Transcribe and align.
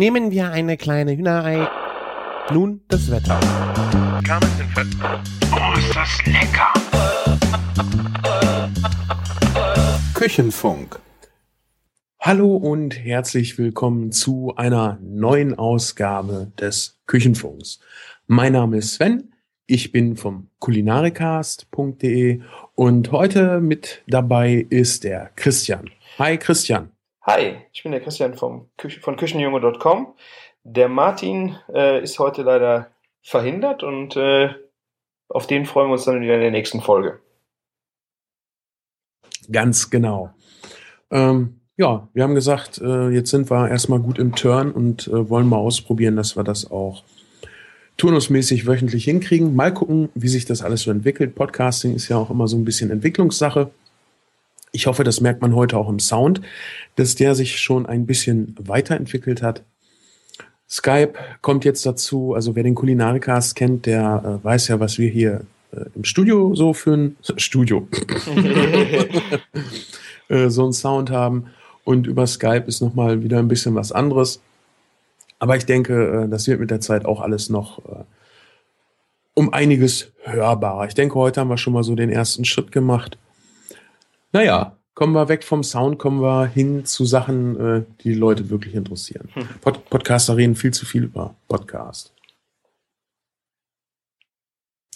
Nehmen 0.00 0.30
wir 0.30 0.50
eine 0.50 0.78
kleine 0.78 1.14
Hühnerei. 1.14 1.68
Nun 2.50 2.80
das 2.88 3.10
Wetter. 3.10 3.38
Oh, 5.52 5.78
ist 5.78 5.94
das 5.94 6.24
lecker! 6.24 6.72
Küchenfunk. 10.14 10.98
Hallo 12.18 12.56
und 12.56 12.98
herzlich 12.98 13.58
willkommen 13.58 14.10
zu 14.10 14.54
einer 14.56 14.98
neuen 15.02 15.58
Ausgabe 15.58 16.50
des 16.58 16.98
Küchenfunks. 17.04 17.80
Mein 18.26 18.54
Name 18.54 18.78
ist 18.78 18.94
Sven, 18.94 19.34
ich 19.66 19.92
bin 19.92 20.16
vom 20.16 20.48
kulinarikast.de 20.60 22.40
und 22.74 23.12
heute 23.12 23.60
mit 23.60 24.02
dabei 24.06 24.66
ist 24.70 25.04
der 25.04 25.30
Christian. 25.36 25.90
Hi 26.18 26.38
Christian. 26.38 26.90
Hi, 27.32 27.58
ich 27.72 27.84
bin 27.84 27.92
der 27.92 28.00
Christian 28.00 28.34
vom 28.34 28.66
Küche, 28.76 28.98
von 29.00 29.16
Küchenjunge.com. 29.16 30.14
Der 30.64 30.88
Martin 30.88 31.54
äh, 31.72 32.02
ist 32.02 32.18
heute 32.18 32.42
leider 32.42 32.90
verhindert 33.22 33.84
und 33.84 34.16
äh, 34.16 34.48
auf 35.28 35.46
den 35.46 35.64
freuen 35.64 35.90
wir 35.90 35.92
uns 35.92 36.06
dann 36.06 36.22
wieder 36.22 36.34
in 36.34 36.40
der 36.40 36.50
nächsten 36.50 36.80
Folge. 36.80 37.20
Ganz 39.48 39.90
genau. 39.90 40.30
Ähm, 41.12 41.60
ja, 41.76 42.08
wir 42.14 42.24
haben 42.24 42.34
gesagt, 42.34 42.78
äh, 42.78 43.10
jetzt 43.10 43.30
sind 43.30 43.48
wir 43.48 43.68
erstmal 43.68 44.00
gut 44.00 44.18
im 44.18 44.34
Turn 44.34 44.72
und 44.72 45.06
äh, 45.06 45.30
wollen 45.30 45.46
mal 45.46 45.58
ausprobieren, 45.58 46.16
dass 46.16 46.34
wir 46.34 46.42
das 46.42 46.68
auch 46.68 47.04
turnusmäßig 47.96 48.66
wöchentlich 48.66 49.04
hinkriegen. 49.04 49.54
Mal 49.54 49.72
gucken, 49.72 50.08
wie 50.16 50.26
sich 50.26 50.46
das 50.46 50.62
alles 50.62 50.82
so 50.82 50.90
entwickelt. 50.90 51.36
Podcasting 51.36 51.94
ist 51.94 52.08
ja 52.08 52.16
auch 52.16 52.30
immer 52.30 52.48
so 52.48 52.56
ein 52.56 52.64
bisschen 52.64 52.90
Entwicklungssache. 52.90 53.70
Ich 54.72 54.86
hoffe, 54.86 55.04
das 55.04 55.20
merkt 55.20 55.42
man 55.42 55.54
heute 55.54 55.76
auch 55.76 55.88
im 55.88 55.98
Sound, 55.98 56.40
dass 56.96 57.14
der 57.14 57.34
sich 57.34 57.60
schon 57.60 57.86
ein 57.86 58.06
bisschen 58.06 58.54
weiterentwickelt 58.58 59.42
hat. 59.42 59.62
Skype 60.68 61.14
kommt 61.42 61.64
jetzt 61.64 61.84
dazu. 61.84 62.34
Also 62.34 62.54
wer 62.54 62.62
den 62.62 62.76
Kulinarikast 62.76 63.56
kennt, 63.56 63.86
der 63.86 64.40
äh, 64.40 64.44
weiß 64.44 64.68
ja, 64.68 64.78
was 64.78 64.98
wir 64.98 65.08
hier 65.08 65.42
äh, 65.72 65.84
im 65.96 66.04
Studio 66.04 66.54
so 66.54 66.72
für 66.72 66.94
ein 66.94 67.16
Studio 67.36 67.88
äh, 70.28 70.48
so 70.48 70.62
einen 70.62 70.72
Sound 70.72 71.10
haben. 71.10 71.46
Und 71.82 72.06
über 72.06 72.26
Skype 72.26 72.64
ist 72.66 72.80
nochmal 72.80 73.24
wieder 73.24 73.38
ein 73.38 73.48
bisschen 73.48 73.74
was 73.74 73.90
anderes. 73.90 74.40
Aber 75.40 75.56
ich 75.56 75.66
denke, 75.66 76.24
äh, 76.24 76.28
das 76.28 76.46
wird 76.46 76.60
mit 76.60 76.70
der 76.70 76.80
Zeit 76.80 77.04
auch 77.04 77.20
alles 77.20 77.50
noch 77.50 77.80
äh, 77.86 78.04
um 79.34 79.52
einiges 79.52 80.12
hörbarer. 80.22 80.86
Ich 80.86 80.94
denke, 80.94 81.16
heute 81.16 81.40
haben 81.40 81.48
wir 81.48 81.58
schon 81.58 81.72
mal 81.72 81.82
so 81.82 81.96
den 81.96 82.10
ersten 82.10 82.44
Schritt 82.44 82.70
gemacht. 82.70 83.18
Naja, 84.32 84.78
kommen 84.94 85.14
wir 85.14 85.28
weg 85.28 85.44
vom 85.44 85.64
Sound, 85.64 85.98
kommen 85.98 86.20
wir 86.20 86.46
hin 86.46 86.84
zu 86.84 87.04
Sachen, 87.04 87.58
äh, 87.58 87.84
die, 88.02 88.14
Leute 88.14 88.50
wirklich 88.50 88.74
interessieren. 88.74 89.28
Hm. 89.32 89.48
Pod 89.60 89.88
Podcaster 89.90 90.36
reden 90.36 90.54
viel 90.54 90.72
zu 90.72 90.86
viel 90.86 91.04
über 91.04 91.34
Podcast. 91.48 92.14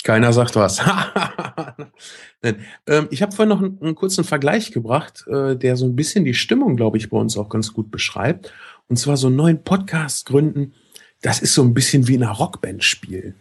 Keiner 0.04 0.32
sagt 0.32 0.56
was. 0.56 0.80
Ähm, 2.86 3.08
ich 3.10 3.22
habe 3.22 3.32
vorhin 3.32 3.48
noch 3.48 3.62
einen, 3.62 3.78
einen, 3.80 3.94
kurzen 3.94 4.22
Vergleich 4.22 4.70
gebracht, 4.70 5.24
äh, 5.28 5.56
der 5.56 5.76
so 5.76 5.86
ein 5.86 5.96
bisschen 5.96 6.26
die 6.26 6.34
Stimmung, 6.34 6.76
glaube 6.76 6.98
ich, 6.98 7.08
bei 7.08 7.16
uns 7.16 7.38
auch 7.38 7.48
ganz 7.48 7.72
gut 7.72 7.90
beschreibt. 7.90 8.52
Und 8.86 8.98
zwar 8.98 9.16
so 9.16 9.28
einen 9.28 9.36
neuen 9.36 9.64
Podcast 9.64 10.26
gründen. 10.26 10.74
Das 11.22 11.40
ist 11.40 11.54
so 11.54 11.62
ein 11.62 11.72
bisschen 11.72 12.06
wie 12.06 12.16
in 12.16 12.22
einer 12.22 12.32
Rockband 12.32 12.84
spielen. 12.84 13.34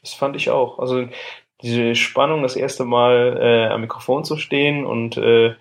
Das 0.00 0.14
fand 0.14 0.34
ich 0.34 0.50
auch. 0.50 0.80
Also 0.80 1.08
diese 1.62 1.94
Spannung, 1.94 2.42
das 2.42 2.56
erste 2.56 2.84
Mal 2.84 3.38
äh, 3.40 3.72
am 3.72 3.80
Mikrofon 3.80 4.24
zu 4.24 4.36
stehen 4.36 4.86
und 4.86 5.16
äh, 5.16 5.54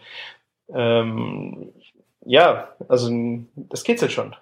ähm, 0.69 1.73
ja, 2.25 2.69
also 2.87 3.09
das 3.55 3.83
geht's 3.83 4.01
jetzt 4.01 4.13
schon. 4.13 4.35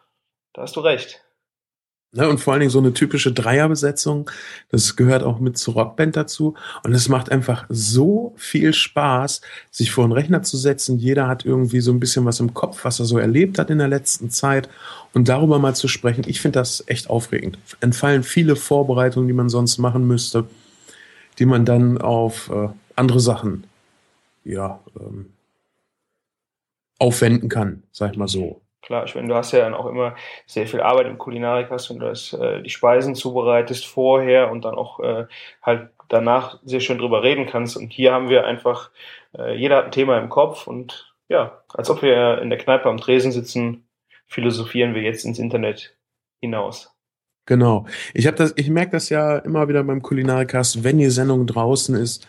Da 0.53 0.63
hast 0.63 0.75
du 0.75 0.79
recht. 0.81 1.25
Ne, 2.15 2.29
und 2.29 2.37
vor 2.37 2.53
allen 2.53 2.61
Dingen 2.61 2.71
so 2.71 2.79
eine 2.79 2.93
typische 2.93 3.33
Dreierbesetzung, 3.33 4.31
das 4.69 4.95
gehört 4.95 5.21
auch 5.23 5.39
mit 5.39 5.57
zur 5.57 5.73
Rockband 5.73 6.15
dazu. 6.15 6.55
Und 6.83 6.93
es 6.93 7.09
macht 7.09 7.29
einfach 7.29 7.65
so 7.67 8.33
viel 8.37 8.71
Spaß, 8.71 9.41
sich 9.69 9.91
vor 9.91 10.05
einen 10.05 10.13
Rechner 10.13 10.41
zu 10.41 10.55
setzen. 10.55 10.97
Jeder 10.97 11.27
hat 11.27 11.43
irgendwie 11.43 11.81
so 11.81 11.91
ein 11.91 11.99
bisschen 11.99 12.23
was 12.23 12.39
im 12.39 12.53
Kopf, 12.53 12.85
was 12.85 12.99
er 12.99 13.05
so 13.05 13.17
erlebt 13.17 13.59
hat 13.59 13.69
in 13.69 13.79
der 13.79 13.89
letzten 13.89 14.29
Zeit. 14.29 14.69
Und 15.13 15.27
darüber 15.27 15.59
mal 15.59 15.75
zu 15.75 15.89
sprechen, 15.89 16.23
ich 16.25 16.39
finde 16.39 16.59
das 16.59 16.85
echt 16.87 17.09
aufregend. 17.09 17.57
Entfallen 17.81 18.23
viele 18.23 18.55
Vorbereitungen, 18.55 19.27
die 19.27 19.33
man 19.33 19.49
sonst 19.49 19.77
machen 19.77 20.07
müsste, 20.07 20.45
die 21.39 21.45
man 21.45 21.65
dann 21.65 21.99
auf 21.99 22.49
äh, 22.49 22.69
andere 22.95 23.19
Sachen 23.19 23.65
ja, 24.43 24.79
ähm, 24.99 25.33
aufwenden 26.99 27.49
kann, 27.49 27.83
sag 27.91 28.11
ich 28.11 28.17
mal 28.17 28.27
so. 28.27 28.61
Klar, 28.81 29.05
ich 29.05 29.15
meine, 29.15 29.27
du 29.27 29.35
hast 29.35 29.51
ja 29.51 29.59
dann 29.59 29.73
auch 29.73 29.87
immer 29.87 30.15
sehr 30.45 30.67
viel 30.67 30.79
Arbeit 30.79 31.07
im 31.07 31.17
Kulinarik 31.17 31.71
hast 31.71 31.89
du 31.89 31.97
das, 31.97 32.33
äh, 32.33 32.61
die 32.61 32.69
Speisen 32.69 33.15
zubereitest 33.15 33.87
vorher 33.87 34.51
und 34.51 34.63
dann 34.63 34.75
auch 34.75 34.99
äh, 34.99 35.25
halt 35.63 35.89
danach 36.07 36.59
sehr 36.63 36.79
schön 36.79 36.99
drüber 36.99 37.23
reden 37.23 37.47
kannst. 37.47 37.75
Und 37.77 37.91
hier 37.91 38.13
haben 38.13 38.29
wir 38.29 38.45
einfach, 38.45 38.91
äh, 39.35 39.55
jeder 39.55 39.77
hat 39.77 39.85
ein 39.85 39.91
Thema 39.91 40.19
im 40.19 40.29
Kopf 40.29 40.67
und 40.67 41.11
ja, 41.27 41.63
als 41.73 41.89
ob 41.89 42.03
wir 42.03 42.39
in 42.41 42.51
der 42.51 42.59
Kneipe 42.59 42.87
am 42.87 42.97
Tresen 42.97 43.31
sitzen, 43.31 43.87
philosophieren 44.27 44.93
wir 44.93 45.01
jetzt 45.01 45.25
ins 45.25 45.39
Internet 45.39 45.97
hinaus. 46.39 46.94
Genau. 47.45 47.85
Ich 48.13 48.27
habe 48.27 48.37
das, 48.37 48.53
ich 48.55 48.69
merke 48.69 48.91
das 48.91 49.09
ja 49.09 49.37
immer 49.37 49.67
wieder 49.67 49.83
beim 49.83 50.01
Kulinarikast, 50.01 50.83
wenn 50.83 50.97
die 50.97 51.09
Sendung 51.09 51.45
draußen 51.45 51.95
ist, 51.95 52.27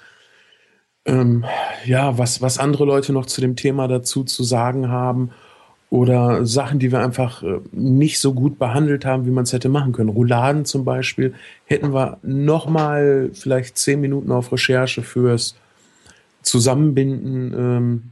ähm, 1.06 1.44
ja, 1.84 2.18
was, 2.18 2.42
was 2.42 2.58
andere 2.58 2.84
Leute 2.84 3.12
noch 3.12 3.26
zu 3.26 3.40
dem 3.40 3.56
Thema 3.56 3.88
dazu 3.88 4.24
zu 4.24 4.42
sagen 4.44 4.88
haben 4.88 5.30
oder 5.88 6.44
Sachen, 6.44 6.78
die 6.78 6.90
wir 6.90 7.00
einfach 7.00 7.42
äh, 7.42 7.60
nicht 7.72 8.18
so 8.18 8.34
gut 8.34 8.58
behandelt 8.58 9.04
haben, 9.04 9.24
wie 9.24 9.30
man 9.30 9.44
es 9.44 9.52
hätte 9.52 9.68
machen 9.68 9.92
können. 9.92 10.10
Rouladen 10.10 10.64
zum 10.64 10.84
Beispiel 10.84 11.34
hätten 11.64 11.94
wir 11.94 12.18
noch 12.22 12.68
mal 12.68 13.30
vielleicht 13.32 13.78
zehn 13.78 14.00
Minuten 14.00 14.32
auf 14.32 14.52
Recherche 14.52 15.02
fürs 15.02 15.54
Zusammenbinden 16.42 17.54
ähm, 17.56 18.02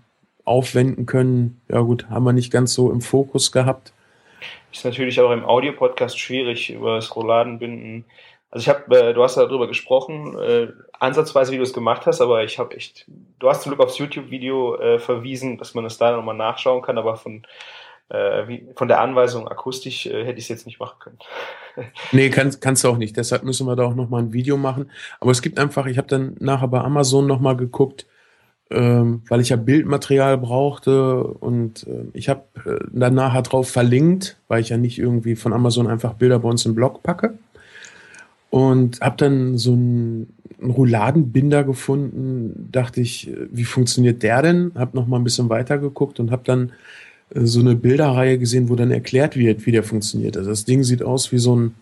aufwenden 0.45 1.07
können. 1.07 1.61
Ja 1.69 1.81
gut, 1.81 2.09
haben 2.09 2.25
wir 2.25 2.33
nicht 2.33 2.53
ganz 2.53 2.75
so 2.75 2.93
im 2.93 3.01
Fokus 3.01 3.51
gehabt. 3.51 3.93
Ist 4.72 4.84
natürlich 4.84 5.21
auch 5.21 5.31
im 5.31 5.44
Audiopodcast 5.44 6.19
schwierig 6.19 6.71
über 6.71 6.97
das 6.97 7.15
Rouladenbinden 7.15 8.05
also 8.55 8.62
ich 8.62 8.69
habe, 8.69 8.97
äh, 8.97 9.12
du 9.12 9.25
hast 9.25 9.37
darüber 9.37 9.66
gesprochen, 9.66 10.38
äh, 10.38 10.69
ansatzweise, 11.00 11.50
wie 11.50 11.56
du 11.56 11.65
es 11.65 11.72
gemacht 11.72 12.06
hast, 12.06 12.21
aber 12.21 12.44
ich 12.44 12.60
habe 12.60 12.77
echt, 12.77 13.05
du 13.41 13.49
hast 13.49 13.62
zum 13.62 13.71
Glück 13.71 13.84
aufs 13.84 13.99
YouTube-Video 13.99 14.77
äh, 14.77 14.99
verwiesen, 15.00 15.59
dass 15.59 15.75
man 15.75 15.84
es 15.84 15.99
da 15.99 16.12
nochmal 16.12 16.37
nachschauen 16.37 16.81
kann, 16.81 16.97
aber 16.97 17.16
von, 17.16 17.43
äh, 18.10 18.47
wie, 18.47 18.69
von 18.77 18.87
der 18.87 19.00
Anweisung 19.00 19.49
akustisch 19.49 20.06
äh, 20.06 20.25
hätte 20.25 20.38
ich 20.38 20.44
es 20.44 20.50
jetzt 20.50 20.66
nicht 20.66 20.78
machen 20.78 21.00
können. 21.00 21.19
nee, 22.12 22.31
kann, 22.31 22.55
kannst 22.61 22.84
du 22.84 22.91
auch 22.91 22.97
nicht. 22.97 23.16
Deshalb 23.16 23.43
müssen 23.43 23.66
wir 23.66 23.75
da 23.75 23.87
auch 23.87 23.97
nochmal 23.97 24.22
ein 24.22 24.32
Video 24.32 24.56
machen. 24.56 24.88
Aber 25.19 25.32
es 25.32 25.43
gibt 25.43 25.59
einfach, 25.59 25.87
ich 25.87 25.99
habe 25.99 26.06
dann 26.06 26.37
nachher 26.38 26.69
bei 26.69 26.81
Amazon 26.81 27.26
nochmal 27.26 27.56
geguckt, 27.56 28.06
ähm, 28.75 29.23
weil 29.29 29.41
ich 29.41 29.51
ja 29.51 29.57
Bildmaterial 29.57 30.39
brauchte 30.39 31.23
und 31.25 31.87
äh, 31.87 32.07
ich 32.12 32.29
habe 32.29 32.43
äh, 32.67 32.85
dann 32.93 33.15
nachher 33.15 33.43
drauf 33.43 33.71
verlinkt, 33.71 34.37
weil 34.49 34.61
ich 34.61 34.71
ja 34.71 34.77
nicht 34.77 34.99
irgendwie 34.99 35.37
von 35.37 35.53
Amazon 35.53 35.87
einfach 35.87 36.15
Bilder 36.15 36.41
bei 36.41 36.49
uns 36.49 36.67
im 36.67 36.75
Blog 36.75 37.03
packe 37.03 37.35
und 38.55 39.01
habe 39.01 39.17
dann 39.17 39.59
so 39.59 39.73
einen, 39.73 40.33
einen 40.61 40.71
Rouladenbinder 40.71 41.65
gefunden. 41.65 42.69
Dachte 42.71 43.01
ich, 43.01 43.29
wie 43.51 43.65
funktioniert 43.65 44.23
der 44.23 44.43
denn? 44.43 44.71
Habe 44.77 44.97
noch 44.97 45.09
mal 45.09 45.17
ein 45.17 45.25
bisschen 45.25 45.49
weiter 45.49 45.79
geguckt 45.79 46.21
und 46.21 46.31
habe 46.31 46.43
dann 46.45 46.73
äh, 47.35 47.47
so 47.47 47.59
eine 47.59 47.75
Bilderreihe 47.75 48.39
gesehen, 48.39 48.69
wo 48.69 48.77
dann 48.77 48.91
erklärt 48.91 49.37
wird, 49.37 49.67
wie 49.67 49.73
der 49.73 49.83
funktioniert. 49.83 50.37
Also 50.37 50.51
das 50.51 50.65
Ding 50.65 50.85
sieht 50.85 51.03
aus 51.03 51.33
wie 51.33 51.39
so 51.39 51.56
ein, 51.56 51.75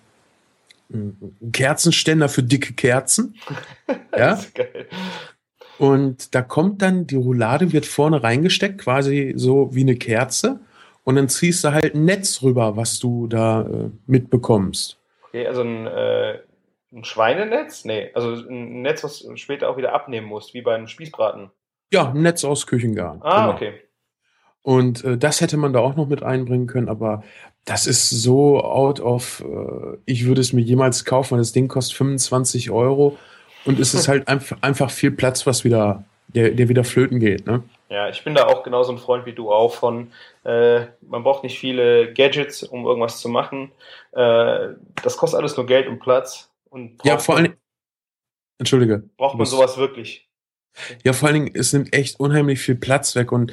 ein 0.92 1.52
Kerzenständer 1.52 2.30
für 2.30 2.42
dicke 2.42 2.72
Kerzen. 2.72 3.34
ja. 4.16 4.40
Und 5.82 6.32
da 6.36 6.42
kommt 6.42 6.80
dann 6.80 7.08
die 7.08 7.16
Roulade 7.16 7.72
wird 7.72 7.86
vorne 7.86 8.22
reingesteckt, 8.22 8.78
quasi 8.78 9.32
so 9.34 9.74
wie 9.74 9.80
eine 9.80 9.96
Kerze. 9.96 10.60
Und 11.02 11.16
dann 11.16 11.28
ziehst 11.28 11.64
du 11.64 11.72
halt 11.72 11.96
ein 11.96 12.04
Netz 12.04 12.40
rüber, 12.42 12.76
was 12.76 13.00
du 13.00 13.26
da 13.26 13.62
äh, 13.62 13.90
mitbekommst. 14.06 15.00
Okay, 15.26 15.44
also 15.44 15.62
ein 15.62 15.88
äh, 15.88 16.38
ein 16.92 17.02
Schweinenetz? 17.02 17.84
Nee, 17.84 18.12
also 18.14 18.30
ein 18.48 18.82
Netz, 18.82 19.02
was 19.02 19.20
du 19.20 19.34
später 19.34 19.68
auch 19.68 19.76
wieder 19.76 19.92
abnehmen 19.92 20.28
musst, 20.28 20.54
wie 20.54 20.62
beim 20.62 20.86
Spießbraten. 20.86 21.50
Ja, 21.92 22.12
ein 22.12 22.22
Netz 22.22 22.44
aus 22.44 22.68
Küchengarn. 22.68 23.20
Ah, 23.22 23.46
genau. 23.46 23.54
okay. 23.54 23.72
Und 24.62 25.02
äh, 25.02 25.18
das 25.18 25.40
hätte 25.40 25.56
man 25.56 25.72
da 25.72 25.80
auch 25.80 25.96
noch 25.96 26.06
mit 26.06 26.22
einbringen 26.22 26.68
können, 26.68 26.88
aber 26.88 27.24
das 27.64 27.88
ist 27.88 28.08
so 28.08 28.62
out 28.62 29.00
of, 29.00 29.42
äh, 29.44 29.96
ich 30.04 30.26
würde 30.26 30.42
es 30.42 30.52
mir 30.52 30.60
jemals 30.60 31.04
kaufen, 31.04 31.32
weil 31.32 31.38
das 31.38 31.50
Ding 31.50 31.66
kostet 31.66 31.96
25 31.96 32.70
Euro 32.70 33.18
und 33.64 33.78
es 33.80 33.94
ist 33.94 34.08
halt 34.08 34.28
einfach, 34.28 34.58
einfach 34.60 34.90
viel 34.90 35.10
Platz, 35.10 35.46
was 35.46 35.64
wieder, 35.64 36.04
der, 36.28 36.50
der 36.50 36.68
wieder 36.68 36.84
flöten 36.84 37.20
geht, 37.20 37.46
ne? 37.46 37.62
Ja, 37.88 38.08
ich 38.08 38.24
bin 38.24 38.34
da 38.34 38.46
auch 38.46 38.62
genauso 38.62 38.90
ein 38.92 38.98
Freund 38.98 39.26
wie 39.26 39.34
du 39.34 39.52
auch 39.52 39.74
von, 39.74 40.12
äh, 40.44 40.86
man 41.02 41.22
braucht 41.22 41.42
nicht 41.42 41.58
viele 41.58 42.14
Gadgets, 42.14 42.62
um 42.62 42.86
irgendwas 42.86 43.20
zu 43.20 43.28
machen. 43.28 43.70
Äh, 44.12 44.68
das 45.02 45.18
kostet 45.18 45.38
alles 45.38 45.58
nur 45.58 45.66
Geld 45.66 45.88
und 45.88 46.00
Platz. 46.00 46.50
Und 46.70 46.96
ja, 47.04 47.18
vor 47.18 47.36
allem. 47.36 47.54
Entschuldige. 48.58 49.02
Braucht 49.18 49.36
man 49.36 49.46
sowas 49.46 49.76
wirklich? 49.76 50.26
Ja, 51.04 51.12
vor 51.12 51.28
allen 51.28 51.44
Dingen, 51.44 51.54
es 51.54 51.74
nimmt 51.74 51.94
echt 51.94 52.18
unheimlich 52.18 52.60
viel 52.60 52.76
Platz 52.76 53.14
weg 53.14 53.30
und 53.30 53.52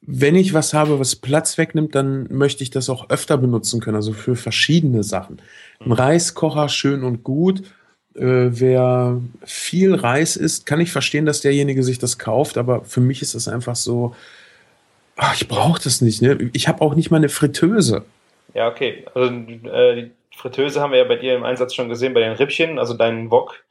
wenn 0.00 0.36
ich 0.36 0.54
was 0.54 0.72
habe, 0.72 0.98
was 1.00 1.16
Platz 1.16 1.58
wegnimmt, 1.58 1.94
dann 1.94 2.28
möchte 2.30 2.62
ich 2.62 2.70
das 2.70 2.88
auch 2.88 3.10
öfter 3.10 3.36
benutzen 3.36 3.80
können, 3.80 3.96
also 3.96 4.12
für 4.12 4.36
verschiedene 4.36 5.02
Sachen. 5.02 5.42
Ein 5.80 5.92
Reiskocher 5.92 6.68
schön 6.68 7.02
und 7.02 7.24
gut. 7.24 7.62
Äh, 8.16 8.60
wer 8.60 9.20
viel 9.44 9.94
Reis 9.94 10.36
isst, 10.36 10.66
kann 10.66 10.80
ich 10.80 10.90
verstehen, 10.90 11.26
dass 11.26 11.42
derjenige 11.42 11.82
sich 11.82 11.98
das 11.98 12.18
kauft, 12.18 12.56
aber 12.56 12.84
für 12.84 13.00
mich 13.00 13.20
ist 13.22 13.34
das 13.34 13.48
einfach 13.48 13.76
so, 13.76 14.14
ach, 15.16 15.34
ich 15.34 15.48
brauche 15.48 15.82
das 15.82 16.00
nicht. 16.00 16.22
Ne? 16.22 16.50
Ich 16.52 16.68
habe 16.68 16.80
auch 16.80 16.94
nicht 16.94 17.10
mal 17.10 17.18
eine 17.18 17.28
Fritteuse. 17.28 18.04
Ja, 18.54 18.68
okay. 18.68 19.04
Also 19.14 19.30
äh, 19.30 19.94
die 19.96 20.10
Fritteuse 20.34 20.80
haben 20.80 20.92
wir 20.92 20.98
ja 20.98 21.04
bei 21.04 21.16
dir 21.16 21.36
im 21.36 21.44
Einsatz 21.44 21.74
schon 21.74 21.88
gesehen, 21.88 22.14
bei 22.14 22.20
den 22.20 22.32
Rippchen, 22.32 22.78
also 22.78 22.94
deinen 22.94 23.30
Wok. 23.30 23.64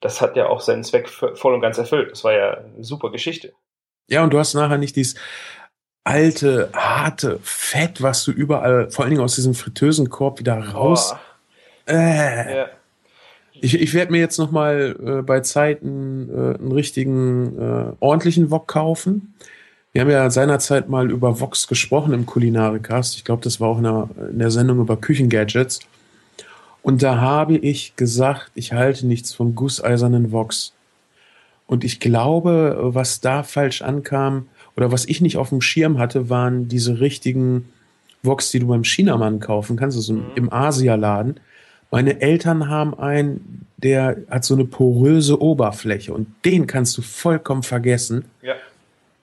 Das 0.00 0.20
hat 0.20 0.36
ja 0.36 0.46
auch 0.46 0.60
seinen 0.60 0.84
Zweck 0.84 1.08
voll 1.08 1.54
und 1.54 1.60
ganz 1.60 1.78
erfüllt. 1.78 2.10
Das 2.10 2.24
war 2.24 2.32
ja 2.32 2.58
eine 2.58 2.84
super 2.84 3.10
Geschichte. 3.10 3.52
Ja, 4.08 4.22
und 4.22 4.32
du 4.32 4.38
hast 4.38 4.54
nachher 4.54 4.76
nicht 4.76 4.96
dieses 4.96 5.14
alte, 6.02 6.70
harte 6.74 7.38
Fett, 7.42 8.02
was 8.02 8.24
du 8.24 8.32
überall, 8.32 8.90
vor 8.90 9.04
allen 9.04 9.12
Dingen 9.12 9.22
aus 9.22 9.36
diesem 9.36 9.54
Fritteusenkorb 9.54 10.40
wieder 10.40 10.58
raus. 10.58 11.14
Äh. 11.86 12.56
Ja. 12.56 12.68
Ich, 13.64 13.80
ich 13.80 13.94
werde 13.94 14.12
mir 14.12 14.18
jetzt 14.18 14.36
noch 14.36 14.50
mal 14.50 14.94
äh, 15.02 15.22
bei 15.22 15.40
Zeiten 15.40 16.28
äh, 16.28 16.58
einen 16.58 16.72
richtigen, 16.72 17.58
äh, 17.58 17.92
ordentlichen 17.98 18.50
Wok 18.50 18.68
kaufen. 18.68 19.32
Wir 19.94 20.02
haben 20.02 20.10
ja 20.10 20.28
seinerzeit 20.28 20.90
mal 20.90 21.10
über 21.10 21.40
Vox 21.40 21.66
gesprochen 21.66 22.12
im 22.12 22.26
Kulinarikast. 22.26 23.16
Ich 23.16 23.24
glaube, 23.24 23.42
das 23.42 23.60
war 23.60 23.68
auch 23.68 23.78
in 23.78 23.84
der, 23.84 24.08
in 24.32 24.38
der 24.38 24.50
Sendung 24.50 24.80
über 24.80 24.98
Küchengadgets. 24.98 25.80
Und 26.82 27.02
da 27.02 27.22
habe 27.22 27.56
ich 27.56 27.96
gesagt, 27.96 28.50
ich 28.54 28.74
halte 28.74 29.06
nichts 29.06 29.32
vom 29.32 29.54
gusseisernen 29.54 30.30
Vox. 30.30 30.74
Und 31.66 31.84
ich 31.84 32.00
glaube, 32.00 32.76
was 32.82 33.22
da 33.22 33.42
falsch 33.42 33.80
ankam, 33.80 34.46
oder 34.76 34.92
was 34.92 35.06
ich 35.06 35.22
nicht 35.22 35.38
auf 35.38 35.48
dem 35.48 35.62
Schirm 35.62 35.96
hatte, 35.96 36.28
waren 36.28 36.68
diese 36.68 37.00
richtigen 37.00 37.72
Vox, 38.22 38.50
die 38.50 38.58
du 38.58 38.66
beim 38.66 38.84
Chinamann 38.84 39.40
kaufen 39.40 39.78
kannst, 39.78 39.96
also 39.96 40.12
mhm. 40.12 40.24
im 40.34 40.52
Asialaden. 40.52 41.40
Meine 41.94 42.20
Eltern 42.20 42.68
haben 42.68 42.98
einen, 42.98 43.68
der 43.76 44.16
hat 44.28 44.42
so 44.42 44.54
eine 44.54 44.64
poröse 44.64 45.40
Oberfläche 45.40 46.12
und 46.12 46.26
den 46.44 46.66
kannst 46.66 46.98
du 46.98 47.02
vollkommen 47.02 47.62
vergessen. 47.62 48.24
Ja. 48.42 48.54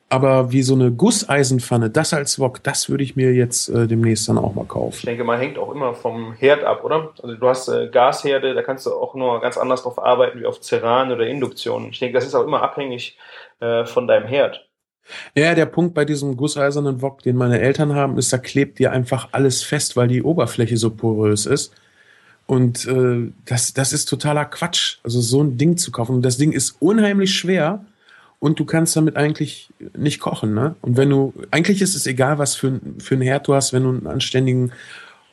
Aber 0.08 0.54
wie 0.54 0.62
so 0.62 0.76
eine 0.76 0.90
Gusseisenpfanne, 0.90 1.90
das 1.90 2.14
als 2.14 2.40
Wok, 2.40 2.64
das 2.64 2.90
würde 2.90 3.04
ich 3.04 3.18
mir 3.18 3.34
jetzt 3.34 3.68
äh, 3.68 3.88
demnächst 3.88 4.30
dann 4.30 4.38
auch 4.38 4.56
mal 4.56 4.64
kaufen. 4.64 4.96
Ich 5.00 5.04
denke, 5.04 5.26
man 5.26 5.38
hängt 5.38 5.58
auch 5.58 5.76
immer 5.76 5.94
vom 5.94 6.32
Herd 6.36 6.64
ab, 6.64 6.86
oder? 6.86 7.12
Also 7.22 7.36
du 7.36 7.46
hast 7.46 7.68
äh, 7.68 7.90
Gasherde, 7.90 8.54
da 8.54 8.62
kannst 8.62 8.86
du 8.86 8.94
auch 8.94 9.16
nur 9.16 9.42
ganz 9.42 9.58
anders 9.58 9.84
drauf 9.84 10.02
arbeiten 10.02 10.40
wie 10.40 10.46
auf 10.46 10.62
Ceran 10.62 11.12
oder 11.12 11.28
Induktion. 11.28 11.90
Ich 11.92 12.00
denke, 12.00 12.14
das 12.14 12.26
ist 12.26 12.36
auch 12.36 12.46
immer 12.46 12.62
abhängig 12.62 13.18
äh, 13.60 13.84
von 13.84 14.08
deinem 14.08 14.28
Herd. 14.28 14.66
Ja, 15.36 15.56
der 15.56 15.66
Punkt 15.66 15.94
bei 15.94 16.06
diesem 16.06 16.38
gusseisernen 16.38 17.02
Wok, 17.02 17.22
den 17.22 17.36
meine 17.36 17.60
Eltern 17.60 17.96
haben, 17.96 18.18
ist, 18.18 18.32
da 18.32 18.38
klebt 18.38 18.80
dir 18.80 18.94
einfach 18.94 19.28
alles 19.34 19.62
fest, 19.62 19.98
weil 19.98 20.08
die 20.08 20.24
Oberfläche 20.24 20.78
so 20.78 20.90
porös 20.90 21.46
ist. 21.46 21.74
Und 22.48 22.86
äh, 22.86 23.32
das, 23.46 23.74
das 23.74 23.94
ist 23.94 24.06
totaler 24.06 24.46
Quatsch. 24.46 24.98
Also 25.04 25.22
so 25.22 25.42
ein 25.42 25.58
Ding 25.58 25.78
zu 25.78 25.92
kaufen. 25.92 26.16
Und 26.16 26.22
das 26.24 26.38
Ding 26.38 26.52
ist 26.52 26.76
unheimlich 26.80 27.34
schwer 27.34 27.86
und 28.40 28.60
du 28.60 28.66
kannst 28.66 28.96
damit 28.96 29.16
eigentlich 29.16 29.70
nicht 29.96 30.20
kochen. 30.20 30.54
Ne? 30.54 30.76
Und 30.82 30.98
wenn 30.98 31.10
du, 31.10 31.34
eigentlich 31.52 31.82
ist 31.82 31.96
es 31.96 32.08
egal, 32.08 32.40
was 32.40 32.56
für, 32.56 32.82
für 33.00 33.16
einen 33.16 33.22
Herd 33.22 33.48
du 33.48 33.54
hast, 33.54 33.72
wenn 33.72 33.84
du 33.84 33.90
einen 33.90 34.08
anständigen 34.08 34.72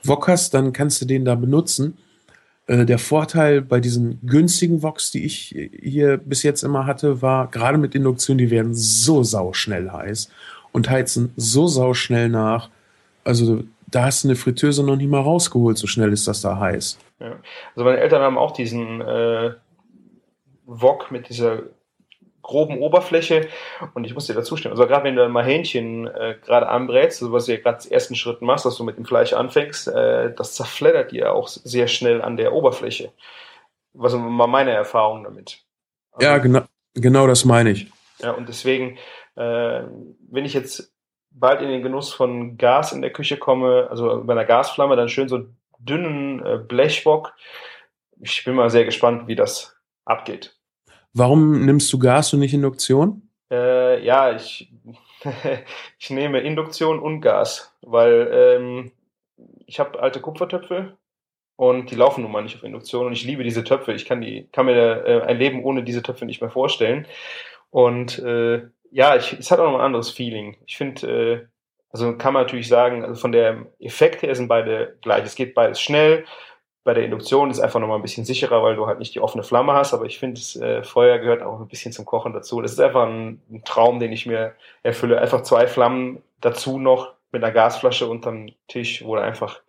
Wok 0.05 0.29
hast, 0.29 0.55
dann 0.55 0.73
kannst 0.73 1.01
du 1.01 1.07
den 1.07 1.25
da 1.25 1.35
benutzen. 1.35 1.97
Äh, 2.67 2.85
der 2.85 2.99
Vorteil 2.99 3.63
bei 3.63 3.81
diesen 3.81 4.21
günstigen 4.25 4.83
Woks, 4.83 5.11
die 5.11 5.25
ich 5.25 5.57
hier 5.81 6.19
bis 6.19 6.43
jetzt 6.43 6.63
immer 6.63 6.87
hatte, 6.87 7.23
war, 7.23 7.51
gerade 7.51 7.79
mit 7.79 7.95
Induktion, 7.95 8.39
die 8.39 8.51
werden 8.51 8.75
so 8.75 9.25
sauschnell 9.25 9.91
heiß 9.91 10.29
und 10.73 10.89
heizen 10.89 11.33
so 11.37 11.67
sauschnell 11.67 12.29
nach. 12.29 12.69
Also 13.25 13.65
da 13.91 14.05
hast 14.05 14.25
du 14.25 14.29
eine 14.29 14.37
Fritteuse 14.37 14.85
noch 14.85 14.97
nicht 14.97 15.11
mal 15.11 15.21
rausgeholt, 15.21 15.79
so 15.79 15.87
schnell 15.87 16.13
ist 16.13 16.29
das 16.29 16.41
da 16.41 16.59
heiß. 16.59 16.99
Ja. 17.21 17.37
Also 17.75 17.85
meine 17.85 17.99
Eltern 17.99 18.23
haben 18.23 18.39
auch 18.39 18.53
diesen 18.53 19.01
äh, 19.01 19.55
Wok 20.67 21.11
mit 21.11 21.29
dieser 21.29 21.63
groben 22.43 22.79
Oberfläche. 22.79 23.49
Und 23.95 24.05
ich 24.05 24.15
muss 24.15 24.27
dir 24.27 24.35
dazu 24.35 24.57
stimmen. 24.57 24.73
Also 24.73 24.87
gerade 24.87 25.05
wenn 25.05 25.17
du 25.17 25.29
mal 25.29 25.45
Hähnchen 25.45 26.07
äh, 26.07 26.37
gerade 26.45 26.69
anbrätst, 26.69 27.23
also 27.23 27.33
was 27.33 27.45
du 27.45 27.53
ja 27.53 27.59
gerade 27.59 27.77
als 27.77 27.87
ersten 27.87 28.15
Schritt 28.15 28.43
machst, 28.43 28.65
dass 28.65 28.77
du 28.77 28.85
mit 28.85 28.97
dem 28.97 29.05
Fleisch 29.05 29.33
anfängst, 29.33 29.89
äh, 29.89 30.35
das 30.35 30.55
zerfleddert 30.55 31.13
dir 31.13 31.33
auch 31.33 31.49
sehr 31.49 31.89
schnell 31.89 32.23
an 32.23 32.37
der 32.37 32.53
Oberfläche. 32.53 33.13
Was 33.93 34.15
war 34.15 34.47
meine 34.47 34.71
Erfahrung 34.71 35.25
damit. 35.25 35.63
Also, 36.13 36.27
ja, 36.27 36.39
genau, 36.39 36.63
genau 36.95 37.27
das 37.27 37.45
meine 37.45 37.71
ich. 37.71 37.91
Ja, 38.21 38.33
und 38.33 38.49
deswegen, 38.49 38.97
äh, 39.37 39.83
wenn 40.31 40.45
ich 40.45 40.55
jetzt 40.55 40.93
bald 41.39 41.63
in 41.63 41.69
den 41.69 41.83
Genuss 41.83 42.13
von 42.13 42.57
Gas 42.57 42.93
in 42.93 43.03
der 43.03 43.13
Küche 43.13 43.37
komme, 43.37 43.89
also 43.91 44.23
bei 44.25 44.33
einer 44.33 44.45
Gasflamme, 44.45 44.97
dann 44.97 45.09
schön 45.09 45.29
so 45.29 45.47
dünnen 45.79 46.45
äh, 46.45 46.59
Blechbock. 46.59 47.35
Ich 48.21 48.45
bin 48.45 48.55
mal 48.55 48.71
sehr 48.71 48.85
gespannt, 48.85 49.29
wie 49.29 49.37
das 49.37 49.77
abgeht. 50.05 50.57
Warum 51.13 51.65
nimmst 51.65 51.93
du 51.93 51.99
Gas 51.99 52.33
und 52.33 52.41
nicht 52.41 52.55
Induktion? 52.55 53.29
Äh, 53.51 54.05
ja, 54.05 54.35
ich, 54.35 54.73
ich 55.99 56.11
nehme 56.11 56.41
Induktion 56.41 56.99
und 56.99 57.21
Gas, 57.21 57.75
weil 57.83 58.31
ähm, 58.33 58.93
ich 59.67 59.81
habe 59.81 60.01
alte 60.01 60.21
Kupfertöpfe 60.21 60.97
und 61.57 61.91
die 61.91 61.97
laufen 61.97 62.23
nun 62.23 62.33
mal 62.33 62.43
nicht 62.43 62.57
auf 62.57 62.63
Induktion 62.63 63.07
und 63.07 63.13
ich 63.13 63.25
liebe 63.25 63.45
diese 63.45 63.65
Töpfe. 63.65 63.93
Ich 63.93 64.05
kann, 64.05 64.21
die, 64.21 64.49
kann 64.53 64.67
mir 64.67 65.05
äh, 65.07 65.23
ein 65.23 65.39
Leben 65.39 65.65
ohne 65.65 65.83
diese 65.83 66.03
Töpfe 66.03 66.25
nicht 66.25 66.41
mehr 66.41 66.51
vorstellen. 66.51 67.07
Und 67.71 68.19
äh, 68.21 68.63
ja, 68.91 69.17
ich, 69.17 69.33
es 69.35 69.51
hat 69.51 69.59
auch 69.61 69.71
noch 69.71 69.79
ein 69.79 69.85
anderes 69.85 70.11
Feeling. 70.11 70.57
Ich 70.67 70.77
finde, 70.77 71.07
äh, 71.07 71.47
also 71.91 72.17
kann 72.17 72.35
man 72.35 72.43
natürlich 72.43 72.69
sagen, 72.69 73.05
also 73.05 73.21
von 73.21 73.33
der 73.33 73.67
Effekt 73.79 74.23
her 74.23 74.35
sind 74.35 74.49
beide 74.49 74.97
gleich. 75.03 75.25
Es 75.25 75.35
geht 75.35 75.55
beides 75.55 75.81
schnell 75.81 76.25
bei 76.89 76.95
der 76.95 77.05
Induktion 77.05 77.51
ist 77.51 77.61
einfach 77.61 77.81
nochmal 77.81 77.99
ein 77.99 78.03
bisschen 78.03 78.25
sicherer, 78.25 78.63
weil 78.63 78.75
du 78.75 78.87
halt 78.87 78.99
nicht 78.99 79.15
die 79.15 79.21
offene 79.21 79.43
Flamme 79.45 79.75
hast, 79.75 79.93
aber 79.93 80.07
ich 80.07 80.19
finde, 80.19 80.41
äh, 80.61 80.83
Feuer 80.83 81.19
gehört 81.19 81.43
auch 81.43 81.61
ein 81.61 81.69
bisschen 81.69 81.93
zum 81.93 82.07
Kochen 82.07 82.33
dazu. 82.33 82.63
Das 82.63 82.73
ist 82.73 82.81
einfach 82.81 83.07
ein, 83.07 83.43
ein, 83.51 83.63
Traum, 83.63 84.01
den 84.01 84.11
ich 84.11 84.25
mir 84.25 84.55
erfülle. 84.83 85.21
Einfach 85.21 85.43
zwei 85.43 85.67
Flammen 85.67 86.23
dazu 86.41 86.79
noch 86.79 87.13
mit 87.31 87.45
einer 87.45 87.53
Gasflasche 87.53 88.07
unterm 88.07 88.49
Tisch, 88.69 89.05
wo 89.05 89.17
du 89.17 89.21
einfach 89.21 89.61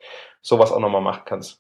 sowas 0.42 0.72
auch 0.72 0.80
nochmal 0.80 1.02
machen 1.02 1.24
kannst. 1.26 1.60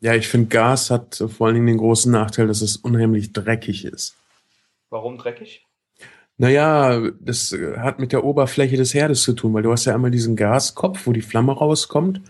Ja, 0.00 0.14
ich 0.14 0.26
finde, 0.26 0.48
Gas 0.48 0.90
hat 0.90 1.22
vor 1.28 1.46
allen 1.46 1.54
Dingen 1.54 1.68
den 1.68 1.78
großen 1.78 2.10
Nachteil, 2.10 2.48
dass 2.48 2.60
es 2.60 2.76
unheimlich 2.76 3.32
dreckig 3.32 3.84
ist. 3.84 4.16
Warum 4.90 5.18
dreckig? 5.18 5.64
Naja, 6.36 7.00
das 7.20 7.56
hat 7.78 8.00
mit 8.00 8.12
der 8.12 8.24
Oberfläche 8.24 8.76
des 8.76 8.92
Herdes 8.92 9.22
zu 9.22 9.34
tun, 9.34 9.54
weil 9.54 9.62
du 9.62 9.70
hast 9.70 9.84
ja 9.84 9.94
einmal 9.94 10.10
diesen 10.10 10.34
Gaskopf, 10.34 11.06
wo 11.06 11.12
die 11.12 11.22
Flamme 11.22 11.52
rauskommt 11.52 12.20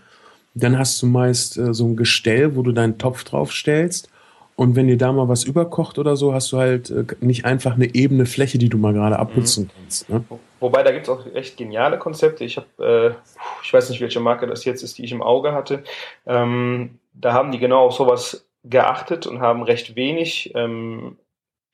dann 0.55 0.79
hast 0.79 1.01
du 1.01 1.05
meist 1.05 1.57
äh, 1.57 1.73
so 1.73 1.85
ein 1.85 1.95
Gestell, 1.95 2.55
wo 2.55 2.63
du 2.63 2.71
deinen 2.71 2.97
Topf 2.97 3.23
drauf 3.25 3.51
stellst. 3.51 4.09
Und 4.55 4.77
wenn 4.77 4.87
dir 4.87 4.97
da 4.97 5.11
mal 5.11 5.27
was 5.27 5.43
überkocht 5.43 5.99
oder 5.99 6.15
so, 6.15 6.33
hast 6.33 6.53
du 6.53 6.57
halt 6.57 6.89
äh, 6.89 7.03
nicht 7.19 7.43
einfach 7.43 7.75
eine 7.75 7.93
ebene 7.93 8.25
Fläche, 8.25 8.57
die 8.57 8.69
du 8.69 8.77
mal 8.77 8.93
gerade 8.93 9.19
abputzen 9.19 9.65
mhm. 9.65 9.69
kannst. 9.75 10.09
Ne? 10.09 10.23
Wobei, 10.61 10.81
da 10.83 10.91
gibt 10.91 11.03
es 11.03 11.09
auch 11.09 11.25
echt 11.35 11.57
geniale 11.57 11.99
Konzepte. 11.99 12.45
Ich 12.45 12.55
habe, 12.55 12.67
äh, 12.79 13.33
ich 13.63 13.73
weiß 13.73 13.89
nicht, 13.89 13.99
welche 13.99 14.21
Marke 14.21 14.47
das 14.47 14.63
jetzt 14.63 14.81
ist, 14.81 14.97
die 14.97 15.03
ich 15.03 15.11
im 15.11 15.21
Auge 15.21 15.51
hatte. 15.51 15.83
Ähm, 16.25 16.99
da 17.13 17.33
haben 17.33 17.51
die 17.51 17.59
genau 17.59 17.85
auf 17.85 17.93
sowas 17.93 18.47
geachtet 18.63 19.27
und 19.27 19.41
haben 19.41 19.61
recht 19.61 19.95
wenig 19.97 20.53
ähm, 20.55 21.17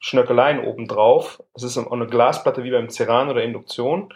Schnöckeleien 0.01 0.59
obendrauf. 0.65 1.41
Es 1.53 1.63
ist 1.63 1.77
auch 1.77 1.91
eine 1.91 2.07
Glasplatte 2.07 2.63
wie 2.63 2.71
beim 2.71 2.89
Ceran 2.89 3.29
oder 3.29 3.43
Induktion. 3.43 4.11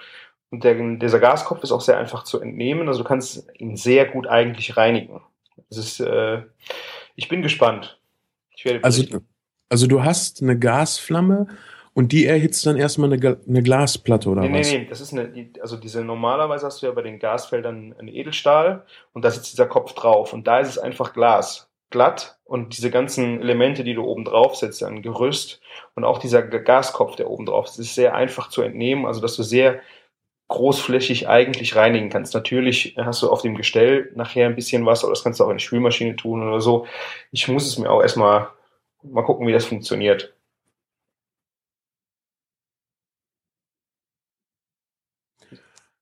Und 0.50 0.64
der, 0.64 0.76
dieser 0.98 1.20
Gaskopf 1.20 1.64
ist 1.64 1.72
auch 1.72 1.82
sehr 1.82 1.98
einfach 1.98 2.24
zu 2.24 2.42
entnehmen. 2.42 2.88
Also 2.88 3.04
du 3.04 3.08
kannst 3.08 3.48
ihn 3.60 3.78
sehr 3.78 4.06
gut 4.06 4.28
eigentlich 4.28 4.76
reinigen. 4.76 5.22
Das 5.70 5.78
ist, 5.78 6.00
äh, 6.00 6.42
ich 7.16 7.30
bin 7.30 7.44
gespannt. 7.44 8.00
Ich 8.50 8.84
also, 8.84 9.04
also 9.70 9.88
du 9.88 10.04
hast 10.04 10.42
eine 10.42 10.58
Gasflamme 10.58 11.48
und 11.94 12.12
die 12.12 12.26
erhitzt 12.26 12.66
dann 12.66 12.78
erstmal 12.78 13.14
eine, 13.14 13.38
eine 13.48 13.62
Glasplatte 13.62 14.30
oder 14.30 14.42
nee, 14.42 14.60
was? 14.60 14.72
Nee, 14.72 14.80
nee, 14.80 14.88
das 14.90 15.02
ist 15.02 15.14
eine, 15.14 15.52
also 15.62 15.78
diese 15.78 16.04
normalerweise 16.04 16.66
hast 16.66 16.82
du 16.82 16.88
ja 16.88 16.94
bei 16.94 17.04
den 17.04 17.20
Gasfeldern 17.20 17.94
einen 17.98 18.08
Edelstahl 18.08 18.86
und 19.14 19.24
da 19.24 19.30
sitzt 19.30 19.54
dieser 19.54 19.68
Kopf 19.68 19.94
drauf 19.94 20.34
und 20.34 20.48
da 20.48 20.60
ist 20.60 20.70
es 20.70 20.80
einfach 20.80 21.14
Glas. 21.14 21.70
Glatt 21.92 22.35
und 22.46 22.78
diese 22.78 22.92
ganzen 22.92 23.42
Elemente, 23.42 23.84
die 23.84 23.96
du 23.96 24.04
oben 24.04 24.24
drauf 24.24 24.56
setzt, 24.56 24.84
ein 24.84 25.02
Gerüst 25.02 25.62
und 25.96 26.06
auch 26.06 26.20
dieser 26.20 26.44
Gaskopf, 26.44 27.16
der 27.16 27.30
oben 27.30 27.46
drauf 27.48 27.66
ist, 27.66 27.80
ist 27.80 27.96
sehr 27.96 28.16
einfach 28.16 28.50
zu 28.50 28.62
entnehmen, 28.62 29.06
also 29.06 29.20
dass 29.20 29.36
du 29.36 29.44
sehr 29.44 29.82
großflächig 30.48 31.28
eigentlich 31.28 31.76
reinigen 31.76 32.10
kannst. 32.10 32.36
Natürlich 32.36 32.96
hast 32.98 33.24
du 33.24 33.32
auf 33.32 33.42
dem 33.42 33.56
Gestell 33.56 34.12
nachher 34.16 34.46
ein 34.46 34.56
bisschen 34.56 34.86
was, 34.86 35.04
aber 35.04 35.12
das 35.12 35.24
kannst 35.24 35.40
du 35.40 35.44
auch 35.44 35.50
in 35.50 35.58
die 35.58 35.64
Spülmaschine 35.64 36.16
tun 36.16 36.48
oder 36.48 36.62
so. 36.62 36.86
Ich 37.32 37.48
muss 37.48 37.66
es 37.66 37.80
mir 37.80 37.90
auch 37.90 38.02
erstmal 38.02 38.50
mal 39.02 39.24
gucken, 39.24 39.48
wie 39.48 39.54
das 39.54 39.66
funktioniert. 39.66 40.36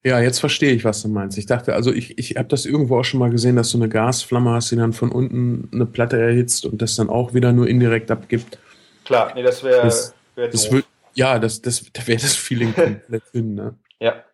Ja, 0.05 0.19
jetzt 0.19 0.39
verstehe 0.39 0.73
ich, 0.73 0.83
was 0.83 1.01
du 1.01 1.07
meinst. 1.07 1.37
Ich 1.37 1.45
dachte, 1.45 1.73
also 1.73 1.93
ich, 1.93 2.17
ich 2.17 2.35
habe 2.35 2.49
das 2.49 2.65
irgendwo 2.65 2.99
auch 2.99 3.05
schon 3.05 3.21
mal 3.21 3.29
gesehen, 3.29 3.55
dass 3.55 3.71
du 3.71 3.77
eine 3.77 3.87
Gasflamme 3.87 4.51
hast, 4.51 4.69
die 4.71 4.75
dann 4.75 4.91
von 4.91 5.11
unten 5.11 5.69
eine 5.71 5.85
Platte 5.85 6.19
erhitzt 6.19 6.65
und 6.65 6.81
das 6.81 6.95
dann 6.95 7.09
auch 7.09 7.33
wieder 7.33 7.53
nur 7.53 7.69
indirekt 7.69 8.11
abgibt. 8.11 8.57
Klar, 9.05 9.31
nee, 9.33 9.43
das 9.43 9.63
wäre. 9.63 9.83
Das, 9.83 10.13
wär 10.35 10.49
das 10.49 10.69
ja, 11.13 11.39
das, 11.39 11.61
das, 11.61 11.85
da 11.93 12.05
wäre 12.05 12.21
das 12.21 12.35
Feeling 12.35 12.73
komplett 12.75 13.23
hin, 13.31 13.55
ne? 13.55 13.75
Ja. 13.99 14.25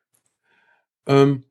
Ähm, 1.06 1.44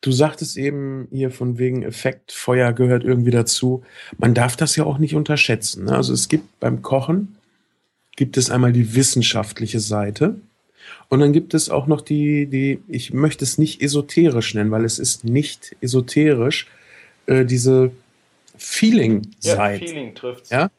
du 0.00 0.10
sagtest 0.10 0.56
eben 0.56 1.06
hier 1.12 1.30
von 1.30 1.56
wegen 1.58 1.82
Effekt, 1.82 2.32
Feuer 2.32 2.72
gehört 2.72 3.04
irgendwie 3.04 3.30
dazu. 3.30 3.84
Man 4.18 4.34
darf 4.34 4.56
das 4.56 4.74
ja 4.74 4.84
auch 4.84 4.98
nicht 4.98 5.14
unterschätzen. 5.14 5.84
Ne? 5.84 5.94
Also 5.94 6.12
es 6.12 6.28
gibt 6.28 6.58
beim 6.58 6.82
Kochen, 6.82 7.36
gibt 8.16 8.36
es 8.36 8.50
einmal 8.50 8.72
die 8.72 8.94
wissenschaftliche 8.94 9.80
Seite 9.80 10.40
und 11.08 11.20
dann 11.20 11.32
gibt 11.32 11.54
es 11.54 11.70
auch 11.70 11.86
noch 11.86 12.00
die, 12.00 12.46
die, 12.46 12.80
ich 12.88 13.12
möchte 13.12 13.44
es 13.44 13.58
nicht 13.58 13.82
esoterisch 13.82 14.54
nennen, 14.54 14.70
weil 14.70 14.84
es 14.84 14.98
ist 14.98 15.24
nicht 15.24 15.76
esoterisch, 15.80 16.66
äh, 17.26 17.44
diese 17.44 17.92
Feeling-Seite. 18.56 19.84
Ja, 19.84 19.88
Feeling 19.90 20.14
trifft. 20.14 20.50
Ja. 20.50 20.70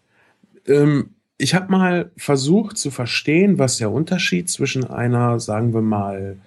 Ähm, 0.67 1.11
ich 1.37 1.53
habe 1.53 1.71
mal 1.71 2.11
versucht 2.17 2.77
zu 2.77 2.91
verstehen, 2.91 3.59
was 3.59 3.77
der 3.77 3.91
Unterschied 3.91 4.49
zwischen 4.49 4.85
einer, 4.85 5.39
sagen 5.39 5.73
wir 5.73 5.81
mal, 5.81 6.37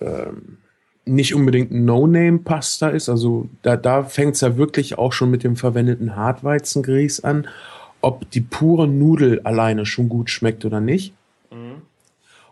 ähm, 0.00 0.58
nicht 1.04 1.34
unbedingt 1.34 1.70
No-Name-Pasta 1.72 2.88
ist. 2.88 3.08
Also 3.08 3.48
da, 3.62 3.76
da 3.76 4.04
fängt 4.04 4.34
es 4.34 4.40
ja 4.40 4.56
wirklich 4.56 4.98
auch 4.98 5.12
schon 5.12 5.30
mit 5.30 5.44
dem 5.44 5.56
verwendeten 5.56 6.16
Hartweizengrieß 6.16 7.20
an, 7.20 7.46
ob 8.00 8.30
die 8.30 8.40
pure 8.40 8.86
Nudel 8.88 9.40
alleine 9.40 9.86
schon 9.86 10.08
gut 10.08 10.30
schmeckt 10.30 10.64
oder 10.64 10.80
nicht. 10.80 11.14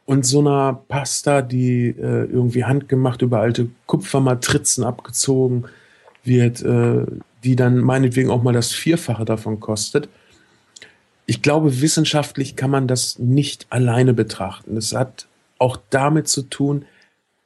Und 0.07 0.27
so 0.27 0.41
einer 0.41 0.75
Pasta, 0.89 1.41
die 1.41 1.89
äh, 1.89 2.25
irgendwie 2.25 2.65
handgemacht 2.65 3.23
über 3.23 3.41
alte 3.41 3.69
Kupfermatrizen 3.87 4.85
abgezogen 4.85 5.65
wird, 6.25 6.63
äh, 6.63 7.07
die 7.43 7.57
dann 7.57 7.79
meinetwegen 7.79 8.31
auch 8.31 8.43
mal 8.43 8.53
das 8.53 8.73
Vierfache 8.73 9.25
davon 9.25 9.61
kostet. 9.61 10.09
Ich 11.27 11.41
glaube, 11.41 11.81
wissenschaftlich 11.81 12.55
kann 12.55 12.71
man 12.71 12.87
das 12.87 13.19
nicht 13.19 13.67
alleine 13.71 14.13
betrachten. 14.13 14.77
Es 14.77 14.95
hat 14.95 15.27
auch 15.59 15.79
damit 15.89 16.29
zu 16.29 16.43
tun, 16.43 16.85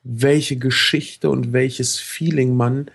welche 0.02 0.56
Geschichte 0.56 1.30
und 1.30 1.52
welches 1.52 1.98
Feeling 1.98 2.56
man 2.56 2.90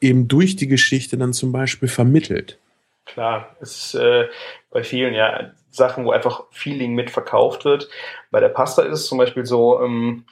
eben 0.00 0.28
durch 0.28 0.56
die 0.56 0.68
Geschichte 0.68 1.16
dann 1.16 1.32
zum 1.32 1.52
Beispiel 1.52 1.88
vermittelt. 1.88 2.58
Klar, 3.06 3.56
es 3.60 3.76
ist 3.76 3.94
äh, 3.94 4.26
bei 4.70 4.82
vielen 4.82 5.14
ja 5.14 5.52
Sachen, 5.70 6.04
wo 6.04 6.10
einfach 6.10 6.44
Feeling 6.50 6.94
mitverkauft 6.94 7.64
wird. 7.64 7.88
Bei 8.30 8.40
der 8.40 8.48
Pasta 8.48 8.82
ist 8.82 9.00
es 9.00 9.06
zum 9.06 9.18
Beispiel 9.18 9.46
so, 9.46 9.80
ähm, 9.80 10.24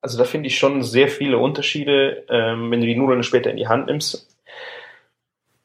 also 0.00 0.18
da 0.18 0.24
finde 0.24 0.48
ich 0.48 0.58
schon 0.58 0.82
sehr 0.82 1.08
viele 1.08 1.38
Unterschiede, 1.38 2.24
ähm, 2.28 2.70
wenn 2.70 2.80
du 2.80 2.86
die 2.86 2.96
Nudeln 2.96 3.22
später 3.22 3.50
in 3.50 3.56
die 3.56 3.68
Hand 3.68 3.86
nimmst. 3.86 4.28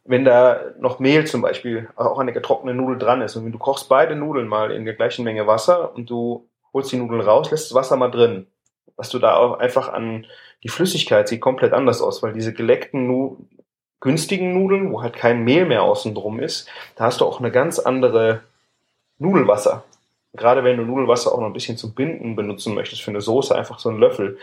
Wenn 0.03 0.25
da 0.25 0.61
noch 0.79 0.99
Mehl 0.99 1.27
zum 1.27 1.41
Beispiel, 1.41 1.89
auch 1.95 2.17
eine 2.17 2.33
getrocknete 2.33 2.75
Nudel 2.75 2.97
dran 2.97 3.21
ist 3.21 3.35
und 3.35 3.45
wenn 3.45 3.51
du 3.51 3.59
kochst 3.59 3.87
beide 3.87 4.15
Nudeln 4.15 4.47
mal 4.47 4.71
in 4.71 4.85
der 4.85 4.95
gleichen 4.95 5.23
Menge 5.23 5.45
Wasser 5.47 5.93
und 5.95 6.09
du 6.09 6.49
holst 6.73 6.91
die 6.91 6.97
Nudeln 6.97 7.21
raus, 7.21 7.51
lässt 7.51 7.69
das 7.69 7.75
Wasser 7.75 7.97
mal 7.97 8.09
drin, 8.09 8.47
was 8.95 9.09
du 9.09 9.19
da 9.19 9.35
auch 9.35 9.59
einfach 9.59 9.89
an 9.93 10.25
die 10.63 10.69
Flüssigkeit 10.69 11.27
sieht 11.27 11.41
komplett 11.41 11.73
anders 11.73 12.01
aus, 12.01 12.21
weil 12.23 12.33
diese 12.33 12.53
geleckten, 12.53 13.07
nu 13.07 13.47
günstigen 13.99 14.53
Nudeln, 14.53 14.91
wo 14.91 15.01
halt 15.01 15.15
kein 15.15 15.43
Mehl 15.43 15.65
mehr 15.65 15.83
außen 15.83 16.13
drum 16.15 16.39
ist, 16.39 16.67
da 16.95 17.05
hast 17.05 17.21
du 17.21 17.25
auch 17.25 17.39
eine 17.39 17.51
ganz 17.51 17.79
andere 17.79 18.41
Nudelwasser. 19.21 19.83
Gerade 20.33 20.63
wenn 20.63 20.77
du 20.77 20.83
Nudelwasser 20.83 21.33
auch 21.33 21.39
noch 21.39 21.47
ein 21.47 21.53
bisschen 21.53 21.77
zum 21.77 21.93
Binden 21.93 22.35
benutzen 22.35 22.73
möchtest 22.73 23.01
für 23.01 23.11
eine 23.11 23.21
Soße, 23.21 23.55
einfach 23.55 23.79
so 23.79 23.89
einen 23.89 23.99
Löffel, 23.99 24.37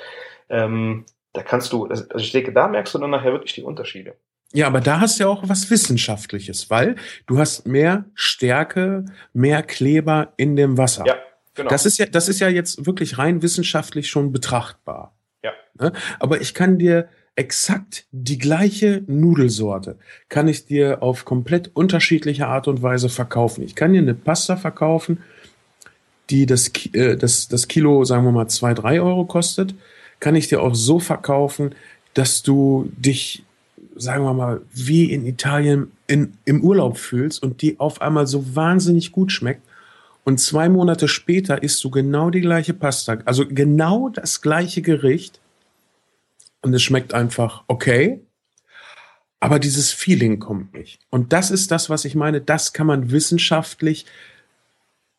ähm, 0.48 1.04
da 1.32 1.42
kannst 1.42 1.72
du, 1.72 1.86
also 1.86 2.04
ich 2.16 2.32
denke, 2.32 2.52
da 2.52 2.68
merkst 2.68 2.94
du 2.94 2.98
dann 2.98 3.10
nachher 3.10 3.32
wirklich 3.32 3.54
die 3.54 3.62
Unterschiede. 3.62 4.14
Ja, 4.52 4.66
aber 4.66 4.80
da 4.80 5.00
hast 5.00 5.18
du 5.18 5.24
ja 5.24 5.28
auch 5.28 5.42
was 5.46 5.70
Wissenschaftliches, 5.70 6.70
weil 6.70 6.96
du 7.26 7.38
hast 7.38 7.66
mehr 7.66 8.06
Stärke, 8.14 9.04
mehr 9.34 9.62
Kleber 9.62 10.32
in 10.36 10.56
dem 10.56 10.78
Wasser. 10.78 11.04
Ja, 11.06 11.16
genau. 11.54 11.68
Das 11.68 11.84
ist 11.84 11.98
ja, 11.98 12.06
das 12.06 12.28
ist 12.28 12.40
ja 12.40 12.48
jetzt 12.48 12.86
wirklich 12.86 13.18
rein 13.18 13.42
wissenschaftlich 13.42 14.08
schon 14.08 14.32
betrachtbar. 14.32 15.14
Ja. 15.42 15.52
Ne? 15.74 15.92
Aber 16.18 16.40
ich 16.40 16.54
kann 16.54 16.78
dir 16.78 17.08
exakt 17.38 18.04
die 18.10 18.36
gleiche 18.36 19.04
Nudelsorte 19.06 19.96
kann 20.28 20.48
ich 20.48 20.66
dir 20.66 21.02
auf 21.04 21.24
komplett 21.24 21.70
unterschiedliche 21.72 22.48
Art 22.48 22.66
und 22.66 22.82
Weise 22.82 23.08
verkaufen. 23.08 23.62
Ich 23.62 23.76
kann 23.76 23.92
dir 23.92 24.02
eine 24.02 24.14
Pasta 24.14 24.56
verkaufen, 24.56 25.18
die 26.30 26.46
das, 26.46 26.72
äh, 26.92 27.16
das, 27.16 27.46
das 27.46 27.68
Kilo, 27.68 28.04
sagen 28.04 28.24
wir 28.24 28.32
mal, 28.32 28.48
zwei 28.48 28.74
drei 28.74 29.00
Euro 29.00 29.24
kostet. 29.24 29.74
Kann 30.18 30.34
ich 30.34 30.48
dir 30.48 30.60
auch 30.60 30.74
so 30.74 30.98
verkaufen, 30.98 31.76
dass 32.12 32.42
du 32.42 32.90
dich, 32.96 33.44
sagen 33.94 34.24
wir 34.24 34.34
mal, 34.34 34.60
wie 34.74 35.12
in 35.12 35.24
Italien 35.24 35.92
in, 36.08 36.34
im 36.44 36.64
Urlaub 36.64 36.98
fühlst 36.98 37.40
und 37.40 37.62
die 37.62 37.78
auf 37.78 38.02
einmal 38.02 38.26
so 38.26 38.56
wahnsinnig 38.56 39.12
gut 39.12 39.30
schmeckt. 39.30 39.62
Und 40.24 40.40
zwei 40.40 40.68
Monate 40.68 41.06
später 41.06 41.62
isst 41.62 41.84
du 41.84 41.90
genau 41.90 42.30
die 42.30 42.40
gleiche 42.40 42.74
Pasta, 42.74 43.18
also 43.24 43.46
genau 43.48 44.08
das 44.08 44.42
gleiche 44.42 44.82
Gericht 44.82 45.40
und 46.62 46.74
es 46.74 46.82
schmeckt 46.82 47.14
einfach 47.14 47.64
okay. 47.68 48.20
Aber 49.40 49.58
dieses 49.58 49.92
Feeling 49.92 50.40
kommt 50.40 50.74
nicht. 50.74 51.00
Und 51.10 51.32
das 51.32 51.50
ist 51.50 51.70
das, 51.70 51.88
was 51.90 52.04
ich 52.04 52.14
meine. 52.14 52.40
Das 52.40 52.72
kann 52.72 52.88
man 52.88 53.12
wissenschaftlich 53.12 54.04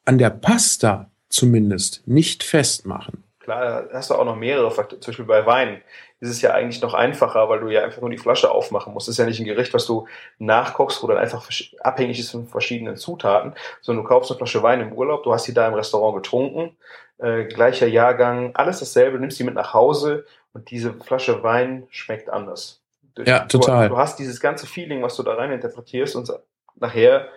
an 0.06 0.18
der 0.18 0.30
Pasta 0.30 1.10
zumindest 1.30 2.06
nicht 2.06 2.44
festmachen. 2.44 3.24
Klar, 3.40 3.84
da 3.84 3.98
hast 3.98 4.10
du 4.10 4.16
auch 4.16 4.26
noch 4.26 4.36
mehrere 4.36 4.72
Faktoren. 4.72 5.02
Zum 5.02 5.12
Beispiel 5.12 5.26
bei 5.26 5.46
Wein 5.46 5.82
ist 6.20 6.30
es 6.30 6.42
ja 6.42 6.54
eigentlich 6.54 6.82
noch 6.82 6.94
einfacher, 6.94 7.48
weil 7.48 7.62
du 7.62 7.70
ja 7.70 7.84
einfach 7.84 8.02
nur 8.02 8.10
die 8.10 8.18
Flasche 8.18 8.52
aufmachen 8.52 8.94
musst. 8.94 9.08
Das 9.08 9.14
ist 9.14 9.20
ja 9.20 9.26
nicht 9.26 9.40
ein 9.40 9.46
Gericht, 9.46 9.74
was 9.74 9.86
du 9.86 10.08
nachkochst, 10.38 11.02
wo 11.02 11.08
dann 11.08 11.18
einfach 11.18 11.50
abhängig 11.80 12.20
ist 12.20 12.32
von 12.32 12.48
verschiedenen 12.48 12.98
Zutaten, 12.98 13.54
sondern 13.82 14.04
du 14.04 14.10
kaufst 14.10 14.30
eine 14.30 14.38
Flasche 14.38 14.62
Wein 14.62 14.82
im 14.82 14.92
Urlaub, 14.92 15.24
du 15.24 15.34
hast 15.34 15.46
sie 15.46 15.54
da 15.54 15.68
im 15.68 15.74
Restaurant 15.74 16.22
getrunken, 16.22 16.76
äh, 17.20 17.46
gleicher 17.46 17.88
Jahrgang, 17.88 18.56
alles 18.56 18.80
dasselbe, 18.80 19.20
nimmst 19.20 19.38
sie 19.38 19.46
mit 19.46 19.56
nach 19.56 19.74
Hause 19.74 20.26
und 20.60 20.70
diese 20.72 20.94
Flasche 20.94 21.42
Wein 21.42 21.88
schmeckt 21.90 22.30
anders. 22.30 22.82
Ja, 23.18 23.46
total. 23.46 23.88
Du, 23.88 23.96
du 23.96 24.00
hast 24.00 24.20
dieses 24.20 24.40
ganze 24.40 24.68
Feeling, 24.68 25.02
was 25.02 25.16
du 25.16 25.24
da 25.24 25.34
rein 25.34 25.52
interpretierst 25.52 26.16
und 26.16 26.32
nachher, 26.76 27.28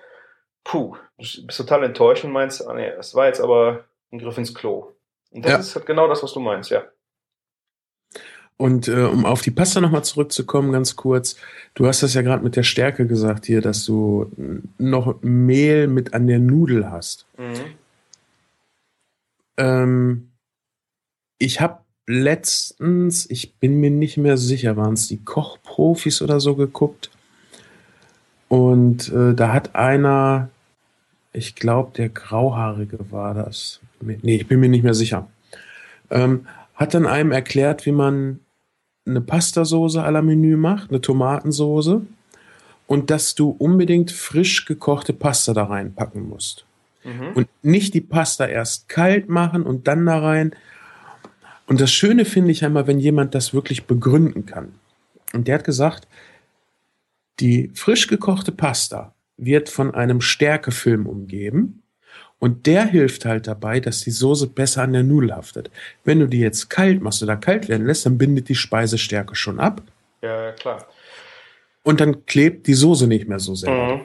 puh, 0.65 0.97
du 1.19 1.47
bist 1.47 1.57
total 1.57 1.85
enttäuscht 1.85 2.25
und 2.25 2.33
meinst, 2.33 2.67
ah 2.67 2.75
nee, 2.75 2.91
das 2.91 3.15
war 3.15 3.27
jetzt 3.27 3.41
aber 3.41 3.85
ein 4.13 4.19
Griff 4.19 4.39
ins 4.39 4.55
Klo. 4.55 4.93
Und 5.31 5.45
das 5.45 5.53
ja. 5.53 5.59
ist 5.59 5.75
halt 5.77 5.87
genau 5.87 6.09
das, 6.09 6.23
was 6.23 6.33
du 6.33 6.41
meinst, 6.41 6.71
ja. 6.71 6.83
Und 8.57 8.87
äh, 8.87 9.05
um 9.05 9.25
auf 9.25 9.41
die 9.41 9.51
Pasta 9.51 9.81
nochmal 9.81 10.05
zurückzukommen, 10.05 10.73
ganz 10.73 10.95
kurz, 10.95 11.37
du 11.75 11.87
hast 11.87 12.03
das 12.03 12.15
ja 12.15 12.23
gerade 12.23 12.45
mit 12.45 12.55
der 12.55 12.63
Stärke 12.65 13.07
gesagt 13.07 13.47
hier, 13.47 13.61
dass 13.61 13.85
du 13.85 14.31
noch 14.79 15.23
Mehl 15.23 15.87
mit 15.87 16.13
an 16.13 16.27
der 16.27 16.39
Nudel 16.39 16.91
hast. 16.91 17.27
Mhm. 17.39 17.75
Ähm, 19.57 20.33
ich 21.39 21.61
habe 21.61 21.83
letztens, 22.07 23.29
ich 23.31 23.55
bin 23.55 23.81
mir 23.81 23.91
nicht 23.91 24.17
mehr 24.17 24.37
sicher, 24.37 24.77
waren 24.77 24.95
es 24.95 25.09
die 25.09 25.23
Kochprofis 25.23 26.23
oder 26.23 26.41
so 26.41 26.57
geguckt. 26.57 27.11
Und 28.49 29.11
äh, 29.13 29.35
da 29.35 29.53
hat 29.53 29.75
einer, 29.75 30.51
ich 31.33 31.55
glaube, 31.55 31.93
der 31.97 32.09
Grauhaarige 32.09 33.11
war 33.11 33.35
das. 33.35 33.81
Nee, 34.01 34.37
ich 34.37 34.47
bin 34.47 34.61
mir 34.61 34.69
nicht 34.69 34.85
mehr 34.85 34.95
sicher. 34.95 35.29
Ähm, 36.11 36.47
hat 36.75 36.95
dann 36.95 37.07
einem 37.07 37.33
erklärt, 37.33 37.87
wie 37.87 37.93
man 37.93 38.41
eine 39.07 39.21
Pastasoße 39.21 40.05
à 40.05 40.11
la 40.11 40.23
Menü 40.23 40.57
macht, 40.57 40.91
eine 40.91 41.01
Tomatensoße. 41.01 42.03
Und 42.87 43.11
dass 43.11 43.35
du 43.35 43.51
unbedingt 43.51 44.11
frisch 44.11 44.67
gekochte 44.67 45.13
Pasta 45.15 45.55
da 45.55 45.65
reinpacken 45.65 46.29
musst. 46.29 46.67
Mhm. 47.05 47.33
Und 47.35 47.49
nicht 47.63 47.95
die 47.95 48.01
Pasta 48.01 48.45
erst 48.47 48.89
kalt 48.89 49.29
machen 49.29 49.63
und 49.63 49.89
dann 49.89 50.05
da 50.05 50.19
rein, 50.19 50.55
und 51.67 51.81
das 51.81 51.93
Schöne 51.93 52.25
finde 52.25 52.51
ich 52.51 52.65
einmal, 52.65 52.87
wenn 52.87 53.01
jemand 53.01 53.35
das 53.35 53.55
wirklich 53.55 53.87
begründen 53.87 54.47
kann. 54.47 54.75
Und 55.33 55.49
der 55.49 55.57
hat 55.57 55.65
gesagt, 55.65 56.07
die 57.41 57.71
frisch 57.75 58.07
gekochte 58.07 58.53
Pasta 58.53 59.15
wird 59.37 59.69
von 59.69 59.95
einem 59.95 60.21
Stärkefilm 60.21 61.07
umgeben 61.07 61.83
und 62.39 62.67
der 62.67 62.87
hilft 62.87 63.25
halt 63.25 63.47
dabei, 63.47 63.81
dass 63.81 64.01
die 64.01 64.11
Soße 64.11 64.49
besser 64.49 64.83
an 64.83 64.93
der 64.93 65.05
Nudel 65.05 65.35
haftet. 65.35 65.71
Wenn 66.05 66.19
du 66.19 66.27
die 66.27 66.41
jetzt 66.41 66.69
kalt 66.69 67.01
machst 67.01 67.23
oder 67.23 67.37
kalt 67.37 67.69
werden 67.69 67.87
lässt, 67.87 68.05
dann 68.05 68.19
bindet 68.19 68.49
die 68.49 68.55
Speisestärke 68.55 69.37
schon 69.37 69.61
ab. 69.61 69.81
Ja, 70.23 70.53
klar. 70.53 70.87
Und 71.85 72.01
dann 72.01 72.27
klebt 72.27 72.67
die 72.67 72.75
Soße 72.75 73.07
nicht 73.07 73.29
mehr 73.29 73.39
so 73.39 73.55
sehr. 73.55 73.71
Mhm. 73.71 74.01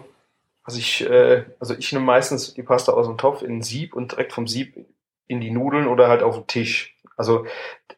Also 0.64 0.80
ich, 0.80 1.10
äh, 1.10 1.46
also 1.60 1.76
ich 1.76 1.92
nehme 1.92 2.06
meistens 2.06 2.54
die 2.54 2.64
Pasta 2.64 2.92
aus 2.92 3.08
dem 3.08 3.18
Topf 3.18 3.42
in 3.42 3.58
ein 3.58 3.62
Sieb 3.64 3.96
und 3.96 4.12
direkt 4.12 4.34
vom 4.34 4.48
Sieb 4.48 4.86
in 5.28 5.42
die 5.42 5.52
Nudeln 5.52 5.88
oder 5.88 6.08
halt 6.08 6.24
auf 6.24 6.36
den 6.36 6.48
Tisch. 6.48 6.97
Also 7.18 7.46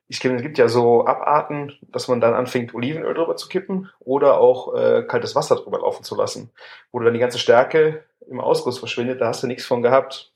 ich 0.07 0.19
kenne, 0.19 0.37
es 0.37 0.41
gibt 0.41 0.57
ja 0.57 0.67
so 0.67 1.05
Abarten, 1.05 1.77
dass 1.81 2.07
man 2.07 2.19
dann 2.21 2.33
anfängt, 2.33 2.73
Olivenöl 2.73 3.13
drüber 3.13 3.35
zu 3.35 3.47
kippen 3.47 3.89
oder 3.99 4.39
auch 4.39 4.75
äh, 4.75 5.03
kaltes 5.03 5.35
Wasser 5.35 5.57
drüber 5.57 5.79
laufen 5.79 6.03
zu 6.03 6.15
lassen, 6.15 6.51
wo 6.91 6.99
dann 6.99 7.13
die 7.13 7.19
ganze 7.19 7.37
Stärke 7.37 8.03
im 8.27 8.39
Ausguss 8.39 8.79
verschwindet, 8.79 9.21
da 9.21 9.27
hast 9.27 9.43
du 9.43 9.47
nichts 9.47 9.65
von 9.65 9.81
gehabt. 9.81 10.31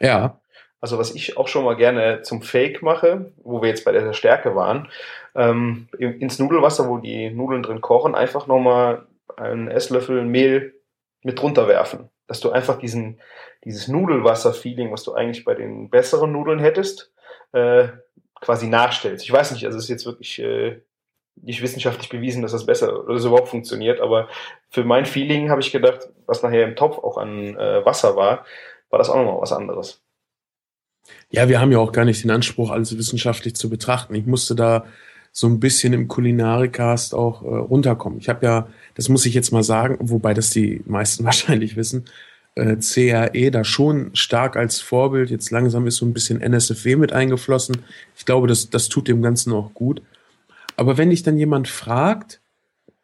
Ja. 0.00 0.40
Also 0.80 0.98
was 0.98 1.14
ich 1.14 1.36
auch 1.36 1.48
schon 1.48 1.64
mal 1.64 1.76
gerne 1.76 2.22
zum 2.22 2.42
Fake 2.42 2.82
mache, 2.82 3.32
wo 3.42 3.62
wir 3.62 3.68
jetzt 3.68 3.84
bei 3.84 3.92
der 3.92 4.12
Stärke 4.12 4.54
waren, 4.54 4.88
ähm, 5.34 5.88
ins 5.98 6.38
Nudelwasser, 6.38 6.88
wo 6.88 6.98
die 6.98 7.30
Nudeln 7.30 7.62
drin 7.62 7.80
kochen, 7.80 8.14
einfach 8.14 8.46
nochmal 8.46 9.06
einen 9.36 9.68
Esslöffel 9.68 10.24
Mehl 10.24 10.74
mit 11.22 11.40
drunter 11.40 11.68
werfen. 11.68 12.10
Dass 12.26 12.40
du 12.40 12.50
einfach 12.50 12.78
diesen, 12.78 13.20
dieses 13.64 13.88
Nudelwasser-Feeling, 13.88 14.92
was 14.92 15.04
du 15.04 15.14
eigentlich 15.14 15.44
bei 15.44 15.54
den 15.54 15.90
besseren 15.90 16.32
Nudeln 16.32 16.58
hättest, 16.58 17.13
äh, 17.54 17.88
quasi 18.40 18.66
nachstellst. 18.66 19.24
Ich 19.24 19.32
weiß 19.32 19.52
nicht, 19.52 19.64
also 19.64 19.78
es 19.78 19.84
ist 19.84 19.90
jetzt 19.90 20.06
wirklich 20.06 20.38
äh, 20.40 20.80
nicht 21.36 21.62
wissenschaftlich 21.62 22.08
bewiesen, 22.08 22.42
dass 22.42 22.52
das 22.52 22.66
besser 22.66 23.04
oder 23.04 23.14
das 23.14 23.24
überhaupt 23.24 23.48
funktioniert, 23.48 24.00
aber 24.00 24.28
für 24.70 24.84
mein 24.84 25.06
Feeling 25.06 25.50
habe 25.50 25.60
ich 25.60 25.72
gedacht, 25.72 26.08
was 26.26 26.42
nachher 26.42 26.64
im 26.64 26.76
Topf 26.76 26.98
auch 26.98 27.16
an 27.16 27.56
äh, 27.56 27.84
Wasser 27.84 28.16
war, 28.16 28.44
war 28.90 28.98
das 28.98 29.08
auch 29.08 29.16
nochmal 29.16 29.40
was 29.40 29.52
anderes. 29.52 30.02
Ja, 31.30 31.48
wir 31.48 31.60
haben 31.60 31.72
ja 31.72 31.78
auch 31.78 31.92
gar 31.92 32.04
nicht 32.04 32.22
den 32.22 32.30
Anspruch, 32.30 32.70
alles 32.70 32.96
wissenschaftlich 32.96 33.56
zu 33.56 33.68
betrachten. 33.68 34.14
Ich 34.14 34.26
musste 34.26 34.54
da 34.54 34.86
so 35.32 35.48
ein 35.48 35.58
bisschen 35.58 35.92
im 35.92 36.06
Kulinarikast 36.06 37.14
auch 37.14 37.42
äh, 37.42 37.46
runterkommen. 37.46 38.18
Ich 38.20 38.28
habe 38.28 38.46
ja, 38.46 38.68
das 38.94 39.08
muss 39.08 39.26
ich 39.26 39.34
jetzt 39.34 39.50
mal 39.50 39.64
sagen, 39.64 39.98
wobei 40.00 40.32
das 40.32 40.50
die 40.50 40.82
meisten 40.86 41.24
wahrscheinlich 41.24 41.76
wissen, 41.76 42.04
äh, 42.54 42.76
CRE 42.76 43.50
da 43.50 43.64
schon 43.64 44.14
stark 44.14 44.56
als 44.56 44.80
Vorbild. 44.80 45.30
Jetzt 45.30 45.50
langsam 45.50 45.86
ist 45.86 45.96
so 45.96 46.06
ein 46.06 46.12
bisschen 46.12 46.40
NSFW 46.40 46.96
mit 46.96 47.12
eingeflossen. 47.12 47.78
Ich 48.16 48.24
glaube, 48.24 48.46
das, 48.46 48.70
das 48.70 48.88
tut 48.88 49.08
dem 49.08 49.22
Ganzen 49.22 49.52
auch 49.52 49.74
gut. 49.74 50.02
Aber 50.76 50.98
wenn 50.98 51.10
dich 51.10 51.22
dann 51.22 51.36
jemand 51.36 51.68
fragt, 51.68 52.40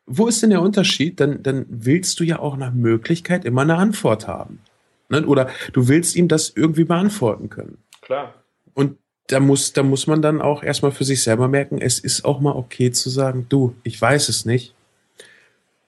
wo 0.06 0.26
ist 0.26 0.42
denn 0.42 0.50
der 0.50 0.62
Unterschied, 0.62 1.20
dann, 1.20 1.42
dann 1.42 1.66
willst 1.68 2.18
du 2.18 2.24
ja 2.24 2.40
auch 2.40 2.56
nach 2.56 2.72
Möglichkeit 2.72 3.44
immer 3.44 3.62
eine 3.62 3.76
Antwort 3.76 4.26
haben. 4.26 4.60
Ne? 5.08 5.24
Oder 5.26 5.48
du 5.72 5.88
willst 5.88 6.16
ihm 6.16 6.28
das 6.28 6.52
irgendwie 6.54 6.84
beantworten 6.84 7.48
können. 7.48 7.78
Klar. 8.00 8.34
Und 8.74 8.98
da 9.28 9.38
muss, 9.38 9.72
da 9.72 9.82
muss 9.82 10.06
man 10.06 10.22
dann 10.22 10.40
auch 10.40 10.62
erstmal 10.62 10.90
für 10.90 11.04
sich 11.04 11.22
selber 11.22 11.46
merken, 11.46 11.78
es 11.80 12.00
ist 12.00 12.24
auch 12.24 12.40
mal 12.40 12.56
okay 12.56 12.90
zu 12.90 13.10
sagen, 13.10 13.46
du, 13.48 13.74
ich 13.84 14.00
weiß 14.00 14.28
es 14.28 14.44
nicht. 14.44 14.74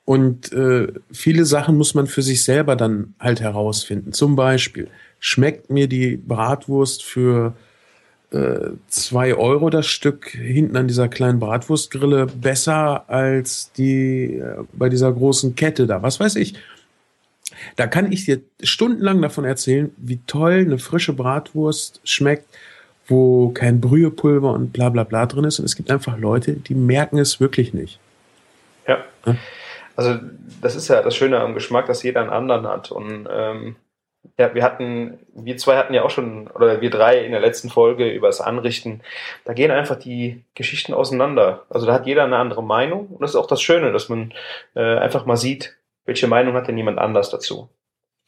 Und 0.05 0.53
äh, 0.53 0.89
viele 1.13 1.45
Sachen 1.45 1.77
muss 1.77 1.95
man 1.95 2.07
für 2.07 2.23
sich 2.23 2.45
selber 2.45 2.75
dann 2.77 3.15
halt 3.21 3.41
herausfinden. 3.41 4.13
Zum 4.13 4.35
Beispiel, 4.35 4.89
schmeckt 5.21 5.71
mir 5.71 5.87
die 5.87 6.17
Bratwurst 6.17 7.05
für 7.05 7.55
äh, 8.33 8.71
zwei 8.89 9.35
Euro 9.35 9.71
das 9.71 9.87
Stück 9.87 10.31
hinten 10.31 10.77
an 10.77 10.89
dieser 10.89 11.09
kleinen 11.09 11.39
Bratwurstgrille 11.39 12.27
besser 12.27 13.09
als 13.09 13.71
die 13.73 14.35
äh, 14.35 14.65
bei 14.73 14.89
dieser 14.89 15.13
großen 15.13 15.55
Kette 15.55 15.87
da. 15.87 16.03
Was 16.03 16.19
weiß 16.19 16.37
ich. 16.37 16.55
Da 17.77 17.87
kann 17.87 18.11
ich 18.11 18.25
dir 18.25 18.41
stundenlang 18.63 19.23
davon 19.23 19.45
erzählen, 19.45 19.93
wie 19.97 20.19
toll 20.27 20.65
eine 20.67 20.79
frische 20.79 21.13
Bratwurst 21.13 22.01
schmeckt, 22.03 22.47
wo 23.07 23.51
kein 23.51 23.81
Brühepulver 23.81 24.53
und 24.53 24.73
bla 24.73 24.89
bla 24.89 25.05
bla 25.05 25.27
drin 25.27 25.45
ist. 25.45 25.61
Und 25.61 25.67
es 25.67 25.77
gibt 25.77 25.91
einfach 25.91 26.19
Leute, 26.19 26.55
die 26.55 26.75
merken 26.75 27.19
es 27.19 27.39
wirklich 27.39 27.75
nicht. 27.75 28.01
Ja. 28.89 29.05
Also 29.97 30.19
das 30.61 30.77
ist 30.77 30.89
ja 30.89 31.03
das 31.03 31.17
Schöne 31.17 31.41
am 31.41 31.55
Geschmack, 31.55 31.87
dass 31.87 32.03
jeder 32.03 32.21
einen 32.21 32.31
anderen 32.31 32.67
hat. 32.67 32.91
Und 32.91 33.29
ähm, 33.31 33.77
ja, 34.39 34.55
wir 34.55 34.63
hatten, 34.63 35.19
wir 35.35 35.57
zwei 35.57 35.77
hatten 35.77 35.95
ja 35.95 36.03
auch 36.03 36.11
schon, 36.11 36.49
oder 36.49 36.81
wir 36.81 36.91
drei 36.91 37.25
in 37.25 37.33
der 37.33 37.41
letzten 37.41 37.71
Folge 37.71 38.11
über 38.11 38.29
das 38.29 38.41
Anrichten. 38.41 39.03
Da 39.45 39.53
gehen 39.53 39.71
einfach 39.71 39.97
die 39.97 40.45
Geschichten 40.55 40.95
auseinander. 40.95 41.65
Also 41.69 41.87
da 41.87 41.95
hat 41.95 42.07
jeder 42.07 42.25
eine 42.25 42.37
andere 42.37 42.63
Meinung. 42.63 43.09
Und 43.09 43.21
das 43.23 43.31
ist 43.31 43.37
auch 43.37 43.47
das 43.47 43.61
Schöne, 43.61 43.93
dass 43.93 44.09
man 44.09 44.33
äh, 44.75 44.99
einfach 44.99 45.27
mal 45.27 45.37
sieht, 45.37 45.77
welche 46.05 46.29
Meinung 46.29 46.55
hat 46.55 46.69
denn 46.69 46.79
jemand 46.79 46.99
anders 46.99 47.31
dazu. 47.31 47.69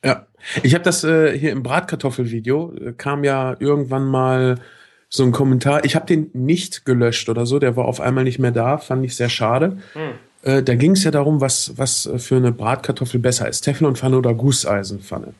Ja, 0.04 0.26
ich 0.62 0.75
habe 0.75 0.85
das 0.85 1.02
äh, 1.04 1.37
hier 1.38 1.52
im 1.52 1.62
Bratkartoffelvideo, 1.62 2.75
äh, 2.75 2.92
kam 2.92 3.25
ja 3.25 3.56
irgendwann 3.59 4.04
mal 4.04 4.56
so 5.09 5.23
ein 5.23 5.33
Kommentar. 5.33 5.85
Ich 5.85 5.97
habe 5.97 6.06
den 6.06 6.30
nicht 6.35 6.85
gelöscht 6.85 7.28
oder 7.28 7.47
so, 7.47 7.59
der 7.59 7.76
war 7.76 7.87
auf 7.87 8.00
einmal 8.00 8.25
nicht 8.25 8.38
mehr 8.38 8.50
da, 8.50 8.78
fand 8.78 9.04
ich 9.04 9.16
sehr 9.16 9.30
schade. 9.30 9.78
Hm. 9.94 10.12
Äh, 10.44 10.62
da 10.62 10.74
ging 10.74 10.92
es 10.92 11.04
ja 11.04 11.10
darum, 11.10 11.40
was, 11.40 11.76
was 11.76 12.08
für 12.18 12.36
eine 12.36 12.52
Bratkartoffel 12.52 13.18
besser 13.18 13.48
ist, 13.48 13.62
Teflonpfanne 13.62 14.18
oder 14.18 14.34
Gusseisenpfanne. 14.34 15.32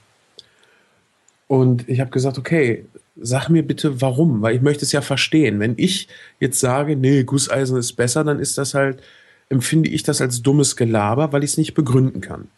Und 1.47 1.89
ich 1.89 2.01
habe 2.01 2.11
gesagt, 2.11 2.39
okay, 2.39 2.87
sag 3.17 3.51
mir 3.51 3.63
bitte 3.63 4.01
warum, 4.01 4.41
weil 4.41 4.57
ich 4.57 4.63
möchte 4.63 4.85
es 4.85 4.93
ja 4.93 5.03
verstehen. 5.03 5.61
Wenn 5.61 5.75
ich 5.77 6.09
jetzt 6.41 6.59
sage, 6.59 6.97
nee, 6.97 7.23
Gusseisen 7.23 7.77
ist 7.77 7.93
besser, 7.93 8.25
dann 8.25 8.41
ist 8.41 8.57
das 8.57 8.73
halt, 8.73 9.03
empfinde 9.51 9.91
ich 9.91 10.03
das 10.03 10.23
als 10.23 10.41
dummes 10.41 10.75
Gelaber, 10.75 11.33
weil 11.33 11.45
ich 11.45 11.51
es 11.51 11.59
nicht 11.59 11.75
begründen 11.75 12.23
kann. 12.23 12.49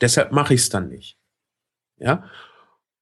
Deshalb 0.00 0.32
mache 0.32 0.54
ich 0.54 0.62
es 0.62 0.70
dann 0.70 0.88
nicht. 0.88 1.18
Ja. 1.98 2.24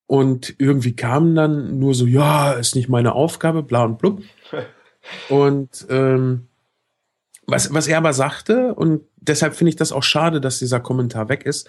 Und 0.07 0.57
irgendwie 0.59 0.97
kam 0.97 1.37
dann 1.37 1.79
nur 1.79 1.95
so, 1.95 2.07
ja, 2.07 2.53
ist 2.53 2.75
nicht 2.75 2.89
meine 2.89 3.15
Aufgabe, 3.15 3.63
bla 3.63 3.85
und 3.85 3.99
blub. 3.99 4.23
Und 5.31 5.87
ähm, 5.89 6.49
was, 7.51 7.73
was 7.73 7.89
er 7.89 7.99
aber 7.99 8.13
sagte, 8.13 8.75
und 8.75 9.03
deshalb 9.17 9.55
finde 9.55 9.71
ich 9.71 9.77
das 9.77 9.93
auch 9.93 10.03
schade, 10.03 10.41
dass 10.41 10.59
dieser 10.59 10.81
Kommentar 10.81 11.29
weg 11.29 11.45
ist, 11.45 11.69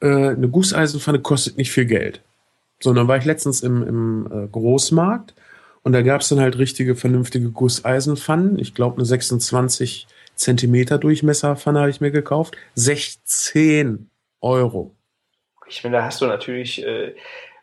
äh, 0.00 0.06
eine 0.06 0.48
Gusseisenpfanne 0.48 1.20
kostet 1.20 1.56
nicht 1.56 1.70
viel 1.70 1.86
Geld. 1.86 2.22
Sondern 2.82 3.08
war 3.08 3.18
ich 3.18 3.24
letztens 3.24 3.62
im, 3.62 3.82
im 3.82 4.28
äh, 4.32 4.48
Großmarkt 4.48 5.34
und 5.82 5.92
da 5.92 6.02
gab 6.02 6.20
es 6.20 6.28
dann 6.28 6.40
halt 6.40 6.58
richtige, 6.58 6.94
vernünftige 6.94 7.50
Gusseisenpfannen. 7.50 8.58
Ich 8.58 8.74
glaube, 8.74 8.96
eine 8.96 9.04
26 9.04 10.06
Zentimeter 10.34 10.98
Durchmesserpfanne 10.98 11.80
habe 11.80 11.90
ich 11.90 12.00
mir 12.00 12.10
gekauft. 12.10 12.56
16 12.74 14.10
Euro. 14.40 14.94
Ich 15.68 15.82
finde, 15.82 15.98
da 15.98 16.04
hast 16.04 16.20
du 16.20 16.26
natürlich, 16.26 16.84
äh, 16.84 17.14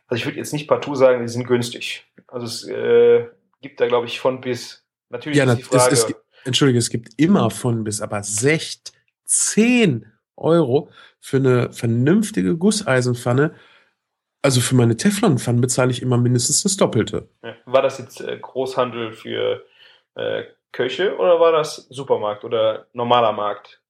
also 0.08 0.20
ich 0.20 0.26
würde 0.26 0.38
jetzt 0.38 0.54
nicht 0.54 0.68
partout 0.68 0.96
sagen, 0.96 1.22
die 1.22 1.28
sind 1.28 1.46
günstig. 1.46 2.06
Also 2.28 2.46
es 2.46 2.68
äh, 2.68 3.26
gibt 3.62 3.80
da, 3.82 3.88
glaube 3.88 4.08
ich, 4.08 4.20
von 4.20 4.42
bis. 4.42 4.84
Natürlich 5.10 5.38
ja, 5.38 5.46
ist 5.46 5.58
die 5.58 5.64
Frage. 5.64 5.94
Es, 5.94 6.04
es, 6.04 6.16
Entschuldige, 6.48 6.80
es 6.80 6.90
gibt 6.90 7.10
immer 7.18 7.50
von 7.50 7.84
bis, 7.84 8.02
aber 8.02 8.24
16 8.24 10.06
Euro 10.36 10.90
für 11.20 11.38
eine 11.38 11.72
vernünftige 11.74 12.58
Gusseisenpfanne. 12.58 13.54
Also 14.42 14.62
für 14.62 14.76
meine 14.76 14.96
Teflonpfannen 14.96 15.62
bezahle 15.62 15.92
ich 15.92 16.02
immer 16.02 16.18
mindestens 16.18 16.64
das 16.64 16.78
Doppelte. 16.78 17.30
War 17.66 17.82
das 17.82 17.98
jetzt 17.98 18.22
äh, 18.22 18.38
Großhandel 18.38 19.12
für 19.12 19.66
äh, 20.16 20.44
Köche 20.72 21.18
oder 21.18 21.40
war 21.40 21.52
das 21.52 21.88
Supermarkt 21.90 22.44
oder 22.46 22.88
normaler 22.94 23.34
Markt? 23.34 23.82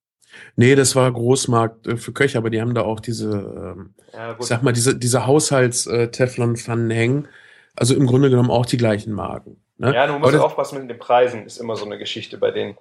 Nee, 0.55 0.75
das 0.75 0.95
war 0.95 1.11
Großmarkt 1.11 1.87
äh, 1.87 1.97
für 1.97 2.13
Köche, 2.13 2.37
aber 2.37 2.49
die 2.49 2.61
haben 2.61 2.73
da 2.73 2.81
auch 2.81 2.99
diese, 2.99 3.29
ähm, 3.29 3.93
ja, 4.13 4.35
ich 4.39 4.45
sag 4.45 4.63
mal, 4.63 4.73
diese, 4.73 4.97
diese 4.97 5.27
Haushalts-Teflon-Pfannen 5.27 6.89
hängen. 6.89 7.27
Also 7.75 7.93
im 7.93 8.07
Grunde 8.07 8.29
genommen 8.29 8.49
auch 8.49 8.65
die 8.65 8.77
gleichen 8.77 9.13
Marken. 9.13 9.61
Ne? 9.77 9.93
Ja, 9.93 10.07
du 10.07 10.17
musst 10.17 10.33
aber 10.33 10.45
aufpassen 10.45 10.79
mit 10.79 10.89
den 10.89 10.99
Preisen, 10.99 11.45
ist 11.45 11.57
immer 11.57 11.75
so 11.75 11.85
eine 11.85 11.97
Geschichte 11.97 12.37
bei 12.37 12.51
denen. 12.51 12.77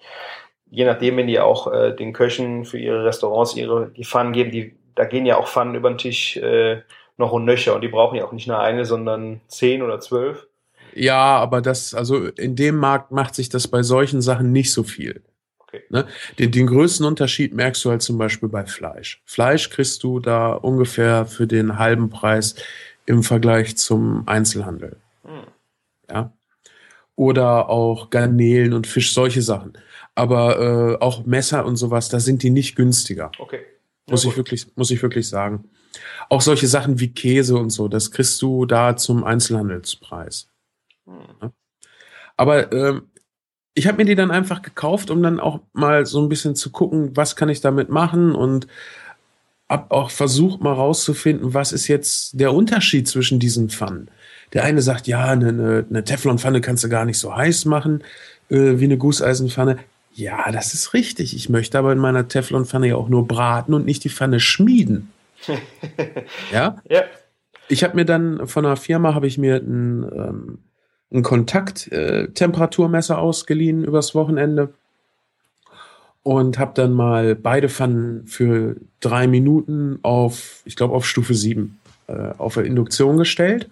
Je 0.71 0.85
nachdem, 0.85 1.17
wenn 1.17 1.27
die 1.27 1.39
auch 1.39 1.73
äh, 1.73 1.95
den 1.95 2.13
Köchen 2.13 2.65
für 2.65 2.79
ihre 2.79 3.05
Restaurants 3.05 3.55
ihre 3.55 3.91
die 3.91 4.05
Pfannen 4.05 4.33
geben, 4.33 4.51
die, 4.51 4.75
da 4.95 5.05
gehen 5.05 5.27
ja 5.27 5.37
auch 5.37 5.47
Pfannen 5.47 5.75
über 5.75 5.91
den 5.91 5.99
Tisch 5.99 6.37
äh, 6.39 6.83
noch 7.19 7.33
und 7.33 7.45
nöcher 7.45 7.75
und 7.75 7.83
die 7.83 7.89
brauchen 7.89 8.17
ja 8.17 8.25
auch 8.25 8.33
nicht 8.33 8.49
nur 8.49 8.59
eine, 8.59 8.85
sondern 8.85 9.41
zehn 9.49 9.83
oder 9.83 10.01
zwölf. 10.01 10.47
Ja, 10.95 11.37
aber 11.37 11.61
das, 11.61 11.93
also 11.93 12.27
in 12.27 12.57
dem 12.57 12.77
Markt 12.77 13.11
macht 13.11 13.35
sich 13.35 13.49
das 13.49 13.69
bei 13.69 13.83
solchen 13.83 14.23
Sachen 14.23 14.51
nicht 14.53 14.73
so 14.73 14.83
viel. 14.83 15.23
Okay. 15.59 15.83
Ne? 15.91 16.07
Den, 16.39 16.51
den 16.51 16.67
größten 16.67 17.05
Unterschied 17.05 17.55
merkst 17.55 17.85
du 17.85 17.91
halt 17.91 18.03
zum 18.03 18.17
Beispiel 18.17 18.49
bei 18.49 18.65
Fleisch. 18.65 19.23
Fleisch 19.27 19.69
kriegst 19.69 20.03
du 20.03 20.21
da 20.21 20.55
ungefähr 20.55 21.27
für 21.27 21.47
den 21.47 21.79
halben 21.79 22.09
Preis 22.09 22.57
im 23.05 23.23
Vergleich 23.23 23.77
zum 23.77 24.23
Einzelhandel. 24.27 24.97
Hm. 25.25 25.47
Ja 26.11 26.33
oder 27.17 27.69
auch 27.69 28.11
Garnelen 28.11 28.73
und 28.73 28.87
Fisch, 28.87 29.13
solche 29.13 29.43
Sachen. 29.43 29.73
Aber 30.15 30.61
äh, 31.01 31.03
auch 31.03 31.27
Messer 31.27 31.65
und 31.65 31.77
sowas, 31.77 32.09
da 32.09 32.21
sind 32.21 32.43
die 32.43 32.51
nicht 32.51 32.77
günstiger. 32.77 33.33
Okay. 33.39 33.61
Ja, 34.07 34.13
muss 34.13 34.23
gut. 34.23 34.33
ich 34.33 34.37
wirklich, 34.37 34.67
muss 34.77 34.91
ich 34.91 35.03
wirklich 35.03 35.29
sagen. 35.29 35.69
Auch 36.29 36.43
solche 36.43 36.67
Sachen 36.67 37.01
wie 37.01 37.09
Käse 37.09 37.57
und 37.57 37.71
so, 37.71 37.89
das 37.89 38.11
kriegst 38.11 38.41
du 38.43 38.67
da 38.67 38.97
zum 38.97 39.25
Einzelhandelspreis. 39.25 40.49
Hm. 41.07 41.53
Aber 42.37 42.71
ähm, 42.73 43.03
ich 43.75 43.87
habe 43.87 43.99
mir 43.99 44.05
die 44.05 44.15
dann 44.15 44.31
einfach 44.31 44.63
gekauft, 44.63 45.11
um 45.11 45.23
dann 45.23 45.41
auch 45.41 45.61
mal 45.73 46.07
so 46.07 46.21
ein 46.21 46.29
bisschen 46.29 46.55
zu 46.55 46.71
gucken, 46.71 47.17
was 47.17 47.37
kann 47.37 47.49
ich 47.49 47.61
damit 47.61 47.89
machen 47.89 48.35
und 48.35 48.67
hab 49.69 49.91
auch 49.91 50.11
versucht 50.11 50.63
mal 50.63 50.73
rauszufinden, 50.73 51.53
was 51.55 51.73
ist 51.73 51.89
jetzt 51.89 52.41
der 52.41 52.55
Unterschied 52.55 53.09
zwischen 53.09 53.39
diesen 53.39 53.69
Pfannen. 53.69 54.11
Der 54.53 54.65
eine 54.65 54.83
sagt, 54.83 55.07
ja, 55.07 55.25
eine, 55.25 55.49
eine, 55.49 55.85
eine 55.89 56.05
Teflonpfanne 56.05 56.61
kannst 56.61 56.85
du 56.85 56.89
gar 56.89 57.05
nicht 57.05 57.19
so 57.19 57.35
heiß 57.35 57.65
machen 57.65 58.03
äh, 58.49 58.79
wie 58.79 58.85
eine 58.85 58.99
Gusseisenpfanne. 58.99 59.79
Ja, 60.15 60.51
das 60.51 60.73
ist 60.75 60.95
richtig. 60.95 61.37
Ich 61.37 61.49
möchte 61.49 61.79
aber 61.79 61.93
in 61.93 61.99
meiner 61.99 62.29
Teflonpfanne 62.29 62.89
ja 62.89 62.97
auch 62.97 63.09
nur 63.09 63.29
braten 63.29 63.75
und 63.75 63.85
nicht 63.85 64.05
die 64.05 64.11
Pfanne 64.11 64.41
schmieden. 64.41 65.11
ja? 66.53 66.81
Ja. 66.89 67.03
Ich 67.69 67.85
habe 67.85 67.97
mir 67.97 68.05
dann 68.05 68.47
von 68.47 68.65
einer 68.65 68.77
Firma 68.77 69.15
habe 69.15 69.27
ich 69.27 69.39
mir 69.39 69.57
ein, 69.57 70.05
ähm, 70.05 70.59
ein 71.13 71.23
Kontakttemperaturmesser 71.23 73.15
äh, 73.15 73.19
ausgeliehen 73.19 73.85
übers 73.85 74.15
Wochenende 74.15 74.73
und 76.23 76.59
habe 76.59 76.73
dann 76.75 76.93
mal 76.93 77.35
beide 77.35 77.69
Pfannen 77.69 78.27
für 78.27 78.77
drei 79.01 79.27
Minuten 79.27 79.99
auf, 80.03 80.63
ich 80.65 80.77
glaube, 80.77 80.95
auf 80.95 81.07
Stufe 81.07 81.35
7 81.35 81.79
äh, 82.07 82.31
auf 82.39 82.57
Induktion 82.57 83.17
gestellt 83.17 83.69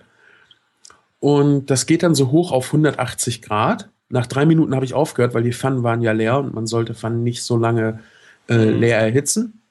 und 1.24 1.70
das 1.70 1.86
geht 1.86 2.02
dann 2.02 2.14
so 2.14 2.32
hoch 2.32 2.52
auf 2.52 2.66
180 2.66 3.40
Grad. 3.40 3.88
Nach 4.10 4.26
drei 4.26 4.44
Minuten 4.44 4.74
habe 4.74 4.84
ich 4.84 4.92
aufgehört, 4.92 5.32
weil 5.32 5.42
die 5.42 5.54
Pfannen 5.54 5.82
waren 5.82 6.02
ja 6.02 6.12
leer 6.12 6.38
und 6.38 6.52
man 6.52 6.66
sollte 6.66 6.92
Pfannen 6.92 7.22
nicht 7.22 7.42
so 7.42 7.56
lange 7.56 8.00
äh, 8.46 8.58
mhm. 8.58 8.80
leer 8.80 8.98
erhitzen. 8.98 9.62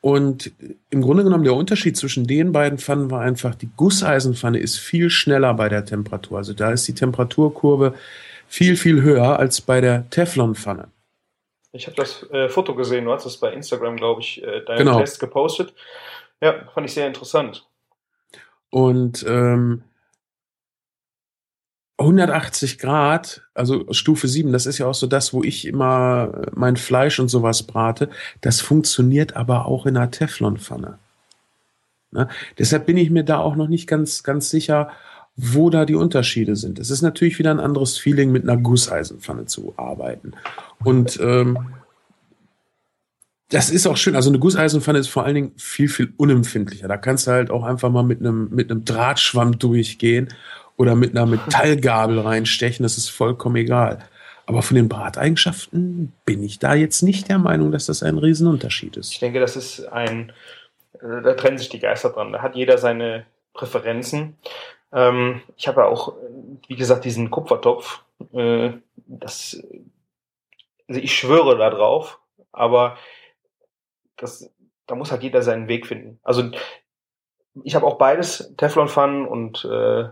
Und 0.00 0.52
im 0.88 1.02
Grunde 1.02 1.22
genommen 1.22 1.44
der 1.44 1.52
Unterschied 1.52 1.98
zwischen 1.98 2.26
den 2.26 2.52
beiden 2.52 2.78
Pfannen 2.78 3.10
war 3.10 3.20
einfach, 3.20 3.54
die 3.54 3.68
Gusseisenpfanne 3.76 4.58
ist 4.58 4.78
viel 4.78 5.10
schneller 5.10 5.52
bei 5.52 5.68
der 5.68 5.84
Temperatur. 5.84 6.38
Also 6.38 6.54
da 6.54 6.72
ist 6.72 6.88
die 6.88 6.94
Temperaturkurve 6.94 7.92
viel, 8.48 8.74
viel 8.74 9.02
höher 9.02 9.38
als 9.38 9.60
bei 9.60 9.82
der 9.82 10.08
Teflonpfanne. 10.08 10.88
Ich 11.72 11.88
habe 11.88 11.96
das 11.96 12.26
äh, 12.30 12.48
Foto 12.48 12.74
gesehen, 12.74 13.04
du 13.04 13.12
hast 13.12 13.26
es 13.26 13.36
bei 13.36 13.52
Instagram, 13.52 13.96
glaube 13.96 14.22
ich, 14.22 14.42
äh, 14.42 14.64
deinen 14.64 14.78
Genau. 14.78 14.98
Test 14.98 15.20
gepostet. 15.20 15.74
Ja, 16.40 16.54
fand 16.72 16.86
ich 16.86 16.94
sehr 16.94 17.06
interessant. 17.06 17.66
Und 18.70 19.26
ähm, 19.28 19.82
180 22.00 22.78
Grad, 22.78 23.42
also 23.54 23.86
Stufe 23.92 24.26
7, 24.26 24.52
das 24.52 24.66
ist 24.66 24.78
ja 24.78 24.86
auch 24.86 24.94
so 24.94 25.06
das, 25.06 25.32
wo 25.32 25.42
ich 25.42 25.66
immer 25.66 26.32
äh, 26.34 26.50
mein 26.54 26.76
Fleisch 26.76 27.20
und 27.20 27.28
sowas 27.28 27.62
brate. 27.62 28.08
Das 28.40 28.60
funktioniert 28.60 29.36
aber 29.36 29.66
auch 29.66 29.86
in 29.86 29.96
einer 29.96 30.10
Teflonpfanne. 30.10 30.98
Ne? 32.12 32.28
Deshalb 32.58 32.86
bin 32.86 32.96
ich 32.96 33.10
mir 33.10 33.24
da 33.24 33.38
auch 33.38 33.54
noch 33.54 33.68
nicht 33.68 33.86
ganz, 33.86 34.22
ganz 34.22 34.50
sicher, 34.50 34.90
wo 35.36 35.70
da 35.70 35.84
die 35.84 35.94
Unterschiede 35.94 36.56
sind. 36.56 36.78
Es 36.78 36.90
ist 36.90 37.02
natürlich 37.02 37.38
wieder 37.38 37.50
ein 37.50 37.60
anderes 37.60 37.98
Feeling, 37.98 38.32
mit 38.32 38.42
einer 38.42 38.56
Gusseisenpfanne 38.56 39.46
zu 39.46 39.74
arbeiten. 39.76 40.32
Und 40.82 41.20
ähm, 41.22 41.58
das 43.50 43.70
ist 43.70 43.86
auch 43.86 43.96
schön. 43.96 44.16
Also 44.16 44.30
eine 44.30 44.38
Gusseisenpfanne 44.38 44.98
ist 44.98 45.08
vor 45.08 45.24
allen 45.24 45.34
Dingen 45.34 45.52
viel, 45.56 45.88
viel 45.88 46.12
unempfindlicher. 46.16 46.88
Da 46.88 46.96
kannst 46.96 47.26
du 47.26 47.32
halt 47.32 47.50
auch 47.50 47.64
einfach 47.64 47.90
mal 47.90 48.02
mit 48.02 48.20
einem, 48.20 48.48
mit 48.50 48.70
einem 48.70 48.84
Drahtschwamm 48.84 49.58
durchgehen 49.58 50.28
oder 50.80 50.94
mit 50.94 51.10
einer 51.14 51.26
Metallgabel 51.26 52.20
reinstechen. 52.20 52.84
Das 52.84 52.96
ist 52.96 53.10
vollkommen 53.10 53.56
egal. 53.56 53.98
Aber 54.46 54.62
von 54.62 54.76
den 54.76 54.88
Brateigenschaften 54.88 56.14
bin 56.24 56.42
ich 56.42 56.58
da 56.58 56.72
jetzt 56.72 57.02
nicht 57.02 57.28
der 57.28 57.36
Meinung, 57.36 57.70
dass 57.70 57.84
das 57.84 58.02
ein 58.02 58.16
Riesenunterschied 58.16 58.96
Ich 58.96 59.12
ist. 59.12 59.20
denke, 59.22 59.40
das 59.40 59.56
ist 59.56 59.84
ein, 59.84 60.32
äh, 60.94 61.20
da 61.22 61.34
trennen 61.34 61.58
sich 61.58 61.68
die 61.68 61.80
Geister 61.80 62.08
dran. 62.08 62.32
Da 62.32 62.40
hat 62.40 62.56
jeder 62.56 62.78
seine 62.78 63.26
Präferenzen. 63.52 64.38
Ähm, 64.90 65.42
ich 65.58 65.68
habe 65.68 65.82
ja 65.82 65.86
auch, 65.86 66.14
wie 66.66 66.76
gesagt, 66.76 67.04
diesen 67.04 67.30
Kupfertopf. 67.30 68.02
Äh, 68.32 68.70
das, 69.06 69.62
also 70.88 70.98
ich 70.98 71.14
schwöre 71.14 71.58
da 71.58 71.68
drauf, 71.68 72.20
aber 72.52 72.96
das, 74.16 74.50
da 74.86 74.94
muss 74.94 75.10
halt 75.10 75.22
jeder 75.22 75.42
seinen 75.42 75.68
Weg 75.68 75.86
finden. 75.86 76.20
Also 76.22 76.50
ich 77.64 77.74
habe 77.74 77.86
auch 77.86 77.98
beides, 77.98 78.54
Teflonpfannen 78.56 79.26
und 79.26 79.62
äh, 79.66 80.08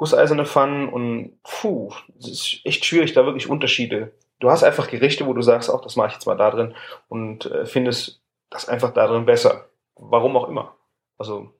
gusseiserne 0.00 0.46
Pfannen 0.46 0.88
und 0.88 1.32
puh, 1.42 1.92
es 2.18 2.26
ist 2.26 2.60
echt 2.64 2.86
schwierig, 2.86 3.12
da 3.12 3.26
wirklich 3.26 3.50
Unterschiede. 3.50 4.12
Du 4.38 4.50
hast 4.50 4.62
einfach 4.62 4.88
Gerichte, 4.88 5.26
wo 5.26 5.34
du 5.34 5.42
sagst, 5.42 5.68
auch 5.68 5.82
das 5.82 5.94
mache 5.94 6.08
ich 6.08 6.14
jetzt 6.14 6.26
mal 6.26 6.38
da 6.38 6.50
drin 6.50 6.74
und 7.08 7.44
äh, 7.44 7.66
findest 7.66 8.22
das 8.48 8.66
einfach 8.66 8.94
da 8.94 9.06
drin 9.06 9.26
besser. 9.26 9.66
Warum 9.96 10.38
auch 10.38 10.48
immer. 10.48 10.74
Also 11.18 11.52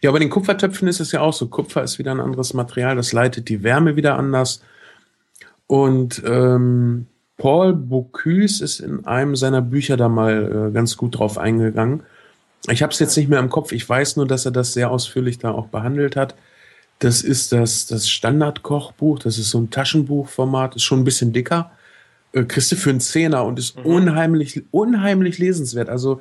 Ja, 0.00 0.10
bei 0.10 0.18
den 0.18 0.30
Kupfertöpfen 0.30 0.88
ist 0.88 0.98
es 0.98 1.12
ja 1.12 1.20
auch 1.20 1.32
so. 1.32 1.46
Kupfer 1.46 1.84
ist 1.84 2.00
wieder 2.00 2.10
ein 2.10 2.18
anderes 2.18 2.54
Material, 2.54 2.96
das 2.96 3.12
leitet 3.12 3.48
die 3.48 3.62
Wärme 3.62 3.94
wieder 3.94 4.18
anders. 4.18 4.64
Und 5.68 6.24
ähm, 6.26 7.06
Paul 7.36 7.72
Bocuse 7.72 8.64
ist 8.64 8.80
in 8.80 9.06
einem 9.06 9.36
seiner 9.36 9.62
Bücher 9.62 9.96
da 9.96 10.08
mal 10.08 10.70
äh, 10.70 10.72
ganz 10.72 10.96
gut 10.96 11.20
drauf 11.20 11.38
eingegangen. 11.38 12.02
Ich 12.68 12.82
habe 12.82 12.92
es 12.92 12.98
jetzt 12.98 13.16
nicht 13.16 13.28
mehr 13.28 13.40
im 13.40 13.50
Kopf. 13.50 13.72
Ich 13.72 13.88
weiß 13.88 14.16
nur, 14.16 14.26
dass 14.26 14.44
er 14.46 14.52
das 14.52 14.72
sehr 14.72 14.90
ausführlich 14.90 15.38
da 15.38 15.50
auch 15.50 15.66
behandelt 15.66 16.16
hat. 16.16 16.34
Das 17.00 17.22
ist 17.22 17.52
das, 17.52 17.86
das 17.86 18.08
Standardkochbuch. 18.08 19.18
Das 19.18 19.38
ist 19.38 19.50
so 19.50 19.58
ein 19.58 19.70
Taschenbuchformat. 19.70 20.76
Ist 20.76 20.84
schon 20.84 21.00
ein 21.00 21.04
bisschen 21.04 21.32
dicker. 21.32 21.72
Äh, 22.32 22.44
kriegst 22.44 22.70
du 22.70 22.76
für 22.76 22.90
einen 22.90 23.00
Zehner 23.00 23.44
und 23.44 23.58
ist 23.58 23.76
Mhm. 23.76 23.86
unheimlich, 23.86 24.62
unheimlich 24.70 25.38
lesenswert. 25.38 25.88
Also 25.88 26.20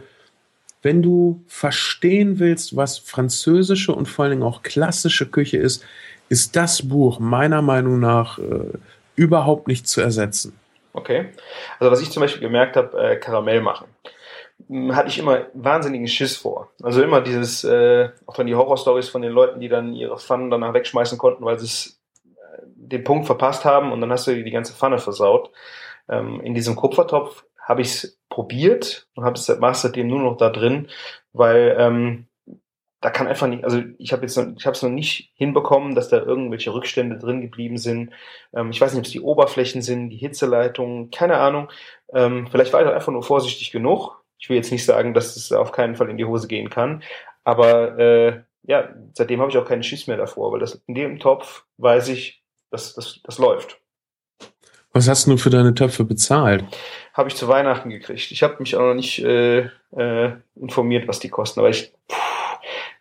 wenn 0.82 1.04
du 1.04 1.44
verstehen 1.48 2.40
willst, 2.40 2.76
was 2.76 2.98
französische 2.98 3.94
und 3.94 4.08
vor 4.08 4.24
allen 4.26 4.32
Dingen 4.32 4.44
auch 4.44 4.64
klassische 4.64 5.28
Küche 5.28 5.58
ist, 5.58 5.84
ist 6.30 6.56
das 6.56 6.88
Buch 6.88 7.20
meiner 7.20 7.62
Meinung 7.62 8.00
nach 8.00 8.40
äh, 8.40 8.44
überhaupt 9.16 9.68
nicht 9.68 9.88
zu 9.88 10.02
ersetzen. 10.02 10.54
Okay. 10.94 11.26
Also 11.80 11.92
was 11.92 12.02
ich 12.02 12.10
zum 12.10 12.22
Beispiel 12.22 12.42
gemerkt 12.42 12.76
habe, 12.76 12.98
äh, 13.00 13.16
Karamell 13.18 13.62
machen. 13.62 13.86
Hatte 14.92 15.10
ich 15.10 15.18
immer 15.18 15.48
wahnsinnigen 15.54 16.08
Schiss 16.08 16.38
vor. 16.38 16.72
Also 16.82 17.02
immer 17.02 17.22
dieses, 17.22 17.64
äh, 17.64 18.10
auch 18.26 18.36
dann 18.36 18.48
die 18.48 18.56
Horrorstories 18.56 19.10
von 19.10 19.22
den 19.22 19.32
Leuten, 19.32 19.60
die 19.60 19.70
dann 19.70 19.94
ihre 19.94 20.18
Pfannen 20.18 20.50
danach 20.50 20.74
wegschmeißen 20.74 21.18
konnten, 21.18 21.46
weil 21.46 21.60
sie 21.60 21.66
es 21.66 22.02
äh, 22.26 22.64
den 22.66 23.04
Punkt 23.04 23.26
verpasst 23.26 23.66
haben 23.66 23.92
und 23.92 24.02
dann 24.02 24.12
hast 24.12 24.28
du 24.28 24.44
die 24.44 24.52
ganze 24.52 24.74
Pfanne 24.74 24.98
versaut. 24.98 25.52
Ähm, 26.10 26.42
in 26.42 26.54
diesem 26.54 26.76
Kupfertopf 26.76 27.46
habe 27.60 27.82
ich 27.82 27.88
es 27.90 28.20
probiert 28.30 29.08
und 29.16 29.24
habe 29.24 29.36
es 29.36 29.48
es 29.48 29.82
seitdem 29.82 30.08
nur 30.08 30.20
noch 30.20 30.38
da 30.38 30.50
drin, 30.50 30.88
weil 31.32 31.76
ähm, 31.78 32.28
da 33.02 33.10
kann 33.10 33.28
einfach 33.28 33.48
nicht, 33.48 33.64
also 33.64 33.82
ich 33.98 34.14
habe 34.14 34.22
jetzt 34.22 34.38
noch, 34.38 34.46
ich 34.56 34.66
habe 34.66 34.76
es 34.76 34.84
noch 34.84 34.90
nicht 34.90 35.32
hinbekommen, 35.36 35.96
dass 35.96 36.10
da 36.10 36.18
irgendwelche 36.18 36.72
Rückstände 36.72 37.18
drin 37.18 37.42
geblieben 37.42 37.78
sind. 37.78 38.12
Ähm, 38.54 38.70
ich 38.70 38.80
weiß 38.80 38.94
nicht, 38.94 39.00
ob 39.00 39.06
es 39.06 39.12
die 39.12 39.22
Oberflächen 39.22 39.82
sind, 39.82 40.12
die 40.12 40.18
Hitzeleitungen, 40.18 41.10
keine 41.10 41.38
Ahnung. 41.38 41.70
Ähm, 42.14 42.48
vielleicht 42.52 42.72
war 42.74 42.82
ich 42.82 42.88
einfach 42.88 43.12
nur 43.12 43.24
vorsichtig 43.24 43.72
genug. 43.72 44.21
Ich 44.42 44.50
will 44.50 44.58
jetzt 44.58 44.72
nicht 44.72 44.84
sagen, 44.84 45.14
dass 45.14 45.38
es 45.38 45.52
auf 45.52 45.72
keinen 45.72 45.96
Fall 45.96 46.10
in 46.10 46.18
die 46.18 46.26
Hose 46.26 46.48
gehen 46.48 46.70
kann, 46.70 47.04
aber 47.44 47.98
äh, 47.98 48.42
ja, 48.64 48.90
seitdem 49.14 49.40
habe 49.40 49.52
ich 49.52 49.58
auch 49.58 49.68
keinen 49.68 49.84
Schiss 49.84 50.08
mehr 50.08 50.18
davor, 50.18 50.52
weil 50.52 50.60
das 50.60 50.82
in 50.88 50.96
dem 50.96 51.20
Topf 51.20 51.64
weiß 51.78 52.10
ich, 52.10 52.44
dass 52.70 52.94
das, 52.94 53.20
das 53.24 53.38
läuft. 53.38 53.80
Was 54.94 55.08
hast 55.08 55.28
du 55.28 55.38
für 55.38 55.50
deine 55.50 55.74
Töpfe 55.74 56.04
bezahlt? 56.04 56.66
Habe 57.14 57.30
ich 57.30 57.36
zu 57.36 57.48
Weihnachten 57.48 57.90
gekriegt. 57.90 58.32
Ich 58.32 58.44
habe 58.44 58.58
mich 58.60 58.76
auch 58.76 58.82
noch 58.82 58.94
nicht 58.94 59.24
äh, 59.24 59.70
äh, 59.96 60.34
informiert, 60.56 61.08
was 61.08 61.20
die 61.20 61.30
kosten, 61.30 61.62
aber 61.62 61.70
ich, 61.70 61.94
puh, 62.08 62.16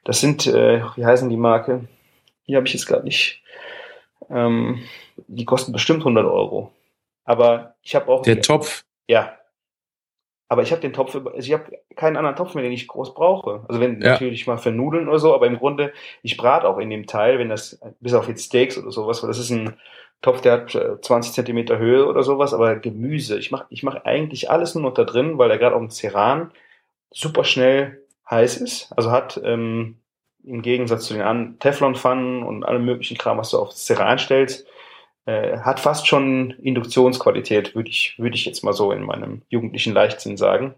das 0.05 0.20
sind, 0.20 0.46
äh, 0.46 0.83
wie 0.96 1.05
heißen 1.05 1.29
die 1.29 1.37
Marke? 1.37 1.88
Die 2.46 2.57
habe 2.57 2.66
ich 2.66 2.74
jetzt 2.74 2.87
gerade 2.87 3.05
nicht. 3.05 3.42
Ähm, 4.29 4.83
die 5.26 5.44
kosten 5.44 5.72
bestimmt 5.72 6.00
100 6.00 6.24
Euro. 6.26 6.72
Aber 7.24 7.74
ich 7.83 7.94
habe 7.94 8.09
auch 8.09 8.22
Der 8.22 8.40
Topf, 8.40 8.85
Ja. 9.09 9.37
Aber 10.50 10.62
ich 10.62 10.72
habe 10.72 10.80
den 10.80 10.92
Topf, 10.92 11.14
also 11.14 11.28
ich 11.38 11.52
habe 11.52 11.78
keinen 11.94 12.16
anderen 12.16 12.34
Topf 12.34 12.54
mehr, 12.54 12.64
den 12.64 12.72
ich 12.72 12.88
groß 12.88 13.14
brauche. 13.14 13.62
Also 13.68 13.80
wenn 13.80 14.02
Ja. 14.02 14.10
natürlich 14.10 14.48
mal 14.48 14.58
für 14.58 14.72
Nudeln 14.72 15.08
oder 15.08 15.20
so, 15.20 15.32
aber 15.32 15.46
im 15.46 15.58
Grunde, 15.58 15.92
ich 16.22 16.36
brate 16.36 16.68
auch 16.68 16.78
in 16.78 16.90
dem 16.90 17.06
Teil, 17.06 17.38
wenn 17.38 17.48
das, 17.48 17.80
bis 18.00 18.14
auf 18.14 18.26
jetzt 18.26 18.46
Steaks 18.46 18.76
oder 18.76 18.90
sowas, 18.90 19.22
weil 19.22 19.28
das 19.28 19.38
ist 19.38 19.50
ein 19.50 19.76
Topf, 20.22 20.40
der 20.40 20.52
hat 20.52 20.74
äh, 20.74 21.00
20 21.00 21.34
Zentimeter 21.34 21.78
Höhe 21.78 22.04
oder 22.04 22.24
sowas, 22.24 22.52
aber 22.52 22.74
Gemüse, 22.74 23.38
ich 23.38 23.52
mache 23.52 23.66
ich 23.70 23.84
mach 23.84 24.04
eigentlich 24.04 24.50
alles 24.50 24.74
nur 24.74 24.82
noch 24.82 24.94
da 24.94 25.04
drin, 25.04 25.38
weil 25.38 25.48
der 25.48 25.58
gerade 25.58 25.76
auf 25.76 25.80
dem 25.82 25.90
Ceran 25.90 26.50
super 27.12 27.44
schnell 27.44 28.02
heiß 28.28 28.56
ist. 28.56 28.92
Also 28.96 29.12
hat 29.12 29.40
ähm, 29.44 29.98
im 30.44 30.62
Gegensatz 30.62 31.06
zu 31.06 31.14
den 31.14 31.22
anderen 31.22 31.60
Teflonpfannen 31.60 32.42
und 32.42 32.64
allem 32.64 32.84
möglichen 32.84 33.16
Kram, 33.16 33.38
was 33.38 33.50
du 33.50 33.58
auf 33.58 33.70
Ceran 33.70 34.18
stellst, 34.18 34.66
äh, 35.26 35.59
hat 35.59 35.80
fast 35.80 36.06
schon 36.06 36.50
Induktionsqualität, 36.52 37.74
würde 37.74 37.90
ich, 37.90 38.18
würde 38.18 38.37
ich 38.37 38.44
jetzt 38.44 38.64
mal 38.64 38.72
so 38.72 38.92
in 38.92 39.02
meinem 39.02 39.42
jugendlichen 39.48 39.92
Leichtsinn 39.92 40.37
sagen. 40.37 40.74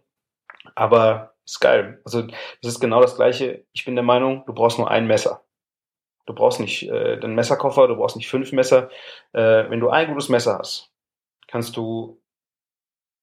Aber 0.75 1.35
ist 1.45 1.61
geil. 1.61 2.01
Also 2.05 2.23
das 2.23 2.73
ist 2.73 2.81
genau 2.81 3.01
das 3.01 3.17
Gleiche. 3.17 3.65
Ich 3.73 3.85
bin 3.85 3.95
der 3.95 4.05
Meinung, 4.05 4.45
du 4.47 4.53
brauchst 4.53 4.79
nur 4.79 4.91
ein 4.91 5.07
Messer. 5.07 5.43
Du 6.27 6.35
brauchst 6.35 6.61
nicht 6.61 6.85
äh, 6.85 7.19
den 7.19 7.35
Messerkoffer, 7.35 7.89
du 7.89 7.97
brauchst 7.97 8.17
nicht 8.17 8.29
fünf 8.29 8.53
Messer. 8.53 8.91
Äh, 9.33 9.69
wenn 9.71 9.81
du 9.81 9.91
ein 9.91 10.09
gutes 10.09 10.29
Messer 10.29 10.59
hast, 10.59 10.93
kannst 11.49 11.77
du 11.77 12.21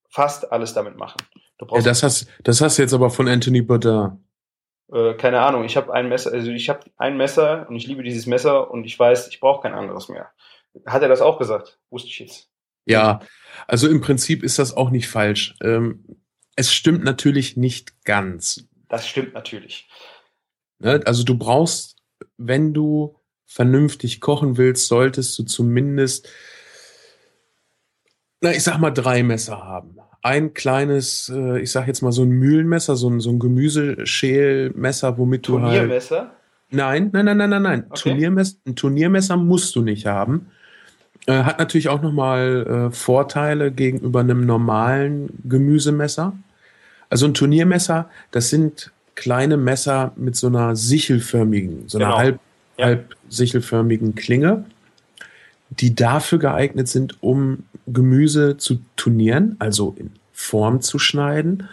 fast 0.10 0.52
alles 0.52 0.74
damit 0.74 0.98
machen. 0.98 1.18
Du 1.58 1.66
ja, 1.66 1.70
brauchst 1.70 1.88
das 1.88 2.04
hast, 2.04 2.28
das 2.44 2.62
hast 2.62 2.78
du 2.78 2.82
jetzt 2.82 2.94
aber 2.94 3.10
von 3.10 3.28
Anthony 3.28 3.62
Bourdain. 3.62 4.24
äh, 4.92 5.14
keine 5.14 5.42
Ahnung, 5.42 5.64
ich 5.64 5.78
habe 5.78 5.94
ein 5.94 6.10
Messer, 6.10 6.32
also 6.34 6.52
ich 6.52 6.70
habe 6.70 6.82
ein 6.98 7.16
Messer 7.16 7.68
und 7.70 7.76
ich 7.76 7.88
liebe 7.88 8.04
dieses 8.04 8.26
Messer 8.26 8.70
und 8.70 8.84
ich 8.84 9.00
weiß, 9.00 9.30
ich 9.30 9.40
brauche 9.40 9.62
kein 9.62 9.74
anderes 9.74 10.10
mehr. 10.10 10.32
Hat 10.86 11.02
er 11.02 11.08
das 11.08 11.22
auch 11.22 11.40
gesagt? 11.40 11.80
Wusste 11.90 12.10
ich 12.10 12.20
jetzt. 12.20 12.50
Ja, 12.86 13.20
also 13.68 13.88
im 13.88 14.02
Prinzip 14.02 14.44
ist 14.44 14.60
das 14.60 14.76
auch 14.76 14.90
nicht 14.90 15.08
falsch. 15.08 15.56
Ähm, 15.62 16.04
es 16.56 16.74
stimmt 16.74 17.04
natürlich 17.04 17.56
nicht 17.56 18.04
ganz. 18.04 18.66
Das 18.88 19.08
stimmt 19.08 19.34
natürlich. 19.34 19.88
Ne? 20.80 21.02
Also 21.06 21.24
du 21.24 21.38
brauchst, 21.38 21.98
wenn 22.38 22.74
du 22.74 23.20
vernünftig 23.46 24.22
kochen 24.22 24.58
willst, 24.58 24.88
solltest 24.88 25.38
du 25.38 25.44
zumindest, 25.44 26.30
na, 28.42 28.52
ich 28.52 28.64
sag 28.64 28.78
mal, 28.78 28.92
drei 28.92 29.24
Messer 29.24 29.64
haben. 29.64 29.98
Ein 30.22 30.54
kleines, 30.54 31.30
äh, 31.34 31.60
ich 31.62 31.72
sag 31.72 31.88
jetzt 31.88 32.02
mal 32.02 32.12
so 32.12 32.24
ein 32.24 32.30
Mühlenmesser, 32.30 32.96
so 32.96 33.10
ein, 33.10 33.20
so 33.20 33.30
ein 33.30 33.40
Gemüseschälmesser, 33.40 35.18
womit 35.18 35.48
du 35.48 35.62
halt. 35.62 35.78
Turniermesser? 35.78 36.36
Nein, 36.72 37.10
nein, 37.14 37.26
nein, 37.26 37.38
nein, 37.38 37.50
nein, 37.50 37.62
nein. 37.62 37.86
Okay. 37.90 38.10
Turniermesser, 38.10 38.58
ein 38.68 38.76
Turniermesser 38.76 39.38
musst 39.38 39.76
du 39.76 39.82
nicht 39.82 40.06
haben. 40.06 40.52
Äh, 41.26 41.44
hat 41.44 41.60
natürlich 41.60 41.90
auch 41.90 42.02
nochmal 42.02 42.90
äh, 42.90 42.96
Vorteile 42.96 43.72
gegenüber 43.72 44.22
einem 44.22 44.46
normalen 44.46 45.30
Gemüsemesser. 45.46 46.34
Also 47.10 47.26
ein 47.26 47.34
Turniermesser, 47.34 48.10
das 48.32 48.50
sind 48.50 48.92
kleine 49.16 49.58
Messer 49.58 50.12
mit 50.16 50.36
so 50.36 50.48
einer 50.48 50.76
sichelförmigen, 50.76 51.88
so 51.88 51.98
einer 51.98 52.08
Genau. 52.08 52.18
halb, 52.18 52.40
Ja. 52.78 52.86
halb 52.86 53.16
sichelförmigen 53.30 54.16
Klinge, 54.16 54.66
die 55.70 55.94
dafür 55.94 56.40
geeignet 56.40 56.88
sind, 56.88 57.22
um 57.22 57.64
Gemüse 57.88 58.58
zu 58.58 58.80
turnieren, 58.96 59.56
also 59.60 59.96
in 59.98 60.12
Form 60.34 60.82
zu 60.82 61.00
schneiden. 61.00 61.68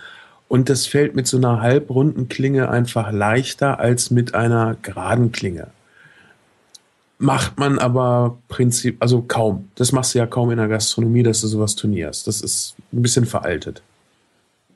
Und 0.49 0.69
das 0.69 0.87
fällt 0.87 1.15
mit 1.15 1.27
so 1.27 1.37
einer 1.37 1.61
halbrunden 1.61 2.29
Klinge 2.29 2.69
einfach 2.69 3.11
leichter 3.13 3.79
als 3.79 4.11
mit 4.11 4.35
einer 4.35 4.77
geraden 4.83 5.33
Klinge. 5.33 5.69
Macht 7.19 7.59
man 7.59 7.79
aber 7.79 8.39
Prinzip, 8.49 8.97
also 9.01 9.23
kaum. 9.23 9.69
Das 9.75 9.93
machst 9.93 10.15
du 10.15 10.19
ja 10.19 10.27
kaum 10.27 10.51
in 10.51 10.59
der 10.59 10.69
Gastronomie, 10.69 11.23
dass 11.23 11.41
du 11.41 11.47
sowas 11.47 11.75
turnierst. 11.75 12.27
Das 12.27 12.41
ist 12.41 12.77
ein 12.93 13.03
bisschen 13.03 13.27
veraltet. 13.27 13.83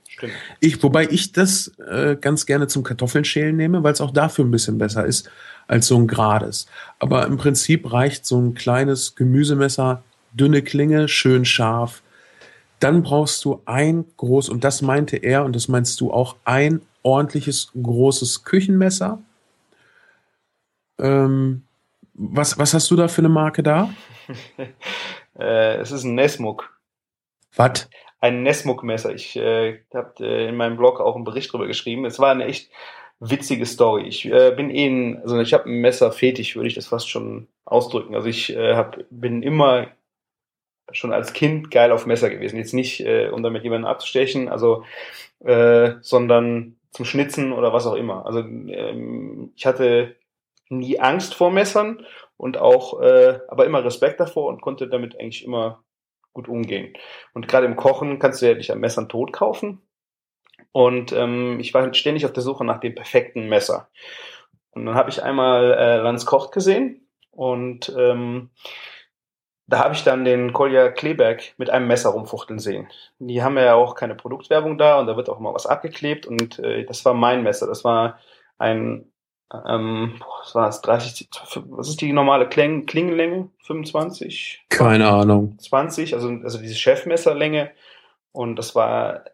Stimmt. 0.09 0.33
Ich, 0.61 0.83
wobei 0.83 1.07
ich 1.09 1.33
das 1.33 1.73
äh, 1.79 2.17
ganz 2.21 2.47
gerne 2.47 2.67
zum 2.67 2.83
Kartoffeln 2.83 3.25
schälen 3.25 3.57
nehme, 3.57 3.83
weil 3.83 3.93
es 3.93 4.01
auch 4.01 4.11
dafür 4.11 4.45
ein 4.45 4.51
bisschen 4.51 4.79
besser 4.79 5.05
ist 5.05 5.31
als 5.67 5.87
so 5.87 5.97
ein 5.97 6.09
gerades. 6.09 6.67
Aber 6.99 7.27
im 7.27 7.37
Prinzip 7.37 7.93
reicht 7.93 8.27
so 8.27 8.41
ein 8.41 8.55
kleines 8.55 9.15
Gemüsemesser, 9.15 10.03
dünne 10.33 10.63
Klinge, 10.63 11.09
schön 11.09 11.45
scharf. 11.45 12.03
Dann 12.81 13.03
brauchst 13.03 13.45
du 13.45 13.63
ein 13.67 14.05
groß, 14.17 14.49
und 14.49 14.65
das 14.65 14.83
meinte 14.83 15.17
er, 15.17 15.45
und 15.45 15.55
das 15.55 15.69
meinst 15.69 16.01
du 16.01 16.11
auch, 16.11 16.37
ein 16.45 16.81
ordentliches 17.03 17.71
großes 17.81 18.45
Küchenmesser. 18.45 19.21
Ähm, 20.99 21.63
was, 22.21 22.59
was 22.59 22.75
hast 22.75 22.91
du 22.91 22.97
da 22.97 23.09
für 23.09 23.23
eine 23.23 23.31
Marke 23.31 23.63
da? 23.63 23.91
äh, 25.39 25.77
es 25.77 25.91
ist 25.91 26.05
ein 26.05 26.15
Nesmuk. 26.15 26.79
Was? 27.57 27.89
Ein 28.21 28.43
Nesmuk-Messer. 28.43 29.15
Ich 29.15 29.37
äh, 29.37 29.81
habe 29.95 30.13
äh, 30.21 30.49
in 30.49 30.57
meinem 30.57 30.77
Blog 30.77 31.01
auch 31.01 31.17
einen 31.17 31.25
Bericht 31.25 31.51
drüber 31.51 31.67
geschrieben. 31.67 32.05
Es 32.05 32.19
war 32.19 32.31
eine 32.31 32.45
echt 32.45 32.71
witzige 33.21 33.65
Story. 33.65 34.07
Ich 34.07 34.27
äh, 34.27 34.53
bin 34.55 34.71
eh 34.71 34.87
ein, 34.87 35.23
also 35.23 35.41
ich 35.41 35.55
habe 35.55 35.65
ein 35.65 35.81
Messer 35.81 36.13
fetig, 36.13 36.57
würde 36.57 36.69
ich 36.69 36.75
das 36.75 36.89
fast 36.89 37.09
schon 37.09 37.49
ausdrücken. 37.65 38.15
Also 38.15 38.29
ich 38.29 38.55
äh, 38.55 38.75
hab, 38.75 38.99
bin 39.09 39.43
immer 39.43 39.89
schon 40.93 41.15
als 41.15 41.33
Kind 41.33 41.71
geil 41.71 41.91
auf 41.91 42.05
Messer 42.05 42.29
gewesen. 42.29 42.59
Jetzt 42.59 42.75
nicht, 42.75 43.01
äh, 43.01 43.31
um 43.31 43.43
damit 43.43 43.65
jemanden 43.65 43.87
abzustechen, 43.87 44.49
also 44.49 44.85
äh, 45.43 45.93
sondern 46.03 46.77
zum 46.91 47.07
Schnitzen 47.07 47.53
oder 47.53 47.73
was 47.73 47.87
auch 47.87 47.95
immer. 47.95 48.27
Also 48.27 48.41
ähm, 48.41 49.53
ich 49.57 49.65
hatte 49.65 50.17
nie 50.71 50.99
Angst 50.99 51.35
vor 51.35 51.51
Messern 51.51 52.07
und 52.37 52.57
auch, 52.57 53.01
äh, 53.01 53.41
aber 53.49 53.67
immer 53.67 53.85
Respekt 53.85 54.19
davor 54.21 54.49
und 54.49 54.63
konnte 54.63 54.89
damit 54.89 55.19
eigentlich 55.21 55.45
immer 55.45 55.85
gut 56.33 56.49
umgehen. 56.49 56.95
Und 57.35 57.49
gerade 57.49 57.67
im 57.67 57.77
Kochen 57.77 58.19
kannst 58.19 58.41
du 58.41 58.47
ja 58.47 58.55
dich 58.55 58.73
am 58.73 58.81
Messern 58.81 59.09
tot 59.09 59.33
kaufen. 59.33 59.83
Und 60.73 61.13
ähm, 61.13 61.59
ich 61.61 61.75
war 61.75 61.93
ständig 61.95 62.25
auf 62.25 62.33
der 62.33 62.43
Suche 62.43 62.65
nach 62.65 62.79
dem 62.79 62.95
perfekten 62.95 63.49
Messer. 63.49 63.89
Und 64.71 64.87
dann 64.87 64.95
habe 64.95 65.11
ich 65.11 65.23
einmal 65.23 65.73
äh, 65.73 65.97
Lanz 65.97 66.27
Kocht 66.27 66.53
gesehen 66.53 67.09
und 67.33 67.93
ähm, 67.99 68.51
da 69.67 69.79
habe 69.79 69.95
ich 69.95 70.03
dann 70.03 70.25
den 70.25 70.53
Kolja 70.53 70.91
Kleberg 70.91 71.55
mit 71.57 71.71
einem 71.71 71.87
Messer 71.87 72.11
rumfuchteln 72.11 72.59
sehen. 72.59 72.89
Die 73.19 73.43
haben 73.43 73.57
ja 73.57 73.75
auch 73.75 73.95
keine 73.95 74.15
Produktwerbung 74.15 74.79
da 74.79 74.99
und 74.99 75.07
da 75.07 75.17
wird 75.17 75.29
auch 75.29 75.39
immer 75.39 75.55
was 75.55 75.67
abgeklebt 75.67 76.27
und 76.27 76.59
äh, 76.59 76.85
das 76.85 77.05
war 77.05 77.15
mein 77.15 77.43
Messer. 77.43 77.67
Das 77.67 77.85
war 77.85 78.19
ein, 78.59 79.10
ähm, 79.67 80.15
was 80.41 80.55
war 80.55 80.67
das, 80.67 80.81
30, 80.83 81.29
was 81.69 81.89
ist 81.89 82.01
die 82.01 82.13
normale 82.13 82.49
Kling 82.49 82.87
Klingenlänge? 82.87 83.49
25? 83.65 84.67
Keine 84.69 85.09
Ahnung. 85.09 85.59
20, 85.59 86.15
also, 86.15 86.29
also 86.43 86.59
diese 86.59 86.77
Chefmesserlänge 86.77 87.71
und 88.33 88.57
das 88.57 88.75
war, 88.75 89.25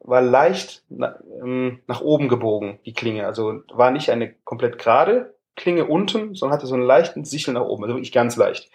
war 0.00 0.22
leicht 0.22 0.82
na, 0.88 1.18
ähm, 1.40 1.80
nach 1.86 2.00
oben 2.00 2.28
gebogen, 2.28 2.78
die 2.84 2.94
Klinge. 2.94 3.26
Also 3.26 3.62
war 3.72 3.90
nicht 3.90 4.10
eine 4.10 4.34
komplett 4.44 4.78
gerade 4.78 5.34
Klinge 5.56 5.84
unten, 5.84 6.34
sondern 6.34 6.56
hatte 6.56 6.66
so 6.66 6.74
einen 6.74 6.84
leichten 6.84 7.24
Sichel 7.24 7.54
nach 7.54 7.62
oben, 7.62 7.84
also 7.84 7.94
wirklich 7.94 8.12
ganz 8.12 8.36
leicht. 8.36 8.70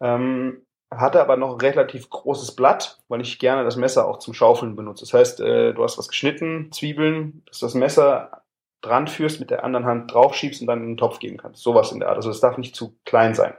Ähm, 0.00 0.62
hatte 0.90 1.20
aber 1.20 1.36
noch 1.36 1.54
ein 1.54 1.60
relativ 1.60 2.08
großes 2.08 2.54
Blatt, 2.54 3.00
weil 3.08 3.20
ich 3.20 3.40
gerne 3.40 3.64
das 3.64 3.76
Messer 3.76 4.06
auch 4.06 4.18
zum 4.18 4.32
Schaufeln 4.32 4.76
benutze. 4.76 5.04
Das 5.04 5.12
heißt, 5.12 5.40
äh, 5.40 5.74
du 5.74 5.82
hast 5.82 5.98
was 5.98 6.06
geschnitten, 6.06 6.70
Zwiebeln, 6.70 7.42
dass 7.46 7.58
das 7.58 7.74
Messer 7.74 8.43
dran 8.84 9.08
führst, 9.08 9.40
mit 9.40 9.50
der 9.50 9.64
anderen 9.64 9.86
Hand 9.86 10.12
draufschiebst 10.12 10.60
und 10.60 10.66
dann 10.66 10.80
in 10.80 10.86
den 10.88 10.96
Topf 10.96 11.18
geben 11.18 11.36
kannst. 11.36 11.62
Sowas 11.62 11.92
in 11.92 12.00
der 12.00 12.08
Art. 12.08 12.16
Also 12.16 12.30
es 12.30 12.40
darf 12.40 12.58
nicht 12.58 12.76
zu 12.76 12.96
klein 13.04 13.34
sein. 13.34 13.54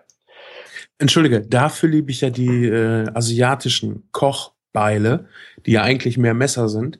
Entschuldige, 0.97 1.41
dafür 1.41 1.89
liebe 1.89 2.11
ich 2.11 2.21
ja 2.21 2.29
die 2.29 2.67
äh, 2.67 3.07
asiatischen 3.13 4.07
Kochbeile, 4.11 5.27
die 5.65 5.73
ja 5.73 5.81
eigentlich 5.81 6.17
mehr 6.17 6.33
Messer 6.33 6.69
sind, 6.69 6.99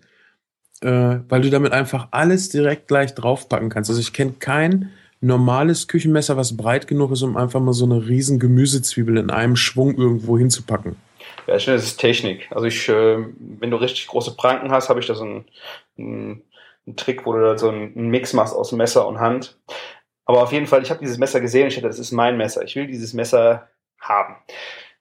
äh, 0.81 1.19
weil 1.29 1.41
du 1.41 1.49
damit 1.49 1.71
einfach 1.71 2.09
alles 2.11 2.49
direkt 2.49 2.87
gleich 2.87 3.15
draufpacken 3.15 3.69
kannst. 3.69 3.89
Also 3.89 4.01
ich 4.01 4.11
kenne 4.11 4.33
keinen 4.33 4.91
normales 5.21 5.87
Küchenmesser, 5.87 6.37
was 6.37 6.57
breit 6.57 6.87
genug 6.87 7.11
ist, 7.11 7.21
um 7.21 7.37
einfach 7.37 7.59
mal 7.59 7.73
so 7.73 7.85
eine 7.85 8.07
riesen 8.07 8.39
Gemüsezwiebel 8.39 9.17
in 9.17 9.29
einem 9.29 9.55
Schwung 9.55 9.95
irgendwo 9.95 10.37
hinzupacken. 10.37 10.97
Ja, 11.47 11.55
ich 11.55 11.65
finde, 11.65 11.77
das 11.77 11.87
ist 11.87 11.97
Technik. 11.97 12.47
Also 12.51 12.65
ich, 12.65 12.89
äh, 12.89 13.17
wenn 13.39 13.71
du 13.71 13.77
richtig 13.77 14.07
große 14.07 14.35
Pranken 14.35 14.71
hast, 14.71 14.89
habe 14.89 14.99
ich 14.99 15.07
da 15.07 15.15
so 15.15 15.23
einen, 15.23 15.45
einen, 15.97 16.41
einen 16.85 16.95
Trick, 16.95 17.25
wo 17.25 17.33
du 17.33 17.41
da 17.41 17.57
so 17.57 17.69
einen 17.69 18.09
Mix 18.09 18.33
machst 18.33 18.55
aus 18.55 18.71
Messer 18.71 19.07
und 19.07 19.19
Hand. 19.19 19.59
Aber 20.25 20.41
auf 20.41 20.51
jeden 20.51 20.67
Fall, 20.67 20.81
ich 20.81 20.89
habe 20.89 20.99
dieses 20.99 21.17
Messer 21.17 21.39
gesehen 21.41 21.63
und 21.63 21.67
ich 21.69 21.75
dachte, 21.75 21.87
das 21.87 21.99
ist 21.99 22.11
mein 22.11 22.37
Messer. 22.37 22.63
Ich 22.63 22.75
will 22.75 22.87
dieses 22.87 23.13
Messer 23.13 23.69
haben. 23.99 24.35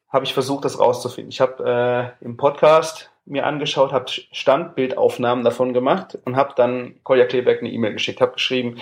Habe 0.08 0.24
ich 0.24 0.34
versucht, 0.34 0.64
das 0.64 0.78
rauszufinden. 0.78 1.30
Ich 1.30 1.40
habe 1.40 2.14
äh, 2.20 2.24
im 2.24 2.36
Podcast 2.36 3.10
mir 3.24 3.46
angeschaut, 3.46 3.92
habe 3.92 4.06
Standbildaufnahmen 4.08 5.44
davon 5.44 5.72
gemacht 5.72 6.18
und 6.24 6.36
habe 6.36 6.52
dann 6.56 7.00
Kolja 7.02 7.24
Kleberg 7.24 7.60
eine 7.60 7.70
E-Mail 7.70 7.94
geschickt, 7.94 8.20
habe 8.20 8.32
geschrieben, 8.32 8.76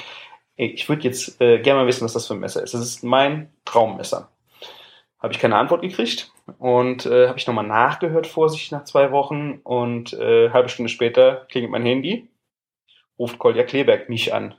ich 0.57 0.89
würde 0.89 1.03
jetzt 1.03 1.41
äh, 1.41 1.61
gerne 1.61 1.81
mal 1.81 1.87
wissen, 1.87 2.05
was 2.05 2.13
das 2.13 2.27
für 2.27 2.35
ein 2.35 2.41
Messer 2.41 2.63
ist. 2.63 2.75
Das 2.75 2.83
ist 2.83 3.03
mein 3.03 3.53
Traummesser. 3.65 4.31
Habe 5.19 5.33
ich 5.33 5.39
keine 5.39 5.57
Antwort 5.57 5.83
gekriegt 5.83 6.33
und 6.59 7.07
äh, 7.07 7.29
habe 7.29 7.39
ich 7.39 7.47
nochmal 7.47 7.67
nachgehört, 7.67 8.27
vorsichtig 8.27 8.73
nach 8.73 8.85
zwei 8.85 9.13
Wochen 9.13 9.61
und 9.63 10.13
äh, 10.15 10.51
halbe 10.51 10.69
Stunde 10.69 10.89
später 10.89 11.47
klingelt 11.49 11.71
mein 11.71 11.87
Handy, 11.87 12.29
ruft 13.19 13.39
Kolja 13.39 13.65
Kleberg 13.65 14.09
mich 14.09 14.35
an. 14.35 14.55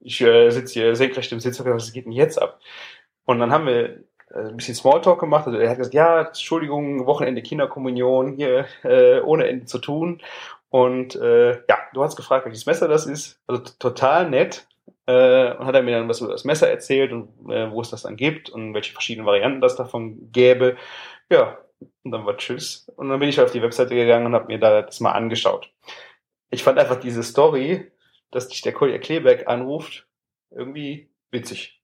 Ich 0.00 0.20
äh, 0.20 0.50
sitze 0.50 0.74
hier 0.74 0.96
senkrecht 0.96 1.32
im 1.32 1.40
Sitz, 1.40 1.64
was 1.64 1.92
geht 1.92 2.04
denn 2.04 2.12
jetzt 2.12 2.40
ab? 2.40 2.60
Und 3.24 3.38
dann 3.38 3.52
haben 3.52 3.66
wir 3.66 4.04
äh, 4.30 4.48
ein 4.48 4.56
bisschen 4.56 4.74
Smalltalk 4.74 5.20
gemacht. 5.20 5.46
Also 5.46 5.58
er 5.58 5.70
hat 5.70 5.78
gesagt, 5.78 5.94
ja, 5.94 6.22
Entschuldigung, 6.22 7.06
Wochenende 7.06 7.42
Kinderkommunion, 7.42 8.36
hier 8.36 8.66
äh, 8.82 9.20
ohne 9.20 9.48
Ende 9.48 9.66
zu 9.66 9.78
tun. 9.78 10.20
Und 10.68 11.14
äh, 11.16 11.52
ja, 11.52 11.78
du 11.92 12.02
hast 12.02 12.16
gefragt, 12.16 12.44
welches 12.46 12.66
Messer 12.66 12.88
das 12.88 13.06
ist. 13.06 13.40
Also 13.46 13.62
total 13.78 14.28
nett 14.28 14.66
äh, 15.06 15.52
und 15.52 15.66
hat 15.66 15.74
er 15.74 15.82
mir 15.82 15.96
dann 15.96 16.08
was 16.08 16.20
über 16.20 16.32
das 16.32 16.44
Messer 16.44 16.68
erzählt 16.68 17.12
und 17.12 17.28
äh, 17.50 17.70
wo 17.70 17.80
es 17.80 17.90
das 17.90 18.02
dann 18.02 18.16
gibt 18.16 18.50
und 18.50 18.74
welche 18.74 18.92
verschiedenen 18.92 19.26
Varianten 19.26 19.60
das 19.60 19.76
davon 19.76 20.32
gäbe. 20.32 20.76
Ja, 21.30 21.58
und 22.02 22.10
dann 22.10 22.26
war 22.26 22.36
Tschüss. 22.36 22.90
Und 22.96 23.08
dann 23.08 23.20
bin 23.20 23.28
ich 23.28 23.40
auf 23.40 23.52
die 23.52 23.62
Webseite 23.62 23.94
gegangen 23.94 24.26
und 24.26 24.34
habe 24.34 24.46
mir 24.46 24.58
da 24.58 24.82
das 24.82 25.00
mal 25.00 25.12
angeschaut. 25.12 25.70
Ich 26.54 26.62
fand 26.62 26.78
einfach 26.78 27.00
diese 27.00 27.22
Story, 27.22 27.90
dass 28.30 28.48
dich 28.48 28.62
der 28.62 28.72
Kolja 28.72 28.98
Kleberg 28.98 29.48
anruft, 29.48 30.06
irgendwie 30.50 31.10
witzig. 31.30 31.82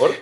Oder? 0.00 0.12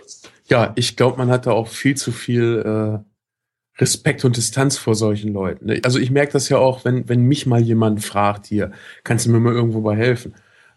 Ja, 0.48 0.72
ich 0.77 0.96
glaube, 0.96 1.16
man 1.18 1.31
hatte 1.31 1.53
auch 1.53 1.68
viel 1.68 1.96
zu 1.96 2.12
viel 2.12 2.62
äh, 2.64 3.81
Respekt 3.81 4.24
und 4.24 4.37
Distanz 4.37 4.77
vor 4.77 4.94
solchen 4.94 5.33
Leuten. 5.33 5.66
Ne? 5.66 5.81
Also 5.85 5.98
ich 5.98 6.11
merke 6.11 6.33
das 6.33 6.48
ja 6.48 6.59
auch, 6.59 6.85
wenn, 6.85 7.09
wenn 7.09 7.22
mich 7.22 7.46
mal 7.46 7.61
jemand 7.61 8.05
fragt, 8.05 8.46
hier, 8.46 8.72
kannst 9.05 9.27
du 9.27 9.31
mir 9.31 9.40
mal 9.40 9.55
irgendwo 9.55 9.81
bei 9.81 9.96
helfen? 9.96 10.35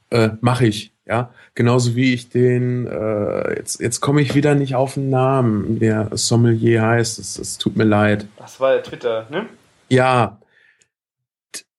Äh, 0.09 0.31
Mache 0.41 0.67
ich. 0.67 0.93
Ja, 1.05 1.33
genauso 1.55 1.95
wie 1.95 2.13
ich 2.13 2.29
den, 2.29 2.87
äh, 2.87 3.57
jetzt, 3.57 3.81
jetzt 3.81 3.99
komme 3.99 4.21
ich 4.21 4.33
wieder 4.33 4.55
nicht 4.55 4.75
auf 4.75 4.93
den 4.93 5.09
Namen, 5.09 5.79
der 5.79 6.09
Sommelier 6.13 6.83
heißt, 6.83 7.19
es, 7.19 7.37
es 7.37 7.57
tut 7.57 7.75
mir 7.75 7.83
leid. 7.83 8.27
Das 8.37 8.61
war 8.61 8.75
ja 8.75 8.81
Twitter, 8.81 9.27
ne? 9.29 9.47
Ja. 9.89 10.39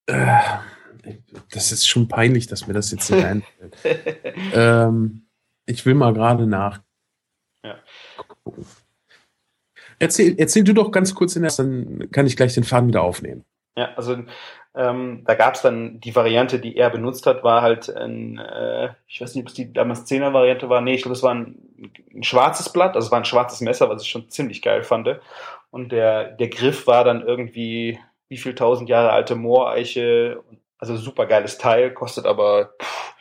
Äh, 0.07 0.27
das 1.51 1.73
ist 1.73 1.87
schon 1.87 2.09
peinlich, 2.09 2.47
dass 2.47 2.67
mir 2.67 2.75
das 2.75 2.91
jetzt 2.91 3.11
nicht 3.11 3.25
einfällt. 3.25 3.77
ähm, 4.55 5.27
ich 5.67 5.85
will 5.87 5.95
mal 5.95 6.13
gerade 6.15 6.47
nach. 6.47 6.81
Ja. 7.65 7.77
Erzähl, 9.99 10.35
erzähl 10.39 10.65
du 10.65 10.75
doch 10.75 10.91
ganz 10.91 11.15
kurz 11.15 11.37
in 11.37 11.43
der, 11.43 11.53
dann 11.53 12.11
kann 12.11 12.27
ich 12.27 12.37
gleich 12.37 12.55
den 12.55 12.65
Faden 12.65 12.89
wieder 12.89 13.03
aufnehmen. 13.03 13.45
Ja, 13.77 13.95
also 13.95 14.17
ähm, 14.75 15.23
da 15.27 15.35
gab 15.35 15.55
es 15.55 15.63
dann 15.63 16.01
die 16.01 16.15
Variante, 16.15 16.59
die 16.59 16.77
er 16.77 16.91
benutzt 16.91 17.27
hat, 17.27 17.45
war 17.45 17.63
halt 17.63 17.89
ein, 17.95 18.39
äh, 18.39 18.91
ich 19.07 19.21
weiß 19.21 19.35
nicht, 19.35 19.45
ob 19.45 19.49
es 19.49 19.55
die 19.55 19.73
damals 19.73 20.07
10er 20.07 20.33
Variante 20.33 20.69
war, 20.69 20.81
nee, 20.81 20.95
ich 20.95 21.03
glaube, 21.03 21.15
es 21.15 21.23
war 21.23 21.35
ein, 21.35 21.91
ein, 22.15 22.23
schwarzes 22.23 22.73
Blatt, 22.73 22.95
also 22.95 23.07
es 23.07 23.13
war 23.13 23.21
ein 23.21 23.25
schwarzes 23.25 23.61
Messer, 23.61 23.89
was 23.89 24.03
ich 24.03 24.09
schon 24.09 24.31
ziemlich 24.31 24.63
geil 24.63 24.83
fand. 24.83 25.09
Und 25.71 25.93
der, 25.93 26.33
der 26.33 26.49
Griff 26.49 26.87
war 26.87 27.05
dann 27.05 27.23
irgendwie, 27.23 27.99
wie 28.29 28.37
viel 28.39 28.55
tausend 28.55 28.89
Jahre 28.89 29.13
alte 29.13 29.37
Mooreiche, 29.37 30.43
also 30.83 30.97
super 30.97 31.27
geiles 31.27 31.59
Teil, 31.59 31.95
kostet 31.95 32.27
aber 32.27 32.75
pff, 32.83 33.15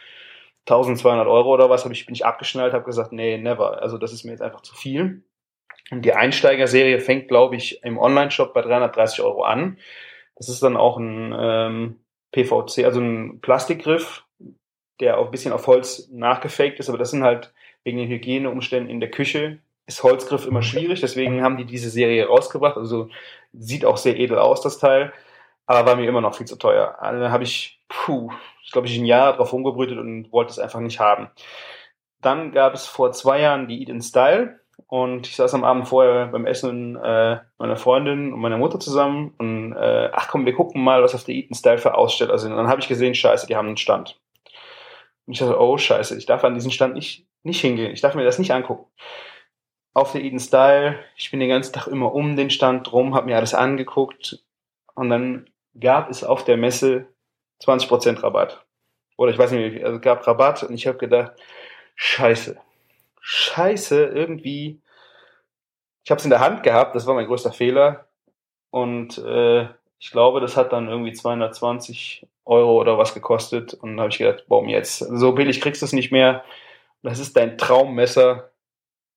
1200 0.65 1.27
Euro 1.27 1.53
oder 1.53 1.69
was, 1.69 1.85
hab 1.85 1.91
ich, 1.91 2.07
bin 2.07 2.15
ich 2.15 2.25
abgeschnallt, 2.25 2.73
habe 2.73 2.85
gesagt, 2.85 3.11
nee, 3.11 3.37
never, 3.37 3.83
also 3.83 3.99
das 3.99 4.13
ist 4.13 4.23
mir 4.23 4.31
jetzt 4.31 4.41
einfach 4.41 4.61
zu 4.61 4.73
viel. 4.73 5.23
Und 5.91 6.03
die 6.03 6.13
Einsteigerserie 6.13 6.99
fängt, 6.99 7.27
glaube 7.27 7.55
ich, 7.55 7.83
im 7.83 7.99
Online-Shop 7.99 8.55
bei 8.55 8.63
330 8.63 9.21
Euro 9.21 9.43
an. 9.43 9.77
Das 10.37 10.49
ist 10.49 10.63
dann 10.63 10.75
auch 10.75 10.97
ein 10.97 11.35
ähm, 11.37 11.99
PVC, 12.31 12.85
also 12.85 12.99
ein 12.99 13.41
Plastikgriff, 13.41 14.23
der 14.99 15.19
auch 15.19 15.25
ein 15.25 15.31
bisschen 15.31 15.53
auf 15.53 15.67
Holz 15.67 16.09
nachgefaked 16.11 16.79
ist, 16.79 16.89
aber 16.89 16.97
das 16.97 17.11
sind 17.11 17.23
halt 17.23 17.53
wegen 17.83 17.99
den 17.99 18.09
Hygieneumständen 18.09 18.89
in 18.89 19.01
der 19.01 19.11
Küche 19.11 19.59
ist 19.85 20.03
Holzgriff 20.03 20.47
immer 20.47 20.61
schwierig, 20.61 21.01
deswegen 21.01 21.43
haben 21.43 21.57
die 21.57 21.65
diese 21.65 21.89
Serie 21.89 22.25
rausgebracht. 22.27 22.77
Also 22.77 23.09
sieht 23.53 23.85
auch 23.85 23.97
sehr 23.97 24.17
edel 24.17 24.39
aus, 24.39 24.61
das 24.61 24.79
Teil, 24.79 25.13
aber 25.71 25.85
war 25.89 25.95
mir 25.95 26.07
immer 26.07 26.21
noch 26.21 26.35
viel 26.35 26.47
zu 26.47 26.57
teuer. 26.57 26.97
Also 26.99 27.29
habe 27.29 27.43
ich, 27.43 27.79
puh, 27.87 28.31
ich 28.63 28.71
glaube, 28.71 28.87
ich 28.87 28.97
ein 28.97 29.05
Jahr 29.05 29.33
drauf 29.33 29.53
rumgebrütet 29.53 29.97
und 29.97 30.31
wollte 30.31 30.51
es 30.51 30.59
einfach 30.59 30.79
nicht 30.79 30.99
haben. 30.99 31.29
Dann 32.21 32.51
gab 32.51 32.73
es 32.73 32.85
vor 32.85 33.11
zwei 33.11 33.39
Jahren 33.39 33.67
die 33.67 33.81
Eat 33.81 33.89
in 33.89 34.01
Style 34.01 34.59
und 34.87 35.27
ich 35.27 35.35
saß 35.35 35.53
am 35.53 35.63
Abend 35.63 35.87
vorher 35.87 36.27
beim 36.27 36.45
Essen 36.45 36.95
äh, 36.95 37.39
meiner 37.57 37.77
Freundin 37.77 38.33
und 38.33 38.39
meiner 38.39 38.57
Mutter 38.57 38.79
zusammen 38.79 39.33
und 39.37 39.73
äh, 39.73 40.09
ach 40.11 40.27
komm, 40.27 40.45
wir 40.45 40.53
gucken 40.53 40.83
mal, 40.83 41.01
was 41.01 41.15
auf 41.15 41.23
der 41.23 41.35
Eaton 41.35 41.55
Style 41.55 41.77
für 41.77 41.95
Aussteller 41.95 42.37
sind. 42.37 42.51
Und 42.51 42.57
dann 42.57 42.67
habe 42.67 42.81
ich 42.81 42.87
gesehen, 42.87 43.15
scheiße, 43.15 43.47
die 43.47 43.55
haben 43.55 43.67
einen 43.67 43.77
Stand. 43.77 44.19
Und 45.25 45.33
ich 45.33 45.39
dachte, 45.39 45.59
oh 45.59 45.77
scheiße, 45.77 46.17
ich 46.17 46.25
darf 46.25 46.43
an 46.43 46.55
diesen 46.55 46.71
Stand 46.71 46.95
nicht, 46.95 47.27
nicht 47.43 47.61
hingehen. 47.61 47.91
Ich 47.91 48.01
darf 48.01 48.15
mir 48.15 48.23
das 48.23 48.39
nicht 48.39 48.51
angucken. 48.51 48.91
Auf 49.93 50.11
der 50.11 50.21
Eden 50.21 50.39
Style, 50.39 50.99
ich 51.15 51.31
bin 51.31 51.39
den 51.39 51.49
ganzen 51.49 51.73
Tag 51.73 51.87
immer 51.87 52.13
um 52.13 52.35
den 52.35 52.49
Stand 52.49 52.91
drum, 52.91 53.13
habe 53.13 53.25
mir 53.27 53.37
alles 53.37 53.53
angeguckt 53.53 54.43
und 54.93 55.09
dann 55.09 55.49
gab 55.79 56.09
es 56.09 56.23
auf 56.23 56.43
der 56.43 56.57
Messe 56.57 57.07
20% 57.63 58.23
Rabatt. 58.23 58.65
Oder 59.17 59.31
ich 59.31 59.37
weiß 59.37 59.51
nicht, 59.51 59.83
also 59.83 59.97
es 59.97 60.01
gab 60.01 60.25
Rabatt 60.25 60.63
und 60.63 60.73
ich 60.73 60.87
habe 60.87 60.97
gedacht, 60.97 61.33
scheiße, 61.95 62.57
scheiße, 63.21 64.05
irgendwie, 64.05 64.81
ich 66.03 66.11
habe 66.11 66.19
es 66.19 66.25
in 66.25 66.31
der 66.31 66.39
Hand 66.39 66.63
gehabt, 66.63 66.95
das 66.95 67.05
war 67.05 67.13
mein 67.13 67.27
größter 67.27 67.51
Fehler 67.51 68.07
und 68.71 69.17
äh, 69.19 69.67
ich 69.99 70.09
glaube, 70.09 70.41
das 70.41 70.57
hat 70.57 70.73
dann 70.73 70.87
irgendwie 70.87 71.13
220 71.13 72.25
Euro 72.45 72.79
oder 72.79 72.97
was 72.97 73.13
gekostet. 73.13 73.75
Und 73.75 73.91
dann 73.91 73.99
habe 73.99 74.09
ich 74.09 74.17
gedacht, 74.17 74.45
boom, 74.47 74.67
jetzt, 74.67 74.97
so 74.97 75.33
billig 75.33 75.61
kriegst 75.61 75.81
du 75.81 75.85
es 75.85 75.93
nicht 75.93 76.11
mehr. 76.11 76.43
Das 77.03 77.19
ist 77.19 77.37
dein 77.37 77.57
Traummesser. 77.57 78.51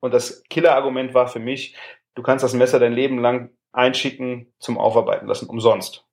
Und 0.01 0.13
das 0.13 0.43
Killerargument 0.51 1.15
war 1.15 1.29
für 1.29 1.39
mich, 1.39 1.75
du 2.15 2.23
kannst 2.23 2.45
das 2.45 2.53
Messer 2.53 2.79
dein 2.79 2.93
Leben 2.93 3.19
lang 3.19 3.51
einschicken 3.73 4.53
zum 4.59 4.77
Aufarbeiten 4.77 5.27
lassen, 5.27 5.49
umsonst. 5.49 6.04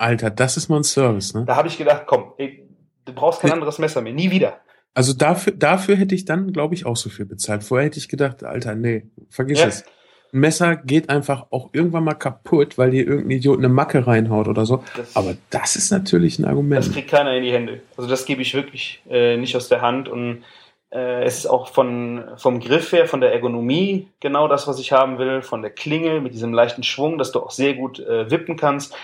Alter, 0.00 0.30
das 0.30 0.56
ist 0.56 0.68
mal 0.68 0.78
ein 0.78 0.84
Service, 0.84 1.34
ne? 1.34 1.44
Da 1.46 1.56
habe 1.56 1.68
ich 1.68 1.76
gedacht, 1.76 2.04
komm, 2.06 2.32
ey, 2.38 2.66
du 3.04 3.12
brauchst 3.12 3.40
kein 3.40 3.52
anderes 3.52 3.78
Messer 3.78 4.00
mehr, 4.00 4.12
nie 4.12 4.30
wieder. 4.30 4.58
Also 4.94 5.12
dafür, 5.12 5.52
dafür 5.52 5.96
hätte 5.96 6.14
ich 6.14 6.24
dann, 6.24 6.52
glaube 6.52 6.74
ich, 6.74 6.86
auch 6.86 6.96
so 6.96 7.10
viel 7.10 7.26
bezahlt. 7.26 7.62
Vorher 7.62 7.86
hätte 7.86 7.98
ich 7.98 8.08
gedacht, 8.08 8.42
Alter, 8.42 8.74
nee, 8.74 9.04
vergiss 9.28 9.60
Ja. 9.60 9.66
es. 9.66 9.84
Ein 10.32 10.40
Messer 10.40 10.76
geht 10.76 11.10
einfach 11.10 11.46
auch 11.50 11.70
irgendwann 11.72 12.04
mal 12.04 12.14
kaputt, 12.14 12.78
weil 12.78 12.90
dir 12.92 13.04
irgendein 13.06 13.32
Idiot 13.32 13.58
eine 13.58 13.68
Macke 13.68 14.06
reinhaut 14.06 14.48
oder 14.48 14.64
so. 14.64 14.82
Das, 14.96 15.16
Aber 15.16 15.36
das 15.50 15.76
ist 15.76 15.90
natürlich 15.90 16.38
ein 16.38 16.44
Argument. 16.44 16.84
das 16.84 16.92
kriegt 16.92 17.10
keiner 17.10 17.34
in 17.36 17.42
die 17.42 17.52
Hände. 17.52 17.80
Also 17.96 18.08
das 18.08 18.24
gebe 18.24 18.40
ich 18.42 18.54
wirklich 18.54 19.02
äh, 19.10 19.36
nicht 19.36 19.54
aus 19.56 19.68
der 19.68 19.80
Hand. 19.80 20.08
Und 20.08 20.44
äh, 20.90 21.24
es 21.24 21.38
ist 21.38 21.46
auch 21.46 21.68
von, 21.68 22.24
vom 22.36 22.60
Griff 22.60 22.92
her, 22.92 23.06
von 23.06 23.20
der 23.20 23.32
Ergonomie 23.32 24.08
genau 24.20 24.46
das, 24.48 24.68
was 24.68 24.78
ich 24.78 24.92
haben 24.92 25.18
will. 25.18 25.42
Von 25.42 25.62
der 25.62 25.72
Klinge 25.72 26.20
mit 26.20 26.32
diesem 26.32 26.54
leichten 26.54 26.84
Schwung, 26.84 27.18
dass 27.18 27.32
du 27.32 27.40
auch 27.40 27.50
sehr 27.50 27.74
gut 27.74 27.98
äh, 27.98 28.30
wippen 28.30 28.56
kannst. 28.56 28.94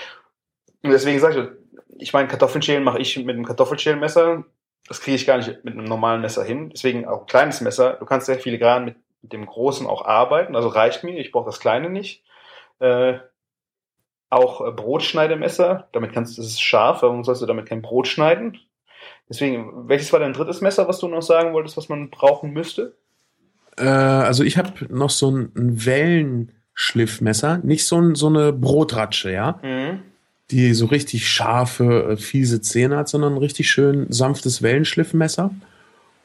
Und 0.82 0.90
deswegen 0.90 1.18
sage 1.18 1.56
ich, 1.98 2.02
ich 2.02 2.12
meine, 2.12 2.28
Kartoffelschälen 2.28 2.84
mache 2.84 2.98
ich 2.98 3.16
mit 3.16 3.34
einem 3.34 3.44
Kartoffelschälmesser. 3.44 4.44
Das 4.88 5.00
kriege 5.00 5.16
ich 5.16 5.26
gar 5.26 5.38
nicht 5.38 5.64
mit 5.64 5.74
einem 5.74 5.84
normalen 5.84 6.20
Messer 6.20 6.44
hin. 6.44 6.70
Deswegen 6.70 7.06
auch 7.06 7.22
ein 7.22 7.26
kleines 7.26 7.60
Messer. 7.60 7.94
Du 7.94 8.04
kannst 8.04 8.26
sehr 8.26 8.38
filigran 8.38 8.84
mit 8.84 8.96
dem 9.32 9.46
großen 9.46 9.86
auch 9.86 10.04
arbeiten. 10.04 10.54
Also 10.54 10.68
reicht 10.68 11.04
mir. 11.04 11.18
Ich 11.18 11.32
brauche 11.32 11.46
das 11.46 11.58
kleine 11.58 11.90
nicht. 11.90 12.22
Äh, 12.78 13.14
auch 14.30 14.66
äh, 14.66 14.70
Brotschneidemesser. 14.70 15.88
Damit 15.92 16.12
kannst 16.12 16.36
du, 16.36 16.42
das 16.42 16.52
ist 16.52 16.60
scharf. 16.60 17.02
Warum 17.02 17.24
sollst 17.24 17.42
du 17.42 17.46
damit 17.46 17.66
kein 17.66 17.82
Brot 17.82 18.06
schneiden? 18.06 18.58
Deswegen, 19.28 19.88
welches 19.88 20.12
war 20.12 20.20
dein 20.20 20.32
drittes 20.32 20.60
Messer, 20.60 20.86
was 20.86 20.98
du 21.00 21.08
noch 21.08 21.22
sagen 21.22 21.52
wolltest, 21.52 21.76
was 21.76 21.88
man 21.88 22.10
brauchen 22.10 22.52
müsste? 22.52 22.96
Äh, 23.76 23.84
also 23.84 24.44
ich 24.44 24.56
habe 24.56 24.72
noch 24.88 25.10
so 25.10 25.30
ein, 25.30 25.52
ein 25.56 25.84
Wellenschliffmesser, 25.84 27.58
nicht 27.58 27.86
so, 27.86 28.00
ein, 28.00 28.14
so 28.14 28.28
eine 28.28 28.52
Brotratsche, 28.52 29.32
ja, 29.32 29.58
Mhm. 29.62 30.02
Die 30.50 30.74
so 30.74 30.86
richtig 30.86 31.28
scharfe, 31.28 32.10
äh, 32.12 32.16
fiese 32.16 32.60
Zähne 32.60 32.96
hat, 32.96 33.08
sondern 33.08 33.34
ein 33.34 33.38
richtig 33.38 33.70
schön 33.70 34.06
sanftes 34.10 34.62
Wellenschliffmesser. 34.62 35.50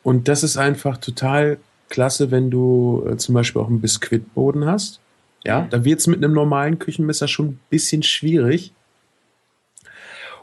Und 0.03 0.27
das 0.27 0.43
ist 0.43 0.57
einfach 0.57 0.97
total 0.97 1.57
klasse, 1.89 2.31
wenn 2.31 2.49
du 2.51 3.05
äh, 3.09 3.17
zum 3.17 3.33
Beispiel 3.35 3.61
auch 3.61 3.67
einen 3.67 3.81
Biskuitboden 3.81 4.65
hast. 4.65 4.99
Ja, 5.43 5.61
Mhm. 5.61 5.69
da 5.71 5.83
wird's 5.85 6.07
mit 6.07 6.23
einem 6.23 6.33
normalen 6.33 6.77
Küchenmesser 6.79 7.27
schon 7.27 7.47
ein 7.47 7.59
bisschen 7.69 8.03
schwierig. 8.03 8.73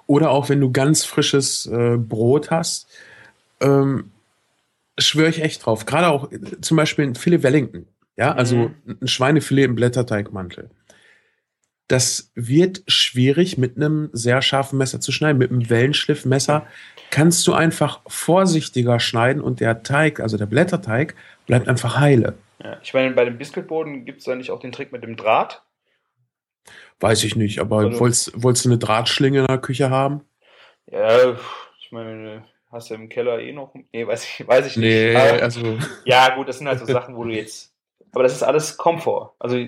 Oder 0.07 0.31
auch 0.31 0.49
wenn 0.49 0.61
du 0.61 0.73
ganz 0.73 1.05
frisches 1.05 1.67
äh, 1.67 1.97
Brot 1.99 2.51
hast, 2.51 2.88
ähm, 3.61 4.11
schwöre 4.99 5.29
ich 5.29 5.43
echt 5.43 5.64
drauf. 5.64 5.87
Gerade 5.87 6.09
auch 6.09 6.33
äh, 6.33 6.61
zum 6.61 6.77
Beispiel 6.77 7.05
ein 7.07 7.14
Filet 7.14 7.43
Wellington. 7.43 7.87
Ja, 8.17 8.33
also 8.33 8.57
Mhm. 8.87 8.97
ein 9.03 9.09
Schweinefilet 9.09 9.64
im 9.67 9.75
Blätterteigmantel. 9.77 10.71
Das 11.88 12.31
wird 12.35 12.83
schwierig 12.87 13.57
mit 13.59 13.77
einem 13.77 14.11
sehr 14.12 14.42
scharfen 14.42 14.79
Messer 14.79 15.01
zu 15.01 15.11
schneiden. 15.11 15.38
Mit 15.38 15.51
einem 15.51 15.68
Wellenschliffmesser 15.70 16.66
kannst 17.11 17.46
du 17.46 17.55
einfach 17.55 18.01
vorsichtiger 18.07 19.01
schneiden 19.01 19.40
und 19.42 19.61
der 19.61 19.83
Teig, 19.83 20.20
also 20.20 20.37
der 20.37 20.46
Blätterteig, 20.46 21.14
bleibt 21.46 21.66
einfach 21.68 21.98
heile. 21.98 22.35
Ja, 22.62 22.79
ich 22.83 22.92
meine, 22.92 23.12
bei 23.14 23.24
dem 23.24 23.38
Biskuitboden 23.38 24.05
gibt 24.05 24.18
es 24.18 24.24
da 24.27 24.35
nicht 24.35 24.51
auch 24.51 24.61
den 24.61 24.72
Trick 24.72 24.92
mit 24.92 25.03
dem 25.03 25.16
Draht? 25.16 25.62
Weiß 27.01 27.24
ich 27.24 27.37
nicht, 27.37 27.59
aber 27.61 27.79
Also- 27.79 28.01
wolltest, 28.01 28.42
wolltest 28.42 28.64
du 28.66 28.68
eine 28.70 28.79
Drahtschlinge 28.79 29.40
in 29.40 29.46
der 29.46 29.59
Küche 29.59 29.88
haben? 29.88 30.22
Ja, 30.90 31.37
ich 31.81 31.92
meine, 31.92 32.44
hast 32.70 32.90
du 32.90 32.94
im 32.94 33.09
Keller 33.09 33.38
eh 33.40 33.53
noch? 33.53 33.72
Nee, 33.92 34.07
weiß 34.07 34.24
ich, 34.24 34.46
weiß 34.46 34.66
ich 34.66 34.77
nicht. 34.77 34.87
Nee, 34.87 35.16
Aber- 35.16 35.42
also 35.42 35.79
Ja, 36.05 36.35
gut, 36.35 36.48
das 36.48 36.59
sind 36.59 36.66
halt 36.68 36.81
so 36.81 36.85
Sachen, 36.85 37.16
wo 37.16 37.24
du 37.24 37.31
jetzt. 37.31 37.72
Aber 38.12 38.24
das 38.24 38.33
ist 38.35 38.42
alles 38.42 38.77
Komfort. 38.77 39.35
Also, 39.38 39.64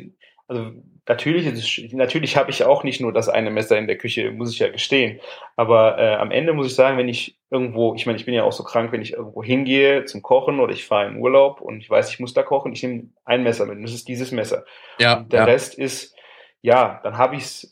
also 0.48 0.72
natürlich, 1.08 1.46
ist 1.46 1.92
natürlich 1.92 2.36
habe 2.36 2.50
ich 2.50 2.64
auch 2.64 2.84
nicht 2.84 3.00
nur 3.00 3.12
das 3.12 3.28
eine 3.28 3.50
Messer 3.50 3.78
in 3.78 3.86
der 3.86 3.98
Küche, 3.98 4.30
muss 4.30 4.52
ich 4.52 4.58
ja 4.58 4.68
gestehen. 4.68 5.20
Aber 5.56 5.98
äh, 5.98 6.14
am 6.14 6.30
Ende 6.30 6.52
muss 6.52 6.66
ich 6.66 6.74
sagen, 6.74 6.98
wenn 6.98 7.08
ich 7.08 7.38
irgendwo, 7.50 7.94
ich 7.94 8.06
meine, 8.06 8.18
ich 8.18 8.24
bin 8.24 8.34
ja 8.34 8.44
auch 8.44 8.52
so 8.52 8.64
krank, 8.64 8.92
wenn 8.92 9.02
ich 9.02 9.14
irgendwo 9.14 9.42
hingehe 9.42 10.04
zum 10.04 10.22
Kochen 10.22 10.60
oder 10.60 10.72
ich 10.72 10.86
fahre 10.86 11.08
in 11.08 11.18
Urlaub 11.18 11.60
und 11.60 11.80
ich 11.80 11.90
weiß, 11.90 12.10
ich 12.10 12.20
muss 12.20 12.34
da 12.34 12.42
kochen, 12.42 12.72
ich 12.72 12.82
nehme 12.82 13.10
ein 13.24 13.42
Messer 13.42 13.66
mit. 13.66 13.76
Und 13.76 13.82
das 13.82 13.94
ist 13.94 14.08
dieses 14.08 14.32
Messer. 14.32 14.64
ja, 14.98 15.18
Und 15.18 15.32
der 15.32 15.40
ja. 15.40 15.46
Rest 15.46 15.74
ist, 15.74 16.14
ja, 16.62 17.00
dann 17.02 17.18
habe 17.18 17.36
ich 17.36 17.68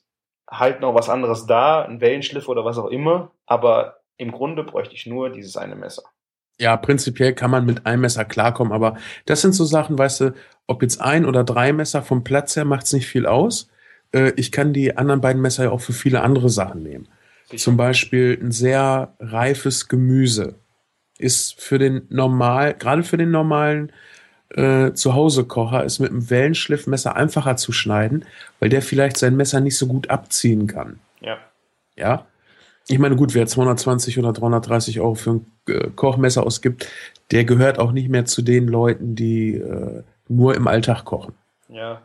halt 0.50 0.80
noch 0.80 0.94
was 0.94 1.08
anderes 1.08 1.46
da, 1.46 1.82
ein 1.82 2.00
Wellenschliff 2.00 2.48
oder 2.48 2.64
was 2.64 2.78
auch 2.78 2.88
immer. 2.88 3.32
Aber 3.46 4.00
im 4.16 4.32
Grunde 4.32 4.64
bräuchte 4.64 4.94
ich 4.94 5.06
nur 5.06 5.30
dieses 5.30 5.56
eine 5.56 5.76
Messer. 5.76 6.02
Ja, 6.58 6.76
prinzipiell 6.76 7.34
kann 7.34 7.50
man 7.50 7.66
mit 7.66 7.86
einem 7.86 8.02
Messer 8.02 8.24
klarkommen, 8.24 8.72
aber 8.72 8.96
das 9.26 9.40
sind 9.42 9.54
so 9.54 9.64
Sachen, 9.64 9.96
weißt 9.96 10.20
du, 10.20 10.34
ob 10.66 10.82
jetzt 10.82 11.00
ein 11.00 11.24
oder 11.24 11.44
drei 11.44 11.72
Messer 11.72 12.02
vom 12.02 12.24
Platz 12.24 12.56
her 12.56 12.64
macht's 12.64 12.92
nicht 12.92 13.06
viel 13.06 13.26
aus. 13.26 13.70
Äh, 14.12 14.32
ich 14.36 14.52
kann 14.52 14.72
die 14.72 14.96
anderen 14.96 15.20
beiden 15.20 15.40
Messer 15.40 15.64
ja 15.64 15.70
auch 15.70 15.80
für 15.80 15.92
viele 15.92 16.22
andere 16.22 16.50
Sachen 16.50 16.82
nehmen. 16.82 17.08
Zum 17.56 17.76
Beispiel 17.78 18.38
ein 18.42 18.52
sehr 18.52 19.14
reifes 19.20 19.88
Gemüse 19.88 20.56
ist 21.18 21.60
für 21.60 21.78
den 21.78 22.02
normal, 22.10 22.74
gerade 22.74 23.02
für 23.02 23.16
den 23.16 23.30
normalen 23.30 23.92
äh, 24.50 24.92
Zuhause-Kocher, 24.92 25.84
ist 25.84 25.98
mit 25.98 26.10
einem 26.10 26.28
Wellenschliffmesser 26.28 27.16
einfacher 27.16 27.56
zu 27.56 27.72
schneiden, 27.72 28.24
weil 28.60 28.68
der 28.68 28.82
vielleicht 28.82 29.16
sein 29.16 29.36
Messer 29.36 29.60
nicht 29.60 29.78
so 29.78 29.86
gut 29.86 30.10
abziehen 30.10 30.66
kann. 30.66 31.00
Ja. 31.20 31.38
Ja. 31.96 32.26
Ich 32.90 32.98
meine, 32.98 33.16
gut, 33.16 33.34
wer 33.34 33.46
220 33.46 34.18
oder 34.18 34.32
330 34.32 35.00
Euro 35.00 35.14
für 35.14 35.30
ein 35.30 35.46
äh, 35.68 35.88
Kochmesser 35.94 36.44
ausgibt, 36.44 36.88
der 37.30 37.44
gehört 37.44 37.78
auch 37.78 37.92
nicht 37.92 38.08
mehr 38.08 38.24
zu 38.24 38.40
den 38.42 38.66
Leuten, 38.66 39.14
die 39.14 39.54
äh, 39.56 40.02
nur 40.28 40.54
im 40.54 40.66
Alltag 40.66 41.04
kochen. 41.04 41.34
Ja, 41.68 42.00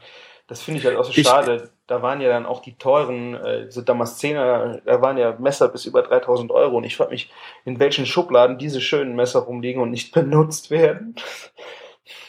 das 0.48 0.62
finde 0.62 0.80
ich 0.82 0.86
halt 0.86 0.98
auch 0.98 1.06
so 1.06 1.12
Ich- 1.16 1.26
schade. 1.28 1.70
Da 1.86 2.02
waren 2.02 2.22
ja 2.22 2.30
dann 2.30 2.46
auch 2.46 2.62
die 2.62 2.76
teuren, 2.78 3.36
äh, 3.36 3.70
so 3.70 3.82
Damaszener, 3.82 4.82
da 4.86 5.02
waren 5.02 5.18
ja 5.18 5.36
Messer 5.38 5.68
bis 5.68 5.86
über 5.86 6.02
3000 6.02 6.50
Euro. 6.52 6.78
Und 6.78 6.86
ich 6.86 6.96
frage 6.96 7.12
mich, 7.12 7.30
in 7.66 7.78
welchen 7.80 8.06
Schubladen 8.06 8.58
diese 8.58 8.80
schönen 8.80 9.16
Messer 9.18 9.40
rumliegen 9.42 9.82
und 9.82 9.92
nicht 9.92 10.14
benutzt 10.14 10.72
werden. 10.72 11.16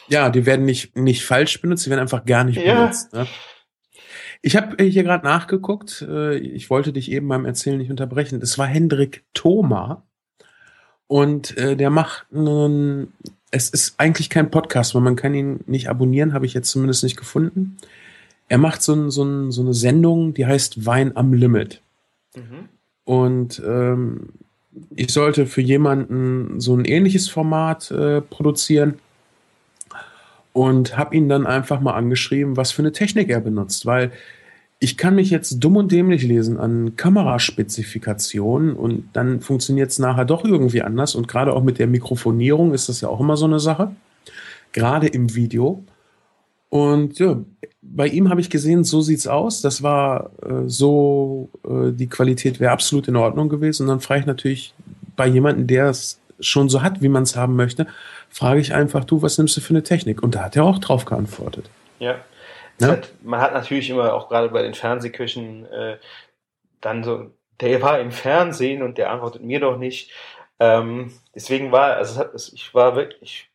Ja, 0.07 0.29
die 0.29 0.45
werden 0.45 0.65
nicht, 0.65 0.95
nicht 0.97 1.25
falsch 1.25 1.61
benutzt, 1.61 1.85
die 1.85 1.89
werden 1.89 2.01
einfach 2.01 2.25
gar 2.25 2.43
nicht 2.43 2.61
Ja. 2.61 2.75
benutzt. 2.75 3.13
Ne? 3.13 3.27
Ich 4.45 4.55
habe 4.55 4.77
hier 4.83 5.01
gerade 5.01 5.25
nachgeguckt, 5.25 6.05
äh, 6.07 6.37
ich 6.37 6.69
wollte 6.69 6.93
dich 6.93 7.11
eben 7.11 7.27
beim 7.27 7.45
Erzählen 7.45 7.79
nicht 7.79 7.89
unterbrechen. 7.89 8.39
Es 8.43 8.59
war 8.59 8.67
Hendrik 8.67 9.23
Thoma 9.33 10.03
und 11.07 11.57
äh, 11.57 11.75
der 11.75 11.89
macht 11.89 12.27
einen, 12.31 13.11
es 13.49 13.71
ist 13.71 13.95
eigentlich 13.97 14.29
kein 14.29 14.51
Podcast, 14.51 14.93
weil 14.93 15.01
man 15.01 15.15
kann 15.15 15.33
ihn 15.33 15.61
nicht 15.65 15.89
abonnieren, 15.89 16.33
habe 16.33 16.45
ich 16.45 16.53
jetzt 16.53 16.69
zumindest 16.69 17.01
nicht 17.01 17.17
gefunden. 17.17 17.77
Er 18.47 18.59
macht 18.59 18.83
so, 18.83 18.93
ein, 18.93 19.09
so, 19.09 19.23
ein, 19.23 19.51
so 19.51 19.63
eine 19.63 19.73
Sendung, 19.73 20.35
die 20.35 20.45
heißt 20.45 20.85
Wein 20.85 21.17
am 21.17 21.33
Limit. 21.33 21.81
Mhm. 22.35 22.69
Und 23.03 23.63
ähm, 23.65 24.29
ich 24.95 25.11
sollte 25.11 25.47
für 25.47 25.61
jemanden 25.61 26.59
so 26.59 26.75
ein 26.77 26.85
ähnliches 26.85 27.29
Format 27.29 27.89
äh, 27.89 28.21
produzieren 28.21 28.99
und 30.55 30.97
habe 30.97 31.17
ihn 31.17 31.27
dann 31.27 31.45
einfach 31.45 31.81
mal 31.81 31.95
angeschrieben, 31.95 32.55
was 32.55 32.71
für 32.71 32.81
eine 32.81 32.93
Technik 32.93 33.29
er 33.29 33.41
benutzt, 33.41 33.85
weil 33.85 34.13
ich 34.79 34.95
kann 34.95 35.13
mich 35.13 35.29
jetzt 35.29 35.59
dumm 35.59 35.75
und 35.75 35.91
dämlich 35.91 36.23
lesen 36.23 36.57
an 36.57 36.95
Kameraspezifikationen 36.95 38.73
und 38.73 39.09
dann 39.11 39.41
funktioniert 39.41 39.91
es 39.91 39.99
nachher 39.99 40.23
doch 40.23 40.45
irgendwie 40.45 40.81
anders 40.81 41.13
und 41.13 41.27
gerade 41.27 41.51
auch 41.51 41.61
mit 41.61 41.77
der 41.77 41.87
Mikrofonierung 41.87 42.73
ist 42.73 42.87
das 42.87 43.01
ja 43.01 43.09
auch 43.09 43.19
immer 43.19 43.35
so 43.35 43.43
eine 43.43 43.59
Sache, 43.59 43.91
gerade 44.71 45.07
im 45.07 45.35
Video. 45.35 45.83
Und 46.69 47.19
ja, 47.19 47.37
bei 47.81 48.07
ihm 48.07 48.29
habe 48.29 48.39
ich 48.39 48.49
gesehen, 48.49 48.85
so 48.85 49.01
sieht's 49.01 49.27
aus. 49.27 49.61
Das 49.61 49.83
war 49.83 50.31
äh, 50.41 50.67
so, 50.67 51.49
äh, 51.65 51.91
die 51.91 52.07
Qualität 52.07 52.61
wäre 52.61 52.71
absolut 52.71 53.09
in 53.09 53.17
Ordnung 53.17 53.49
gewesen. 53.49 53.83
Und 53.83 53.89
dann 53.89 53.99
frage 53.99 54.21
ich 54.21 54.25
natürlich 54.25 54.73
bei 55.17 55.27
jemandem, 55.27 55.67
der 55.67 55.89
es 55.89 56.21
schon 56.39 56.69
so 56.69 56.81
hat, 56.81 57.01
wie 57.01 57.09
man 57.09 57.23
es 57.23 57.35
haben 57.35 57.55
möchte, 57.55 57.87
frage 58.35 58.59
ich 58.59 58.73
einfach, 58.73 59.05
du, 59.05 59.21
was 59.21 59.37
nimmst 59.37 59.55
du 59.55 59.61
für 59.61 59.69
eine 59.69 59.83
Technik? 59.83 60.21
Und 60.21 60.35
da 60.35 60.43
hat 60.43 60.57
er 60.57 60.65
auch 60.65 60.79
drauf 60.79 61.05
geantwortet. 61.05 61.69
Ja. 61.99 62.17
ja? 62.81 62.87
Hat, 62.89 63.13
man 63.23 63.39
hat 63.39 63.53
natürlich 63.53 63.89
immer 63.89 64.13
auch 64.13 64.27
gerade 64.27 64.49
bei 64.49 64.61
den 64.61 64.73
Fernsehküchen 64.73 65.65
äh, 65.71 65.97
dann 66.81 67.05
so, 67.05 67.31
der 67.61 67.81
war 67.81 67.99
im 67.99 68.11
Fernsehen 68.11 68.83
und 68.83 68.97
der 68.97 69.09
antwortet 69.09 69.41
mir 69.41 69.61
doch 69.61 69.77
nicht. 69.77 70.11
Ähm, 70.59 71.13
deswegen 71.33 71.71
war, 71.71 71.95
also 71.95 72.19
hat, 72.19 72.31
ich 72.35 72.73
war 72.73 72.97
wirklich, 72.97 73.49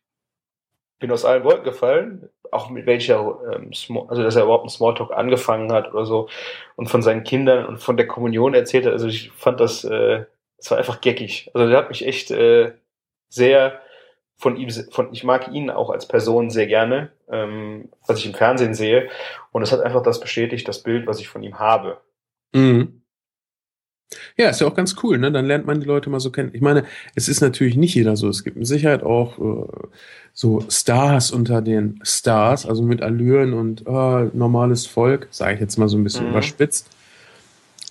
ich 0.95 0.99
bin 0.99 1.11
aus 1.11 1.25
allen 1.25 1.43
Wolken 1.43 1.63
gefallen, 1.63 2.29
auch 2.49 2.71
mit 2.71 2.87
welcher, 2.87 3.37
ähm, 3.53 3.71
also 4.07 4.23
dass 4.23 4.35
er 4.35 4.43
überhaupt 4.43 4.63
einen 4.63 4.69
Smalltalk 4.69 5.11
angefangen 5.11 5.71
hat 5.71 5.93
oder 5.93 6.05
so 6.05 6.27
und 6.75 6.89
von 6.89 7.03
seinen 7.03 7.23
Kindern 7.23 7.67
und 7.67 7.77
von 7.77 7.97
der 7.97 8.07
Kommunion 8.07 8.55
erzählt 8.55 8.87
hat. 8.87 8.93
Also 8.93 9.07
ich 9.07 9.29
fand 9.29 9.59
das, 9.59 9.83
äh, 9.83 10.25
es 10.57 10.71
war 10.71 10.79
einfach 10.79 11.01
geckig. 11.01 11.51
Also 11.53 11.69
der 11.69 11.77
hat 11.77 11.89
mich 11.89 12.03
echt 12.03 12.31
äh, 12.31 12.73
sehr 13.29 13.79
von 14.41 14.57
ihm, 14.57 14.69
von 14.89 15.09
ich 15.13 15.23
mag 15.23 15.49
ihn 15.53 15.69
auch 15.69 15.91
als 15.91 16.07
Person 16.07 16.49
sehr 16.49 16.65
gerne, 16.65 17.11
ähm, 17.29 17.89
was 18.07 18.17
ich 18.17 18.25
im 18.25 18.33
Fernsehen 18.33 18.73
sehe. 18.73 19.07
Und 19.51 19.61
es 19.61 19.71
hat 19.71 19.81
einfach 19.81 20.01
das 20.01 20.19
bestätigt, 20.19 20.67
das 20.67 20.81
Bild, 20.81 21.05
was 21.05 21.19
ich 21.19 21.27
von 21.27 21.43
ihm 21.43 21.59
habe. 21.59 22.01
Mhm. 22.51 23.03
Ja, 24.35 24.49
ist 24.49 24.59
ja 24.59 24.67
auch 24.67 24.73
ganz 24.73 24.95
cool, 25.03 25.19
ne? 25.19 25.31
Dann 25.31 25.45
lernt 25.45 25.67
man 25.67 25.79
die 25.79 25.85
Leute 25.85 26.09
mal 26.09 26.19
so 26.19 26.31
kennen. 26.31 26.49
Ich 26.53 26.61
meine, 26.61 26.85
es 27.13 27.29
ist 27.29 27.39
natürlich 27.39 27.77
nicht 27.77 27.93
jeder 27.93 28.17
so. 28.17 28.27
Es 28.29 28.43
gibt 28.43 28.57
mit 28.57 28.65
Sicherheit 28.65 29.03
auch 29.03 29.37
äh, 29.37 29.87
so 30.33 30.65
Stars 30.69 31.29
unter 31.29 31.61
den 31.61 31.99
Stars, 32.03 32.65
also 32.65 32.81
mit 32.81 33.03
Allüren 33.03 33.53
und 33.53 33.85
äh, 33.85 34.25
normales 34.33 34.87
Volk, 34.87 35.27
sage 35.29 35.53
ich 35.53 35.61
jetzt 35.61 35.77
mal 35.77 35.87
so 35.87 35.97
ein 35.97 36.03
bisschen 36.03 36.25
mhm. 36.25 36.31
überspitzt. 36.31 36.89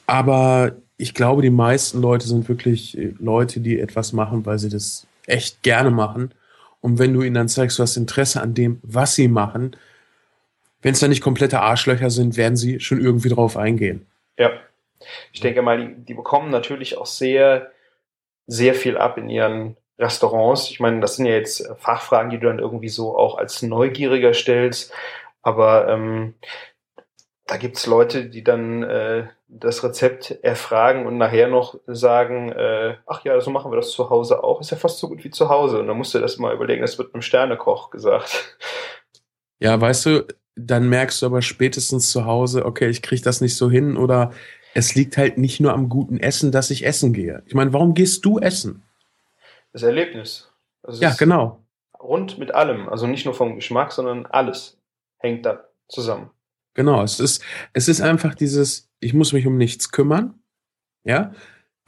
Aber 0.07 0.73
ich 0.97 1.15
glaube, 1.15 1.43
die 1.43 1.51
meisten 1.51 2.03
Leute 2.03 2.27
sind 2.27 2.49
wirklich 2.49 2.99
äh, 2.99 3.15
Leute, 3.21 3.61
die 3.61 3.79
etwas 3.79 4.13
machen, 4.13 4.45
weil 4.45 4.59
sie 4.59 4.69
das 4.69 5.07
echt 5.27 5.63
gerne 5.63 5.93
machen. 5.93 6.35
Und 6.81 6.99
wenn 6.99 7.13
du 7.13 7.23
ihnen 7.23 7.35
dann 7.35 7.49
zeigst, 7.49 7.79
du 7.79 7.83
hast 7.83 7.97
Interesse 7.97 8.41
an 8.41 8.55
dem, 8.55 8.81
was 8.83 9.15
sie 9.15 9.29
machen, 9.29 9.77
wenn 10.83 10.93
es 10.93 11.01
dann 11.01 11.11
nicht 11.11 11.23
komplette 11.23 11.61
Arschlöcher 11.61 12.11
sind, 12.11 12.37
werden 12.37 12.57
sie 12.57 12.81
schon 12.81 13.01
irgendwie 13.01 13.29
drauf 13.29 13.57
eingehen. 13.57 14.07
Ja. 14.39 14.51
Ich 15.33 15.41
denke 15.41 15.63
mal, 15.63 15.79
die, 15.79 16.05
die 16.05 16.15
bekommen 16.15 16.51
natürlich 16.51 16.97
auch 16.97 17.07
sehr, 17.07 17.71
sehr 18.47 18.75
viel 18.75 18.97
ab 18.97 19.19
in 19.19 19.29
ihren 19.29 19.77
Restaurants. 19.99 20.71
Ich 20.71 20.81
meine, 20.81 21.01
das 21.01 21.17
sind 21.17 21.27
ja 21.27 21.33
jetzt 21.33 21.69
Fachfragen, 21.79 22.31
die 22.31 22.39
du 22.39 22.47
dann 22.47 22.59
irgendwie 22.59 22.89
so 22.89 23.17
auch 23.17 23.37
als 23.37 23.63
Neugieriger 23.63 24.33
stellst. 24.33 24.93
Aber 25.43 25.89
ähm, 25.89 26.35
da 27.51 27.57
gibt's 27.57 27.87
Leute, 27.87 28.27
die 28.27 28.45
dann 28.45 28.85
äh, 28.85 29.27
das 29.49 29.83
Rezept 29.83 30.39
erfragen 30.43 31.05
und 31.05 31.19
nachher 31.19 31.49
noch 31.49 31.81
sagen, 31.89 32.53
äh, 32.53 32.95
ach 33.07 33.25
ja, 33.25 33.41
so 33.41 33.51
machen 33.51 33.73
wir 33.73 33.77
das 33.77 33.91
zu 33.91 34.09
Hause 34.09 34.45
auch. 34.45 34.61
Ist 34.61 34.71
ja 34.71 34.77
fast 34.77 35.01
so 35.01 35.09
gut 35.09 35.25
wie 35.25 35.31
zu 35.31 35.49
Hause. 35.49 35.81
Und 35.81 35.89
dann 35.89 35.97
musst 35.97 36.15
du 36.15 36.21
das 36.21 36.39
mal 36.39 36.55
überlegen, 36.55 36.81
das 36.81 36.97
wird 36.97 37.13
einem 37.13 37.23
Sternekoch 37.23 37.91
gesagt. 37.91 38.57
Ja, 39.59 39.81
weißt 39.81 40.07
du, 40.07 40.27
dann 40.55 40.89
merkst 40.89 41.21
du 41.21 41.27
aber 41.27 41.43
spätestens 41.43 42.13
zu 42.13 42.25
Hause, 42.25 42.65
okay, 42.65 42.89
ich 42.89 43.03
krieg 43.03 43.21
das 43.25 43.41
nicht 43.41 43.57
so 43.57 43.69
hin 43.69 43.97
oder 43.97 44.31
es 44.73 44.95
liegt 44.95 45.17
halt 45.17 45.37
nicht 45.37 45.59
nur 45.59 45.73
am 45.73 45.89
guten 45.89 46.19
Essen, 46.19 46.53
dass 46.53 46.71
ich 46.71 46.87
essen 46.87 47.13
gehe. 47.13 47.43
Ich 47.47 47.55
meine, 47.55 47.73
warum 47.73 47.95
gehst 47.95 48.25
du 48.25 48.39
essen? 48.39 48.85
Das 49.73 49.83
Erlebnis. 49.83 50.53
Also 50.85 51.03
ja, 51.03 51.15
genau. 51.19 51.59
Rund 52.01 52.39
mit 52.39 52.55
allem. 52.55 52.89
Also 52.89 53.09
nicht 53.09 53.25
nur 53.25 53.35
vom 53.35 53.57
Geschmack, 53.57 53.91
sondern 53.91 54.27
alles 54.27 54.79
hängt 55.19 55.45
da 55.45 55.65
zusammen. 55.89 56.31
Genau. 56.75 57.03
Es 57.03 57.21
ist, 57.21 57.43
es 57.73 57.89
ist 57.89 58.01
einfach 58.01 58.35
dieses, 58.35 58.91
ich 59.01 59.15
muss 59.15 59.33
mich 59.33 59.47
um 59.47 59.57
nichts 59.57 59.91
kümmern. 59.91 60.35
Ja. 61.05 61.33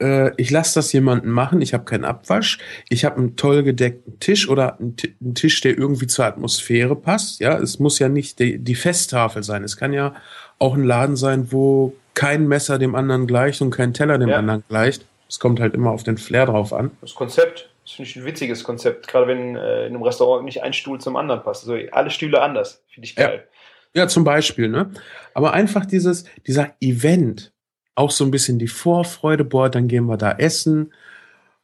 Äh, 0.01 0.31
ich 0.37 0.51
lasse 0.51 0.75
das 0.75 0.91
jemanden 0.91 1.29
machen. 1.29 1.61
Ich 1.61 1.73
habe 1.73 1.85
keinen 1.85 2.05
Abwasch. 2.05 2.59
Ich 2.89 3.05
habe 3.05 3.17
einen 3.17 3.35
toll 3.35 3.63
gedeckten 3.63 4.19
Tisch 4.19 4.49
oder 4.49 4.79
einen, 4.79 4.95
Tisch, 5.35 5.61
der 5.61 5.77
irgendwie 5.77 6.07
zur 6.07 6.25
Atmosphäre 6.25 6.95
passt. 6.95 7.39
Ja. 7.39 7.57
Es 7.57 7.79
muss 7.79 7.99
ja 7.99 8.09
nicht 8.09 8.39
die, 8.39 8.59
die 8.59 8.75
Festtafel 8.75 9.43
sein. 9.43 9.63
Es 9.63 9.77
kann 9.77 9.93
ja 9.93 10.15
auch 10.59 10.75
ein 10.75 10.83
Laden 10.83 11.15
sein, 11.15 11.51
wo 11.51 11.93
kein 12.13 12.47
Messer 12.47 12.77
dem 12.77 12.95
anderen 12.95 13.27
gleicht 13.27 13.61
und 13.61 13.71
kein 13.71 13.93
Teller 13.93 14.17
dem 14.17 14.29
ja. 14.29 14.37
anderen 14.37 14.63
gleicht. 14.67 15.05
Es 15.27 15.39
kommt 15.39 15.59
halt 15.59 15.73
immer 15.73 15.91
auf 15.91 16.03
den 16.03 16.17
Flair 16.17 16.45
drauf 16.45 16.73
an. 16.73 16.91
Das 17.01 17.15
Konzept, 17.15 17.69
das 17.83 17.93
finde 17.93 18.09
ich 18.09 18.15
ein 18.15 18.25
witziges 18.25 18.63
Konzept, 18.63 19.07
gerade 19.07 19.27
wenn 19.27 19.55
äh, 19.55 19.87
in 19.87 19.95
einem 19.95 20.03
Restaurant 20.03 20.45
nicht 20.45 20.61
ein 20.61 20.73
Stuhl 20.73 21.01
zum 21.01 21.15
anderen 21.15 21.41
passt. 21.41 21.67
Also 21.67 21.83
alle 21.91 22.11
Stühle 22.11 22.41
anders, 22.41 22.83
finde 22.87 23.05
ich 23.05 23.15
geil. 23.15 23.43
Ja. 23.43 23.52
Ja, 23.93 24.07
zum 24.07 24.23
Beispiel, 24.23 24.69
ne? 24.69 24.91
Aber 25.33 25.53
einfach 25.53 25.85
dieses, 25.85 26.25
dieser 26.47 26.73
Event, 26.79 27.53
auch 27.95 28.11
so 28.11 28.23
ein 28.23 28.31
bisschen 28.31 28.57
die 28.57 28.67
Vorfreude, 28.67 29.43
boah, 29.43 29.69
dann 29.69 29.87
gehen 29.87 30.05
wir 30.05 30.17
da 30.17 30.31
essen. 30.31 30.93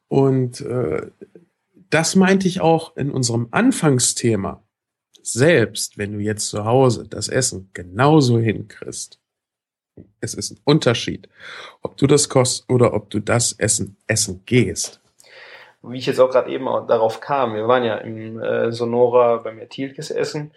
Und 0.08 0.62
äh, 0.62 1.08
das 1.90 2.16
meinte 2.16 2.48
ich 2.48 2.62
auch 2.62 2.96
in 2.96 3.12
unserem 3.12 3.48
Anfangsthema. 3.52 4.64
Selbst 5.22 5.98
wenn 5.98 6.14
du 6.14 6.20
jetzt 6.20 6.50
zu 6.50 6.66
Hause 6.66 7.08
das 7.08 7.30
Essen 7.30 7.70
genauso 7.74 8.40
hinkriegst, 8.40 9.20
es 10.22 10.34
ist 10.34 10.52
ein 10.52 10.60
Unterschied, 10.64 11.28
ob 11.82 11.98
du 11.98 12.08
das 12.08 12.30
kostest 12.30 12.70
oder 12.70 12.94
ob 12.94 13.10
du 13.10 13.20
das 13.20 13.54
Essen 13.54 13.98
essen 14.08 14.44
gehst. 14.46 15.02
Wie 15.82 15.98
ich 15.98 16.06
jetzt 16.06 16.20
auch 16.20 16.30
gerade 16.30 16.52
eben 16.52 16.66
darauf 16.66 17.22
kam, 17.22 17.54
wir 17.54 17.68
waren 17.68 17.84
ja 17.84 17.96
im 17.96 18.42
äh, 18.42 18.72
Sonora 18.72 19.38
beim 19.38 19.60
Ertilkes 19.60 20.12
essen 20.12 20.52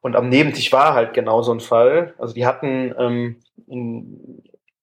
und 0.00 0.16
am 0.16 0.28
Nebentisch 0.28 0.72
war 0.72 0.94
halt 0.94 1.14
genau 1.14 1.42
so 1.42 1.52
ein 1.52 1.60
Fall. 1.60 2.14
Also 2.18 2.34
die 2.34 2.46
hatten 2.46 2.94
ähm, 2.98 3.40
in, 3.66 4.42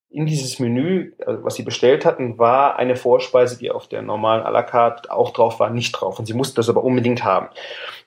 in 0.10 0.26
dieses 0.26 0.60
Menü, 0.60 1.14
also 1.26 1.44
was 1.44 1.56
sie 1.56 1.64
bestellt 1.64 2.06
hatten, 2.06 2.38
war 2.38 2.78
eine 2.78 2.96
Vorspeise, 2.96 3.58
die 3.58 3.72
auf 3.72 3.88
der 3.88 4.02
normalen 4.02 4.44
à 4.44 4.52
la 4.52 4.64
carte 4.64 5.12
auch 5.12 5.32
drauf 5.32 5.60
war, 5.60 5.70
nicht 5.70 5.94
drauf. 5.94 6.20
Und 6.20 6.26
sie 6.26 6.34
mussten 6.34 6.58
das 6.58 6.70
aber 6.70 6.84
unbedingt 6.84 7.24
haben. 7.24 7.48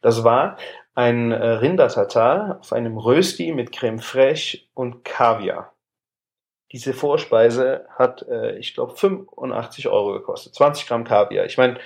Das 0.03 0.25
war 0.25 0.57
ein 0.95 1.33
äh, 1.33 1.47
Rindertatar 1.47 2.59
auf 2.61 2.73
einem 2.73 2.99
Rösti 2.99 3.53
mit 3.53 3.73
Creme 3.73 4.01
fraiche 4.01 4.61
und 4.75 5.05
Kaviar 5.05 5.73
diese 6.73 6.93
Vorspeise 6.93 7.87
hat, 7.97 8.23
äh, 8.29 8.57
ich 8.59 8.75
glaube, 8.75 8.95
85 8.95 9.89
Euro 9.89 10.13
gekostet. 10.13 10.55
20 10.55 10.87
Gramm 10.87 11.05
Kaviar. 11.05 11.47
Ich 11.47 11.57
meine, 11.57 11.79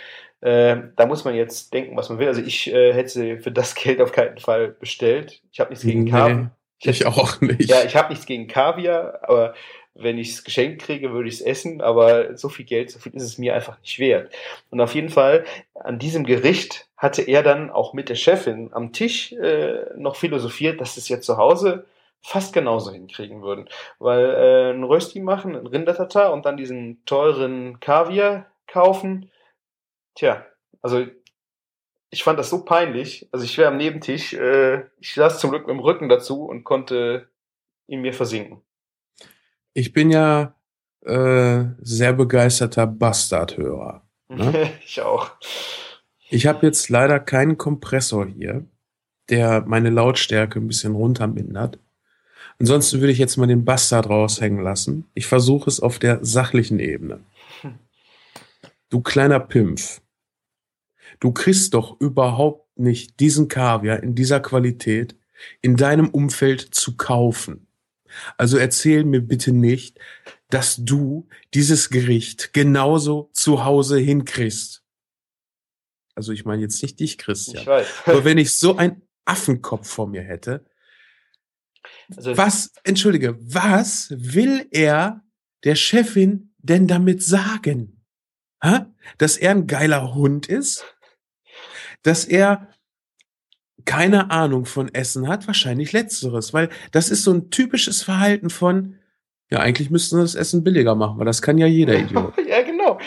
äh, 0.42 0.76
da 0.96 1.06
muss 1.06 1.24
man 1.24 1.34
jetzt 1.34 1.72
denken, 1.72 1.96
was 1.96 2.08
man 2.08 2.18
will. 2.18 2.26
Also 2.26 2.42
ich 2.42 2.72
äh, 2.72 2.92
hätte 2.92 3.08
sie 3.08 3.38
für 3.38 3.52
das 3.52 3.74
Geld 3.76 4.00
auf 4.00 4.12
keinen 4.12 4.38
Fall 4.38 4.68
bestellt. 4.68 5.40
Ich 5.52 5.60
habe 5.60 5.70
nichts 5.70 5.84
gegen 5.84 6.04
nee, 6.04 6.10
Kaviar. 6.10 6.50
Ich, 6.80 6.88
ich 6.88 7.06
auch 7.06 7.40
nicht. 7.40 7.70
Ja, 7.70 7.84
ich 7.84 7.94
habe 7.94 8.10
nichts 8.10 8.26
gegen 8.26 8.48
Kaviar, 8.48 9.20
aber 9.22 9.54
wenn 9.94 10.18
ich 10.18 10.30
es 10.30 10.44
geschenkt 10.44 10.82
kriege, 10.82 11.12
würde 11.12 11.28
ich 11.28 11.36
es 11.36 11.40
essen, 11.42 11.80
aber 11.80 12.36
so 12.36 12.48
viel 12.48 12.64
Geld, 12.64 12.90
so 12.90 12.98
viel 12.98 13.14
ist 13.14 13.22
es 13.22 13.38
mir 13.38 13.54
einfach 13.54 13.80
nicht 13.82 13.98
wert. 13.98 14.32
Und 14.70 14.80
auf 14.80 14.94
jeden 14.94 15.10
Fall, 15.10 15.44
an 15.74 15.98
diesem 15.98 16.24
Gericht 16.24 16.88
hatte 16.96 17.22
er 17.22 17.42
dann 17.42 17.70
auch 17.70 17.92
mit 17.92 18.08
der 18.08 18.14
Chefin 18.16 18.70
am 18.72 18.92
Tisch 18.92 19.32
äh, 19.32 19.84
noch 19.96 20.16
philosophiert, 20.16 20.80
dass 20.80 20.96
es 20.96 21.08
jetzt 21.08 21.26
zu 21.26 21.36
Hause 21.36 21.86
fast 22.20 22.52
genauso 22.52 22.90
hinkriegen 22.90 23.42
würden. 23.42 23.68
Weil 23.98 24.24
äh, 24.24 24.70
ein 24.72 24.82
Rösti 24.82 25.20
machen, 25.20 25.54
ein 25.54 25.66
Rindertatar 25.66 26.32
und 26.32 26.46
dann 26.46 26.56
diesen 26.56 27.04
teuren 27.04 27.78
Kaviar 27.80 28.46
kaufen, 28.66 29.30
tja, 30.14 30.46
also 30.80 31.06
ich 32.10 32.22
fand 32.22 32.38
das 32.38 32.50
so 32.50 32.64
peinlich. 32.64 33.28
Also 33.32 33.44
ich 33.44 33.56
wäre 33.56 33.70
am 33.70 33.78
Nebentisch, 33.78 34.34
äh, 34.34 34.84
ich 35.00 35.14
saß 35.14 35.40
zum 35.40 35.50
Glück 35.50 35.66
mit 35.66 35.74
dem 35.74 35.80
Rücken 35.80 36.08
dazu 36.08 36.44
und 36.44 36.64
konnte 36.64 37.28
in 37.86 38.02
mir 38.02 38.12
versinken. 38.12 38.60
Ich 39.74 39.92
bin 39.92 40.10
ja 40.10 40.54
äh, 41.04 41.64
sehr 41.80 42.12
begeisterter 42.12 42.86
Bastardhörer. 42.86 44.02
Ne? 44.32 44.70
ich 44.82 45.02
auch. 45.02 45.32
Ich 46.30 46.46
habe 46.46 46.64
jetzt 46.64 46.88
leider 46.88 47.20
keinen 47.20 47.58
Kompressor 47.58 48.26
hier, 48.26 48.64
der 49.28 49.62
meine 49.66 49.90
Lautstärke 49.90 50.58
ein 50.58 50.68
bisschen 50.68 50.94
runtermindert. 50.94 51.78
Ansonsten 52.58 53.00
würde 53.00 53.12
ich 53.12 53.18
jetzt 53.18 53.36
mal 53.36 53.46
den 53.46 53.66
Bastard 53.66 54.08
raushängen 54.08 54.62
lassen. 54.62 55.04
Ich 55.12 55.26
versuche 55.26 55.68
es 55.68 55.80
auf 55.80 55.98
der 55.98 56.24
sachlichen 56.24 56.80
Ebene. 56.80 57.20
Du 58.92 59.00
kleiner 59.00 59.40
Pimpf. 59.40 60.02
Du 61.18 61.32
kriegst 61.32 61.72
doch 61.72 61.98
überhaupt 61.98 62.78
nicht 62.78 63.20
diesen 63.20 63.48
Kaviar 63.48 64.02
in 64.02 64.14
dieser 64.14 64.38
Qualität 64.38 65.16
in 65.62 65.78
deinem 65.78 66.10
Umfeld 66.10 66.74
zu 66.74 66.98
kaufen. 66.98 67.68
Also 68.36 68.58
erzähl 68.58 69.04
mir 69.04 69.22
bitte 69.22 69.52
nicht, 69.52 69.98
dass 70.50 70.76
du 70.76 71.26
dieses 71.54 71.88
Gericht 71.88 72.52
genauso 72.52 73.30
zu 73.32 73.64
Hause 73.64 73.96
hinkriegst. 73.96 74.84
Also 76.14 76.32
ich 76.32 76.44
meine 76.44 76.60
jetzt 76.60 76.82
nicht 76.82 77.00
dich, 77.00 77.16
Christian. 77.16 77.62
Ich 77.62 77.66
weiß. 77.66 77.86
Aber 78.04 78.26
wenn 78.26 78.36
ich 78.36 78.52
so 78.52 78.76
einen 78.76 79.00
Affenkopf 79.24 79.88
vor 79.88 80.06
mir 80.06 80.20
hätte, 80.22 80.66
also 82.14 82.36
was, 82.36 82.74
entschuldige, 82.84 83.38
was 83.40 84.10
will 84.10 84.66
er 84.70 85.24
der 85.64 85.76
Chefin 85.76 86.54
denn 86.58 86.86
damit 86.86 87.22
sagen? 87.22 88.01
Ha? 88.62 88.86
Dass 89.18 89.36
er 89.36 89.50
ein 89.50 89.66
geiler 89.66 90.14
Hund 90.14 90.46
ist? 90.46 90.84
Dass 92.02 92.24
er 92.24 92.68
keine 93.84 94.30
Ahnung 94.30 94.64
von 94.64 94.92
Essen 94.94 95.28
hat? 95.28 95.46
Wahrscheinlich 95.46 95.92
letzteres, 95.92 96.54
weil 96.54 96.70
das 96.92 97.10
ist 97.10 97.24
so 97.24 97.32
ein 97.32 97.50
typisches 97.50 98.02
Verhalten 98.02 98.50
von, 98.50 98.98
ja, 99.50 99.58
eigentlich 99.58 99.90
müssten 99.90 100.16
wir 100.16 100.22
das 100.22 100.34
Essen 100.34 100.62
billiger 100.62 100.94
machen, 100.94 101.18
weil 101.18 101.26
das 101.26 101.42
kann 101.42 101.58
ja 101.58 101.66
jeder 101.66 101.94
Idiot. 101.98 102.34
ja, 102.46 102.62
genau. 102.62 102.98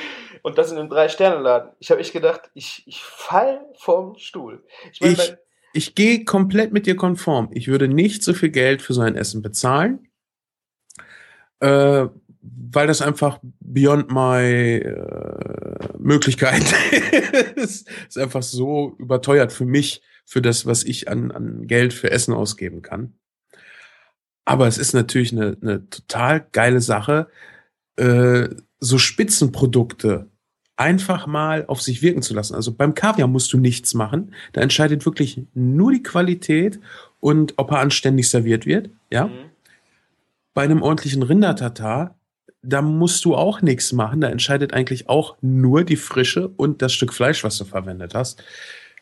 Und 0.42 0.58
das 0.60 0.72
in 0.72 0.78
einem 0.78 0.90
Drei-Sterne-Laden. 0.90 1.72
Ich 1.80 1.90
habe 1.90 2.02
echt 2.02 2.14
gedacht, 2.14 2.52
ich, 2.54 2.84
ich 2.86 3.02
fall 3.02 3.66
vom 3.80 4.16
Stuhl. 4.18 4.64
Ich, 4.92 5.02
mein, 5.02 5.14
ich, 5.14 5.36
ich 5.74 5.96
gehe 5.96 6.24
komplett 6.24 6.72
mit 6.72 6.86
dir 6.86 6.96
konform. 6.96 7.50
Ich 7.52 7.68
würde 7.68 7.88
nicht 7.88 8.24
so 8.24 8.34
viel 8.34 8.50
Geld 8.50 8.84
für 8.84 8.94
so 8.94 9.02
ein 9.02 9.16
Essen 9.16 9.42
bezahlen, 9.42 10.08
äh, 11.62 12.06
weil 12.72 12.88
das 12.88 13.02
einfach 13.02 13.40
beyond 13.60 14.12
my 14.12 14.78
äh, 14.78 15.98
Möglichkeit 15.98 16.64
ist. 17.56 17.90
ist 18.08 18.18
einfach 18.18 18.44
so 18.44 18.96
überteuert 19.00 19.52
für 19.52 19.66
mich, 19.66 20.02
für 20.26 20.42
das, 20.42 20.66
was 20.66 20.84
ich 20.84 21.08
an, 21.08 21.32
an 21.32 21.68
Geld 21.68 21.94
für 21.94 22.12
Essen 22.12 22.34
ausgeben 22.34 22.82
kann. 22.82 23.14
Aber 24.46 24.68
es 24.68 24.78
ist 24.78 24.94
natürlich 24.94 25.32
eine, 25.32 25.58
eine 25.62 25.90
total 25.90 26.46
geile 26.52 26.82
Sache, 26.82 27.28
äh, 27.96 28.50
so 28.80 28.98
Spitzenprodukte 28.98 30.30
einfach 30.78 31.26
mal 31.26 31.66
auf 31.68 31.82
sich 31.82 32.02
wirken 32.02 32.22
zu 32.22 32.34
lassen. 32.34 32.56
Also 32.56 32.74
beim 32.74 32.94
Kaviar 32.94 33.28
musst 33.28 33.54
du 33.54 33.58
nichts 33.58 33.94
machen. 33.94 34.34
Da 34.54 34.62
entscheidet 34.62 35.06
wirklich 35.06 35.42
nur 35.54 35.92
die 35.92 36.04
Qualität 36.04 36.80
und 37.20 37.54
ob 37.58 37.72
er 37.72 37.80
anständig 37.80 38.30
serviert 38.30 38.66
wird. 38.66 38.90
Ja. 39.10 39.28
Mhm. 39.28 39.52
Bei 40.54 40.64
einem 40.64 40.82
ordentlichen 40.82 41.24
Rindertatar, 41.24 42.18
da 42.66 42.82
musst 42.82 43.26
du 43.26 43.36
auch 43.36 43.62
nichts 43.62 43.94
machen. 43.94 44.22
Da 44.22 44.30
entscheidet 44.30 44.74
eigentlich 44.74 45.10
auch 45.10 45.38
nur 45.42 45.84
die 45.84 45.96
Frische 45.96 46.50
und 46.50 46.82
das 46.82 46.94
Stück 46.94 47.14
Fleisch, 47.14 47.44
was 47.44 47.58
du 47.58 47.66
verwendet 47.66 48.16
hast. 48.16 48.44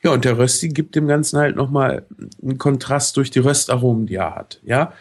Ja, 0.04 0.12
und 0.12 0.26
der 0.26 0.38
Rösti 0.38 0.70
gibt 0.70 0.96
dem 0.96 1.08
Ganzen 1.08 1.40
halt 1.40 1.56
nochmal 1.56 2.06
einen 2.42 2.58
Kontrast 2.58 3.16
durch 3.18 3.32
die 3.32 3.40
Röstaromen, 3.40 4.06
die 4.06 4.16
er 4.16 4.36
hat. 4.36 4.60
Ja 4.64 4.94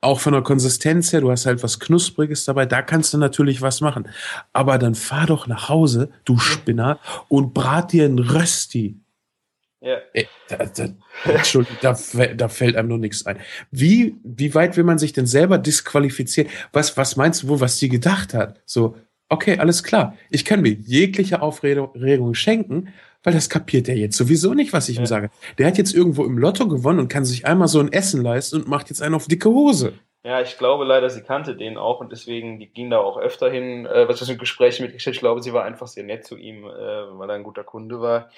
auch 0.00 0.20
von 0.20 0.32
der 0.32 0.42
Konsistenz 0.42 1.12
her, 1.12 1.20
du 1.20 1.30
hast 1.30 1.46
halt 1.46 1.62
was 1.62 1.78
Knuspriges 1.78 2.44
dabei, 2.44 2.66
da 2.66 2.82
kannst 2.82 3.12
du 3.12 3.18
natürlich 3.18 3.60
was 3.60 3.80
machen. 3.80 4.08
Aber 4.52 4.78
dann 4.78 4.94
fahr 4.94 5.26
doch 5.26 5.46
nach 5.46 5.68
Hause, 5.68 6.10
du 6.24 6.38
Spinner, 6.38 6.98
und 7.28 7.52
brat 7.52 7.92
dir 7.92 8.06
ein 8.06 8.18
Rösti. 8.18 8.96
Ja. 9.80 9.96
Ey, 10.12 10.28
da, 10.48 10.56
da, 10.56 10.88
Entschuldigung, 11.24 11.78
da, 11.80 11.96
da 12.36 12.48
fällt 12.48 12.76
einem 12.76 12.88
nur 12.88 12.98
nichts 12.98 13.24
ein. 13.24 13.38
Wie, 13.70 14.16
wie 14.22 14.54
weit 14.54 14.76
will 14.76 14.84
man 14.84 14.98
sich 14.98 15.14
denn 15.14 15.26
selber 15.26 15.56
disqualifizieren? 15.56 16.50
Was, 16.72 16.96
was 16.98 17.16
meinst 17.16 17.42
du 17.42 17.48
wohl, 17.48 17.60
was 17.60 17.78
die 17.78 17.88
gedacht 17.88 18.34
hat? 18.34 18.60
So, 18.66 18.96
okay, 19.30 19.58
alles 19.58 19.82
klar. 19.82 20.16
Ich 20.28 20.44
kann 20.44 20.60
mir 20.60 20.72
jegliche 20.72 21.40
Aufregung 21.40 22.34
schenken, 22.34 22.92
weil 23.22 23.32
das 23.32 23.48
kapiert 23.48 23.88
er 23.88 23.96
jetzt 23.96 24.18
sowieso 24.18 24.52
nicht, 24.52 24.74
was 24.74 24.90
ich 24.90 24.96
ja. 24.96 25.02
ihm 25.02 25.06
sage. 25.06 25.30
Der 25.56 25.66
hat 25.66 25.78
jetzt 25.78 25.94
irgendwo 25.94 26.24
im 26.24 26.36
Lotto 26.36 26.68
gewonnen 26.68 26.98
und 26.98 27.08
kann 27.08 27.24
sich 27.24 27.46
einmal 27.46 27.68
so 27.68 27.80
ein 27.80 27.92
Essen 27.92 28.22
leisten 28.22 28.56
und 28.56 28.68
macht 28.68 28.90
jetzt 28.90 29.00
einen 29.00 29.14
auf 29.14 29.28
dicke 29.28 29.48
Hose. 29.48 29.94
Ja, 30.22 30.42
ich 30.42 30.58
glaube 30.58 30.84
leider, 30.84 31.08
sie 31.08 31.22
kannte 31.22 31.56
den 31.56 31.78
auch 31.78 32.00
und 32.00 32.12
deswegen, 32.12 32.58
die 32.58 32.66
ging 32.66 32.90
da 32.90 32.98
auch 32.98 33.16
öfter 33.16 33.50
hin, 33.50 33.86
äh, 33.86 34.06
was 34.06 34.18
für 34.18 34.30
ein 34.30 34.36
Gespräch 34.36 34.78
mit 34.78 34.94
Ich 34.94 35.18
glaube, 35.18 35.42
sie 35.42 35.54
war 35.54 35.64
einfach 35.64 35.86
sehr 35.86 36.04
nett 36.04 36.26
zu 36.26 36.36
ihm, 36.36 36.64
äh, 36.64 36.68
weil 36.68 37.30
er 37.30 37.36
ein 37.36 37.42
guter 37.42 37.64
Kunde 37.64 38.02
war. 38.02 38.28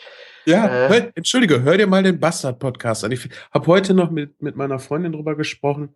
Ja, 0.44 0.66
äh, 0.66 0.88
hör, 0.88 1.12
entschuldige, 1.14 1.62
hör 1.62 1.76
dir 1.76 1.86
mal 1.86 2.02
den 2.02 2.18
Bastard-Podcast 2.18 3.04
an. 3.04 3.12
Ich 3.12 3.28
habe 3.52 3.66
heute 3.66 3.94
noch 3.94 4.10
mit, 4.10 4.40
mit 4.42 4.56
meiner 4.56 4.78
Freundin 4.78 5.12
drüber 5.12 5.36
gesprochen, 5.36 5.94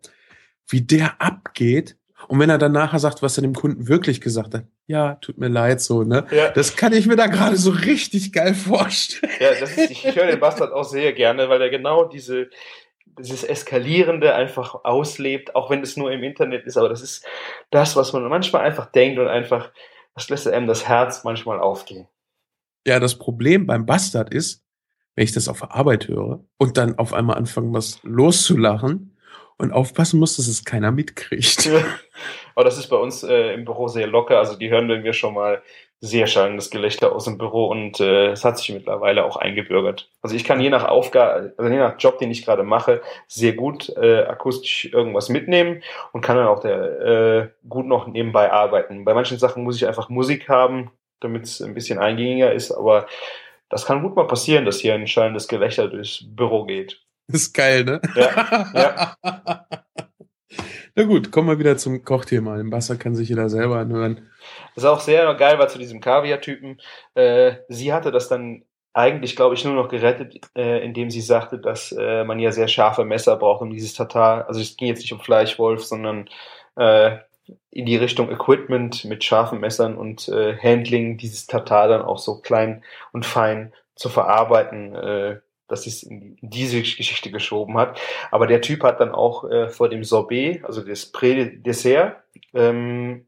wie 0.67 0.81
der 0.81 1.21
abgeht, 1.21 1.97
und 2.27 2.39
wenn 2.39 2.49
er 2.49 2.57
dann 2.57 2.71
nachher 2.71 2.99
sagt, 2.99 3.21
was 3.21 3.37
er 3.37 3.43
dem 3.43 3.53
Kunden 3.53 3.87
wirklich 3.87 4.21
gesagt 4.21 4.53
hat, 4.53 4.63
ja, 4.87 5.15
tut 5.15 5.37
mir 5.37 5.49
leid, 5.49 5.81
so, 5.81 6.03
ne? 6.03 6.25
Ja. 6.31 6.49
Das 6.49 6.75
kann 6.75 6.93
ich 6.93 7.05
mir 7.05 7.15
da 7.15 7.27
gerade 7.27 7.57
so 7.57 7.69
richtig 7.69 8.33
geil 8.33 8.55
vorstellen. 8.55 9.31
Ja, 9.39 9.51
das 9.59 9.77
ist, 9.77 9.91
ich 9.91 10.15
höre 10.15 10.25
den 10.25 10.39
Bastard 10.39 10.73
auch 10.73 10.83
sehr 10.83 11.13
gerne, 11.13 11.47
weil 11.47 11.61
er 11.61 11.69
genau 11.69 12.05
diese, 12.05 12.49
dieses 13.19 13.43
Eskalierende 13.43 14.33
einfach 14.33 14.83
auslebt, 14.83 15.55
auch 15.55 15.69
wenn 15.69 15.83
es 15.83 15.95
nur 15.95 16.11
im 16.11 16.23
Internet 16.23 16.65
ist, 16.65 16.77
aber 16.77 16.89
das 16.89 17.01
ist 17.01 17.25
das, 17.69 17.95
was 17.95 18.13
man 18.13 18.23
manchmal 18.23 18.65
einfach 18.65 18.87
denkt 18.87 19.19
und 19.19 19.27
einfach, 19.27 19.71
das 20.15 20.29
lässt 20.29 20.47
einem 20.47 20.67
das 20.67 20.87
Herz 20.87 21.23
manchmal 21.23 21.59
aufgehen. 21.59 22.07
Ja, 22.87 23.01
das 23.01 23.19
Problem 23.19 23.67
beim 23.67 23.85
Bastard 23.85 24.33
ist, 24.33 24.63
wenn 25.15 25.25
ich 25.25 25.33
das 25.33 25.49
auf 25.49 25.59
der 25.59 25.75
Arbeit 25.75 26.07
höre 26.07 26.45
und 26.57 26.77
dann 26.77 26.97
auf 26.97 27.13
einmal 27.13 27.37
anfangen, 27.37 27.73
was 27.73 27.99
loszulachen, 28.03 29.17
und 29.57 29.71
aufpassen 29.71 30.19
muss, 30.19 30.37
dass 30.37 30.47
es 30.47 30.65
keiner 30.65 30.91
mitkriegt. 30.91 31.69
Aber 32.55 32.63
das 32.63 32.77
ist 32.77 32.87
bei 32.87 32.95
uns 32.95 33.23
äh, 33.23 33.53
im 33.53 33.65
Büro 33.65 33.87
sehr 33.87 34.07
locker. 34.07 34.39
Also 34.39 34.55
die 34.55 34.69
hören 34.69 34.87
wir 35.03 35.13
schon 35.13 35.33
mal 35.33 35.61
sehr 35.99 36.27
schallendes 36.27 36.69
Gelächter 36.69 37.11
aus 37.11 37.25
dem 37.25 37.39
Büro 37.39 37.65
und 37.65 37.99
äh, 37.99 38.27
es 38.27 38.45
hat 38.45 38.59
sich 38.59 38.71
mittlerweile 38.71 39.25
auch 39.25 39.35
eingebürgert. 39.35 40.11
Also 40.21 40.35
ich 40.35 40.43
kann 40.43 40.61
je 40.61 40.69
nach 40.69 40.83
Aufgabe, 40.87 41.55
also 41.57 41.71
je 41.71 41.79
nach 41.79 41.95
Job, 41.97 42.19
den 42.19 42.29
ich 42.29 42.45
gerade 42.45 42.61
mache, 42.61 43.01
sehr 43.27 43.53
gut 43.53 43.89
äh, 43.97 44.21
akustisch 44.21 44.85
irgendwas 44.93 45.29
mitnehmen 45.29 45.81
und 46.11 46.21
kann 46.21 46.37
dann 46.37 46.45
auch 46.47 46.59
der, 46.59 47.01
äh, 47.01 47.47
gut 47.67 47.87
noch 47.87 48.05
nebenbei 48.05 48.51
arbeiten. 48.51 49.05
Bei 49.05 49.15
manchen 49.15 49.39
Sachen 49.39 49.63
muss 49.63 49.77
ich 49.77 49.87
einfach 49.87 50.09
Musik 50.09 50.49
haben, 50.49 50.91
damit 51.19 51.43
es 51.43 51.61
ein 51.61 51.73
bisschen 51.73 51.99
eingängiger 51.99 52.53
ist, 52.53 52.71
aber 52.71 53.07
das 53.69 53.85
kann 53.85 54.01
gut 54.01 54.15
mal 54.15 54.27
passieren, 54.27 54.65
dass 54.65 54.79
hier 54.79 54.93
ein 54.93 55.07
schallendes 55.07 55.47
Gelächter 55.47 55.87
durchs 55.87 56.23
Büro 56.25 56.65
geht. 56.65 57.01
Das 57.27 57.41
ist 57.41 57.53
geil, 57.53 57.83
ne? 57.83 58.01
Ja. 58.15 58.67
ja. 58.73 59.15
Na 60.95 61.03
gut, 61.03 61.31
kommen 61.31 61.49
wir 61.49 61.59
wieder 61.59 61.77
zum 61.77 62.03
Kochthema. 62.03 62.59
Im 62.59 62.71
Wasser 62.71 62.95
kann 62.95 63.13
sich 63.13 63.29
jeder 63.29 63.49
selber 63.49 63.77
anhören. 63.77 64.31
Was 64.73 64.85
auch 64.85 64.99
sehr 64.99 65.31
geil 65.35 65.59
war 65.59 65.67
zu 65.67 65.77
diesem 65.77 66.01
Kaviar-Typen. 66.01 66.81
Äh, 67.13 67.57
sie 67.67 67.93
hatte 67.93 68.11
das 68.11 68.29
dann 68.29 68.63
eigentlich, 68.93 69.35
glaube 69.35 69.53
ich, 69.53 69.63
nur 69.63 69.75
noch 69.75 69.89
gerettet, 69.89 70.41
äh, 70.55 70.83
indem 70.83 71.11
sie 71.11 71.21
sagte, 71.21 71.59
dass 71.59 71.91
äh, 71.91 72.23
man 72.23 72.39
ja 72.39 72.51
sehr 72.51 72.67
scharfe 72.67 73.05
Messer 73.05 73.35
braucht, 73.35 73.61
um 73.61 73.69
dieses 73.69 73.93
Tatar, 73.93 74.47
also 74.47 74.59
es 74.59 74.75
ging 74.75 74.87
jetzt 74.87 75.01
nicht 75.01 75.13
um 75.13 75.19
Fleischwolf, 75.19 75.85
sondern 75.85 76.27
äh, 76.77 77.17
in 77.71 77.85
die 77.85 77.95
Richtung 77.95 78.31
Equipment 78.31 79.05
mit 79.05 79.23
scharfen 79.23 79.59
Messern 79.59 79.97
und 79.97 80.27
äh, 80.29 80.57
Handling 80.57 81.17
dieses 81.17 81.47
Tatar 81.47 81.87
dann 81.87 82.01
auch 82.01 82.19
so 82.19 82.39
klein 82.39 82.83
und 83.11 83.25
fein 83.25 83.73
zu 83.95 84.09
verarbeiten, 84.09 84.95
äh, 84.95 85.39
dass 85.67 85.85
es 85.85 86.03
in 86.03 86.37
diese 86.41 86.81
Geschichte 86.81 87.31
geschoben 87.31 87.77
hat. 87.77 87.99
Aber 88.31 88.47
der 88.47 88.61
Typ 88.61 88.83
hat 88.83 88.99
dann 88.99 89.11
auch 89.11 89.49
äh, 89.49 89.69
vor 89.69 89.89
dem 89.89 90.03
Sorbet, 90.03 90.63
also 90.63 90.81
das 90.81 91.07
Prä-Dessert, 91.07 92.23
ähm, 92.53 93.27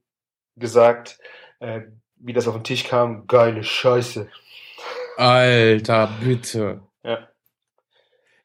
gesagt, 0.56 1.20
äh, 1.60 1.82
wie 2.16 2.34
das 2.34 2.48
auf 2.48 2.56
den 2.56 2.64
Tisch 2.64 2.84
kam, 2.86 3.28
geile 3.28 3.64
Scheiße. 3.64 4.30
Alter, 5.18 6.10
bitte. 6.22 6.82
Ja. 7.04 7.28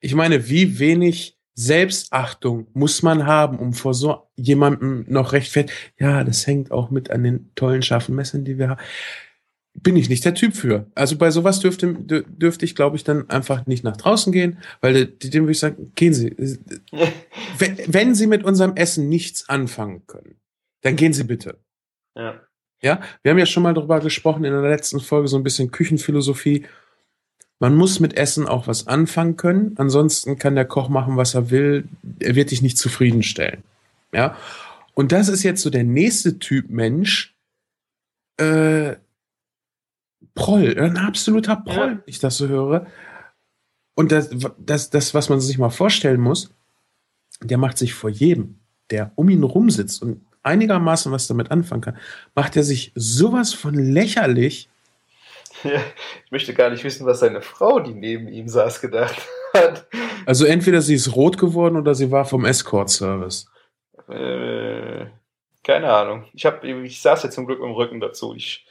Ich 0.00 0.14
meine, 0.14 0.48
wie 0.48 0.78
wenig 0.78 1.36
Selbstachtung 1.55 2.66
muss 2.74 3.02
man 3.02 3.26
haben, 3.26 3.59
um 3.59 3.72
vor 3.72 3.94
so 3.94 4.28
jemandem 4.36 5.05
noch 5.09 5.32
rechtfertigt. 5.32 5.76
Ja, 5.98 6.24
das 6.24 6.46
hängt 6.46 6.70
auch 6.72 6.90
mit 6.90 7.11
an 7.11 7.22
den 7.22 7.50
tollen, 7.55 7.82
scharfen 7.82 8.14
Messern, 8.14 8.44
die 8.44 8.59
wir 8.59 8.70
haben 8.70 8.80
bin 9.74 9.96
ich 9.96 10.09
nicht 10.09 10.24
der 10.24 10.34
Typ 10.34 10.55
für. 10.55 10.86
Also 10.94 11.16
bei 11.16 11.30
sowas 11.30 11.61
dürfte, 11.61 11.94
dürfte 11.94 12.64
ich, 12.64 12.74
glaube 12.74 12.96
ich, 12.96 13.05
dann 13.05 13.28
einfach 13.28 13.66
nicht 13.66 13.82
nach 13.82 13.96
draußen 13.96 14.32
gehen, 14.32 14.59
weil 14.80 15.07
dem 15.07 15.44
würde 15.44 15.52
ich 15.52 15.59
sagen, 15.59 15.92
gehen 15.96 16.14
Sie. 16.14 16.34
wenn 17.59 18.14
Sie 18.14 18.26
mit 18.26 18.44
unserem 18.44 18.76
Essen 18.76 19.09
nichts 19.09 19.48
anfangen 19.48 20.07
können, 20.07 20.36
dann 20.82 20.96
gehen 20.96 21.12
Sie 21.12 21.24
bitte. 21.24 21.59
Ja. 22.16 22.40
Ja, 22.82 23.00
wir 23.22 23.30
haben 23.30 23.38
ja 23.38 23.46
schon 23.46 23.62
mal 23.62 23.72
darüber 23.72 23.98
gesprochen 24.00 24.44
in 24.44 24.52
der 24.52 24.61
letzten 24.61 25.00
Folge, 25.00 25.26
so 25.26 25.38
ein 25.38 25.42
bisschen 25.42 25.70
Küchenphilosophie. 25.70 26.66
Man 27.61 27.74
muss 27.76 28.00
mit 28.00 28.16
Essen 28.16 28.46
auch 28.46 28.66
was 28.66 28.86
anfangen 28.86 29.36
können. 29.36 29.74
Ansonsten 29.78 30.38
kann 30.38 30.55
der 30.55 30.64
Koch 30.64 30.88
machen, 30.88 31.16
was 31.16 31.34
er 31.34 31.50
will. 31.50 31.84
Er 32.18 32.34
wird 32.34 32.50
dich 32.50 32.62
nicht 32.62 32.78
zufriedenstellen. 32.78 33.62
Ja. 34.12 34.36
Und 34.94 35.12
das 35.12 35.28
ist 35.28 35.42
jetzt 35.42 35.62
so 35.62 35.70
der 35.70 35.84
nächste 35.84 36.38
Typ 36.38 36.70
Mensch, 36.70 37.34
äh, 38.36 38.96
Proll, 40.34 40.76
ein 40.78 40.96
absoluter 40.96 41.57
Proll, 41.57 41.76
ja. 41.76 41.88
wenn 41.90 42.02
ich 42.07 42.18
das 42.18 42.36
so 42.36 42.48
höre. 42.48 42.86
Und 43.94 44.11
das, 44.11 44.30
das, 44.59 44.90
das, 44.90 45.14
was 45.14 45.28
man 45.28 45.40
sich 45.40 45.59
mal 45.59 45.70
vorstellen 45.70 46.20
muss, 46.20 46.52
der 47.40 47.59
macht 47.59 47.78
sich 47.78 47.94
vor 47.94 48.11
jedem, 48.11 48.59
der 48.90 49.12
um 49.14 49.28
ihn 49.28 49.44
rumsitzt 49.44 50.02
und 50.02 50.24
einigermaßen 50.42 51.11
was 51.12 51.26
damit 51.26 51.50
anfangen 51.50 51.80
kann, 51.80 51.96
macht 52.34 52.57
er 52.57 52.64
sich 52.64 52.92
sowas 52.94 53.52
von 53.52 53.74
lächerlich. 53.74 54.68
Ja, 55.64 55.80
ich 56.24 56.30
möchte 56.30 56.54
gar 56.54 56.70
nicht 56.70 56.84
wissen, 56.84 57.06
was 57.06 57.20
seine 57.20 57.40
Frau, 57.40 57.80
die 57.80 57.94
neben 57.94 58.28
ihm 58.28 58.48
saß, 58.48 58.80
gedacht 58.80 59.16
hat. 59.54 59.86
Also 60.26 60.44
entweder 60.44 60.82
sie 60.82 60.94
ist 60.94 61.16
rot 61.16 61.38
geworden 61.38 61.76
oder 61.76 61.94
sie 61.94 62.10
war 62.10 62.24
vom 62.24 62.44
Escort-Service. 62.44 63.46
Äh, 64.08 65.06
keine 65.62 65.92
Ahnung. 65.92 66.26
Ich, 66.34 66.44
hab, 66.44 66.62
ich 66.64 67.00
saß 67.00 67.22
jetzt 67.22 67.34
zum 67.34 67.46
Glück 67.46 67.60
im 67.60 67.72
Rücken 67.72 68.00
dazu. 68.00 68.34
Ich 68.34 68.66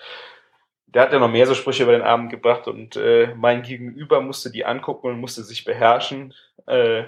der 0.94 1.02
hat 1.02 1.14
ja 1.14 1.20
noch 1.20 1.32
mehr 1.32 1.48
so 1.48 1.56
Sprüche 1.56 1.84
über 1.84 1.94
den 1.94 2.04
Abend 2.04 2.30
gebracht 2.30 2.68
und 2.68 2.96
äh, 2.96 3.34
mein 3.36 3.64
Gegenüber 3.64 4.22
musste 4.22 4.52
die 4.52 4.66
angucken 4.66 5.08
und 5.08 5.20
musste 5.20 5.44
sich 5.44 5.66
beherrschen. 5.66 6.34
Äh, 6.68 7.06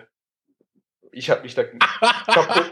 ich 1.16 1.30
habe 1.30 1.42
mich 1.42 1.56
da 1.56 1.64
kaputt. 1.64 2.72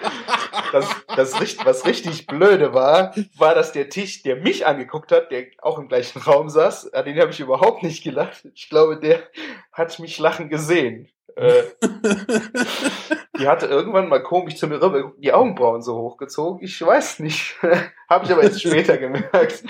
Das, 0.72 1.06
das, 1.16 1.66
was 1.66 1.86
richtig 1.86 2.28
blöde 2.28 2.74
war, 2.74 3.16
war, 3.38 3.56
dass 3.56 3.72
der 3.72 3.90
Tisch, 3.90 4.24
der 4.24 4.36
mich 4.36 4.66
angeguckt 4.66 5.12
hat, 5.12 5.32
der 5.32 5.46
auch 5.62 5.80
im 5.80 5.88
gleichen 5.88 6.20
Raum 6.20 6.50
saß, 6.50 6.94
an 6.94 7.06
den 7.06 7.20
habe 7.20 7.32
ich 7.32 7.40
überhaupt 7.40 7.84
nicht 7.84 8.04
gelacht. 8.04 8.48
Ich 8.54 8.70
glaube, 8.70 9.00
der 9.00 9.24
hat 9.72 9.98
mich 10.00 10.20
lachen 10.20 10.50
gesehen. 10.50 11.10
Äh, 11.36 11.64
die 13.40 13.48
hatte 13.48 13.66
irgendwann 13.66 14.10
mal 14.10 14.22
komisch 14.22 14.56
zu 14.56 14.68
mir 14.68 14.82
rüber 14.82 15.14
die 15.18 15.34
Augenbrauen 15.34 15.82
so 15.82 15.96
hochgezogen. 15.96 16.64
Ich 16.64 16.80
weiß 16.82 17.20
nicht. 17.20 17.56
habe 18.10 18.26
ich 18.26 18.32
aber 18.32 18.44
jetzt 18.44 18.62
später 18.62 18.98
gemerkt. 18.98 19.64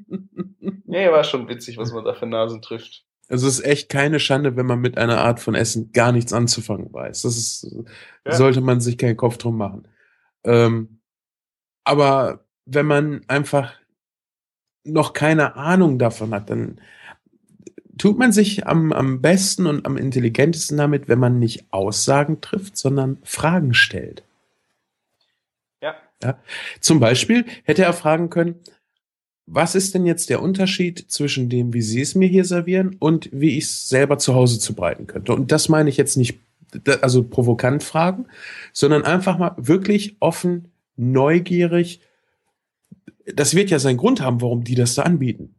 nee, 0.84 1.10
war 1.10 1.24
schon 1.24 1.48
witzig, 1.48 1.78
was 1.78 1.92
man 1.92 2.04
da 2.04 2.14
für 2.14 2.26
Nasen 2.26 2.60
trifft. 2.62 3.04
Also 3.32 3.48
es 3.48 3.60
ist 3.60 3.64
echt 3.64 3.88
keine 3.88 4.20
Schande, 4.20 4.56
wenn 4.56 4.66
man 4.66 4.80
mit 4.80 4.98
einer 4.98 5.22
Art 5.22 5.40
von 5.40 5.54
Essen 5.54 5.90
gar 5.92 6.12
nichts 6.12 6.34
anzufangen 6.34 6.92
weiß. 6.92 7.22
Das 7.22 7.38
ist, 7.38 7.74
Ja. 8.26 8.34
sollte 8.34 8.60
man 8.60 8.82
sich 8.82 8.98
keinen 8.98 9.16
Kopf 9.16 9.38
drum 9.38 9.56
machen. 9.56 9.88
Ähm, 10.44 10.98
aber 11.82 12.44
wenn 12.66 12.84
man 12.84 13.22
einfach 13.28 13.72
noch 14.84 15.14
keine 15.14 15.56
Ahnung 15.56 15.98
davon 15.98 16.34
hat, 16.34 16.50
dann 16.50 16.78
tut 17.96 18.18
man 18.18 18.32
sich 18.32 18.66
am, 18.66 18.92
am 18.92 19.22
besten 19.22 19.66
und 19.66 19.86
am 19.86 19.96
intelligentesten 19.96 20.76
damit, 20.76 21.08
wenn 21.08 21.18
man 21.18 21.38
nicht 21.38 21.72
Aussagen 21.72 22.42
trifft, 22.42 22.76
sondern 22.76 23.16
Fragen 23.22 23.72
stellt. 23.72 24.24
Ja. 26.22 26.38
Zum 26.80 27.00
Beispiel 27.00 27.46
hätte 27.64 27.82
er 27.82 27.94
fragen 27.94 28.28
können, 28.30 28.60
was 29.46 29.74
ist 29.74 29.94
denn 29.94 30.06
jetzt 30.06 30.30
der 30.30 30.42
Unterschied 30.42 31.10
zwischen 31.10 31.48
dem, 31.48 31.72
wie 31.72 31.82
Sie 31.82 32.00
es 32.00 32.14
mir 32.14 32.28
hier 32.28 32.44
servieren 32.44 32.96
und 32.98 33.28
wie 33.32 33.58
ich 33.58 33.64
es 33.64 33.88
selber 33.88 34.18
zu 34.18 34.34
Hause 34.34 34.58
zubereiten 34.58 35.06
könnte? 35.06 35.34
Und 35.34 35.52
das 35.52 35.68
meine 35.68 35.90
ich 35.90 35.96
jetzt 35.96 36.16
nicht, 36.16 36.38
also 37.00 37.24
provokant 37.24 37.82
fragen, 37.82 38.26
sondern 38.72 39.04
einfach 39.04 39.38
mal 39.38 39.54
wirklich 39.56 40.16
offen, 40.20 40.72
neugierig. 40.96 42.00
Das 43.34 43.54
wird 43.54 43.70
ja 43.70 43.78
seinen 43.78 43.98
Grund 43.98 44.20
haben, 44.20 44.40
warum 44.40 44.64
die 44.64 44.74
das 44.74 44.94
da 44.94 45.02
anbieten. 45.02 45.56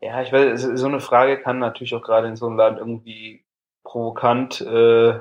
Ja, 0.00 0.20
ich 0.20 0.32
weiß, 0.32 0.62
so 0.74 0.86
eine 0.86 1.00
Frage 1.00 1.40
kann 1.40 1.58
natürlich 1.58 1.94
auch 1.94 2.02
gerade 2.02 2.28
in 2.28 2.36
so 2.36 2.46
einem 2.46 2.56
Laden 2.56 2.78
irgendwie 2.78 3.44
provokant, 3.84 4.60
äh, 4.60 5.20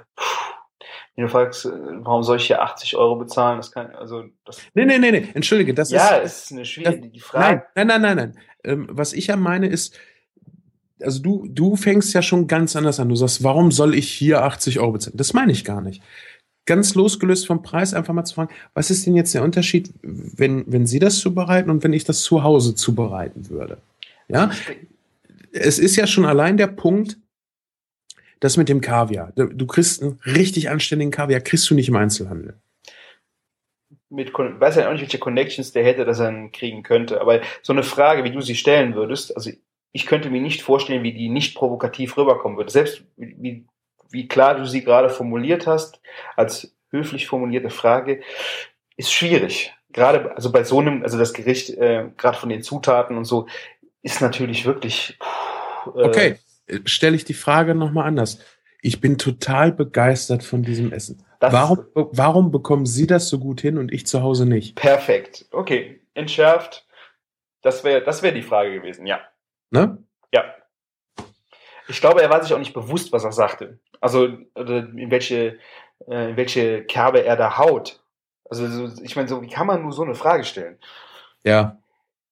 wenn 1.16 1.26
du 1.26 1.30
fragst, 1.30 1.66
warum 1.66 2.24
soll 2.24 2.38
ich 2.38 2.48
hier 2.48 2.62
80 2.62 2.96
Euro 2.96 3.16
bezahlen? 3.18 3.58
Das 3.58 3.72
kann, 3.72 3.92
also, 3.96 4.24
das, 4.46 4.60
Nee, 4.74 4.86
nee, 4.86 4.98
nee, 4.98 5.12
nee, 5.12 5.28
entschuldige, 5.34 5.74
das 5.74 5.92
ja, 5.92 6.18
ist. 6.18 6.34
es 6.34 6.44
ist 6.44 6.52
eine 6.52 6.66
schwierige, 6.66 7.10
die 7.10 7.20
Frage. 7.20 7.64
Nein, 7.76 7.88
nein, 7.88 8.02
nein, 8.02 8.16
nein, 8.16 8.34
nein. 8.34 8.44
Ähm, 8.64 8.88
was 8.92 9.14
ich 9.14 9.28
ja 9.28 9.36
meine 9.36 9.68
ist, 9.68 9.98
also 11.02 11.22
du, 11.22 11.48
du 11.50 11.76
fängst 11.76 12.14
ja 12.14 12.22
schon 12.22 12.48
ganz 12.48 12.76
anders 12.76 13.00
an. 13.00 13.10
Du 13.10 13.16
sagst, 13.16 13.44
warum 13.44 13.72
soll 13.72 13.96
ich 13.96 14.10
hier 14.10 14.44
80 14.44 14.80
Euro 14.80 14.94
bezahlen? 14.94 15.18
Das 15.18 15.34
meine 15.34 15.52
ich 15.52 15.66
gar 15.66 15.82
nicht. 15.82 16.02
Ganz 16.66 16.94
losgelöst 16.96 17.48
vom 17.48 17.64
Preis 17.64 17.94
einfach 17.94 18.14
mal 18.14 18.24
zu 18.24 18.36
fragen, 18.36 18.54
was 18.74 18.92
ist 18.92 19.06
denn 19.06 19.16
jetzt 19.16 19.34
der 19.34 19.44
Unterschied, 19.44 19.92
wenn, 20.02 20.64
wenn 20.68 20.86
Sie 20.86 21.00
das 21.00 21.18
zubereiten 21.18 21.70
und 21.72 21.84
wenn 21.84 21.94
ich 21.94 22.04
das 22.04 22.22
zu 22.22 22.44
Hause 22.44 22.76
zubereiten 22.76 23.50
würde? 23.50 23.80
Ja, 24.28 24.52
es 25.52 25.80
ist 25.80 25.96
ja 25.96 26.08
schon 26.08 26.26
allein 26.26 26.58
der 26.58 26.68
Punkt, 26.68 27.18
das 28.42 28.58
mit 28.58 28.68
dem 28.68 28.82
Kaviar. 28.82 29.32
Du 29.36 29.66
kriegst 29.66 30.02
einen 30.02 30.20
richtig 30.26 30.70
anständigen 30.70 31.12
Kaviar, 31.12 31.40
kriegst 31.40 31.70
du 31.70 31.76
nicht 31.76 31.88
im 31.88 31.96
Einzelhandel. 31.96 32.56
mit, 34.10 34.34
weiß 34.34 34.76
ja 34.76 34.88
auch 34.88 34.92
nicht, 34.92 35.02
welche 35.02 35.20
Connections 35.20 35.72
der 35.72 35.86
hätte, 35.86 36.04
dass 36.04 36.20
er 36.20 36.30
ihn 36.30 36.52
kriegen 36.52 36.84
könnte. 36.84 37.22
Aber 37.22 37.40
so 37.62 37.72
eine 37.72 37.84
Frage, 37.84 38.24
wie 38.24 38.32
du 38.32 38.42
sie 38.42 38.56
stellen 38.56 38.96
würdest, 38.96 39.36
also 39.38 39.52
ich 39.94 40.06
könnte 40.06 40.30
mir 40.30 40.42
nicht 40.42 40.62
vorstellen, 40.62 41.04
wie 41.04 41.14
die 41.14 41.30
nicht 41.30 41.56
provokativ 41.56 42.18
rüberkommen 42.18 42.58
würde. 42.58 42.72
Selbst 42.72 43.04
wie, 43.16 43.66
wie 44.10 44.28
klar 44.28 44.56
du 44.56 44.66
sie 44.66 44.84
gerade 44.84 45.10
formuliert 45.10 45.68
hast, 45.68 46.02
als 46.36 46.76
höflich 46.90 47.28
formulierte 47.28 47.70
Frage, 47.70 48.22
ist 48.98 49.14
schwierig. 49.14 49.74
Gerade, 49.94 50.36
also 50.36 50.52
bei 50.52 50.64
so 50.64 50.80
einem, 50.80 51.04
also 51.04 51.18
das 51.18 51.34
Gericht, 51.34 51.70
äh, 51.72 52.06
gerade 52.18 52.38
von 52.38 52.50
den 52.50 52.64
Zutaten 52.64 53.18
und 53.18 53.26
so, 53.26 53.48
ist 54.02 54.22
natürlich 54.22 54.66
wirklich. 54.66 55.18
puh, 55.20 56.00
äh, 56.00 56.08
Okay, 56.08 56.36
stelle 56.86 57.16
ich 57.16 57.26
die 57.26 57.34
Frage 57.34 57.76
nochmal 57.76 58.08
anders. 58.08 58.40
Ich 58.82 59.00
bin 59.00 59.18
total 59.18 59.72
begeistert 59.72 60.44
von 60.44 60.64
diesem 60.64 60.92
Essen. 60.92 61.24
Das 61.40 61.54
Warum, 61.54 61.86
warum 61.94 62.52
bekommen 62.52 62.86
Sie 62.86 63.08
das 63.08 63.28
so 63.28 63.40
gut 63.40 63.62
hin 63.62 63.78
und 63.78 63.92
ich 63.92 64.06
zu 64.06 64.22
Hause 64.22 64.46
nicht? 64.46 64.76
Perfekt. 64.76 65.46
Okay, 65.52 66.02
entschärft. 66.14 66.86
Das 67.62 67.84
wäre, 67.84 68.04
das 68.04 68.22
wäre 68.22 68.34
die 68.34 68.44
Frage 68.44 68.74
gewesen. 68.74 69.06
Ja. 69.06 69.22
Ne? 69.72 69.98
Ja. 70.34 70.44
Ich 71.88 72.00
glaube, 72.00 72.22
er 72.22 72.30
war 72.30 72.44
sich 72.44 72.54
auch 72.54 72.60
nicht 72.60 72.74
bewusst, 72.74 73.12
was 73.12 73.24
er 73.24 73.32
sagte. 73.32 73.80
Also 74.00 74.26
in 74.26 75.12
welche, 75.12 75.58
äh, 76.08 76.30
in 76.30 76.38
welche 76.38 76.84
Kerbe 76.84 77.24
er 77.24 77.36
da 77.36 77.58
haut. 77.58 78.04
Also 78.50 78.68
so, 78.68 79.04
ich 79.04 79.16
meine, 79.16 79.28
so 79.28 79.42
wie 79.42 79.48
kann 79.48 79.68
man 79.68 79.82
nur 79.82 79.94
so 79.94 80.04
eine 80.04 80.16
Frage 80.16 80.44
stellen? 80.44 80.78
Ja. 81.44 81.80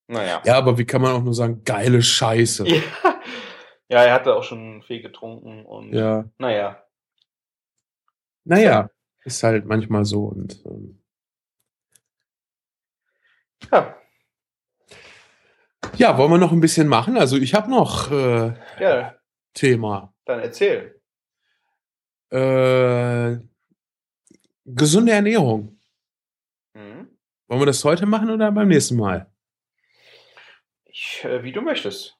Naja. 0.08 0.42
Ja, 0.46 0.56
aber 0.56 0.78
wie 0.78 0.86
kann 0.86 1.02
man 1.02 1.14
auch 1.14 1.24
nur 1.24 1.34
sagen, 1.34 1.64
geile 1.64 2.02
Scheiße? 2.02 2.68
Ja, 2.68 2.82
ja 3.90 4.04
er 4.04 4.14
hatte 4.14 4.36
auch 4.36 4.44
schon 4.44 4.82
viel 4.84 5.02
getrunken 5.02 5.66
und 5.66 5.94
Ja. 5.94 6.26
naja. 6.38 6.84
Naja, 8.46 8.90
ist 9.26 9.44
halt 9.44 9.66
manchmal 9.66 10.06
so 10.06 10.24
und 10.26 10.64
ähm, 10.66 11.02
Ja, 13.72 13.96
ja, 15.96 16.18
wollen 16.18 16.32
wir 16.32 16.38
noch 16.38 16.52
ein 16.52 16.60
bisschen 16.62 16.88
machen? 16.88 17.18
Also 17.18 17.38
ich 17.38 17.54
habe 17.54 17.70
noch 17.70 18.12
äh, 18.12 18.54
ja, 18.80 19.16
Thema. 19.54 20.14
dann 20.26 20.40
erzähl. 20.40 21.02
Äh, 22.32 23.38
gesunde 24.66 25.12
Ernährung. 25.12 25.80
Mhm. 26.74 27.18
Wollen 27.48 27.62
wir 27.62 27.66
das 27.66 27.84
heute 27.84 28.06
machen 28.06 28.30
oder 28.30 28.52
beim 28.52 28.68
nächsten 28.68 28.98
Mal? 28.98 29.32
Ich, 30.86 31.24
äh, 31.24 31.44
wie 31.44 31.52
du 31.52 31.62
möchtest. 31.62 32.18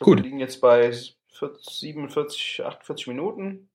Gut. 0.00 0.18
Wir 0.18 0.24
liegen 0.24 0.40
jetzt 0.40 0.60
bei 0.60 0.92
40, 0.92 1.74
47, 1.74 2.62
48 2.64 3.06
Minuten. 3.06 3.68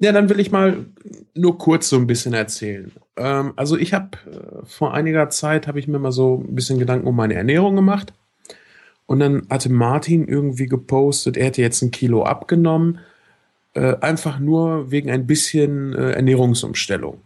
Ja, 0.00 0.12
dann 0.12 0.28
will 0.28 0.38
ich 0.38 0.52
mal 0.52 0.86
nur 1.34 1.58
kurz 1.58 1.88
so 1.88 1.96
ein 1.96 2.06
bisschen 2.06 2.32
erzählen. 2.32 2.92
Ähm, 3.16 3.52
also 3.56 3.76
ich 3.76 3.94
habe 3.94 4.10
äh, 4.26 4.64
vor 4.64 4.94
einiger 4.94 5.28
Zeit 5.30 5.66
habe 5.66 5.80
ich 5.80 5.88
mir 5.88 5.98
mal 5.98 6.12
so 6.12 6.44
ein 6.46 6.54
bisschen 6.54 6.78
Gedanken 6.78 7.08
um 7.08 7.16
meine 7.16 7.34
Ernährung 7.34 7.74
gemacht 7.74 8.12
und 9.06 9.18
dann 9.20 9.46
hatte 9.50 9.70
Martin 9.70 10.28
irgendwie 10.28 10.66
gepostet, 10.66 11.36
er 11.36 11.46
hätte 11.46 11.62
jetzt 11.62 11.82
ein 11.82 11.90
Kilo 11.90 12.24
abgenommen, 12.24 13.00
äh, 13.74 13.96
einfach 14.00 14.38
nur 14.38 14.90
wegen 14.90 15.10
ein 15.10 15.26
bisschen 15.26 15.94
äh, 15.94 16.12
Ernährungsumstellung. 16.12 17.20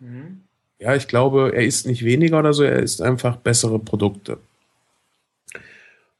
Mhm. 0.00 0.40
Ja, 0.78 0.96
ich 0.96 1.06
glaube, 1.08 1.52
er 1.54 1.64
isst 1.64 1.86
nicht 1.86 2.04
weniger 2.04 2.40
oder 2.40 2.52
so, 2.52 2.64
er 2.64 2.80
isst 2.80 3.00
einfach 3.00 3.36
bessere 3.36 3.78
Produkte. 3.78 4.38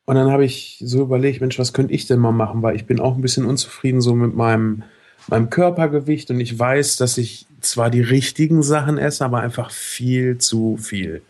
Und 0.07 0.15
dann 0.15 0.31
habe 0.31 0.45
ich 0.45 0.81
so 0.85 1.03
überlegt, 1.03 1.41
Mensch, 1.41 1.59
was 1.59 1.73
könnte 1.73 1.93
ich 1.93 2.07
denn 2.07 2.21
mal 2.21 2.33
machen, 2.33 2.63
weil 2.63 2.77
ich 2.77 2.87
bin 2.87 3.01
auch 3.01 3.17
ein 3.17 3.23
bisschen 3.23 3.45
unzufrieden 3.45 4.01
so 4.01 4.15
mit 4.15 4.35
meinem, 4.35 4.85
meinem 5.27 5.51
Körpergewicht 5.51 6.31
und 6.31 6.41
ich 6.41 6.57
weiß, 6.57 6.97
dass 6.97 7.19
ich 7.19 7.47
zwar 7.61 7.91
die 7.91 8.01
richtigen 8.01 8.63
Sachen 8.63 8.99
esse, 8.99 9.25
aber 9.25 9.41
einfach 9.41 9.73
viel 9.73 10.39
zu 10.39 10.77
viel. 10.77 11.23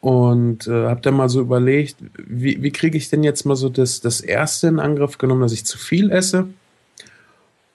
Und 0.00 0.66
äh, 0.68 0.86
habe 0.86 1.02
dann 1.02 1.14
mal 1.14 1.28
so 1.28 1.40
überlegt, 1.40 1.96
wie, 2.16 2.62
wie 2.62 2.70
kriege 2.70 2.96
ich 2.96 3.10
denn 3.10 3.22
jetzt 3.22 3.44
mal 3.44 3.56
so 3.56 3.68
das, 3.68 4.00
das 4.00 4.22
erste 4.22 4.68
in 4.68 4.78
Angriff 4.78 5.18
genommen, 5.18 5.42
dass 5.42 5.52
ich 5.52 5.66
zu 5.66 5.76
viel 5.78 6.10
esse. 6.10 6.48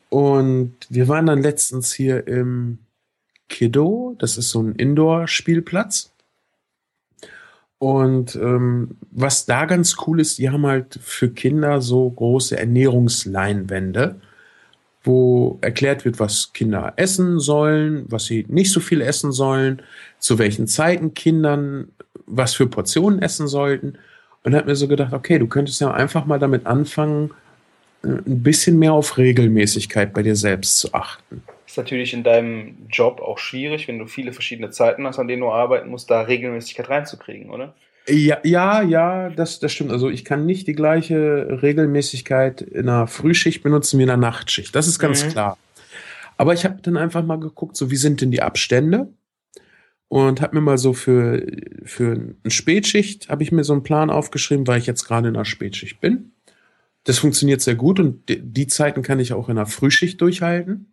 Und 0.09 0.73
wir 0.89 1.07
waren 1.07 1.27
dann 1.27 1.41
letztens 1.41 1.93
hier 1.93 2.27
im 2.27 2.79
Kiddo, 3.49 4.15
das 4.17 4.37
ist 4.37 4.49
so 4.49 4.63
ein 4.63 4.73
Indoor-Spielplatz. 4.75 6.10
Und 7.81 8.35
ähm, 8.35 8.89
was 9.09 9.47
da 9.47 9.65
ganz 9.65 9.95
cool 10.05 10.19
ist, 10.19 10.37
die 10.37 10.51
haben 10.51 10.67
halt 10.67 10.99
für 11.01 11.29
Kinder 11.31 11.81
so 11.81 12.07
große 12.11 12.55
Ernährungsleinwände, 12.55 14.17
wo 15.03 15.57
erklärt 15.61 16.05
wird, 16.05 16.19
was 16.19 16.53
Kinder 16.53 16.93
essen 16.97 17.39
sollen, 17.39 18.05
was 18.07 18.25
sie 18.25 18.45
nicht 18.49 18.71
so 18.71 18.81
viel 18.81 19.01
essen 19.01 19.31
sollen, 19.31 19.81
zu 20.19 20.37
welchen 20.37 20.67
Zeiten 20.67 21.15
Kindern 21.15 21.87
was 22.27 22.53
für 22.53 22.67
Portionen 22.67 23.19
essen 23.19 23.47
sollten. 23.47 23.95
Und 24.43 24.53
hat 24.53 24.67
mir 24.67 24.75
so 24.75 24.87
gedacht, 24.87 25.13
okay, 25.13 25.39
du 25.39 25.47
könntest 25.47 25.81
ja 25.81 25.91
einfach 25.91 26.27
mal 26.27 26.37
damit 26.37 26.67
anfangen, 26.67 27.31
äh, 28.03 28.09
ein 28.09 28.43
bisschen 28.43 28.77
mehr 28.77 28.93
auf 28.93 29.17
Regelmäßigkeit 29.17 30.13
bei 30.13 30.21
dir 30.21 30.35
selbst 30.35 30.77
zu 30.77 30.93
achten. 30.93 31.41
Ist 31.71 31.77
natürlich 31.77 32.13
in 32.13 32.23
deinem 32.25 32.75
Job 32.89 33.21
auch 33.21 33.37
schwierig, 33.37 33.87
wenn 33.87 33.97
du 33.97 34.05
viele 34.05 34.33
verschiedene 34.33 34.71
Zeiten 34.71 35.07
hast, 35.07 35.19
an 35.19 35.29
denen 35.29 35.41
du 35.41 35.49
arbeiten 35.51 35.89
musst, 35.89 36.11
da 36.11 36.19
Regelmäßigkeit 36.19 36.89
reinzukriegen, 36.89 37.49
oder? 37.49 37.73
Ja, 38.09 38.39
ja, 38.43 38.81
ja, 38.81 39.29
das, 39.29 39.61
das 39.61 39.71
stimmt. 39.71 39.89
Also 39.93 40.09
ich 40.09 40.25
kann 40.25 40.45
nicht 40.45 40.67
die 40.67 40.73
gleiche 40.73 41.61
Regelmäßigkeit 41.61 42.59
in 42.59 42.89
einer 42.89 43.07
Frühschicht 43.07 43.63
benutzen 43.63 43.99
wie 43.99 44.03
in 44.03 44.09
einer 44.09 44.19
Nachtschicht. 44.21 44.75
Das 44.75 44.85
ist 44.85 44.99
ganz 44.99 45.23
Mhm. 45.23 45.29
klar. 45.29 45.57
Aber 46.35 46.53
ich 46.53 46.65
habe 46.65 46.81
dann 46.81 46.97
einfach 46.97 47.23
mal 47.23 47.39
geguckt, 47.39 47.77
so 47.77 47.89
wie 47.89 47.95
sind 47.95 48.19
denn 48.19 48.31
die 48.31 48.41
Abstände? 48.41 49.07
Und 50.09 50.41
habe 50.41 50.55
mir 50.55 50.61
mal 50.61 50.77
so 50.77 50.91
für, 50.91 51.47
für 51.85 52.11
eine 52.43 52.51
Spätschicht, 52.51 53.29
habe 53.29 53.43
ich 53.43 53.53
mir 53.53 53.63
so 53.63 53.71
einen 53.71 53.83
Plan 53.83 54.09
aufgeschrieben, 54.09 54.67
weil 54.67 54.79
ich 54.79 54.87
jetzt 54.87 55.05
gerade 55.05 55.29
in 55.29 55.35
einer 55.37 55.45
Spätschicht 55.45 56.01
bin. 56.01 56.33
Das 57.05 57.17
funktioniert 57.19 57.61
sehr 57.61 57.75
gut 57.75 57.97
und 58.01 58.27
die, 58.27 58.41
die 58.41 58.67
Zeiten 58.67 59.03
kann 59.03 59.21
ich 59.21 59.31
auch 59.31 59.47
in 59.47 59.57
einer 59.57 59.67
Frühschicht 59.67 60.19
durchhalten. 60.19 60.87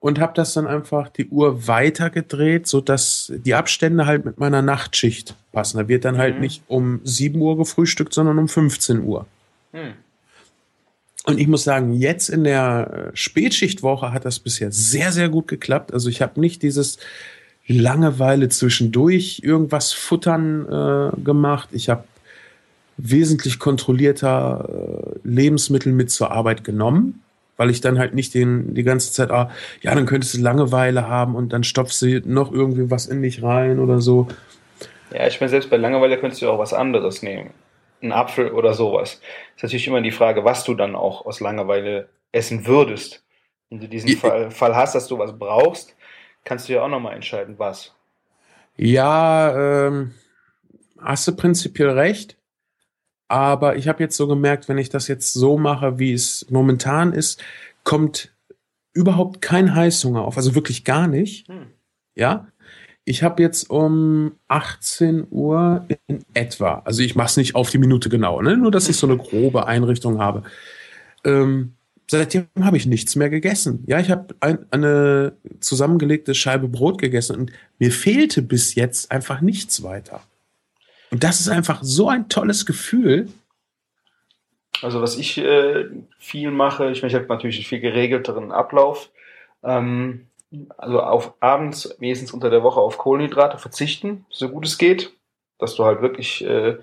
Und 0.00 0.20
habe 0.20 0.32
das 0.34 0.54
dann 0.54 0.68
einfach 0.68 1.08
die 1.08 1.26
Uhr 1.26 1.66
weitergedreht, 1.66 2.68
so 2.68 2.80
dass 2.80 3.32
die 3.44 3.54
Abstände 3.54 4.06
halt 4.06 4.24
mit 4.24 4.38
meiner 4.38 4.62
Nachtschicht 4.62 5.34
passen. 5.52 5.78
Da 5.78 5.88
wird 5.88 6.04
dann 6.04 6.18
halt 6.18 6.36
Mhm. 6.36 6.40
nicht 6.40 6.62
um 6.68 7.00
7 7.02 7.40
Uhr 7.40 7.56
gefrühstückt, 7.56 8.14
sondern 8.14 8.38
um 8.38 8.48
15 8.48 9.02
Uhr. 9.02 9.26
Hm. 9.72 9.94
Und 11.24 11.38
ich 11.38 11.48
muss 11.48 11.64
sagen, 11.64 11.92
jetzt 11.92 12.30
in 12.30 12.44
der 12.44 13.10
äh, 13.12 13.16
Spätschichtwoche 13.16 14.12
hat 14.12 14.24
das 14.24 14.38
bisher 14.38 14.70
sehr, 14.72 15.12
sehr 15.12 15.28
gut 15.28 15.48
geklappt. 15.48 15.92
Also 15.92 16.08
ich 16.08 16.22
habe 16.22 16.40
nicht 16.40 16.62
dieses 16.62 16.98
Langeweile 17.66 18.48
zwischendurch 18.48 19.40
irgendwas 19.42 19.92
futtern 19.92 20.64
äh, 20.66 21.20
gemacht. 21.20 21.68
Ich 21.72 21.90
habe 21.90 22.04
wesentlich 22.96 23.58
kontrollierter 23.58 24.68
äh, 24.68 25.28
Lebensmittel 25.28 25.92
mit 25.92 26.10
zur 26.10 26.30
Arbeit 26.30 26.64
genommen, 26.64 27.22
weil 27.58 27.68
ich 27.68 27.82
dann 27.82 27.98
halt 27.98 28.14
nicht 28.14 28.32
den, 28.32 28.72
die 28.72 28.84
ganze 28.84 29.12
Zeit, 29.12 29.30
ah, 29.30 29.50
ja, 29.82 29.94
dann 29.94 30.06
könntest 30.06 30.34
du 30.34 30.40
Langeweile 30.40 31.08
haben 31.08 31.34
und 31.34 31.52
dann 31.52 31.64
stopfst 31.64 32.00
du 32.00 32.22
noch 32.24 32.50
irgendwie 32.50 32.90
was 32.90 33.06
in 33.06 33.20
dich 33.20 33.42
rein 33.42 33.78
oder 33.78 34.00
so. 34.00 34.28
Ja, 35.12 35.26
ich 35.26 35.40
meine, 35.40 35.50
selbst 35.50 35.68
bei 35.68 35.76
Langeweile 35.76 36.18
könntest 36.18 36.40
du 36.40 36.48
auch 36.48 36.58
was 36.58 36.72
anderes 36.72 37.22
nehmen. 37.22 37.50
Ein 38.00 38.12
Apfel 38.12 38.52
oder 38.52 38.74
sowas. 38.74 39.20
Ist 39.56 39.62
natürlich 39.64 39.88
immer 39.88 40.00
die 40.00 40.12
Frage, 40.12 40.44
was 40.44 40.64
du 40.64 40.74
dann 40.74 40.94
auch 40.94 41.26
aus 41.26 41.40
Langeweile 41.40 42.08
essen 42.30 42.64
würdest. 42.66 43.24
Wenn 43.70 43.80
du 43.80 43.88
diesen 43.88 44.16
Fall, 44.16 44.50
Fall 44.50 44.76
hast, 44.76 44.94
dass 44.94 45.08
du 45.08 45.18
was 45.18 45.36
brauchst, 45.36 45.96
kannst 46.44 46.68
du 46.68 46.74
ja 46.74 46.82
auch 46.82 46.88
nochmal 46.88 47.14
entscheiden, 47.14 47.58
was. 47.58 47.92
Ja, 48.76 49.88
ähm, 49.88 50.14
hast 51.00 51.26
du 51.26 51.34
prinzipiell 51.34 51.90
recht. 51.90 52.37
Aber 53.28 53.76
ich 53.76 53.88
habe 53.88 54.02
jetzt 54.02 54.16
so 54.16 54.26
gemerkt, 54.26 54.68
wenn 54.68 54.78
ich 54.78 54.88
das 54.88 55.06
jetzt 55.06 55.34
so 55.34 55.58
mache, 55.58 55.98
wie 55.98 56.12
es 56.12 56.46
momentan 56.50 57.12
ist, 57.12 57.42
kommt 57.84 58.32
überhaupt 58.94 59.42
kein 59.42 59.74
Heißhunger 59.74 60.22
auf. 60.22 60.36
Also 60.36 60.54
wirklich 60.54 60.84
gar 60.84 61.06
nicht. 61.06 61.48
Hm. 61.48 61.66
Ja. 62.14 62.48
Ich 63.04 63.22
habe 63.22 63.42
jetzt 63.42 63.70
um 63.70 64.32
18 64.48 65.28
Uhr 65.30 65.86
in 66.08 66.24
etwa, 66.34 66.82
also 66.84 67.00
ich 67.02 67.14
mache 67.14 67.28
es 67.28 67.36
nicht 67.38 67.54
auf 67.54 67.70
die 67.70 67.78
Minute 67.78 68.10
genau, 68.10 68.42
ne? 68.42 68.54
nur 68.54 68.70
dass 68.70 68.90
ich 68.90 68.96
so 68.96 69.06
eine 69.06 69.16
grobe 69.16 69.66
Einrichtung 69.66 70.18
habe. 70.18 70.42
Ähm, 71.24 71.72
seitdem 72.10 72.48
habe 72.60 72.76
ich 72.76 72.84
nichts 72.84 73.16
mehr 73.16 73.30
gegessen. 73.30 73.82
Ja, 73.86 73.98
ich 73.98 74.10
habe 74.10 74.34
ein, 74.40 74.58
eine 74.72 75.32
zusammengelegte 75.60 76.34
Scheibe 76.34 76.68
Brot 76.68 77.00
gegessen 77.00 77.36
und 77.36 77.52
mir 77.78 77.92
fehlte 77.92 78.42
bis 78.42 78.74
jetzt 78.74 79.10
einfach 79.10 79.40
nichts 79.40 79.82
weiter. 79.82 80.20
Und 81.10 81.24
das 81.24 81.40
ist 81.40 81.48
einfach 81.48 81.80
so 81.82 82.08
ein 82.08 82.28
tolles 82.28 82.66
Gefühl. 82.66 83.28
Also 84.82 85.00
was 85.02 85.16
ich 85.16 85.38
äh, 85.38 85.86
viel 86.18 86.50
mache, 86.50 86.90
ich, 86.90 87.02
meine, 87.02 87.08
ich 87.08 87.14
habe 87.14 87.26
natürlich 87.26 87.56
einen 87.56 87.64
viel 87.64 87.80
geregelteren 87.80 88.52
Ablauf. 88.52 89.10
Ähm, 89.62 90.26
also 90.76 91.00
auf 91.00 91.34
abends, 91.40 91.96
wenigstens 91.98 92.32
unter 92.32 92.50
der 92.50 92.62
Woche, 92.62 92.80
auf 92.80 92.98
Kohlenhydrate 92.98 93.58
verzichten, 93.58 94.24
so 94.30 94.48
gut 94.48 94.66
es 94.66 94.78
geht. 94.78 95.12
Dass 95.58 95.74
du 95.74 95.84
halt 95.84 96.02
wirklich 96.02 96.44
äh, 96.44 96.78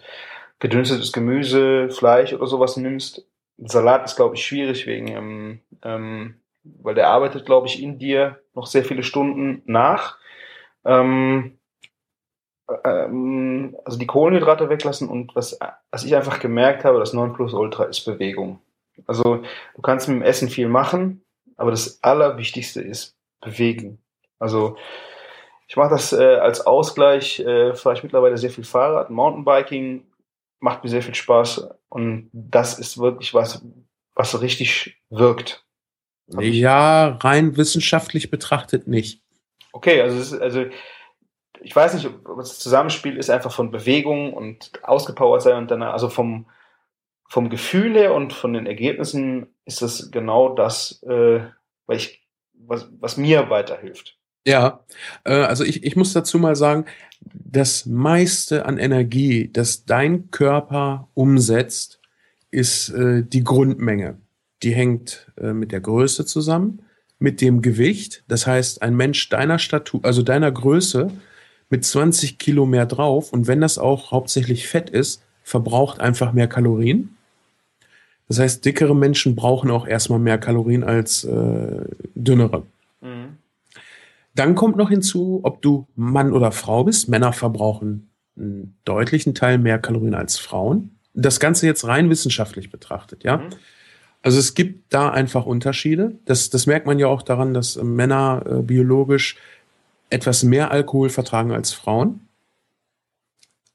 gedünstetes 0.60 1.14
Gemüse, 1.14 1.90
Fleisch 1.90 2.34
oder 2.34 2.48
sowas 2.48 2.78
nimmst. 2.78 3.26
Salat 3.58 4.06
ist, 4.06 4.18
glaube 4.18 4.36
ich, 4.36 4.46
schwierig 4.46 4.86
wegen, 4.86 5.08
ähm, 5.08 5.60
ähm, 5.82 6.36
weil 6.64 6.96
der 6.96 7.10
arbeitet, 7.10 7.46
glaube 7.46 7.68
ich, 7.68 7.82
in 7.82 8.00
dir 8.00 8.40
noch 8.54 8.66
sehr 8.66 8.84
viele 8.84 9.04
Stunden 9.04 9.62
nach. 9.66 10.18
Ähm, 10.84 11.58
ähm, 12.84 13.76
also 13.86 13.98
die 13.98 14.08
Kohlenhydrate 14.08 14.70
weglassen 14.70 15.10
und 15.10 15.36
was, 15.36 15.58
was 15.92 16.04
ich 16.04 16.16
einfach 16.16 16.40
gemerkt 16.40 16.84
habe, 16.84 17.00
das 17.00 17.14
9 17.14 17.34
Plus 17.34 17.54
Ultra 17.54 17.86
ist 17.86 18.06
Bewegung. 18.06 18.60
Also 19.08 19.44
du 19.76 19.82
kannst 19.82 20.08
mit 20.08 20.18
dem 20.18 20.24
Essen 20.24 20.50
viel 20.50 20.68
machen, 20.68 21.24
aber 21.58 21.72
das 21.72 22.02
Allerwichtigste 22.02 22.82
ist 22.82 23.16
bewegen. 23.42 24.00
Also 24.40 24.78
ich 25.68 25.76
mache 25.76 25.90
das 25.90 26.14
äh, 26.14 26.36
als 26.36 26.66
Ausgleich, 26.66 27.40
äh, 27.40 27.74
fahre 27.76 27.96
ich 27.96 28.04
mittlerweile 28.04 28.38
sehr 28.38 28.50
viel 28.50 28.64
Fahrrad, 28.64 29.10
Mountainbiking 29.10 30.06
macht 30.60 30.84
mir 30.84 30.90
sehr 30.90 31.02
viel 31.04 31.16
Spaß 31.16 31.68
und 31.90 32.30
das 32.34 32.80
ist 32.80 32.98
wirklich 32.98 33.34
was, 33.34 33.64
was 34.16 34.42
richtig 34.42 35.02
wirkt. 35.10 35.66
Ja, 36.28 37.18
rein 37.22 37.56
wissenschaftlich 37.56 38.32
betrachtet 38.32 38.88
nicht. 38.88 39.22
Okay, 39.74 40.02
also, 40.02 40.18
ist, 40.18 40.34
also 40.34 40.66
ich 41.62 41.76
weiß 41.76 41.94
nicht, 41.94 42.06
ob 42.06 42.38
das 42.38 42.60
Zusammenspiel 42.60 43.18
ist 43.18 43.30
einfach 43.30 43.52
von 43.52 43.72
Bewegung 43.72 44.34
und 44.34 44.72
ausgepowert 44.84 45.42
sein 45.42 45.58
und 45.58 45.72
dann, 45.72 45.84
also 45.84 46.10
vom, 46.10 46.46
vom 47.28 47.50
Gefühl 47.50 47.94
her 47.94 48.14
und 48.14 48.34
von 48.34 48.54
den 48.54 48.66
Ergebnissen 48.66 49.48
ist 49.66 49.82
das 49.82 50.12
genau 50.12 50.54
das, 50.56 51.02
äh, 51.04 51.42
weil 51.86 51.98
ich, 51.98 52.26
was, 52.54 52.88
was 53.00 53.18
mir 53.18 53.50
weiterhilft. 53.50 54.18
Ja, 54.48 54.82
äh, 55.24 55.34
also 55.34 55.64
ich, 55.64 55.84
ich 55.84 55.96
muss 55.96 56.14
dazu 56.14 56.38
mal 56.38 56.56
sagen, 56.56 56.86
das 57.22 57.86
meiste 57.86 58.66
an 58.66 58.78
Energie, 58.78 59.50
das 59.52 59.86
dein 59.86 60.30
Körper 60.30 61.10
umsetzt, 61.16 62.00
ist 62.52 62.90
äh, 62.90 63.24
die 63.24 63.44
Grundmenge. 63.44 64.20
Die 64.62 64.74
hängt 64.74 65.32
äh, 65.38 65.54
mit 65.54 65.72
der 65.72 65.82
Größe 65.82 66.26
zusammen, 66.26 66.84
mit 67.18 67.42
dem 67.42 67.62
Gewicht. 67.62 68.24
Das 68.28 68.46
heißt, 68.46 68.82
ein 68.84 68.96
Mensch 68.96 69.30
deiner 69.30 69.58
Statur, 69.58 70.02
also 70.04 70.22
deiner 70.22 70.52
Größe, 70.52 71.12
mit 71.70 71.84
20 71.84 72.38
Kilo 72.38 72.66
mehr 72.66 72.86
drauf 72.86 73.34
und 73.34 73.48
wenn 73.48 73.62
das 73.62 73.78
auch 73.78 74.12
hauptsächlich 74.12 74.68
Fett 74.68 74.90
ist, 74.90 75.22
verbraucht 75.44 76.00
einfach 76.00 76.34
mehr 76.34 76.48
Kalorien. 76.48 77.16
Das 78.28 78.40
heißt, 78.40 78.66
dickere 78.66 78.96
Menschen 78.96 79.36
brauchen 79.36 79.70
auch 79.70 79.88
erstmal 79.88 80.20
mehr 80.20 80.38
Kalorien 80.38 80.84
als 80.84 81.24
äh, 81.24 81.86
dünnere. 82.16 82.64
Mhm. 83.02 83.38
Dann 84.34 84.56
kommt 84.56 84.76
noch 84.76 84.90
hinzu, 84.90 85.40
ob 85.44 85.62
du 85.62 85.88
Mann 85.96 86.34
oder 86.34 86.52
Frau 86.52 86.84
bist. 86.84 87.08
Männer 87.08 87.32
verbrauchen 87.34 88.10
einen 88.38 88.76
deutlichen 88.84 89.34
Teil 89.34 89.58
mehr 89.58 89.80
Kalorien 89.80 90.16
als 90.16 90.38
Frauen. 90.38 90.92
Das 91.14 91.40
Ganze 91.40 91.68
jetzt 91.68 91.88
rein 91.88 92.10
wissenschaftlich 92.10 92.70
betrachtet, 92.70 93.24
ja. 93.24 93.38
Mhm. 93.38 93.50
Also 94.22 94.40
es 94.40 94.56
gibt 94.56 94.92
da 94.92 95.10
einfach 95.10 95.46
Unterschiede. 95.46 96.16
Das, 96.26 96.50
das 96.50 96.66
merkt 96.66 96.88
man 96.88 96.98
ja 96.98 97.06
auch 97.06 97.22
daran, 97.22 97.54
dass 97.54 97.82
Männer 97.82 98.44
äh, 98.46 98.62
biologisch 98.64 99.38
etwas 100.16 100.44
mehr 100.44 100.72
Alkohol 100.72 101.10
vertragen 101.10 101.52
als 101.52 101.74
Frauen. 101.74 102.22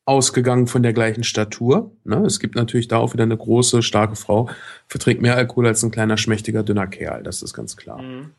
Ausgegangen 0.07 0.67
von 0.67 0.83
der 0.83 0.95
gleichen 0.95 1.23
Statur. 1.23 1.93
Ne? 2.05 2.17
Es 2.25 2.41
gibt 2.41 2.57
natürlich 2.57 2.89
da 2.89 2.97
auch 2.97 3.13
wieder 3.13 3.23
eine 3.25 3.37
große, 3.37 3.83
starke 3.83 4.17
Frau, 4.17 4.49
verträgt 4.89 5.21
mehr 5.21 5.37
Alkohol 5.37 5.67
als 5.67 5.85
ein 5.85 5.91
kleiner, 5.91 6.17
schmächtiger, 6.17 6.63
dünner 6.63 6.87
Kerl. 6.87 7.23
Das 7.23 7.43
ist 7.43 7.55
ganz 7.55 7.77
klar. 7.77 8.03
Mhm. 8.03 8.31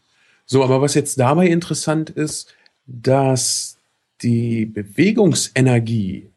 So, 0.46 0.64
aber 0.64 0.82
was 0.82 0.96
jetzt 0.96 1.20
dabei 1.20 1.48
interessant 1.48 2.10
ist, 2.10 2.54
dass 2.86 3.78
die 4.22 4.66
Bewegungsenergie, 4.66 6.30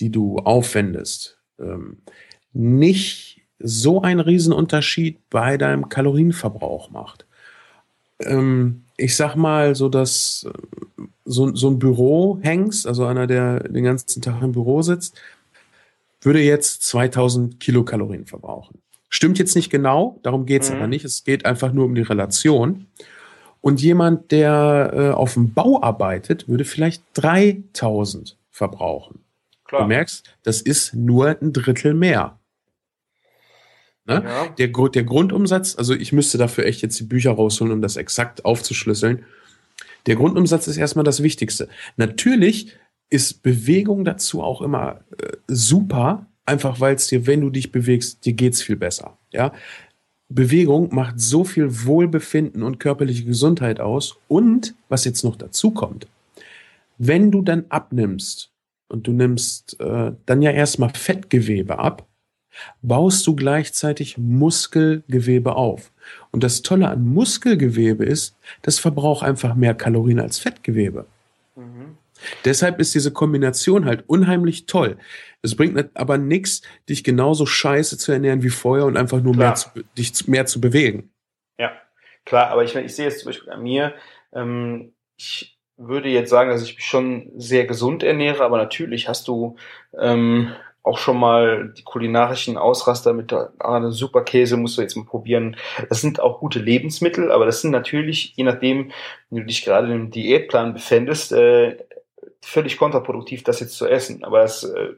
die 0.00 0.10
du 0.10 0.38
aufwendest, 0.38 1.38
ähm, 1.58 1.98
nicht 2.52 3.40
so 3.58 4.02
einen 4.02 4.20
Riesenunterschied 4.20 5.30
bei 5.30 5.56
deinem 5.56 5.88
Kalorienverbrauch 5.88 6.90
macht. 6.90 7.26
Ähm, 8.20 8.84
ich 8.98 9.16
sag 9.16 9.36
mal, 9.36 9.74
so 9.74 9.88
dass 9.88 10.46
äh, 10.46 11.02
so, 11.24 11.54
so 11.54 11.70
ein 11.70 11.78
Büro 11.78 12.38
hängst, 12.42 12.86
also 12.86 13.06
einer, 13.06 13.26
der 13.26 13.60
den 13.60 13.84
ganzen 13.84 14.20
Tag 14.20 14.42
im 14.42 14.52
Büro 14.52 14.82
sitzt, 14.82 15.18
würde 16.20 16.40
jetzt 16.40 16.82
2000 16.82 17.60
Kilokalorien 17.60 18.26
verbrauchen. 18.26 18.80
Stimmt 19.08 19.38
jetzt 19.38 19.54
nicht 19.54 19.70
genau, 19.70 20.18
darum 20.22 20.44
geht's 20.44 20.68
mhm. 20.68 20.76
aber 20.76 20.86
nicht. 20.88 21.04
Es 21.04 21.24
geht 21.24 21.46
einfach 21.46 21.72
nur 21.72 21.86
um 21.86 21.94
die 21.94 22.02
Relation. 22.02 22.86
Und 23.60 23.80
jemand, 23.80 24.30
der 24.32 24.92
äh, 24.94 25.10
auf 25.10 25.34
dem 25.34 25.54
Bau 25.54 25.82
arbeitet, 25.82 26.48
würde 26.48 26.64
vielleicht 26.64 27.02
3000 27.14 28.36
verbrauchen. 28.50 29.20
Klar. 29.64 29.82
Du 29.82 29.88
merkst, 29.88 30.24
das 30.42 30.60
ist 30.60 30.94
nur 30.94 31.36
ein 31.40 31.52
Drittel 31.52 31.94
mehr. 31.94 32.37
Ne? 34.08 34.22
Ja. 34.24 34.48
Der, 34.58 34.68
der 34.68 35.04
Grundumsatz, 35.04 35.76
also 35.76 35.94
ich 35.94 36.12
müsste 36.12 36.38
dafür 36.38 36.64
echt 36.64 36.82
jetzt 36.82 36.98
die 36.98 37.04
Bücher 37.04 37.32
rausholen, 37.32 37.72
um 37.72 37.82
das 37.82 37.96
exakt 37.96 38.44
aufzuschlüsseln. 38.44 39.24
Der 40.06 40.16
Grundumsatz 40.16 40.66
ist 40.66 40.78
erstmal 40.78 41.04
das 41.04 41.22
Wichtigste. 41.22 41.68
Natürlich 41.96 42.72
ist 43.10 43.42
Bewegung 43.42 44.04
dazu 44.04 44.42
auch 44.42 44.62
immer 44.62 45.00
äh, 45.18 45.36
super, 45.46 46.26
einfach 46.46 46.80
weil 46.80 46.94
es 46.94 47.06
dir, 47.06 47.26
wenn 47.26 47.42
du 47.42 47.50
dich 47.50 47.70
bewegst, 47.70 48.24
dir 48.24 48.32
geht's 48.32 48.62
viel 48.62 48.76
besser. 48.76 49.18
Ja, 49.30 49.52
Bewegung 50.30 50.94
macht 50.94 51.20
so 51.20 51.44
viel 51.44 51.84
Wohlbefinden 51.84 52.62
und 52.62 52.80
körperliche 52.80 53.24
Gesundheit 53.24 53.80
aus. 53.80 54.16
Und 54.28 54.74
was 54.88 55.04
jetzt 55.04 55.22
noch 55.22 55.36
dazu 55.36 55.70
kommt, 55.70 56.06
wenn 56.96 57.30
du 57.30 57.42
dann 57.42 57.66
abnimmst 57.68 58.50
und 58.88 59.06
du 59.06 59.12
nimmst 59.12 59.78
äh, 59.80 60.12
dann 60.24 60.42
ja 60.42 60.50
erstmal 60.50 60.90
Fettgewebe 60.94 61.78
ab, 61.78 62.07
baust 62.82 63.26
du 63.26 63.34
gleichzeitig 63.34 64.18
Muskelgewebe 64.18 65.56
auf. 65.56 65.92
Und 66.30 66.44
das 66.44 66.62
Tolle 66.62 66.88
an 66.88 67.04
Muskelgewebe 67.06 68.04
ist, 68.04 68.36
das 68.62 68.78
verbraucht 68.78 69.24
einfach 69.24 69.54
mehr 69.54 69.74
Kalorien 69.74 70.20
als 70.20 70.38
Fettgewebe. 70.38 71.06
Mhm. 71.56 71.98
Deshalb 72.44 72.80
ist 72.80 72.94
diese 72.94 73.12
Kombination 73.12 73.84
halt 73.84 74.04
unheimlich 74.08 74.66
toll. 74.66 74.98
Es 75.42 75.54
bringt 75.54 75.90
aber 75.94 76.18
nichts, 76.18 76.62
dich 76.88 77.04
genauso 77.04 77.46
scheiße 77.46 77.96
zu 77.96 78.12
ernähren 78.12 78.42
wie 78.42 78.50
vorher 78.50 78.86
und 78.86 78.96
einfach 78.96 79.20
nur 79.22 79.36
mehr 79.36 79.54
zu, 79.54 79.68
dich 79.96 80.26
mehr 80.26 80.46
zu 80.46 80.60
bewegen. 80.60 81.10
Ja, 81.58 81.72
klar, 82.24 82.50
aber 82.50 82.64
ich, 82.64 82.74
ich 82.74 82.94
sehe 82.94 83.06
es 83.06 83.20
zum 83.20 83.26
Beispiel 83.26 83.52
an 83.52 83.62
mir. 83.62 83.94
Ähm, 84.32 84.92
ich 85.16 85.58
würde 85.76 86.08
jetzt 86.08 86.30
sagen, 86.30 86.50
dass 86.50 86.64
ich 86.64 86.74
mich 86.74 86.84
schon 86.84 87.30
sehr 87.36 87.66
gesund 87.66 88.02
ernähre, 88.02 88.44
aber 88.44 88.58
natürlich 88.58 89.08
hast 89.08 89.28
du 89.28 89.56
ähm, 89.96 90.52
auch 90.88 90.98
schon 90.98 91.18
mal 91.18 91.72
die 91.76 91.84
kulinarischen 91.84 92.56
Ausraster 92.56 93.12
mit 93.12 93.32
ah, 93.32 93.90
super 93.90 94.24
Käse 94.24 94.56
musst 94.56 94.78
du 94.78 94.82
jetzt 94.82 94.96
mal 94.96 95.04
probieren. 95.04 95.56
Das 95.88 96.00
sind 96.00 96.18
auch 96.18 96.40
gute 96.40 96.58
Lebensmittel, 96.58 97.30
aber 97.30 97.46
das 97.46 97.60
sind 97.60 97.70
natürlich, 97.70 98.32
je 98.36 98.44
nachdem, 98.44 98.90
wenn 99.28 99.40
du 99.40 99.46
dich 99.46 99.64
gerade 99.64 99.92
im 99.92 100.10
Diätplan 100.10 100.72
befändest, 100.72 101.32
äh, 101.32 101.76
völlig 102.40 102.78
kontraproduktiv, 102.78 103.44
das 103.44 103.60
jetzt 103.60 103.76
zu 103.76 103.86
essen. 103.86 104.24
Aber 104.24 104.40
das 104.40 104.64
äh, 104.64 104.94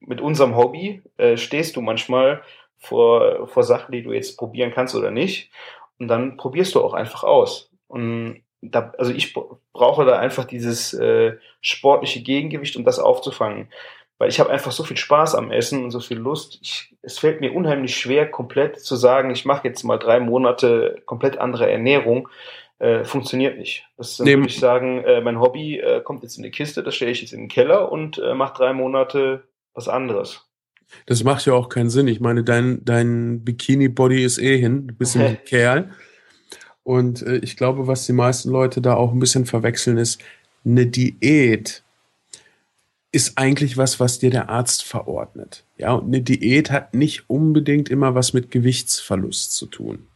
mit 0.00 0.20
unserem 0.20 0.56
Hobby 0.56 1.02
äh, 1.18 1.36
stehst 1.36 1.76
du 1.76 1.82
manchmal 1.82 2.42
vor, 2.78 3.46
vor 3.46 3.62
Sachen, 3.62 3.92
die 3.92 4.02
du 4.02 4.12
jetzt 4.12 4.38
probieren 4.38 4.72
kannst 4.74 4.94
oder 4.94 5.10
nicht. 5.10 5.50
Und 5.98 6.08
dann 6.08 6.36
probierst 6.36 6.74
du 6.74 6.82
auch 6.82 6.94
einfach 6.94 7.24
aus. 7.24 7.70
Und 7.88 8.42
da, 8.62 8.92
also 8.98 9.12
ich 9.12 9.34
brauche 9.72 10.04
da 10.04 10.18
einfach 10.18 10.44
dieses 10.44 10.94
äh, 10.94 11.36
sportliche 11.60 12.22
Gegengewicht, 12.22 12.76
um 12.76 12.84
das 12.84 12.98
aufzufangen. 12.98 13.68
Weil 14.18 14.30
ich 14.30 14.40
habe 14.40 14.50
einfach 14.50 14.72
so 14.72 14.82
viel 14.82 14.96
Spaß 14.96 15.34
am 15.34 15.50
Essen 15.50 15.84
und 15.84 15.90
so 15.90 16.00
viel 16.00 16.16
Lust. 16.16 16.58
Ich, 16.62 16.94
es 17.02 17.18
fällt 17.18 17.40
mir 17.40 17.52
unheimlich 17.52 17.96
schwer, 17.96 18.30
komplett 18.30 18.80
zu 18.80 18.96
sagen, 18.96 19.30
ich 19.30 19.44
mache 19.44 19.68
jetzt 19.68 19.82
mal 19.84 19.98
drei 19.98 20.20
Monate 20.20 21.02
komplett 21.04 21.38
andere 21.38 21.70
Ernährung. 21.70 22.28
Äh, 22.78 23.04
funktioniert 23.04 23.58
nicht. 23.58 23.86
Das 23.96 24.18
nee. 24.18 24.36
würde 24.36 24.48
ich 24.48 24.58
sagen, 24.58 25.02
äh, 25.04 25.20
mein 25.20 25.40
Hobby 25.40 25.78
äh, 25.78 26.02
kommt 26.02 26.22
jetzt 26.22 26.36
in 26.36 26.42
die 26.42 26.50
Kiste, 26.50 26.82
das 26.82 26.94
stelle 26.94 27.10
ich 27.10 27.22
jetzt 27.22 27.32
in 27.32 27.40
den 27.40 27.48
Keller 27.48 27.90
und 27.90 28.18
äh, 28.18 28.34
mache 28.34 28.54
drei 28.56 28.72
Monate 28.72 29.44
was 29.74 29.88
anderes. 29.88 30.46
Das 31.06 31.24
macht 31.24 31.46
ja 31.46 31.54
auch 31.54 31.68
keinen 31.68 31.90
Sinn. 31.90 32.08
Ich 32.08 32.20
meine, 32.20 32.44
dein, 32.44 32.84
dein 32.84 33.44
Bikini-Body 33.44 34.24
ist 34.24 34.38
eh 34.38 34.58
hin. 34.58 34.88
Du 34.88 34.94
bist 34.94 35.16
ein 35.16 35.38
Kerl. 35.44 35.90
Und 36.82 37.22
äh, 37.22 37.38
ich 37.38 37.56
glaube, 37.56 37.86
was 37.86 38.06
die 38.06 38.12
meisten 38.12 38.50
Leute 38.50 38.80
da 38.80 38.94
auch 38.94 39.12
ein 39.12 39.18
bisschen 39.18 39.46
verwechseln, 39.46 39.98
ist, 39.98 40.22
eine 40.64 40.86
Diät 40.86 41.82
ist 43.16 43.38
eigentlich 43.38 43.78
was, 43.78 43.98
was 43.98 44.18
dir 44.18 44.28
der 44.28 44.50
Arzt 44.50 44.84
verordnet. 44.84 45.64
Ja, 45.78 45.94
und 45.94 46.08
eine 46.08 46.20
Diät 46.20 46.70
hat 46.70 46.92
nicht 46.92 47.30
unbedingt 47.30 47.88
immer 47.88 48.14
was 48.14 48.34
mit 48.34 48.50
Gewichtsverlust 48.50 49.56
zu 49.56 49.64
tun. 49.64 50.06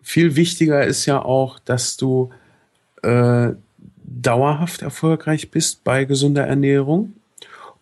Viel 0.00 0.34
wichtiger 0.34 0.86
ist 0.86 1.04
ja 1.04 1.22
auch, 1.22 1.58
dass 1.58 1.98
du 1.98 2.30
äh, 3.02 3.50
dauerhaft 4.02 4.80
erfolgreich 4.80 5.50
bist 5.50 5.84
bei 5.84 6.06
gesunder 6.06 6.46
Ernährung 6.46 7.12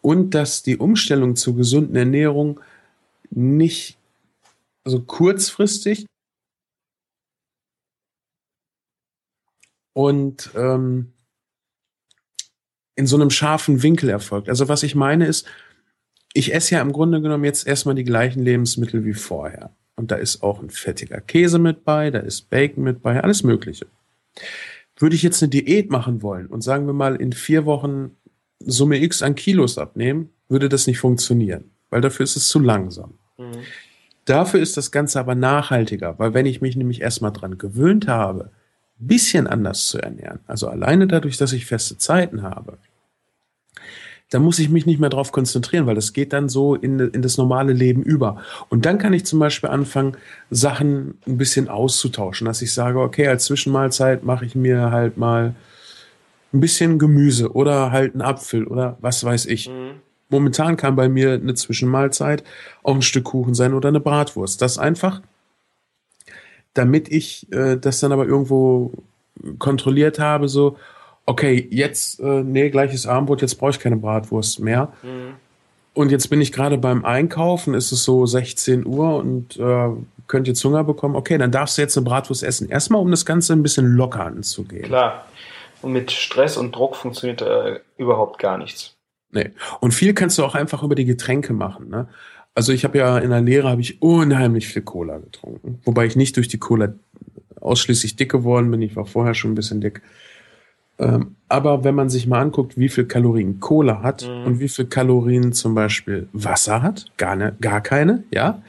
und 0.03 0.35
dass 0.35 0.65
die 0.65 0.77
Umstellung 0.77 1.37
zur 1.37 1.55
gesunden 1.55 1.95
Ernährung 1.95 2.59
nicht 3.31 3.99
also 4.83 5.01
kurzfristig 5.01 6.07
und 9.93 10.51
ähm, 10.57 11.13
in 12.97 13.07
so 13.07 13.17
einem 13.17 13.31
scharfen 13.31 13.83
Winkel 13.83 14.09
erfolgt. 14.09 14.49
Also 14.49 14.69
was 14.69 14.83
ich 14.83 14.95
meine 14.95 15.27
ist, 15.27 15.47
ich 16.33 16.55
esse 16.55 16.77
ja 16.77 16.81
im 16.81 16.93
Grunde 16.93 17.21
genommen 17.21 17.45
jetzt 17.45 17.67
erstmal 17.67 17.95
die 17.95 18.05
gleichen 18.05 18.43
Lebensmittel 18.43 19.05
wie 19.05 19.15
vorher. 19.15 19.75
Und 19.97 20.11
da 20.11 20.17
ist 20.17 20.43
auch 20.43 20.63
ein 20.63 20.71
fettiger 20.71 21.21
Käse 21.21 21.59
mit 21.59 21.85
bei, 21.85 22.11
da 22.11 22.21
ist 22.21 22.51
Bacon 22.51 22.85
mit 22.85 23.03
bei, 23.03 23.23
alles 23.23 23.43
Mögliche. 23.43 23.87
Würde 24.97 25.17
ich 25.17 25.23
jetzt 25.23 25.43
eine 25.43 25.51
Diät 25.51 25.91
machen 25.91 26.23
wollen 26.23 26.47
und 26.47 26.63
sagen 26.63 26.87
wir 26.87 26.93
mal 26.93 27.17
in 27.17 27.33
vier 27.33 27.67
Wochen 27.67 28.17
Summe 28.61 29.03
X 29.03 29.23
an 29.23 29.35
Kilos 29.35 29.79
abnehmen, 29.79 30.31
würde 30.49 30.69
das 30.69 30.87
nicht 30.87 30.99
funktionieren, 30.99 31.71
weil 31.89 32.01
dafür 32.03 32.25
ist 32.25 32.37
es 32.37 32.49
zu 32.49 32.59
langsam. 32.59 33.15
Mhm. 33.39 33.63
Dafür 34.27 34.61
ist 34.61 34.77
das 34.77 34.93
Ganze 34.93 35.19
aber 35.19 35.35
nachhaltiger, 35.35 36.19
weil 36.19 36.35
wenn 36.35 36.47
ich 36.47 36.61
mich 36.61 36.77
nämlich 36.77 37.01
erstmal 37.01 37.33
dran 37.33 37.59
gewöhnt 37.59 38.07
habe, 38.07 38.51
bisschen 39.01 39.47
anders 39.47 39.87
zu 39.87 39.99
ernähren, 39.99 40.41
also 40.47 40.69
alleine 40.69 41.07
dadurch, 41.07 41.37
dass 41.37 41.53
ich 41.53 41.67
feste 41.67 41.99
Zeiten 41.99 42.43
habe, 42.43 42.79
da 44.31 44.39
muss 44.39 44.61
ich 44.61 44.71
mich 44.71 44.87
nicht 44.87 45.01
mehr 45.01 45.11
drauf 45.11 45.33
konzentrieren, 45.33 45.87
weil 45.87 45.97
das 45.97 46.13
geht 46.13 46.33
dann 46.33 46.49
so 46.49 46.77
in, 46.77 47.01
in 47.01 47.21
das 47.21 47.37
normale 47.37 47.73
Leben 47.73 48.03
über. 48.03 48.41
Und 48.69 48.87
dann 48.87 48.99
kann 48.99 49.13
ich 49.13 49.27
zum 49.27 49.41
Beispiel 49.41 49.69
anfangen, 49.69 50.17
Sachen 50.51 51.19
ein 51.27 51.37
bisschen 51.37 51.69
auszutauschen, 51.69 52.47
dass 52.47 52.63
ich 52.63 52.73
sage, 52.73 53.01
okay, 53.01 53.27
als 53.27 53.47
Zwischenmahlzeit 53.47 54.23
mache 54.25 54.45
ich 54.45 54.55
mir 54.55 54.93
halt 54.93 55.17
mal 55.17 55.55
ein 56.53 56.61
bisschen 56.61 56.99
Gemüse 56.99 57.53
oder 57.53 57.91
halt 57.91 58.15
ein 58.15 58.23
Apfel 58.23 58.67
oder 58.67 58.97
was 59.01 59.23
weiß 59.25 59.47
ich. 59.47 59.69
Mhm. 59.69 60.01
Momentan 60.29 60.77
kann 60.77 60.95
bei 60.95 61.09
mir 61.09 61.33
eine 61.33 61.55
Zwischenmahlzeit 61.55 62.45
auch 62.85 62.95
ein 62.95 63.03
Stück 63.03 63.25
Kuchen 63.25 63.55
sein 63.55 63.75
oder 63.75 63.89
eine 63.89 64.01
Bratwurst. 64.01 64.63
Das 64.63 64.79
einfach, 64.79 65.23
damit 66.75 67.11
ich 67.11 67.51
äh, 67.53 67.77
das 67.77 68.01
dann 68.01 68.13
aber 68.13 68.27
irgendwo 68.27 68.93
kontrolliert 69.59 70.19
habe, 70.19 70.49
so, 70.49 70.77
okay, 71.27 71.67
jetzt, 71.71 72.21
äh, 72.21 72.43
nee, 72.43 72.71
gleiches 72.71 73.07
Abendbrot, 73.07 73.43
jetzt 73.43 73.57
brauche 73.57 73.71
ich 73.71 73.81
keine 73.81 73.97
Bratwurst 73.97 74.61
mehr. 74.61 74.93
Mhm. 75.03 75.35
Und 75.93 76.11
jetzt 76.11 76.29
bin 76.29 76.41
ich 76.41 76.53
gerade 76.53 76.79
beim 76.79 77.05
Einkaufen, 77.05 77.75
ist 77.75 77.93
es 77.93 78.05
so 78.05 78.25
16 78.25 78.87
Uhr 78.87 79.17
und 79.17 79.57
äh, 79.59 79.89
könnt 80.29 80.47
jetzt 80.47 80.65
Hunger 80.65 80.85
bekommen. 80.85 81.17
Okay, 81.17 81.37
dann 81.37 81.51
darfst 81.51 81.77
du 81.77 81.83
jetzt 81.83 81.97
eine 81.97 82.05
Bratwurst 82.05 82.45
essen. 82.45 82.69
Erstmal, 82.69 83.01
um 83.01 83.11
das 83.11 83.27
Ganze 83.27 83.53
ein 83.53 83.63
bisschen 83.63 83.97
locker 83.97 84.25
anzugehen. 84.25 84.85
Klar. 84.85 85.27
Und 85.83 85.93
mit 85.93 86.13
Stress 86.13 86.57
und 86.57 86.77
Druck 86.77 86.97
funktioniert 86.97 87.43
äh, 87.43 87.81
überhaupt 87.97 88.39
gar 88.39 88.59
nichts. 88.59 88.95
Nee. 89.33 89.51
Und 89.81 89.93
viel 89.93 90.15
kannst 90.15 90.39
du 90.39 90.45
auch 90.45 90.55
einfach 90.55 90.83
über 90.83 90.95
die 90.95 91.05
Getränke 91.05 91.53
machen. 91.53 91.89
Ne? 91.89 92.09
Also 92.55 92.73
ich 92.73 92.85
habe 92.85 92.99
ja 92.99 93.19
in 93.19 93.31
der 93.31 93.41
Lehre 93.41 93.69
habe 93.69 93.81
ich 93.81 94.03
unheimlich 94.03 94.69
viel 94.69 94.83
Cola 94.83 95.19
getrunken. 95.19 95.81
Wobei 95.85 96.07
ich 96.07 96.17
nicht 96.17 96.37
durch 96.37 96.49
die 96.49 96.59
Cola 96.59 96.93
ausschließlich 97.61 98.17
dick 98.17 98.31
geworden 98.31 98.71
bin. 98.71 98.83
Ich 98.83 98.97
war 98.97 99.07
vorher 99.07 99.35
schon 99.35 99.53
ein 99.53 99.55
bisschen 99.55 99.81
dick. 99.81 100.03
Ähm, 100.99 101.37
aber 101.49 101.85
wenn 101.85 101.95
man 101.95 102.11
sich 102.11 102.27
mal 102.27 102.41
anguckt, 102.41 102.77
wie 102.77 102.89
viel 102.89 103.07
Kalorien 103.07 103.61
Cola 103.61 104.03
hat 104.03 104.29
mhm. 104.29 104.45
und 104.45 104.61
wie 104.61 104.69
viel 104.69 104.87
Kalorien 104.87 105.53
zum 105.53 105.75
Beispiel 105.75 106.29
Wasser 106.33 106.83
hat, 106.83 107.07
gar, 107.17 107.37
ne, 107.37 107.57
gar 107.61 107.81
keine, 107.81 108.25
ja. 108.31 108.63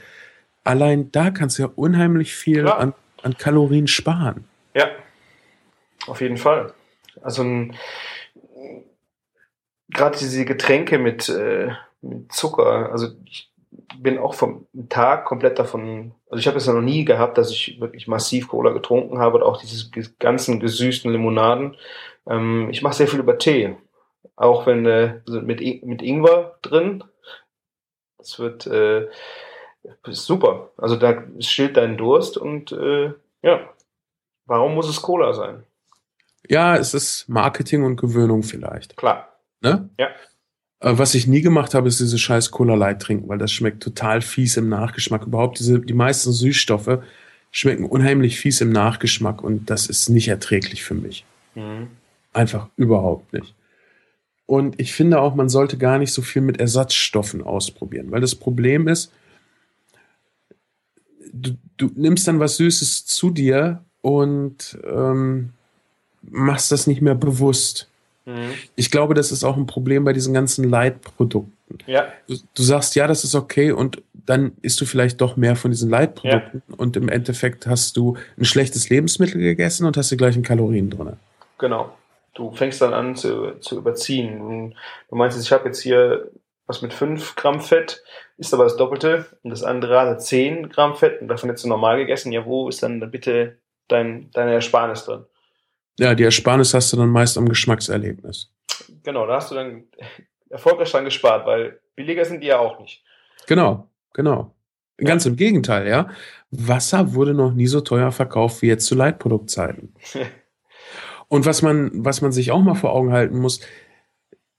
Allein 0.63 1.11
da 1.11 1.31
kannst 1.31 1.57
du 1.57 1.63
ja 1.63 1.69
unheimlich 1.75 2.33
viel 2.33 2.67
an, 2.67 2.93
an 3.23 3.37
Kalorien 3.37 3.87
sparen. 3.87 4.45
Ja, 4.75 4.87
auf 6.07 6.21
jeden 6.21 6.37
Fall. 6.37 6.73
Also 7.21 7.43
gerade 9.89 10.17
diese 10.17 10.45
Getränke 10.45 10.99
mit, 10.99 11.27
äh, 11.29 11.71
mit 12.01 12.31
Zucker, 12.31 12.91
also 12.91 13.07
ich 13.25 13.51
bin 13.97 14.17
auch 14.17 14.33
vom 14.33 14.67
Tag 14.89 15.25
komplett 15.25 15.59
davon, 15.59 16.13
also 16.29 16.39
ich 16.39 16.47
habe 16.47 16.57
es 16.57 16.65
ja 16.65 16.73
noch 16.73 16.81
nie 16.81 17.05
gehabt, 17.05 17.37
dass 17.37 17.51
ich 17.51 17.79
wirklich 17.79 18.07
massiv 18.07 18.47
Cola 18.47 18.71
getrunken 18.71 19.19
habe 19.19 19.37
und 19.37 19.43
auch 19.43 19.61
diese 19.61 19.89
ganzen 20.19 20.59
gesüßten 20.59 21.11
Limonaden. 21.11 21.77
Ähm, 22.27 22.69
ich 22.71 22.81
mache 22.81 22.95
sehr 22.95 23.07
viel 23.07 23.19
über 23.19 23.37
Tee, 23.37 23.75
auch 24.35 24.65
wenn 24.65 24.85
äh, 24.85 25.21
also 25.25 25.41
mit, 25.41 25.61
mit 25.83 26.01
Ingwer 26.01 26.57
drin. 26.61 27.03
Das 28.17 28.39
wird 28.39 28.67
äh, 28.67 29.07
super. 30.07 30.71
Also 30.77 30.95
da 30.95 31.23
stillt 31.39 31.77
deinen 31.77 31.97
Durst 31.97 32.37
und 32.37 32.71
äh, 32.71 33.13
ja, 33.41 33.69
warum 34.45 34.75
muss 34.75 34.89
es 34.89 35.01
Cola 35.01 35.33
sein? 35.33 35.63
Ja, 36.47 36.75
es 36.75 36.93
ist 36.93 37.29
Marketing 37.29 37.83
und 37.83 37.95
Gewöhnung 37.95 38.43
vielleicht. 38.43 38.97
Klar. 38.97 39.29
Ne? 39.61 39.89
Ja. 39.97 40.09
Äh, 40.81 40.97
was 40.97 41.15
ich 41.15 41.27
nie 41.27 41.41
gemacht 41.41 41.73
habe, 41.73 41.87
ist 41.87 41.99
diese 41.99 42.17
scheiß 42.17 42.51
Cola 42.51 42.75
Light 42.75 43.01
trinken, 43.01 43.29
weil 43.29 43.37
das 43.37 43.51
schmeckt 43.51 43.81
total 43.81 44.21
fies 44.21 44.57
im 44.57 44.67
Nachgeschmack. 44.67 45.25
Überhaupt 45.25 45.59
diese, 45.59 45.79
die 45.79 45.93
meisten 45.93 46.31
Süßstoffe 46.31 46.99
schmecken 47.51 47.85
unheimlich 47.85 48.39
fies 48.39 48.61
im 48.61 48.71
Nachgeschmack 48.71 49.43
und 49.43 49.69
das 49.69 49.87
ist 49.87 50.09
nicht 50.09 50.27
erträglich 50.27 50.83
für 50.83 50.95
mich. 50.95 51.25
Mhm. 51.55 51.87
Einfach 52.33 52.67
überhaupt 52.77 53.33
nicht. 53.33 53.53
Und 54.45 54.79
ich 54.79 54.93
finde 54.93 55.21
auch, 55.21 55.35
man 55.35 55.49
sollte 55.49 55.77
gar 55.77 55.97
nicht 55.97 56.11
so 56.11 56.21
viel 56.21 56.41
mit 56.41 56.59
Ersatzstoffen 56.59 57.41
ausprobieren, 57.41 58.11
weil 58.11 58.21
das 58.21 58.35
Problem 58.35 58.87
ist, 58.87 59.11
du, 61.31 61.51
du 61.77 61.89
nimmst 61.95 62.27
dann 62.27 62.39
was 62.39 62.57
Süßes 62.57 63.05
zu 63.05 63.29
dir 63.29 63.83
und 64.01 64.77
ähm, 64.83 65.51
machst 66.21 66.71
das 66.71 66.87
nicht 66.87 67.01
mehr 67.01 67.15
bewusst. 67.15 67.90
Mhm. 68.25 68.53
Ich 68.75 68.91
glaube, 68.91 69.13
das 69.13 69.31
ist 69.31 69.43
auch 69.43 69.57
ein 69.57 69.65
Problem 69.65 70.03
bei 70.03 70.13
diesen 70.13 70.33
ganzen 70.33 70.69
Leitprodukten. 70.69 71.51
Ja. 71.85 72.07
Du, 72.27 72.35
du, 72.53 72.63
sagst, 72.63 72.95
ja, 72.95 73.07
das 73.07 73.23
ist 73.23 73.35
okay 73.35 73.71
und 73.71 74.01
dann 74.13 74.53
isst 74.61 74.79
du 74.81 74.85
vielleicht 74.85 75.21
doch 75.21 75.37
mehr 75.37 75.55
von 75.55 75.71
diesen 75.71 75.89
Leitprodukten 75.89 76.61
ja. 76.67 76.75
und 76.77 76.95
im 76.97 77.09
Endeffekt 77.09 77.65
hast 77.65 77.97
du 77.97 78.17
ein 78.37 78.45
schlechtes 78.45 78.89
Lebensmittel 78.89 79.39
gegessen 79.41 79.85
und 79.85 79.97
hast 79.97 80.11
die 80.11 80.17
gleichen 80.17 80.43
Kalorien 80.43 80.89
drin. 80.89 81.13
Genau. 81.57 81.91
Du 82.33 82.51
fängst 82.51 82.81
dann 82.81 82.93
an 82.93 83.15
zu, 83.15 83.59
zu 83.59 83.77
überziehen. 83.77 84.75
Du 85.09 85.15
meinst, 85.15 85.41
ich 85.41 85.51
habe 85.51 85.65
jetzt 85.65 85.81
hier 85.81 86.31
was 86.65 86.81
mit 86.81 86.93
5 86.93 87.35
Gramm 87.35 87.59
Fett, 87.59 88.01
ist 88.37 88.53
aber 88.53 88.63
das 88.63 88.77
Doppelte 88.77 89.25
und 89.43 89.49
das 89.49 89.63
andere 89.63 89.99
hat 89.99 90.23
10 90.23 90.69
Gramm 90.69 90.95
Fett 90.95 91.21
und 91.21 91.27
davon 91.27 91.49
jetzt 91.49 91.65
normal 91.65 91.97
gegessen. 91.97 92.31
Ja, 92.31 92.45
wo 92.45 92.69
ist 92.69 92.81
dann 92.81 93.11
bitte 93.11 93.57
dein, 93.89 94.31
deine 94.31 94.53
Ersparnis 94.53 95.03
drin? 95.03 95.25
Ja, 96.01 96.15
die 96.15 96.23
Ersparnis 96.23 96.73
hast 96.73 96.91
du 96.91 96.97
dann 96.97 97.09
meist 97.09 97.37
am 97.37 97.47
Geschmackserlebnis. 97.47 98.49
Genau, 99.03 99.27
da 99.27 99.35
hast 99.35 99.51
du 99.51 99.55
dann 99.55 99.83
erfolgreich 100.49 100.89
dran 100.89 101.05
gespart, 101.05 101.45
weil 101.45 101.79
billiger 101.95 102.25
sind 102.25 102.41
die 102.41 102.47
ja 102.47 102.57
auch 102.57 102.79
nicht. 102.79 103.03
Genau, 103.45 103.87
genau. 104.11 104.55
Ganz 104.97 105.27
im 105.27 105.35
Gegenteil, 105.35 105.87
ja. 105.87 106.09
Wasser 106.49 107.13
wurde 107.13 107.35
noch 107.35 107.53
nie 107.53 107.67
so 107.67 107.81
teuer 107.81 108.11
verkauft 108.11 108.63
wie 108.63 108.67
jetzt 108.67 108.87
zu 108.87 108.95
Leitproduktzeiten. 108.95 109.93
Und 111.27 111.45
was 111.45 111.61
man, 111.61 111.91
was 111.93 112.21
man 112.21 112.31
sich 112.31 112.49
auch 112.49 112.61
mal 112.61 112.73
vor 112.73 112.93
Augen 112.93 113.13
halten 113.13 113.37
muss, 113.37 113.61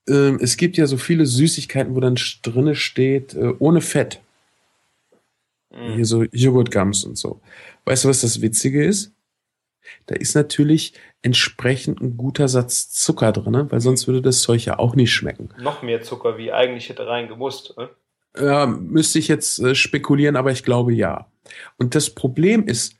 äh, 0.07 0.35
es 0.39 0.55
gibt 0.55 0.77
ja 0.77 0.87
so 0.87 0.95
viele 0.95 1.25
Süßigkeiten, 1.25 1.93
wo 1.93 1.99
dann 1.99 2.17
drinne 2.41 2.75
steht, 2.75 3.33
äh, 3.33 3.53
ohne 3.59 3.81
Fett. 3.81 4.21
Mhm. 5.71 5.95
Hier 5.95 6.05
so 6.05 6.23
Joghurtgums 6.31 7.03
und 7.03 7.17
so. 7.17 7.41
Weißt 7.83 8.05
du, 8.05 8.09
was 8.09 8.21
das 8.21 8.41
Witzige 8.41 8.85
ist? 8.85 9.11
Da 10.05 10.15
ist 10.15 10.35
natürlich 10.35 10.93
entsprechend 11.21 12.01
ein 12.01 12.17
guter 12.17 12.47
Satz 12.47 12.91
Zucker 12.91 13.31
drin, 13.31 13.67
weil 13.69 13.79
sonst 13.79 14.07
würde 14.07 14.21
das 14.21 14.41
Zeug 14.41 14.65
ja 14.65 14.79
auch 14.79 14.95
nicht 14.95 15.13
schmecken. 15.13 15.49
Noch 15.59 15.81
mehr 15.81 16.01
Zucker, 16.01 16.37
wie 16.37 16.51
eigentlich 16.51 16.89
hätte 16.89 17.07
reingemusst. 17.07 17.75
Ne? 17.77 17.89
Ja, 18.37 18.65
müsste 18.65 19.19
ich 19.19 19.27
jetzt 19.27 19.59
äh, 19.59 19.75
spekulieren, 19.75 20.35
aber 20.35 20.51
ich 20.51 20.63
glaube 20.63 20.93
ja. 20.93 21.27
Und 21.77 21.95
das 21.95 22.09
Problem 22.09 22.65
ist, 22.65 22.95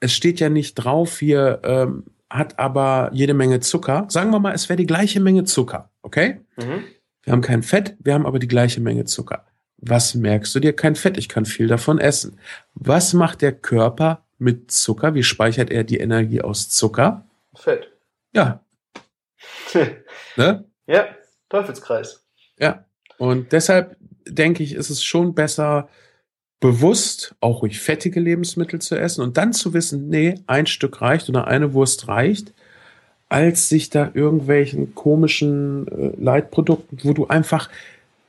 es 0.00 0.12
steht 0.12 0.40
ja 0.40 0.48
nicht 0.48 0.74
drauf, 0.74 1.18
hier 1.18 1.60
ähm, 1.64 2.04
hat 2.30 2.58
aber 2.58 3.10
jede 3.12 3.34
Menge 3.34 3.60
Zucker. 3.60 4.06
Sagen 4.08 4.30
wir 4.30 4.38
mal, 4.38 4.54
es 4.54 4.68
wäre 4.68 4.76
die 4.76 4.86
gleiche 4.86 5.20
Menge 5.20 5.44
Zucker, 5.44 5.90
okay? 6.02 6.40
Mhm. 6.56 6.84
Wir 7.22 7.32
haben 7.32 7.42
kein 7.42 7.62
Fett, 7.62 7.96
wir 8.00 8.14
haben 8.14 8.26
aber 8.26 8.38
die 8.38 8.48
gleiche 8.48 8.80
Menge 8.80 9.04
Zucker. 9.04 9.44
Was 9.78 10.14
merkst 10.14 10.54
du 10.54 10.60
dir? 10.60 10.74
Kein 10.74 10.96
Fett, 10.96 11.16
ich 11.16 11.28
kann 11.28 11.44
viel 11.44 11.68
davon 11.68 11.98
essen. 11.98 12.38
Was 12.74 13.12
macht 13.12 13.42
der 13.42 13.52
Körper 13.52 14.24
mit 14.38 14.70
Zucker? 14.70 15.14
Wie 15.14 15.22
speichert 15.22 15.70
er 15.70 15.84
die 15.84 15.98
Energie 15.98 16.40
aus 16.40 16.70
Zucker? 16.70 17.26
Fett. 17.54 17.90
Ja. 18.32 18.60
ne? 20.36 20.64
Ja, 20.86 21.08
Teufelskreis. 21.48 22.24
Ja. 22.58 22.84
Und 23.18 23.52
deshalb 23.52 23.96
denke 24.26 24.62
ich, 24.62 24.74
ist 24.74 24.90
es 24.90 25.02
schon 25.02 25.34
besser, 25.34 25.88
bewusst 26.60 27.34
auch 27.40 27.62
ruhig 27.62 27.80
fettige 27.80 28.20
Lebensmittel 28.20 28.80
zu 28.80 28.96
essen 28.98 29.22
und 29.22 29.36
dann 29.36 29.52
zu 29.52 29.74
wissen, 29.74 30.08
nee, 30.08 30.40
ein 30.46 30.66
Stück 30.66 31.00
reicht 31.00 31.28
oder 31.28 31.46
eine 31.46 31.72
Wurst 31.72 32.08
reicht, 32.08 32.52
als 33.28 33.68
sich 33.68 33.90
da 33.90 34.10
irgendwelchen 34.14 34.94
komischen 34.94 35.86
äh, 35.88 36.20
Leitprodukten, 36.20 36.98
wo 37.02 37.12
du 37.12 37.26
einfach 37.26 37.68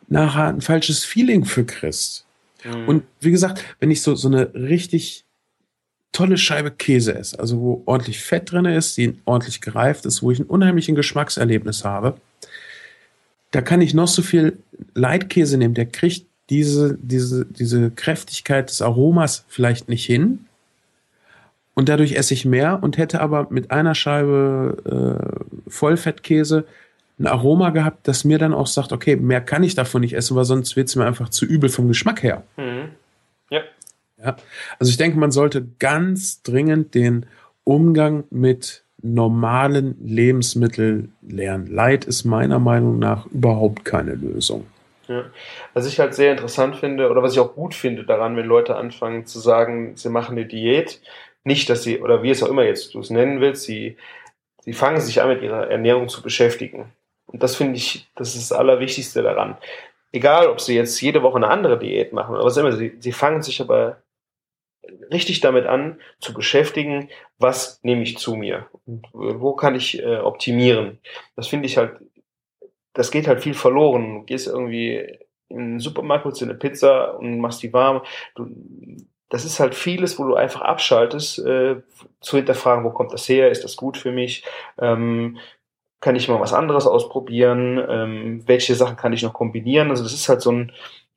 nachher 0.07 0.47
ein 0.47 0.61
falsches 0.61 1.05
Feeling 1.05 1.45
für 1.45 1.65
kriegst. 1.65 2.25
Mhm. 2.63 2.87
Und 2.87 3.03
wie 3.19 3.31
gesagt, 3.31 3.63
wenn 3.79 3.91
ich 3.91 4.01
so, 4.01 4.15
so 4.15 4.27
eine 4.27 4.53
richtig 4.53 5.25
tolle 6.11 6.37
Scheibe 6.37 6.71
Käse 6.71 7.15
esse, 7.15 7.39
also 7.39 7.59
wo 7.59 7.83
ordentlich 7.85 8.19
Fett 8.19 8.51
drin 8.51 8.65
ist, 8.65 8.97
die 8.97 9.19
ordentlich 9.25 9.61
gereift 9.61 10.05
ist, 10.05 10.23
wo 10.23 10.31
ich 10.31 10.39
ein 10.39 10.45
unheimliches 10.45 10.95
Geschmackserlebnis 10.95 11.85
habe, 11.85 12.15
da 13.51 13.61
kann 13.61 13.81
ich 13.81 13.93
noch 13.93 14.07
so 14.07 14.21
viel 14.21 14.59
Leitkäse 14.93 15.57
nehmen, 15.57 15.73
der 15.73 15.85
kriegt 15.85 16.25
diese, 16.49 16.97
diese, 17.01 17.45
diese 17.45 17.91
Kräftigkeit 17.91 18.69
des 18.69 18.81
Aromas 18.81 19.45
vielleicht 19.47 19.89
nicht 19.89 20.05
hin. 20.05 20.45
Und 21.75 21.89
dadurch 21.89 22.13
esse 22.13 22.33
ich 22.33 22.43
mehr 22.43 22.79
und 22.81 22.97
hätte 22.97 23.21
aber 23.21 23.47
mit 23.49 23.71
einer 23.71 23.95
Scheibe 23.95 24.77
äh, 25.65 25.69
Vollfettkäse 25.69 26.65
ein 27.19 27.27
Aroma 27.27 27.69
gehabt, 27.69 28.07
das 28.07 28.23
mir 28.23 28.37
dann 28.37 28.53
auch 28.53 28.67
sagt, 28.67 28.91
okay, 28.91 29.15
mehr 29.15 29.41
kann 29.41 29.63
ich 29.63 29.75
davon 29.75 30.01
nicht 30.01 30.13
essen, 30.13 30.35
weil 30.35 30.45
sonst 30.45 30.75
wird 30.75 30.87
es 30.87 30.95
mir 30.95 31.05
einfach 31.05 31.29
zu 31.29 31.45
übel 31.45 31.69
vom 31.69 31.87
Geschmack 31.87 32.23
her. 32.23 32.43
Mhm. 32.57 32.89
Ja. 34.23 34.35
Also 34.79 34.89
ich 34.89 34.97
denke, 34.97 35.17
man 35.17 35.31
sollte 35.31 35.65
ganz 35.79 36.41
dringend 36.41 36.93
den 36.95 37.25
Umgang 37.63 38.25
mit 38.29 38.83
normalen 39.01 39.95
Lebensmitteln 40.03 41.13
lernen. 41.21 41.67
Leid 41.67 42.05
ist 42.05 42.25
meiner 42.25 42.59
Meinung 42.59 42.99
nach 42.99 43.27
überhaupt 43.27 43.85
keine 43.85 44.15
Lösung. 44.15 44.65
Ja. 45.07 45.25
Was 45.73 45.87
ich 45.87 45.99
halt 45.99 46.13
sehr 46.13 46.31
interessant 46.31 46.75
finde 46.75 47.09
oder 47.09 47.23
was 47.23 47.33
ich 47.33 47.39
auch 47.39 47.55
gut 47.55 47.73
finde 47.73 48.03
daran, 48.03 48.35
wenn 48.35 48.45
Leute 48.45 48.75
anfangen 48.75 49.25
zu 49.25 49.39
sagen, 49.39 49.95
sie 49.95 50.09
machen 50.09 50.37
eine 50.37 50.45
Diät, 50.45 51.01
nicht, 51.43 51.69
dass 51.69 51.83
sie, 51.83 51.99
oder 51.99 52.21
wie 52.21 52.29
es 52.29 52.43
auch 52.43 52.49
immer 52.49 52.63
jetzt 52.63 52.93
du 52.93 52.99
es 52.99 53.09
nennen 53.09 53.41
willst, 53.41 53.63
sie, 53.63 53.97
sie 54.61 54.73
fangen 54.73 54.99
sich 54.99 55.21
an, 55.21 55.29
mit 55.29 55.41
ihrer 55.41 55.67
Ernährung 55.69 56.09
zu 56.09 56.21
beschäftigen. 56.21 56.91
Und 57.25 57.41
das 57.41 57.55
finde 57.55 57.77
ich, 57.77 58.07
das 58.15 58.35
ist 58.35 58.51
das 58.51 58.57
Allerwichtigste 58.57 59.23
daran. 59.23 59.57
Egal, 60.11 60.47
ob 60.47 60.59
sie 60.59 60.75
jetzt 60.75 60.99
jede 61.01 61.23
Woche 61.23 61.37
eine 61.37 61.49
andere 61.49 61.79
Diät 61.79 62.13
machen 62.13 62.35
oder 62.35 62.43
was 62.43 62.57
immer, 62.57 62.71
sie, 62.71 62.95
sie 62.99 63.11
fangen 63.11 63.41
sich 63.41 63.61
aber 63.61 64.01
richtig 65.11 65.39
damit 65.41 65.65
an, 65.65 65.99
zu 66.19 66.33
beschäftigen, 66.33 67.09
was 67.37 67.79
nehme 67.83 68.03
ich 68.03 68.17
zu 68.17 68.35
mir 68.35 68.67
und 68.85 69.07
wo 69.13 69.53
kann 69.53 69.75
ich 69.75 70.01
äh, 70.01 70.17
optimieren. 70.17 70.99
Das 71.35 71.47
finde 71.47 71.67
ich 71.67 71.77
halt 71.77 71.99
das 72.93 73.11
geht 73.11 73.27
halt 73.27 73.41
viel 73.41 73.53
verloren. 73.53 74.15
Du 74.19 74.23
gehst 74.23 74.47
irgendwie 74.47 75.19
in 75.47 75.57
den 75.57 75.79
Supermarkt, 75.79 76.25
holst 76.25 76.41
dir 76.41 76.45
eine 76.45 76.55
Pizza 76.55 77.17
und 77.17 77.39
machst 77.39 77.63
die 77.63 77.73
warm. 77.73 78.01
Du, 78.35 78.47
das 79.29 79.45
ist 79.45 79.59
halt 79.59 79.75
vieles, 79.75 80.19
wo 80.19 80.25
du 80.25 80.35
einfach 80.35 80.61
abschaltest, 80.61 81.39
äh, 81.39 81.77
zu 82.19 82.37
hinterfragen, 82.37 82.83
wo 82.83 82.89
kommt 82.89 83.13
das 83.13 83.29
her, 83.29 83.51
ist 83.51 83.63
das 83.63 83.75
gut 83.75 83.95
für 83.95 84.11
mich, 84.11 84.43
ähm, 84.79 85.37
kann 86.01 86.15
ich 86.15 86.27
mal 86.27 86.39
was 86.39 86.53
anderes 86.53 86.87
ausprobieren, 86.87 87.81
ähm, 87.87 88.43
welche 88.47 88.75
Sachen 88.75 88.97
kann 88.97 89.13
ich 89.13 89.23
noch 89.23 89.33
kombinieren. 89.33 89.89
Also 89.89 90.03
das 90.03 90.13
ist 90.13 90.29
halt 90.29 90.41
so 90.41 90.51
ein 90.51 90.71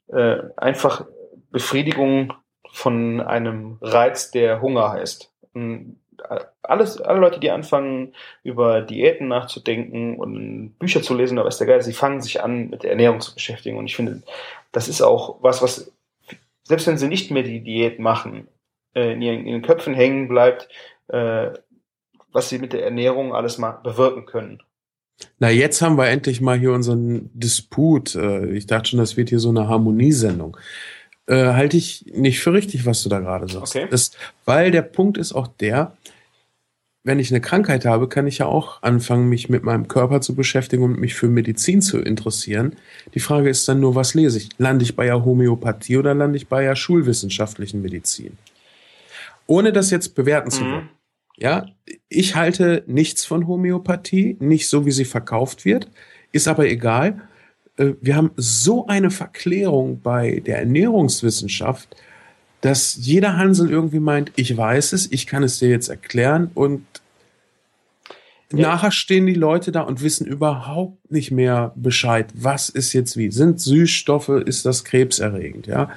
äh, 0.09 0.39
einfach 0.57 1.07
Befriedigung 1.51 2.33
von 2.73 3.21
einem 3.21 3.77
Reiz, 3.83 4.31
der 4.31 4.63
Hunger 4.63 4.91
heißt. 4.91 5.31
Und 5.53 5.99
alles, 6.63 7.01
alle 7.01 7.21
Leute, 7.21 7.41
die 7.41 7.51
anfangen, 7.51 8.15
über 8.43 8.81
Diäten 8.81 9.29
nachzudenken 9.29 10.17
und 10.17 10.75
Bücher 10.79 11.03
zu 11.03 11.15
lesen, 11.15 11.39
aber 11.39 11.49
ist 11.49 11.59
der 11.59 11.67
Geil, 11.67 11.83
sie 11.83 11.93
fangen 11.93 12.23
sich 12.23 12.43
an, 12.43 12.71
mit 12.71 12.83
der 12.83 12.91
Ernährung 12.91 13.21
zu 13.21 13.35
beschäftigen. 13.35 13.77
Und 13.77 13.87
ich 13.87 13.97
finde, 13.97 14.23
das 14.73 14.89
ist 14.89 15.03
auch 15.03 15.43
was, 15.43 15.63
was, 15.63 15.93
selbst 16.65 16.87
wenn 16.87 16.99
sie 16.99 17.09
nicht 17.09 17.31
mehr 17.31 17.43
die 17.43 17.63
Diät 17.63 17.99
machen, 17.99 18.49
äh, 18.95 19.13
in, 19.13 19.23
ihren, 19.23 19.47
in 19.47 19.53
den 19.53 19.63
Köpfen 19.63 19.95
hängen 19.95 20.29
bleibt, 20.29 20.69
äh, 21.09 21.51
was 22.33 22.49
sie 22.49 22.59
mit 22.59 22.73
der 22.73 22.85
Ernährung 22.85 23.35
alles 23.35 23.59
mal 23.59 23.73
bewirken 23.73 24.25
können. 24.25 24.63
Na, 25.39 25.51
jetzt 25.51 25.83
haben 25.83 25.99
wir 25.99 26.09
endlich 26.09 26.41
mal 26.41 26.59
hier 26.59 26.73
unseren 26.73 27.31
Disput. 27.35 28.15
Äh, 28.15 28.47
ich 28.53 28.67
dachte 28.67 28.91
schon, 28.91 28.99
das 28.99 29.17
wird 29.17 29.29
hier 29.29 29.41
so 29.41 29.51
eine 29.51 29.69
Harmoniesendung 29.69 30.57
äh, 31.27 31.53
halte 31.53 31.77
ich 31.77 32.07
nicht 32.15 32.41
für 32.41 32.53
richtig, 32.53 32.87
was 32.87 33.03
du 33.03 33.09
da 33.09 33.21
gerade 33.21 33.49
sagst. 33.53 33.77
Okay. 33.77 33.87
Das, 33.91 34.13
weil 34.45 34.71
der 34.71 34.83
Punkt 34.83 35.19
ist 35.19 35.33
auch 35.33 35.47
der, 35.47 35.97
wenn 37.05 37.19
ich 37.19 37.31
eine 37.31 37.41
Krankheit 37.41 37.85
habe, 37.85 38.09
kann 38.09 38.27
ich 38.27 38.39
ja 38.39 38.47
auch 38.47 38.83
anfangen, 38.83 39.29
mich 39.29 39.49
mit 39.49 39.65
meinem 39.65 39.89
Körper 39.89 40.21
zu 40.21 40.35
beschäftigen 40.35 40.85
und 40.85 41.01
mich 41.01 41.15
für 41.15 41.29
Medizin 41.29 41.83
zu 41.83 41.99
interessieren. 41.99 42.77
Die 43.15 43.21
Frage 43.21 43.51
ist 43.51 43.69
dann 43.69 43.81
nur, 43.81 43.97
was 43.97 44.15
lese 44.15 44.39
ich? 44.39 44.51
Lande 44.59 44.85
ich 44.85 44.95
bei 44.95 45.07
der 45.07 45.25
Homöopathie 45.25 45.97
oder 45.97 46.15
lande 46.15 46.37
ich 46.37 46.47
bei 46.47 46.63
der 46.63 46.77
schulwissenschaftlichen 46.77 47.83
Medizin? 47.83 48.39
Ohne 49.47 49.73
das 49.73 49.91
jetzt 49.91 50.15
bewerten 50.15 50.51
zu 50.51 50.63
wollen. 50.63 50.85
Mhm. 50.85 50.89
Ja, 51.39 51.67
ich 52.09 52.37
halte 52.37 52.85
nichts 52.87 53.25
von 53.25 53.49
Homöopathie, 53.49 54.37
nicht 54.39 54.69
so, 54.69 54.87
wie 54.87 54.93
sie 54.93 55.05
verkauft 55.05 55.65
wird, 55.65 55.89
ist 56.31 56.47
aber 56.47 56.67
egal. 56.67 57.23
Äh, 57.77 57.93
wir 58.01 58.17
haben 58.17 58.31
so 58.37 58.87
eine 58.87 59.11
Verklärung 59.11 60.01
bei 60.01 60.43
der 60.45 60.59
Ernährungswissenschaft, 60.59 61.97
dass 62.61 62.97
jeder 63.01 63.37
Hansel 63.37 63.71
irgendwie 63.71 64.01
meint, 64.01 64.33
ich 64.37 64.57
weiß 64.57 64.93
es, 64.93 65.11
ich 65.11 65.27
kann 65.27 65.43
es 65.43 65.59
dir 65.59 65.69
jetzt 65.69 65.89
erklären 65.89 66.51
und 66.55 66.85
ja. 68.53 68.69
nachher 68.69 68.93
stehen 68.93 69.27
die 69.27 69.35
Leute 69.35 69.73
da 69.73 69.83
und 69.83 70.03
wissen 70.03 70.27
überhaupt 70.27 71.11
nicht 71.11 71.31
mehr 71.31 71.73
Bescheid, 71.75 72.29
was 72.35 72.69
ist 72.69 72.93
jetzt 72.93 73.17
wie. 73.17 73.31
Sind 73.31 73.61
Süßstoffe, 73.61 74.29
ist 74.29 74.65
das 74.65 74.85
krebserregend, 74.85 75.67
ja? 75.67 75.91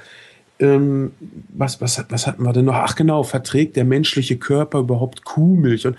Ähm, 0.58 1.12
was, 1.50 1.82
was, 1.82 2.02
was 2.08 2.26
hatten 2.26 2.42
wir 2.42 2.52
denn 2.54 2.64
noch? 2.64 2.74
Ach 2.74 2.96
genau, 2.96 3.22
verträgt 3.22 3.76
der 3.76 3.84
menschliche 3.84 4.38
Körper 4.38 4.80
überhaupt 4.80 5.24
Kuhmilch? 5.24 5.86
Und 5.86 5.96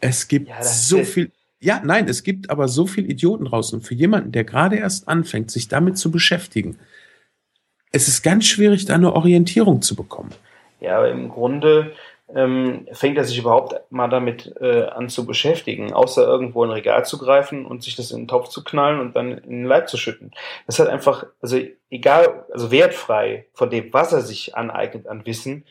es 0.00 0.26
gibt 0.26 0.48
ja, 0.48 0.62
so 0.62 1.04
viel 1.04 1.30
ja, 1.60 1.80
nein, 1.84 2.08
es 2.08 2.22
gibt 2.22 2.50
aber 2.50 2.68
so 2.68 2.86
viel 2.86 3.10
Idioten 3.10 3.44
draußen. 3.44 3.78
Und 3.78 3.84
für 3.84 3.94
jemanden, 3.94 4.32
der 4.32 4.44
gerade 4.44 4.76
erst 4.76 5.08
anfängt, 5.08 5.50
sich 5.50 5.68
damit 5.68 5.98
zu 5.98 6.10
beschäftigen, 6.10 6.78
es 7.92 8.08
ist 8.08 8.22
ganz 8.22 8.46
schwierig, 8.46 8.86
da 8.86 8.94
eine 8.94 9.12
Orientierung 9.12 9.82
zu 9.82 9.94
bekommen. 9.94 10.30
Ja, 10.80 10.98
aber 10.98 11.10
im 11.10 11.28
Grunde 11.28 11.92
ähm, 12.34 12.86
fängt 12.92 13.18
er 13.18 13.24
sich 13.24 13.38
überhaupt 13.38 13.74
mal 13.90 14.08
damit 14.08 14.54
äh, 14.60 14.84
an 14.84 15.08
zu 15.08 15.26
beschäftigen, 15.26 15.92
außer 15.92 16.26
irgendwo 16.26 16.64
in 16.64 16.70
ein 16.70 16.74
Regal 16.74 17.04
zu 17.04 17.18
greifen 17.18 17.66
und 17.66 17.82
sich 17.82 17.96
das 17.96 18.10
in 18.12 18.22
den 18.22 18.28
Topf 18.28 18.48
zu 18.48 18.64
knallen 18.64 19.00
und 19.00 19.16
dann 19.16 19.32
in 19.38 19.50
den 19.50 19.64
Leib 19.64 19.88
zu 19.88 19.96
schütten. 19.96 20.30
Das 20.66 20.78
hat 20.78 20.88
einfach, 20.88 21.26
also 21.42 21.60
egal, 21.90 22.46
also 22.52 22.70
wertfrei 22.70 23.46
von 23.52 23.68
dem, 23.68 23.92
was 23.92 24.12
er 24.12 24.22
sich 24.22 24.56
aneignet 24.56 25.06
an 25.08 25.26
Wissen, 25.26 25.64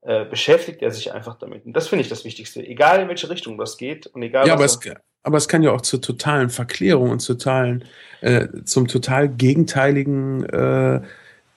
äh, 0.00 0.24
beschäftigt 0.24 0.82
er 0.82 0.90
sich 0.90 1.12
einfach 1.12 1.38
damit. 1.38 1.66
Und 1.66 1.74
das 1.74 1.88
finde 1.88 2.02
ich 2.02 2.08
das 2.08 2.24
Wichtigste. 2.24 2.66
Egal 2.66 3.02
in 3.02 3.08
welche 3.08 3.28
Richtung 3.28 3.58
das 3.58 3.76
geht 3.76 4.06
und 4.06 4.22
egal. 4.22 4.46
Ja, 4.46 4.54
aber 4.54 4.64
es, 4.64 4.80
aber 5.22 5.36
es 5.36 5.48
kann 5.48 5.62
ja 5.62 5.72
auch 5.72 5.82
zur 5.82 6.00
totalen 6.00 6.50
Verklärung 6.50 7.10
und 7.10 7.26
totalen, 7.26 7.84
äh, 8.20 8.48
zum 8.64 8.88
total 8.88 9.28
gegenteiligen 9.28 10.44
äh, 10.44 11.00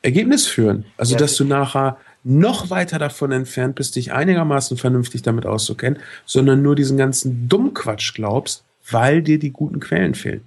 Ergebnis 0.02 0.48
führen. 0.48 0.86
Also, 0.98 1.14
ja, 1.14 1.20
dass 1.20 1.36
du 1.36 1.46
nachher 1.46 1.98
noch 2.24 2.70
weiter 2.70 3.00
davon 3.00 3.32
entfernt 3.32 3.76
bist, 3.76 3.96
dich 3.96 4.14
einigermaßen 4.14 4.78
vernünftig 4.78 5.22
damit 5.22 5.46
auszukennen, 5.46 6.00
sondern 6.26 6.62
nur 6.62 6.76
diesen 6.76 6.98
ganzen 6.98 7.50
Dummquatsch 7.50 8.14
glaubst, 8.14 8.64
weil 8.90 9.22
dir 9.22 9.40
die 9.40 9.52
guten 9.52 9.80
Quellen 9.80 10.16
fehlen. 10.16 10.46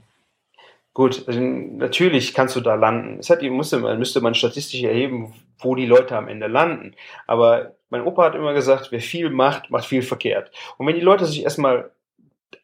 Gut, 0.95 1.25
also 1.27 1.39
natürlich 1.41 2.33
kannst 2.33 2.57
du 2.57 2.61
da 2.63 2.75
landen. 2.75 3.19
Es 3.21 3.29
hat, 3.29 3.43
musste, 3.43 3.79
müsste 3.97 4.23
man 4.23 4.35
statistisch 4.35 4.83
erheben, 4.83 5.35
wo 5.59 5.75
die 5.75 5.85
Leute 5.85 6.17
am 6.17 6.29
Ende 6.29 6.47
landen. 6.47 6.95
Aber 7.27 7.75
mein 7.91 8.03
Opa 8.03 8.25
hat 8.25 8.35
immer 8.35 8.55
gesagt, 8.55 8.89
wer 8.91 9.01
viel 9.01 9.29
macht, 9.29 9.71
macht 9.71 9.85
viel 9.85 10.01
verkehrt. 10.01 10.51
Und 10.79 10.87
wenn 10.87 10.95
die 10.95 11.03
Leute 11.03 11.27
sich 11.27 11.43
erstmal 11.43 11.91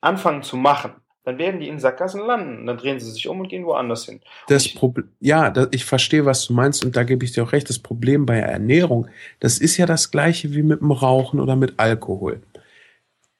anfangen 0.00 0.42
zu 0.42 0.56
machen, 0.56 0.92
dann 1.24 1.38
werden 1.38 1.60
die 1.60 1.68
in 1.68 1.78
Sackgassen 1.78 2.20
landen. 2.26 2.66
Dann 2.66 2.78
drehen 2.78 2.98
sie 2.98 3.10
sich 3.10 3.28
um 3.28 3.40
und 3.40 3.48
gehen 3.48 3.64
woanders 3.64 4.06
hin. 4.06 4.20
Das 4.48 4.68
Problem, 4.68 5.08
ja, 5.20 5.50
das, 5.50 5.68
ich 5.70 5.84
verstehe, 5.84 6.26
was 6.26 6.46
du 6.46 6.52
meinst 6.52 6.84
und 6.84 6.96
da 6.96 7.04
gebe 7.04 7.24
ich 7.24 7.32
dir 7.32 7.44
auch 7.44 7.52
recht. 7.52 7.68
Das 7.68 7.78
Problem 7.78 8.26
bei 8.26 8.38
Ernährung, 8.38 9.08
das 9.38 9.58
ist 9.58 9.76
ja 9.76 9.86
das 9.86 10.10
gleiche 10.10 10.52
wie 10.54 10.62
mit 10.62 10.80
dem 10.80 10.90
Rauchen 10.90 11.38
oder 11.40 11.54
mit 11.56 11.74
Alkohol. 11.78 12.42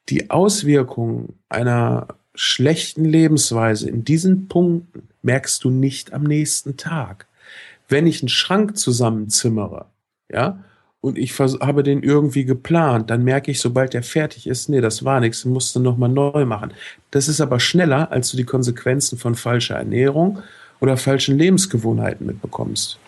die 0.08 0.30
Auswirkungen 0.30 1.38
einer 1.48 2.08
schlechten 2.34 3.04
Lebensweise 3.04 3.88
in 3.88 4.04
diesen 4.04 4.48
Punkten 4.48 5.08
merkst 5.22 5.62
du 5.64 5.70
nicht 5.70 6.12
am 6.12 6.24
nächsten 6.24 6.76
Tag. 6.76 7.26
Wenn 7.88 8.06
ich 8.06 8.22
einen 8.22 8.28
Schrank 8.28 8.76
zusammenzimmere, 8.76 9.86
ja, 10.30 10.64
und 11.02 11.18
ich 11.18 11.36
habe 11.38 11.82
den 11.82 12.02
irgendwie 12.02 12.44
geplant, 12.44 13.10
dann 13.10 13.24
merke 13.24 13.50
ich, 13.50 13.60
sobald 13.60 13.92
der 13.92 14.04
fertig 14.04 14.46
ist, 14.46 14.68
nee, 14.68 14.80
das 14.80 15.04
war 15.04 15.18
nichts, 15.18 15.44
musst 15.44 15.74
du 15.74 15.80
nochmal 15.80 16.08
neu 16.08 16.44
machen. 16.44 16.72
Das 17.10 17.26
ist 17.26 17.40
aber 17.40 17.58
schneller, 17.58 18.12
als 18.12 18.30
du 18.30 18.36
die 18.36 18.44
Konsequenzen 18.44 19.18
von 19.18 19.34
falscher 19.34 19.74
Ernährung 19.74 20.42
oder 20.80 20.96
falschen 20.96 21.36
Lebensgewohnheiten 21.36 22.24
mitbekommst. 22.24 23.00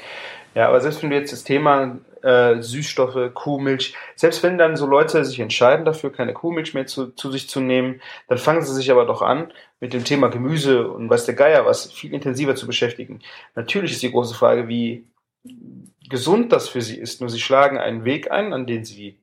Ja, 0.57 0.69
aber 0.69 0.81
selbst 0.81 1.03
wenn 1.03 1.11
du 1.11 1.17
jetzt 1.17 1.33
das 1.33 1.45
Thema 1.45 1.99
äh, 2.23 2.61
Süßstoffe, 2.61 3.33
Kuhmilch, 3.33 3.95
selbst 4.17 4.43
wenn 4.43 4.59
dann 4.59 4.77
so 4.77 4.87
Leute 4.87 5.25
sich 5.25 5.39
entscheiden 5.39 5.85
dafür, 5.85 6.11
keine 6.11 6.33
Kuhmilch 6.33 6.75
mehr 6.75 6.87
zu, 6.87 7.13
zu 7.13 7.31
sich 7.31 7.49
zu 7.49 7.61
nehmen, 7.61 8.01
dann 8.27 8.39
fangen 8.39 8.63
sie 8.63 8.75
sich 8.75 8.91
aber 8.91 9.07
doch 9.07 9.23
an, 9.23 9.53
mit 9.79 9.93
dem 9.93 10.05
Thema 10.05 10.29
Gemüse 10.29 10.89
und 10.89 11.09
weiß 11.11 11.27
der 11.27 11.35
Geier 11.35 11.65
was 11.65 11.93
viel 11.93 12.13
intensiver 12.13 12.57
zu 12.57 12.67
beschäftigen. 12.67 13.21
Natürlich 13.55 13.93
ist 13.93 14.03
die 14.03 14.11
große 14.11 14.35
Frage, 14.35 14.67
wie 14.67 15.07
gesund 16.09 16.53
das 16.53 16.69
für 16.69 16.83
sie 16.83 16.99
ist. 16.99 17.21
Nur 17.21 17.31
sie 17.31 17.41
schlagen 17.41 17.79
einen 17.79 18.05
Weg 18.05 18.31
ein, 18.31 18.53
an 18.53 18.67
den 18.67 18.85
sie 18.85 19.21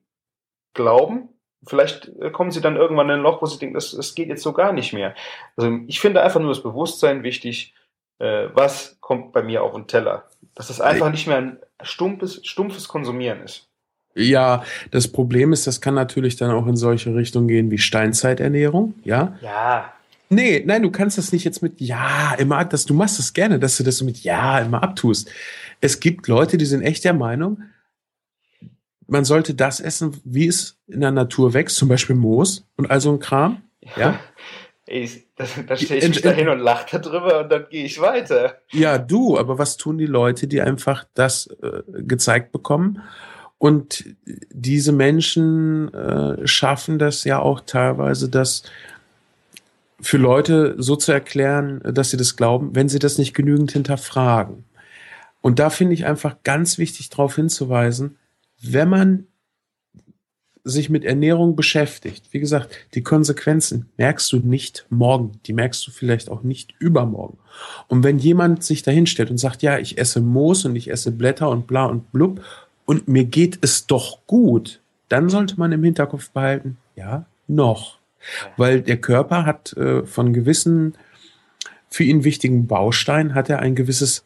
glauben. 0.74 1.28
Vielleicht 1.64 2.10
äh, 2.20 2.30
kommen 2.30 2.50
sie 2.50 2.60
dann 2.60 2.76
irgendwann 2.76 3.08
in 3.08 3.16
ein 3.16 3.22
Loch, 3.22 3.40
wo 3.40 3.46
sie 3.46 3.58
denken, 3.58 3.74
das, 3.74 3.92
das 3.92 4.14
geht 4.14 4.28
jetzt 4.28 4.42
so 4.42 4.52
gar 4.52 4.72
nicht 4.72 4.92
mehr. 4.92 5.14
Also 5.56 5.78
ich 5.86 6.00
finde 6.00 6.22
einfach 6.22 6.40
nur 6.40 6.48
das 6.48 6.62
Bewusstsein 6.62 7.22
wichtig, 7.22 7.74
äh, 8.18 8.48
was 8.52 8.98
kommt 9.00 9.32
bei 9.32 9.42
mir 9.42 9.62
auf 9.62 9.74
den 9.74 9.86
Teller. 9.86 10.24
Dass 10.54 10.68
das 10.68 10.80
einfach 10.80 11.10
nicht 11.10 11.26
mehr 11.26 11.38
ein 11.38 11.58
stumpfes, 11.82 12.44
stumpfes 12.44 12.88
Konsumieren 12.88 13.42
ist. 13.42 13.68
Ja, 14.14 14.64
das 14.90 15.08
Problem 15.08 15.52
ist, 15.52 15.66
das 15.66 15.80
kann 15.80 15.94
natürlich 15.94 16.36
dann 16.36 16.50
auch 16.50 16.66
in 16.66 16.76
solche 16.76 17.14
Richtungen 17.14 17.48
gehen 17.48 17.70
wie 17.70 17.78
Steinzeiternährung, 17.78 18.94
ja? 19.04 19.38
Ja. 19.40 19.94
Nee, 20.32 20.62
nein, 20.64 20.82
du 20.82 20.90
kannst 20.90 21.18
das 21.18 21.30
nicht 21.30 21.44
jetzt 21.44 21.62
mit 21.62 21.80
Ja 21.80 22.34
immer, 22.38 22.64
das, 22.64 22.86
du 22.86 22.94
machst 22.94 23.18
das 23.18 23.34
gerne, 23.34 23.58
dass 23.58 23.76
du 23.76 23.84
das 23.84 24.00
mit 24.02 24.24
Ja 24.24 24.60
immer 24.60 24.82
abtust. 24.82 25.30
Es 25.80 26.00
gibt 26.00 26.26
Leute, 26.26 26.56
die 26.56 26.64
sind 26.64 26.82
echt 26.82 27.04
der 27.04 27.12
Meinung, 27.12 27.62
man 29.06 29.26
sollte 29.26 29.54
das 29.54 29.78
essen, 29.78 30.18
wie 30.24 30.46
es 30.46 30.78
in 30.86 31.02
der 31.02 31.10
Natur 31.10 31.52
wächst, 31.52 31.76
zum 31.76 31.88
Beispiel 31.88 32.16
Moos 32.16 32.66
und 32.76 32.90
all 32.90 33.00
so 33.00 33.12
ein 33.12 33.18
Kram. 33.18 33.62
Ja. 33.96 34.18
Ich, 34.84 35.28
da 35.36 35.46
stehe 35.76 36.00
ich 36.00 36.08
mich 36.08 36.20
da 36.20 36.32
hin 36.32 36.48
und 36.48 36.58
lache 36.58 36.98
darüber 36.98 37.40
und 37.40 37.52
dann 37.52 37.66
gehe 37.70 37.84
ich 37.84 38.00
weiter. 38.00 38.58
Ja, 38.72 38.98
du, 38.98 39.38
aber 39.38 39.56
was 39.56 39.76
tun 39.76 39.96
die 39.96 40.06
Leute, 40.06 40.48
die 40.48 40.60
einfach 40.60 41.06
das 41.14 41.46
äh, 41.62 41.82
gezeigt 42.02 42.50
bekommen? 42.50 43.00
Und 43.58 44.04
diese 44.50 44.90
Menschen 44.90 45.94
äh, 45.94 46.46
schaffen 46.46 46.98
das 46.98 47.22
ja 47.22 47.38
auch 47.38 47.60
teilweise, 47.60 48.28
dass 48.28 48.64
für 50.02 50.18
Leute 50.18 50.74
so 50.78 50.96
zu 50.96 51.12
erklären, 51.12 51.80
dass 51.84 52.10
sie 52.10 52.16
das 52.16 52.36
glauben, 52.36 52.74
wenn 52.74 52.88
sie 52.88 52.98
das 52.98 53.18
nicht 53.18 53.34
genügend 53.34 53.72
hinterfragen. 53.72 54.64
Und 55.40 55.58
da 55.58 55.70
finde 55.70 55.94
ich 55.94 56.04
einfach 56.04 56.36
ganz 56.42 56.76
wichtig 56.76 57.08
darauf 57.08 57.36
hinzuweisen, 57.36 58.18
wenn 58.60 58.88
man 58.88 59.26
sich 60.64 60.90
mit 60.90 61.04
Ernährung 61.04 61.56
beschäftigt, 61.56 62.26
wie 62.30 62.38
gesagt, 62.38 62.72
die 62.94 63.02
Konsequenzen 63.02 63.90
merkst 63.96 64.32
du 64.32 64.38
nicht 64.38 64.86
morgen, 64.90 65.32
die 65.46 65.52
merkst 65.52 65.84
du 65.86 65.90
vielleicht 65.90 66.30
auch 66.30 66.42
nicht 66.42 66.74
übermorgen. 66.78 67.38
Und 67.88 68.04
wenn 68.04 68.18
jemand 68.18 68.62
sich 68.62 68.82
dahinstellt 68.82 69.30
und 69.30 69.38
sagt, 69.38 69.62
ja, 69.62 69.78
ich 69.78 69.98
esse 69.98 70.20
Moos 70.20 70.64
und 70.64 70.76
ich 70.76 70.88
esse 70.90 71.10
Blätter 71.10 71.48
und 71.48 71.66
bla 71.66 71.86
und 71.86 72.12
blub 72.12 72.40
und 72.84 73.08
mir 73.08 73.24
geht 73.24 73.58
es 73.62 73.86
doch 73.86 74.20
gut, 74.26 74.80
dann 75.08 75.28
sollte 75.28 75.58
man 75.58 75.72
im 75.72 75.82
Hinterkopf 75.82 76.30
behalten, 76.30 76.76
ja, 76.94 77.26
noch. 77.48 78.01
Weil 78.56 78.82
der 78.82 78.98
Körper 78.98 79.44
hat 79.44 79.72
äh, 79.76 80.04
von 80.04 80.32
gewissen 80.32 80.94
für 81.92 82.04
ihn 82.04 82.24
wichtigen 82.24 82.66
Bausteinen 82.66 83.34
hat 83.34 83.50
er 83.50 83.58
ein 83.58 83.74
gewisses 83.74 84.24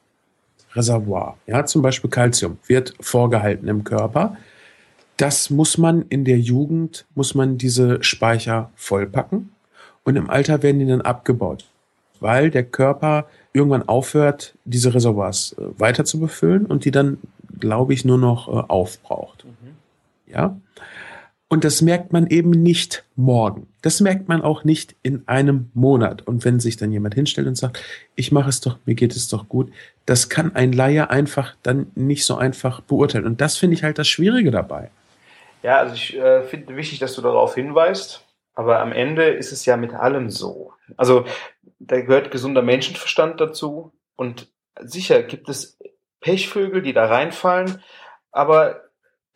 Reservoir. 0.74 1.36
Ja, 1.46 1.66
zum 1.66 1.82
Beispiel 1.82 2.10
Calcium 2.10 2.58
wird 2.66 2.94
vorgehalten 3.00 3.66
im 3.66 3.82
Körper. 3.82 4.36
Das 5.16 5.50
muss 5.50 5.76
man 5.76 6.02
in 6.08 6.24
der 6.24 6.38
Jugend, 6.38 7.06
muss 7.14 7.34
man 7.34 7.58
diese 7.58 8.02
Speicher 8.04 8.70
vollpacken 8.76 9.50
und 10.04 10.14
im 10.14 10.30
Alter 10.30 10.62
werden 10.62 10.78
die 10.78 10.86
dann 10.86 11.00
abgebaut, 11.00 11.64
weil 12.20 12.50
der 12.50 12.62
Körper 12.62 13.26
irgendwann 13.52 13.88
aufhört, 13.88 14.54
diese 14.64 14.94
Reservoirs 14.94 15.56
äh, 15.58 15.80
weiter 15.80 16.04
zu 16.04 16.20
befüllen 16.20 16.66
und 16.66 16.84
die 16.84 16.92
dann, 16.92 17.18
glaube 17.58 17.94
ich, 17.94 18.04
nur 18.04 18.18
noch 18.18 18.48
äh, 18.48 18.66
aufbraucht. 18.68 19.44
Mhm. 19.44 20.32
Ja. 20.32 20.56
Und 21.48 21.64
das 21.64 21.82
merkt 21.82 22.12
man 22.12 22.26
eben 22.26 22.50
nicht 22.50 23.04
morgen. 23.16 23.66
Das 23.86 24.00
merkt 24.00 24.26
man 24.26 24.42
auch 24.42 24.64
nicht 24.64 24.96
in 25.04 25.22
einem 25.28 25.70
Monat. 25.72 26.26
Und 26.26 26.44
wenn 26.44 26.58
sich 26.58 26.76
dann 26.76 26.90
jemand 26.90 27.14
hinstellt 27.14 27.46
und 27.46 27.54
sagt, 27.54 27.80
ich 28.16 28.32
mache 28.32 28.48
es 28.48 28.60
doch, 28.60 28.78
mir 28.84 28.96
geht 28.96 29.14
es 29.14 29.28
doch 29.28 29.48
gut, 29.48 29.70
das 30.06 30.28
kann 30.28 30.56
ein 30.56 30.72
Laie 30.72 31.08
einfach 31.08 31.54
dann 31.62 31.92
nicht 31.94 32.24
so 32.24 32.34
einfach 32.34 32.80
beurteilen. 32.80 33.24
Und 33.24 33.40
das 33.40 33.56
finde 33.56 33.76
ich 33.76 33.84
halt 33.84 33.98
das 33.98 34.08
Schwierige 34.08 34.50
dabei. 34.50 34.90
Ja, 35.62 35.76
also 35.76 35.94
ich 35.94 36.16
äh, 36.16 36.42
finde 36.42 36.74
wichtig, 36.74 36.98
dass 36.98 37.14
du 37.14 37.22
darauf 37.22 37.54
hinweist. 37.54 38.24
Aber 38.56 38.80
am 38.80 38.90
Ende 38.90 39.28
ist 39.28 39.52
es 39.52 39.64
ja 39.66 39.76
mit 39.76 39.94
allem 39.94 40.30
so. 40.30 40.72
Also 40.96 41.24
da 41.78 42.00
gehört 42.00 42.32
gesunder 42.32 42.62
Menschenverstand 42.62 43.40
dazu. 43.40 43.92
Und 44.16 44.48
sicher 44.80 45.22
gibt 45.22 45.48
es 45.48 45.78
Pechvögel, 46.20 46.82
die 46.82 46.92
da 46.92 47.06
reinfallen. 47.06 47.84
Aber 48.32 48.85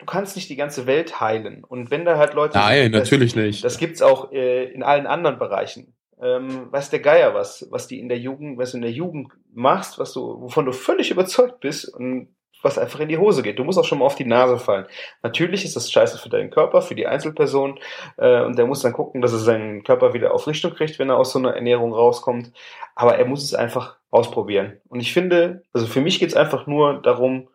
du 0.01 0.07
kannst 0.07 0.35
nicht 0.35 0.49
die 0.49 0.57
ganze 0.57 0.87
Welt 0.87 1.21
heilen. 1.21 1.63
Und 1.63 1.91
wenn 1.91 2.05
da 2.05 2.19
halt 2.19 2.35
Leute. 2.35 2.59
Nein, 2.59 2.85
sind, 2.85 2.93
natürlich 2.93 3.35
das, 3.35 3.43
nicht. 3.43 3.65
Das 3.65 3.79
gibt's 3.79 4.03
auch 4.03 4.33
äh, 4.33 4.65
in 4.65 4.83
allen 4.83 5.07
anderen 5.07 5.39
Bereichen. 5.39 5.95
Ähm, 6.21 6.71
weiß 6.71 6.91
der 6.91 7.01
Geier 7.01 7.35
was, 7.35 7.67
was 7.71 7.87
die 7.87 7.99
in 7.99 8.09
der 8.09 8.19
Jugend, 8.19 8.59
was 8.59 8.73
du 8.73 8.79
in 8.79 8.83
der 8.83 8.91
Jugend 8.91 9.33
machst, 9.55 9.99
was 9.99 10.13
du, 10.13 10.41
wovon 10.41 10.67
du 10.67 10.73
völlig 10.73 11.11
überzeugt 11.11 11.61
bist 11.61 11.89
und 11.95 12.29
was 12.63 12.77
einfach 12.77 13.01
in 13.01 13.09
die 13.09 13.17
Hose 13.17 13.43
geht. 13.43 13.59
Du 13.59 13.65
musst 13.65 13.79
auch 13.79 13.87
schon 13.87 14.01
mal 14.01 14.05
auf 14.05 14.17
die 14.17 14.27
Nase 14.27 14.59
fallen. 14.59 14.85
Natürlich 15.23 15.65
ist 15.65 15.77
das 15.77 15.91
scheiße 15.91 16.19
für 16.19 16.29
deinen 16.29 16.51
Körper, 16.51 16.83
für 16.83 16.95
die 16.95 17.07
Einzelperson, 17.07 17.79
äh, 18.19 18.43
und 18.43 18.59
der 18.59 18.67
muss 18.67 18.83
dann 18.83 18.93
gucken, 18.93 19.23
dass 19.23 19.33
er 19.33 19.39
seinen 19.39 19.83
Körper 19.83 20.13
wieder 20.13 20.35
auf 20.35 20.47
Richtung 20.47 20.75
kriegt, 20.75 20.99
wenn 20.99 21.09
er 21.09 21.17
aus 21.17 21.33
so 21.33 21.39
einer 21.39 21.55
Ernährung 21.55 21.95
rauskommt. 21.95 22.53
Aber 22.95 23.17
er 23.17 23.25
muss 23.25 23.43
es 23.43 23.55
einfach 23.55 23.97
ausprobieren. 24.11 24.79
Und 24.89 25.01
ich 25.01 25.15
finde, 25.15 25.63
also 25.73 25.87
für 25.87 26.03
mich 26.03 26.19
geht's 26.19 26.37
einfach 26.37 26.67
nur 26.67 27.01
darum, 27.01 27.49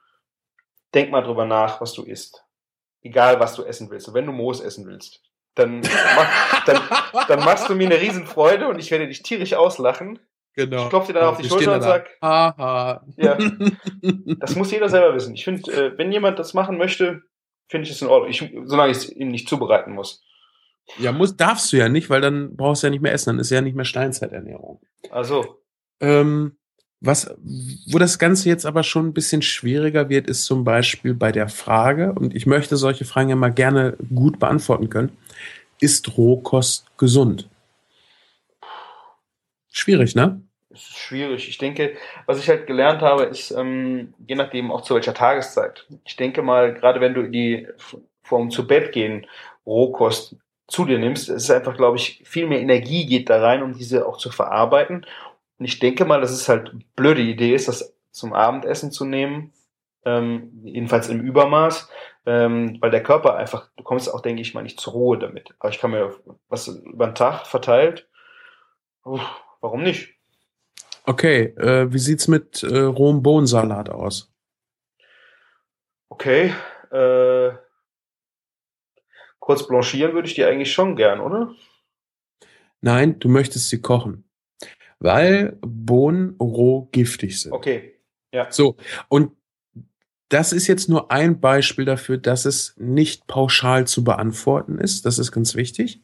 denk 0.95 1.11
mal 1.11 1.21
drüber 1.21 1.45
nach, 1.45 1.81
was 1.81 1.93
du 1.93 2.03
isst. 2.03 2.43
Egal, 3.01 3.39
was 3.39 3.55
du 3.55 3.63
essen 3.63 3.89
willst. 3.91 4.07
Und 4.07 4.13
wenn 4.13 4.25
du 4.25 4.31
Moos 4.31 4.61
essen 4.61 4.87
willst, 4.87 5.21
dann, 5.53 5.81
mach, 5.81 6.65
dann, 6.65 6.81
dann 7.27 7.39
machst 7.39 7.69
du 7.69 7.75
mir 7.75 7.85
eine 7.85 8.01
Riesenfreude 8.01 8.67
und 8.67 8.79
ich 8.79 8.89
werde 8.91 9.07
dich 9.07 9.21
tierisch 9.21 9.53
auslachen. 9.53 10.19
Genau. 10.53 10.83
Ich 10.83 10.89
klopfe 10.89 11.13
dir 11.13 11.19
dann 11.19 11.29
auf 11.29 11.37
die 11.37 11.47
Schulter 11.47 11.75
und 11.75 11.81
sag, 11.81 12.09
haha. 12.21 13.05
Ja, 13.17 13.37
das 14.39 14.55
muss 14.55 14.71
jeder 14.71 14.89
selber 14.89 15.13
wissen. 15.13 15.35
Ich 15.35 15.43
finde, 15.43 15.71
äh, 15.71 15.97
wenn 15.97 16.11
jemand 16.11 16.39
das 16.39 16.53
machen 16.53 16.77
möchte, 16.77 17.23
finde 17.67 17.87
ich 17.87 17.93
es 17.93 18.01
in 18.01 18.07
Ordnung. 18.07 18.29
Ich, 18.29 18.53
solange 18.65 18.91
ich 18.91 18.97
es 18.97 19.09
ihm 19.09 19.29
nicht 19.29 19.49
zubereiten 19.49 19.93
muss. 19.93 20.23
Ja, 20.97 21.11
muss, 21.11 21.35
darfst 21.35 21.73
du 21.73 21.77
ja 21.77 21.89
nicht, 21.89 22.09
weil 22.09 22.21
dann 22.21 22.55
brauchst 22.55 22.83
du 22.83 22.87
ja 22.87 22.91
nicht 22.91 23.01
mehr 23.01 23.13
essen. 23.13 23.31
Dann 23.31 23.39
ist 23.39 23.49
ja 23.49 23.61
nicht 23.61 23.75
mehr 23.75 23.85
Steinzeiternährung. 23.85 24.81
Also. 25.09 25.61
Ähm, 25.99 26.57
was, 27.05 27.35
wo 27.87 27.99
das 27.99 28.19
Ganze 28.19 28.49
jetzt 28.49 28.65
aber 28.65 28.83
schon 28.83 29.07
ein 29.07 29.13
bisschen 29.13 29.41
schwieriger 29.41 30.09
wird, 30.09 30.27
ist 30.27 30.45
zum 30.45 30.63
Beispiel 30.63 31.13
bei 31.13 31.31
der 31.31 31.49
Frage, 31.49 32.13
und 32.13 32.35
ich 32.35 32.45
möchte 32.45 32.77
solche 32.77 33.05
Fragen 33.05 33.29
ja 33.29 33.35
mal 33.35 33.53
gerne 33.53 33.97
gut 34.13 34.39
beantworten 34.39 34.89
können, 34.89 35.11
ist 35.79 36.17
Rohkost 36.17 36.85
gesund? 36.97 37.49
Schwierig, 39.71 40.15
ne? 40.15 40.41
schwierig. 40.75 41.47
Ich 41.47 41.57
denke, 41.57 41.95
was 42.25 42.39
ich 42.39 42.49
halt 42.49 42.67
gelernt 42.67 43.01
habe, 43.01 43.23
ist, 43.23 43.51
ähm, 43.51 44.13
je 44.27 44.35
nachdem 44.35 44.71
auch 44.71 44.81
zu 44.81 44.95
welcher 44.95 45.13
Tageszeit. 45.13 45.85
Ich 46.05 46.15
denke 46.15 46.41
mal, 46.41 46.73
gerade 46.73 47.01
wenn 47.01 47.13
du 47.13 47.23
die 47.29 47.67
vom 48.23 48.51
zu 48.51 48.67
Bett 48.67 48.91
gehen 48.91 49.25
Rohkost 49.65 50.35
zu 50.67 50.85
dir 50.85 50.97
nimmst, 50.97 51.29
es 51.29 51.43
ist 51.43 51.51
einfach, 51.51 51.77
glaube 51.77 51.97
ich, 51.97 52.21
viel 52.25 52.47
mehr 52.47 52.59
Energie 52.59 53.05
geht 53.05 53.29
da 53.29 53.39
rein, 53.39 53.61
um 53.61 53.73
diese 53.73 54.07
auch 54.07 54.17
zu 54.17 54.31
verarbeiten. 54.31 55.05
Und 55.57 55.65
ich 55.65 55.79
denke 55.79 56.05
mal, 56.05 56.21
dass 56.21 56.31
es 56.31 56.49
halt 56.49 56.69
eine 56.69 56.81
blöde 56.95 57.21
Idee 57.21 57.55
ist, 57.55 57.67
das 57.67 57.95
zum 58.11 58.33
Abendessen 58.33 58.91
zu 58.91 59.05
nehmen, 59.05 59.53
ähm, 60.03 60.51
jedenfalls 60.63 61.09
im 61.09 61.21
Übermaß, 61.21 61.89
ähm, 62.25 62.77
weil 62.79 62.91
der 62.91 63.03
Körper 63.03 63.35
einfach, 63.35 63.69
du 63.75 63.83
kommst 63.83 64.13
auch, 64.13 64.21
denke 64.21 64.41
ich 64.41 64.53
mal, 64.53 64.63
nicht 64.63 64.79
zur 64.79 64.93
Ruhe 64.93 65.17
damit. 65.17 65.53
Aber 65.59 65.69
ich 65.69 65.79
kann 65.79 65.91
mir 65.91 66.15
was 66.49 66.67
über 66.67 67.07
den 67.07 67.15
Tag 67.15 67.45
verteilt, 67.45 68.07
uff, 69.03 69.21
warum 69.61 69.83
nicht? 69.83 70.13
Okay, 71.05 71.53
äh, 71.57 71.91
wie 71.91 71.99
sieht's 71.99 72.27
mit 72.27 72.63
äh, 72.63 72.79
rohem 72.79 73.21
Bohnensalat 73.21 73.89
aus? 73.89 74.33
Okay, 76.09 76.53
äh, 76.91 77.51
kurz 79.39 79.67
blanchieren 79.67 80.13
würde 80.13 80.27
ich 80.27 80.35
die 80.35 80.43
eigentlich 80.43 80.73
schon 80.73 80.95
gern, 80.95 81.19
oder? 81.19 81.53
Nein, 82.81 83.19
du 83.19 83.29
möchtest 83.29 83.69
sie 83.69 83.81
kochen 83.81 84.24
weil 85.05 85.57
Bohnen 85.61 86.35
roh 86.39 86.89
giftig 86.91 87.39
sind. 87.39 87.51
Okay. 87.53 87.93
Ja. 88.33 88.51
So, 88.51 88.75
und 89.07 89.31
das 90.29 90.51
ist 90.51 90.65
jetzt 90.65 90.89
nur 90.89 91.11
ein 91.11 91.39
Beispiel 91.39 91.85
dafür, 91.85 92.17
dass 92.17 92.45
es 92.45 92.73
nicht 92.77 93.27
pauschal 93.27 93.85
zu 93.85 94.03
beantworten 94.03 94.79
ist. 94.79 95.05
Das 95.05 95.19
ist 95.19 95.31
ganz 95.31 95.53
wichtig. 95.53 96.01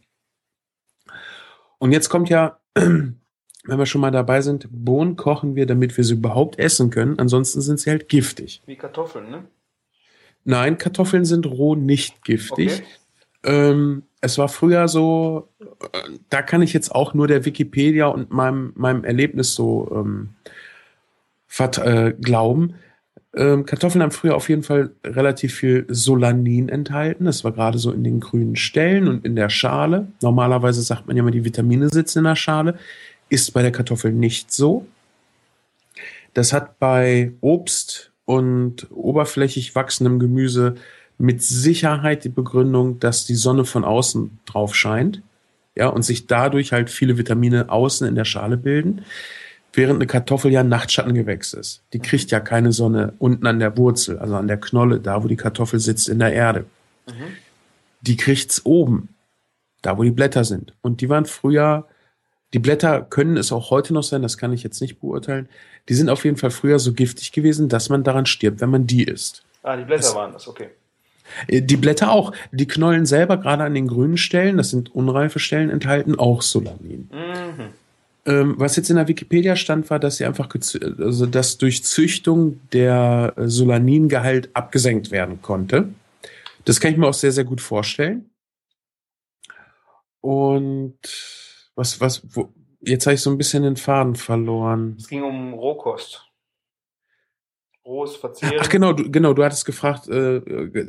Und 1.79 1.91
jetzt 1.91 2.09
kommt 2.09 2.29
ja, 2.29 2.59
wenn 2.75 3.17
wir 3.65 3.87
schon 3.87 4.01
mal 4.01 4.11
dabei 4.11 4.41
sind, 4.41 4.67
Bohnen 4.69 5.15
kochen 5.15 5.55
wir, 5.55 5.65
damit 5.65 5.97
wir 5.97 6.03
sie 6.03 6.13
überhaupt 6.13 6.59
essen 6.59 6.91
können. 6.91 7.17
Ansonsten 7.17 7.61
sind 7.61 7.79
sie 7.79 7.89
halt 7.89 8.07
giftig. 8.07 8.61
Wie 8.67 8.75
Kartoffeln, 8.75 9.31
ne? 9.31 9.47
Nein, 10.43 10.77
Kartoffeln 10.77 11.25
sind 11.25 11.47
roh 11.47 11.73
nicht 11.75 12.23
giftig. 12.23 12.83
Okay. 12.83 12.83
Ähm, 13.43 14.03
es 14.21 14.37
war 14.37 14.47
früher 14.47 14.87
so, 14.87 15.49
äh, 15.59 15.97
da 16.29 16.41
kann 16.41 16.61
ich 16.61 16.73
jetzt 16.73 16.93
auch 16.93 17.13
nur 17.13 17.27
der 17.27 17.43
Wikipedia 17.43 18.07
und 18.07 18.31
meinem, 18.31 18.71
meinem 18.75 19.03
Erlebnis 19.03 19.55
so 19.55 19.91
ähm, 19.93 20.29
äh, 21.59 22.13
glauben. 22.13 22.75
Ähm, 23.35 23.65
Kartoffeln 23.65 24.03
haben 24.03 24.11
früher 24.11 24.35
auf 24.35 24.49
jeden 24.49 24.63
Fall 24.63 24.91
relativ 25.03 25.55
viel 25.55 25.85
Solanin 25.89 26.69
enthalten. 26.69 27.25
Das 27.25 27.43
war 27.43 27.51
gerade 27.51 27.79
so 27.79 27.91
in 27.91 28.03
den 28.03 28.19
grünen 28.19 28.55
Stellen 28.55 29.07
und 29.07 29.25
in 29.25 29.35
der 29.35 29.49
Schale. 29.49 30.07
Normalerweise 30.21 30.81
sagt 30.81 31.07
man 31.07 31.15
ja 31.15 31.21
immer, 31.21 31.31
die 31.31 31.45
Vitamine 31.45 31.89
sitzen 31.89 32.19
in 32.19 32.25
der 32.25 32.35
Schale. 32.35 32.77
Ist 33.29 33.53
bei 33.53 33.61
der 33.61 33.71
Kartoffel 33.71 34.11
nicht 34.11 34.51
so. 34.51 34.85
Das 36.33 36.53
hat 36.53 36.77
bei 36.79 37.33
Obst 37.41 38.11
und 38.25 38.87
oberflächig 38.91 39.75
wachsendem 39.75 40.19
Gemüse 40.19 40.75
mit 41.21 41.43
Sicherheit 41.43 42.23
die 42.23 42.29
Begründung, 42.29 42.99
dass 42.99 43.25
die 43.25 43.35
Sonne 43.35 43.65
von 43.65 43.83
außen 43.83 44.39
drauf 44.45 44.75
scheint. 44.75 45.21
Ja, 45.75 45.87
und 45.87 46.03
sich 46.03 46.27
dadurch 46.27 46.73
halt 46.73 46.89
viele 46.89 47.17
Vitamine 47.17 47.69
außen 47.69 48.05
in 48.07 48.15
der 48.15 48.25
Schale 48.25 48.57
bilden. 48.57 49.05
Während 49.73 49.95
eine 49.97 50.07
Kartoffel 50.07 50.51
ja 50.51 50.59
ein 50.59 50.67
Nachtschattengewächs 50.67 51.53
ist. 51.53 51.81
Die 51.93 51.99
kriegt 51.99 52.29
ja 52.31 52.41
keine 52.41 52.73
Sonne 52.73 53.13
unten 53.19 53.47
an 53.47 53.59
der 53.59 53.77
Wurzel, 53.77 54.19
also 54.19 54.35
an 54.35 54.49
der 54.49 54.57
Knolle, 54.59 54.99
da 54.99 55.23
wo 55.23 55.29
die 55.29 55.37
Kartoffel 55.37 55.79
sitzt 55.79 56.09
in 56.09 56.19
der 56.19 56.33
Erde. 56.33 56.65
Mhm. 57.07 57.13
Die 58.01 58.17
kriegt's 58.17 58.65
oben, 58.65 59.09
da 59.81 59.97
wo 59.97 60.03
die 60.03 60.11
Blätter 60.11 60.43
sind. 60.43 60.73
Und 60.81 60.99
die 60.99 61.07
waren 61.07 61.25
früher, 61.25 61.87
die 62.53 62.59
Blätter 62.59 63.01
können 63.01 63.37
es 63.37 63.53
auch 63.53 63.69
heute 63.69 63.93
noch 63.93 64.03
sein, 64.03 64.21
das 64.23 64.37
kann 64.37 64.51
ich 64.51 64.63
jetzt 64.63 64.81
nicht 64.81 64.99
beurteilen. 64.99 65.47
Die 65.87 65.93
sind 65.93 66.09
auf 66.09 66.25
jeden 66.25 66.35
Fall 66.35 66.51
früher 66.51 66.79
so 66.79 66.91
giftig 66.91 67.31
gewesen, 67.31 67.69
dass 67.69 67.87
man 67.87 68.03
daran 68.03 68.25
stirbt, 68.25 68.59
wenn 68.59 68.71
man 68.71 68.87
die 68.87 69.03
isst. 69.05 69.43
Ah, 69.63 69.77
die 69.77 69.85
Blätter 69.85 70.01
Das- 70.01 70.15
waren 70.15 70.33
das, 70.33 70.47
okay. 70.49 70.69
Äh, 71.47 71.61
Die 71.61 71.77
Blätter 71.77 72.11
auch. 72.11 72.33
Die 72.51 72.67
Knollen 72.67 73.05
selber, 73.05 73.37
gerade 73.37 73.63
an 73.63 73.73
den 73.73 73.87
grünen 73.87 74.17
Stellen, 74.17 74.57
das 74.57 74.69
sind 74.69 74.93
unreife 74.93 75.39
Stellen, 75.39 75.69
enthalten 75.69 76.17
auch 76.17 76.41
Solanin. 76.41 77.09
Mhm. 77.11 77.73
Ähm, 78.23 78.53
was 78.57 78.75
jetzt 78.75 78.89
in 78.89 78.97
der 78.97 79.07
Wikipedia 79.07 79.55
stand, 79.55 79.89
war, 79.89 79.97
dass 79.97 80.17
sie 80.17 80.25
einfach, 80.25 80.47
also 80.99 81.25
dass 81.25 81.57
durch 81.57 81.83
Züchtung 81.83 82.59
der 82.71 83.33
äh, 83.35 83.47
Solaningehalt 83.47 84.49
abgesenkt 84.53 85.09
werden 85.09 85.41
konnte. 85.41 85.89
Das 86.65 86.79
kann 86.79 86.91
ich 86.91 86.97
mir 86.97 87.07
auch 87.07 87.15
sehr, 87.15 87.31
sehr 87.31 87.45
gut 87.45 87.61
vorstellen. 87.61 88.29
Und 90.21 90.99
was, 91.75 91.99
was, 91.99 92.21
wo, 92.35 92.53
jetzt 92.81 93.07
habe 93.07 93.15
ich 93.15 93.21
so 93.21 93.31
ein 93.31 93.39
bisschen 93.39 93.63
den 93.63 93.75
Faden 93.75 94.15
verloren. 94.15 94.95
Es 94.99 95.07
ging 95.07 95.23
um 95.23 95.53
Rohkost. 95.53 96.30
Rohes 97.85 98.15
Verzehren. 98.15 98.57
Ach 98.59 98.69
genau, 98.69 98.93
du, 98.93 99.09
genau, 99.09 99.33
du 99.33 99.43
hattest 99.43 99.65
gefragt, 99.65 100.07
äh, 100.07 100.41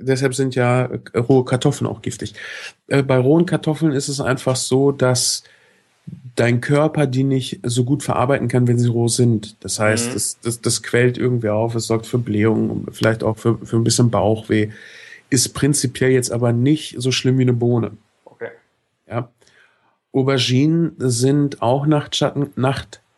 deshalb 0.02 0.34
sind 0.34 0.54
ja 0.54 0.84
äh, 0.84 1.18
rohe 1.18 1.44
Kartoffeln 1.44 1.88
auch 1.88 2.02
giftig. 2.02 2.34
Äh, 2.88 3.02
bei 3.02 3.16
rohen 3.18 3.46
Kartoffeln 3.46 3.92
ist 3.92 4.08
es 4.08 4.20
einfach 4.20 4.56
so, 4.56 4.92
dass 4.92 5.42
dein 6.36 6.60
Körper 6.60 7.06
die 7.06 7.24
nicht 7.24 7.60
so 7.62 7.84
gut 7.84 8.02
verarbeiten 8.02 8.48
kann, 8.48 8.66
wenn 8.66 8.78
sie 8.78 8.88
roh 8.88 9.08
sind. 9.08 9.56
Das 9.64 9.78
heißt, 9.78 10.08
Mhm. 10.10 10.12
das, 10.14 10.38
das, 10.42 10.60
das 10.60 10.82
quält 10.82 11.16
irgendwie 11.16 11.48
auf, 11.48 11.74
es 11.74 11.86
sorgt 11.86 12.06
für 12.06 12.18
Blähungen, 12.18 12.86
vielleicht 12.92 13.22
auch 13.22 13.38
für, 13.38 13.58
für 13.64 13.76
ein 13.76 13.84
bisschen 13.84 14.10
Bauchweh. 14.10 14.70
Ist 15.30 15.54
prinzipiell 15.54 16.10
jetzt 16.10 16.30
aber 16.30 16.52
nicht 16.52 16.96
so 16.98 17.10
schlimm 17.10 17.38
wie 17.38 17.42
eine 17.42 17.52
Bohne. 17.54 17.92
Okay. 18.26 18.50
Ja. 19.08 19.30
Auberginen 20.12 20.92
sind 20.98 21.62
auch 21.62 21.86
Nachtschatten, 21.86 22.50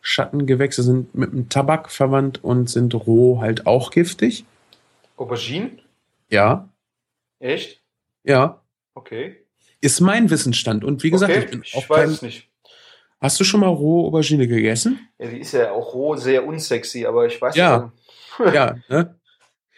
Nachtschattengewächse, 0.05 0.83
sind 0.83 1.15
mit 1.15 1.31
dem 1.31 1.49
Tabak 1.49 1.91
verwandt 1.91 2.43
und 2.43 2.69
sind 2.69 2.93
roh 2.93 3.41
halt 3.41 3.65
auch 3.65 3.89
giftig. 3.91 4.45
Aubergine? 5.17 5.71
Ja, 6.29 6.69
Echt? 7.39 7.81
ja. 8.23 8.61
Okay. 8.93 9.37
Ist 9.81 9.99
mein 9.99 10.29
Wissensstand. 10.29 10.83
Und 10.83 11.03
wie 11.03 11.11
gesagt, 11.11 11.31
okay. 11.33 11.43
ich 11.45 11.51
bin 11.51 11.61
ich 11.63 11.75
auch 11.75 11.89
weiß 11.89 11.99
kein, 12.05 12.09
es 12.09 12.21
nicht. 12.21 12.47
Hast 13.19 13.39
du 13.39 13.43
schon 13.43 13.59
mal 13.59 13.67
rohe 13.67 14.07
Aubergine 14.07 14.47
gegessen? 14.47 14.99
Ja, 15.19 15.27
die 15.27 15.39
ist 15.39 15.51
ja 15.53 15.71
auch 15.71 15.93
roh 15.93 16.15
sehr 16.15 16.45
unsexy, 16.45 17.05
aber 17.05 17.25
ich 17.25 17.41
weiß 17.41 17.55
Ja. 17.55 17.91
nicht. 18.39 18.53
ja, 18.53 18.75
ne? 18.89 19.15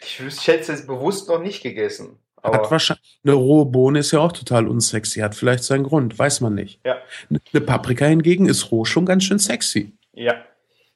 Ich, 0.00 0.20
ich 0.20 0.46
hätte 0.46 0.72
es 0.72 0.86
bewusst 0.86 1.28
noch 1.28 1.40
nicht 1.40 1.62
gegessen. 1.62 2.18
Hat 2.42 2.70
wahrscheinlich, 2.70 3.18
eine 3.24 3.34
rohe 3.34 3.66
Bohne 3.66 3.98
ist 3.98 4.12
ja 4.12 4.20
auch 4.20 4.30
total 4.32 4.68
unsexy, 4.68 5.20
hat 5.20 5.34
vielleicht 5.34 5.64
seinen 5.64 5.82
Grund, 5.82 6.16
weiß 6.16 6.40
man 6.40 6.54
nicht. 6.54 6.80
ja, 6.84 6.98
Eine 7.28 7.60
Paprika 7.60 8.06
hingegen 8.06 8.46
ist 8.46 8.70
roh 8.70 8.84
schon 8.84 9.06
ganz 9.06 9.24
schön 9.24 9.40
sexy. 9.40 9.97
Ja. 10.18 10.44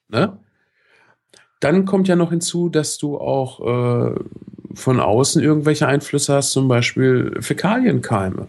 Ne? 0.08 0.38
Dann 1.60 1.84
kommt 1.86 2.08
ja 2.08 2.16
noch 2.16 2.30
hinzu, 2.30 2.68
dass 2.68 2.98
du 2.98 3.18
auch 3.18 3.60
äh, 3.60 4.14
von 4.74 5.00
außen 5.00 5.42
irgendwelche 5.42 5.86
Einflüsse 5.86 6.34
hast, 6.34 6.50
zum 6.50 6.66
Beispiel 6.68 7.40
Fäkalienkeime. 7.40 8.48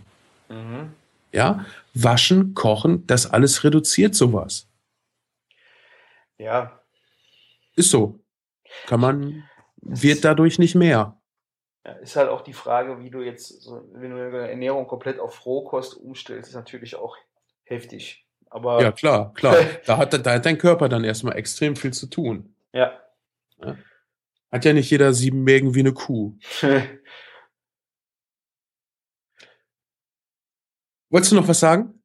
Mhm. 0.49 0.93
Ja, 1.31 1.65
waschen, 1.93 2.53
kochen, 2.53 3.05
das 3.07 3.31
alles 3.31 3.63
reduziert 3.63 4.15
sowas. 4.15 4.67
Ja, 6.37 6.79
Ist 7.75 7.91
so. 7.91 8.19
Kann 8.87 8.99
man, 8.99 9.43
wird 9.77 10.25
dadurch 10.25 10.57
nicht 10.57 10.75
mehr. 10.75 11.17
Ja, 11.85 11.91
ist 11.93 12.15
halt 12.15 12.29
auch 12.29 12.41
die 12.41 12.53
Frage, 12.53 12.99
wie 12.99 13.09
du 13.09 13.21
jetzt, 13.21 13.69
wenn 13.93 14.11
du 14.11 14.17
deine 14.17 14.49
Ernährung 14.49 14.87
komplett 14.87 15.19
auf 15.19 15.45
Rohkost 15.45 15.95
umstellst, 15.95 16.49
ist 16.49 16.55
natürlich 16.55 16.95
auch 16.95 17.17
heftig. 17.63 18.25
Aber 18.53 18.81
Ja, 18.81 18.91
klar, 18.91 19.33
klar. 19.33 19.55
Da 19.85 19.97
hat, 19.97 20.13
da 20.13 20.33
hat 20.33 20.45
dein 20.45 20.57
Körper 20.57 20.87
dann 20.89 21.03
erstmal 21.03 21.35
extrem 21.37 21.75
viel 21.75 21.91
zu 21.91 22.07
tun. 22.07 22.55
ja. 22.73 22.99
Hat 24.51 24.65
ja 24.65 24.73
nicht 24.73 24.91
jeder 24.91 25.13
sieben 25.13 25.43
Mägen 25.43 25.73
wie 25.73 25.79
eine 25.79 25.93
Kuh. 25.93 26.37
Wolltest 31.09 31.31
du 31.31 31.35
noch 31.35 31.47
was 31.47 31.59
sagen? 31.59 32.03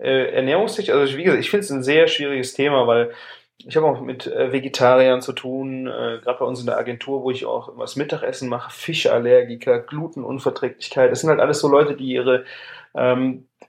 äh, 0.00 0.32
ernährungstechnisch, 0.32 0.94
also 0.94 1.16
wie 1.16 1.24
gesagt, 1.24 1.40
ich 1.42 1.50
finde 1.50 1.64
es 1.64 1.70
ein 1.70 1.82
sehr 1.82 2.08
schwieriges 2.08 2.54
Thema, 2.54 2.86
weil 2.86 3.12
ich 3.58 3.76
habe 3.76 3.86
auch 3.86 4.00
mit 4.00 4.26
äh, 4.28 4.52
Vegetariern 4.52 5.20
zu 5.20 5.32
tun, 5.32 5.88
äh, 5.88 6.20
gerade 6.22 6.38
bei 6.38 6.44
uns 6.44 6.60
in 6.60 6.66
der 6.66 6.78
Agentur, 6.78 7.24
wo 7.24 7.30
ich 7.32 7.44
auch 7.44 7.68
immer 7.68 7.82
das 7.82 7.96
Mittagessen 7.96 8.48
mache, 8.48 8.70
Fischallergiker, 8.70 9.80
Glutenunverträglichkeit. 9.80 11.10
Das 11.10 11.20
sind 11.20 11.30
halt 11.30 11.40
alles 11.40 11.58
so 11.58 11.68
Leute, 11.68 11.96
die 11.96 12.12
ihre, 12.12 12.44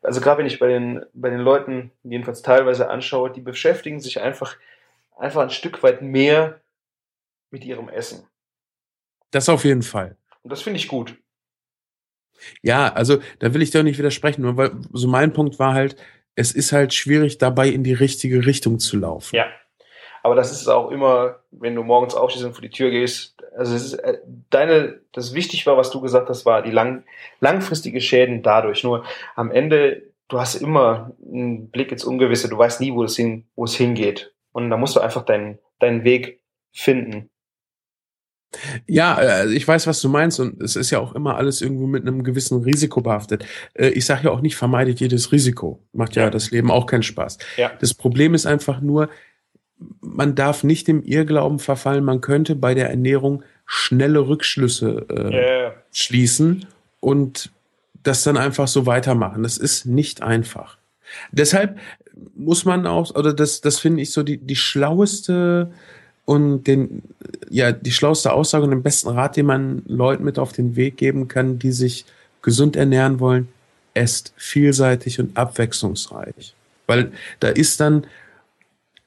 also 0.01 0.21
gerade 0.21 0.39
wenn 0.39 0.45
ich 0.45 0.59
bei 0.59 0.67
den, 0.67 1.05
bei 1.13 1.29
den 1.29 1.39
Leuten 1.39 1.91
jedenfalls 2.03 2.41
teilweise 2.41 2.89
anschaue, 2.89 3.31
die 3.31 3.41
beschäftigen 3.41 3.99
sich 3.99 4.21
einfach, 4.21 4.57
einfach 5.17 5.41
ein 5.41 5.49
Stück 5.49 5.83
weit 5.83 6.01
mehr 6.01 6.61
mit 7.51 7.65
ihrem 7.65 7.89
Essen. 7.89 8.27
Das 9.31 9.49
auf 9.49 9.65
jeden 9.65 9.83
Fall. 9.83 10.17
Und 10.41 10.51
das 10.51 10.61
finde 10.61 10.79
ich 10.79 10.87
gut. 10.87 11.15
Ja, 12.61 12.93
also 12.93 13.19
da 13.39 13.53
will 13.53 13.61
ich 13.61 13.71
dir 13.71 13.79
auch 13.79 13.83
nicht 13.83 13.99
widersprechen, 13.99 14.41
nur 14.41 14.57
weil 14.57 14.71
so 14.93 15.07
mein 15.07 15.33
Punkt 15.33 15.59
war 15.59 15.73
halt, 15.73 15.97
es 16.35 16.53
ist 16.53 16.71
halt 16.71 16.93
schwierig, 16.93 17.37
dabei 17.37 17.67
in 17.67 17.83
die 17.83 17.93
richtige 17.93 18.45
Richtung 18.45 18.79
zu 18.79 18.97
laufen. 18.97 19.35
Ja. 19.35 19.47
Aber 20.23 20.35
das 20.35 20.51
ist 20.51 20.67
auch 20.67 20.91
immer, 20.91 21.39
wenn 21.51 21.75
du 21.75 21.83
morgens 21.83 22.15
aufstehst 22.15 22.45
und 22.45 22.53
vor 22.53 22.61
die 22.61 22.69
Tür 22.69 22.91
gehst. 22.91 23.38
Also 23.57 23.75
ist 23.75 23.93
äh, 23.95 24.19
deine, 24.49 24.99
das 25.11 25.33
wichtig 25.33 25.65
war, 25.65 25.77
was 25.77 25.89
du 25.91 26.01
gesagt 26.01 26.29
hast, 26.29 26.45
war 26.45 26.61
die 26.61 26.71
lang, 26.71 27.03
langfristige 27.39 28.01
Schäden 28.01 28.41
dadurch. 28.43 28.83
Nur 28.83 29.03
am 29.35 29.51
Ende, 29.51 30.03
du 30.27 30.39
hast 30.39 30.55
immer 30.55 31.11
einen 31.25 31.69
Blick 31.69 31.91
ins 31.91 32.03
Ungewisse. 32.05 32.49
Du 32.49 32.57
weißt 32.57 32.79
nie, 32.81 32.93
wo 32.93 33.03
es 33.03 33.15
hin, 33.15 33.45
wo 33.55 33.65
es 33.65 33.75
hingeht. 33.75 34.33
Und 34.51 34.69
da 34.69 34.77
musst 34.77 34.95
du 34.95 34.99
einfach 34.99 35.23
deinen, 35.25 35.59
deinen 35.79 36.03
Weg 36.03 36.41
finden. 36.71 37.29
Ja, 38.87 39.13
also 39.13 39.53
ich 39.53 39.67
weiß, 39.67 39.85
was 39.85 40.01
du 40.01 40.09
meinst 40.09 40.39
und 40.39 40.59
es 40.61 40.75
ist 40.75 40.89
ja 40.89 40.99
auch 40.99 41.13
immer 41.13 41.35
alles 41.35 41.61
irgendwo 41.61 41.85
mit 41.85 42.01
einem 42.01 42.23
gewissen 42.23 42.63
Risiko 42.63 42.99
behaftet. 43.01 43.45
Äh, 43.75 43.89
Ich 43.89 44.05
sage 44.07 44.23
ja 44.25 44.31
auch 44.31 44.41
nicht, 44.41 44.55
vermeidet 44.55 44.99
jedes 44.99 45.31
Risiko. 45.31 45.83
Macht 45.93 46.15
ja, 46.15 46.23
Ja. 46.23 46.29
das 46.31 46.49
Leben 46.49 46.71
auch 46.71 46.87
keinen 46.87 47.03
Spaß. 47.03 47.37
Ja. 47.57 47.71
Das 47.79 47.93
Problem 47.93 48.33
ist 48.33 48.47
einfach 48.47 48.81
nur, 48.81 49.09
man 50.01 50.35
darf 50.35 50.63
nicht 50.63 50.87
dem 50.87 51.03
Irrglauben 51.03 51.59
verfallen, 51.59 52.03
man 52.03 52.21
könnte 52.21 52.55
bei 52.55 52.73
der 52.73 52.89
Ernährung 52.89 53.43
schnelle 53.65 54.27
Rückschlüsse 54.27 55.05
äh, 55.09 55.63
Ja, 55.65 55.73
schließen 55.91 56.65
und 56.99 57.51
das 58.03 58.23
dann 58.23 58.37
einfach 58.37 58.67
so 58.67 58.85
weitermachen. 58.85 59.43
Das 59.43 59.57
ist 59.57 59.85
nicht 59.85 60.21
einfach. 60.21 60.77
Deshalb 61.31 61.77
muss 62.35 62.65
man 62.65 62.85
auch, 62.87 63.15
oder 63.15 63.33
das, 63.33 63.61
das 63.61 63.79
finde 63.79 64.01
ich 64.01 64.11
so 64.11 64.23
die, 64.23 64.37
die 64.37 64.55
schlaueste 64.55 65.71
und 66.25 66.65
den, 66.65 67.03
ja, 67.49 67.71
die 67.71 67.91
schlauste 67.91 68.33
Aussage 68.33 68.65
und 68.65 68.71
den 68.71 68.83
besten 68.83 69.09
Rat, 69.09 69.35
den 69.35 69.45
man 69.45 69.83
Leuten 69.87 70.23
mit 70.23 70.37
auf 70.37 70.51
den 70.51 70.75
Weg 70.75 70.97
geben 70.97 71.27
kann, 71.27 71.59
die 71.59 71.71
sich 71.71 72.05
gesund 72.41 72.75
ernähren 72.75 73.19
wollen, 73.19 73.47
esst 73.93 74.33
vielseitig 74.37 75.19
und 75.19 75.35
abwechslungsreich. 75.37 76.53
Weil 76.87 77.11
da 77.39 77.49
ist 77.49 77.79
dann 77.79 78.05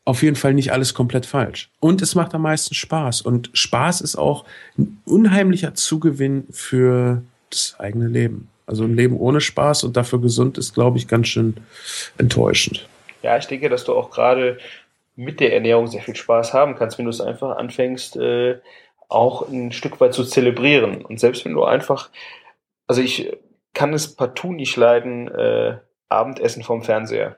auf 0.05 0.23
jeden 0.23 0.37
Fall 0.37 0.55
nicht 0.55 0.73
alles 0.73 0.95
komplett 0.95 1.27
falsch. 1.27 1.71
Und 1.79 2.03
es 2.03 2.15
macht 2.15 2.35
am 2.35 2.43
meisten 2.43 2.75
Spaß. 2.75 3.23
Und 3.23 3.51
Spaß 3.53 4.01
ist 4.01 4.17
auch 4.17 4.45
ein 4.77 5.01
unheimlicher 5.05 5.75
Zugewinn 5.75 6.47
für 6.51 7.23
das 7.51 7.77
eigene 7.79 8.09
Leben. 8.09 8.49
Also 8.67 8.85
ein 8.85 8.97
Leben 8.97 9.17
ohne 9.17 9.41
Spaß 9.41 9.85
und 9.85 9.97
dafür 9.97 10.21
gesund 10.21 10.59
ist, 10.59 10.75
glaube 10.75 10.99
ich, 10.99 11.09
ganz 11.09 11.29
schön 11.29 11.57
enttäuschend. 12.19 12.89
Ja, 13.23 13.37
ich 13.37 13.47
denke, 13.47 13.69
dass 13.69 13.85
du 13.85 13.95
auch 13.95 14.11
gerade 14.11 14.59
mit 15.15 15.41
der 15.41 15.53
Ernährung 15.53 15.87
sehr 15.87 16.03
viel 16.03 16.17
Spaß 16.17 16.55
haben 16.55 16.75
kannst, 16.75 16.99
wenn 16.99 17.05
du 17.05 17.11
es 17.11 17.21
einfach 17.21 17.57
anfängst, 17.57 18.17
äh, 18.17 18.59
auch 19.09 19.49
ein 19.49 19.73
Stück 19.73 20.01
weit 20.01 20.15
zu 20.15 20.25
zelebrieren. 20.25 21.05
Und 21.05 21.21
selbst 21.21 21.45
wenn 21.45 21.53
du 21.53 21.65
einfach, 21.65 22.11
also 22.87 23.03
ich 23.03 23.31
kann 23.75 23.93
es 23.93 24.17
partout 24.17 24.53
nicht 24.53 24.77
leiden, 24.77 25.29
äh, 25.29 25.77
Abendessen 26.09 26.63
vom 26.63 26.83
Fernseher. 26.83 27.37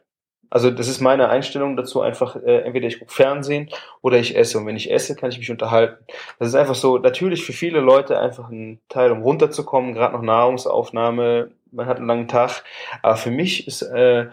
Also 0.55 0.71
das 0.71 0.87
ist 0.87 1.01
meine 1.01 1.31
Einstellung 1.31 1.77
dazu, 1.77 2.01
einfach 2.01 2.37
äh, 2.37 2.61
entweder 2.61 2.87
ich 2.87 3.01
gucke 3.01 3.13
Fernsehen 3.13 3.71
oder 4.03 4.19
ich 4.19 4.37
esse. 4.37 4.57
Und 4.57 4.67
wenn 4.67 4.77
ich 4.77 4.89
esse, 4.89 5.17
kann 5.17 5.31
ich 5.31 5.39
mich 5.39 5.51
unterhalten. 5.51 6.05
Das 6.39 6.47
ist 6.47 6.55
einfach 6.55 6.77
so, 6.77 6.97
natürlich 6.97 7.45
für 7.45 7.53
viele 7.53 7.81
Leute 7.81 8.21
einfach 8.21 8.51
ein 8.51 8.81
Teil, 8.89 9.11
um 9.11 9.23
runterzukommen, 9.23 9.95
gerade 9.95 10.15
noch 10.15 10.23
Nahrungsaufnahme, 10.23 11.51
man 11.73 11.87
hat 11.87 11.97
einen 11.97 12.07
langen 12.07 12.29
Tag. 12.29 12.63
Aber 13.03 13.17
für 13.17 13.33
mich 13.33 13.67
ist 13.67 13.83
äh, 13.83 14.29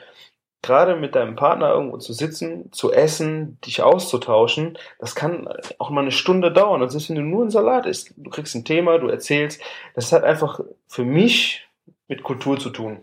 gerade 0.62 0.96
mit 0.96 1.16
deinem 1.16 1.36
Partner 1.36 1.74
irgendwo 1.74 1.98
zu 1.98 2.14
sitzen, 2.14 2.72
zu 2.72 2.94
essen, 2.94 3.60
dich 3.66 3.82
auszutauschen, 3.82 4.78
das 5.00 5.16
kann 5.16 5.50
auch 5.80 5.90
mal 5.90 6.02
eine 6.02 6.12
Stunde 6.12 6.52
dauern. 6.52 6.84
Und 6.84 6.90
selbst 6.90 7.10
wenn 7.10 7.16
du 7.16 7.24
nur 7.24 7.42
einen 7.42 7.50
Salat 7.50 7.88
isst, 7.88 8.14
du 8.16 8.30
kriegst 8.30 8.54
ein 8.54 8.64
Thema, 8.64 9.00
du 9.00 9.08
erzählst, 9.08 9.60
das 9.96 10.12
hat 10.12 10.24
einfach 10.24 10.60
für 10.86 11.04
mich 11.04 11.68
mit 12.08 12.22
Kultur 12.22 12.60
zu 12.60 12.70
tun. 12.70 13.00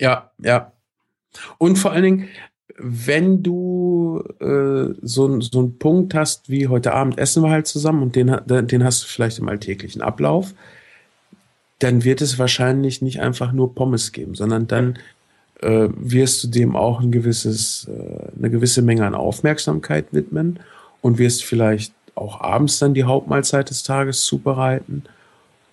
Ja, 0.00 0.32
ja. 0.38 0.72
Und 1.58 1.76
vor 1.76 1.92
allen 1.92 2.02
Dingen, 2.02 2.28
wenn 2.76 3.42
du 3.42 4.22
äh, 4.40 4.94
so, 5.02 5.40
so 5.40 5.58
einen 5.58 5.78
Punkt 5.78 6.14
hast, 6.14 6.48
wie 6.48 6.68
heute 6.68 6.92
Abend 6.92 7.18
essen 7.18 7.42
wir 7.42 7.50
halt 7.50 7.66
zusammen 7.66 8.02
und 8.02 8.16
den, 8.16 8.34
den 8.46 8.84
hast 8.84 9.02
du 9.02 9.06
vielleicht 9.06 9.38
im 9.38 9.48
alltäglichen 9.48 10.02
Ablauf, 10.02 10.54
dann 11.78 12.04
wird 12.04 12.20
es 12.20 12.38
wahrscheinlich 12.38 13.02
nicht 13.02 13.20
einfach 13.20 13.52
nur 13.52 13.74
Pommes 13.74 14.12
geben, 14.12 14.34
sondern 14.34 14.66
dann 14.66 14.98
äh, 15.60 15.88
wirst 15.94 16.44
du 16.44 16.48
dem 16.48 16.76
auch 16.76 17.00
ein 17.00 17.10
gewisses, 17.12 17.88
äh, 17.88 18.38
eine 18.38 18.50
gewisse 18.50 18.82
Menge 18.82 19.06
an 19.06 19.14
Aufmerksamkeit 19.14 20.06
widmen 20.12 20.60
und 21.00 21.18
wirst 21.18 21.44
vielleicht 21.44 21.92
auch 22.14 22.40
abends 22.40 22.78
dann 22.78 22.94
die 22.94 23.04
Hauptmahlzeit 23.04 23.70
des 23.70 23.82
Tages 23.82 24.24
zubereiten. 24.24 25.04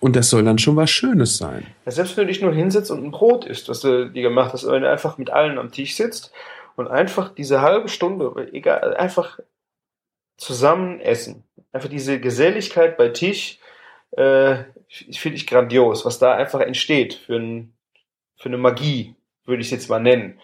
Und 0.00 0.14
das 0.14 0.30
soll 0.30 0.44
dann 0.44 0.58
schon 0.58 0.76
was 0.76 0.90
Schönes 0.90 1.38
sein. 1.38 1.66
Ja, 1.84 1.92
selbst 1.92 2.16
wenn 2.16 2.26
du 2.26 2.32
dich 2.32 2.42
nur 2.42 2.54
hinsetzt 2.54 2.90
und 2.90 3.04
ein 3.04 3.10
Brot 3.10 3.44
isst, 3.44 3.68
was 3.68 3.80
du 3.80 4.10
dir 4.10 4.22
gemacht 4.22 4.52
hast, 4.52 4.66
wenn 4.66 4.82
du 4.82 4.90
einfach 4.90 5.18
mit 5.18 5.30
allen 5.30 5.58
am 5.58 5.72
Tisch 5.72 5.96
sitzt 5.96 6.32
und 6.76 6.86
einfach 6.86 7.34
diese 7.34 7.60
halbe 7.60 7.88
Stunde, 7.88 8.48
egal, 8.52 8.96
einfach 8.96 9.40
zusammen 10.36 11.00
essen. 11.00 11.44
Einfach 11.72 11.88
diese 11.88 12.20
Geselligkeit 12.20 12.96
bei 12.96 13.08
Tisch, 13.08 13.58
äh, 14.12 14.64
finde 14.88 15.36
ich 15.36 15.46
grandios, 15.46 16.06
was 16.06 16.18
da 16.18 16.34
einfach 16.34 16.60
entsteht 16.60 17.14
für, 17.14 17.36
ein, 17.36 17.74
für 18.36 18.48
eine 18.48 18.56
Magie, 18.56 19.16
würde 19.44 19.60
ich 19.60 19.66
es 19.66 19.72
jetzt 19.72 19.90
mal 19.90 20.00
nennen. 20.00 20.38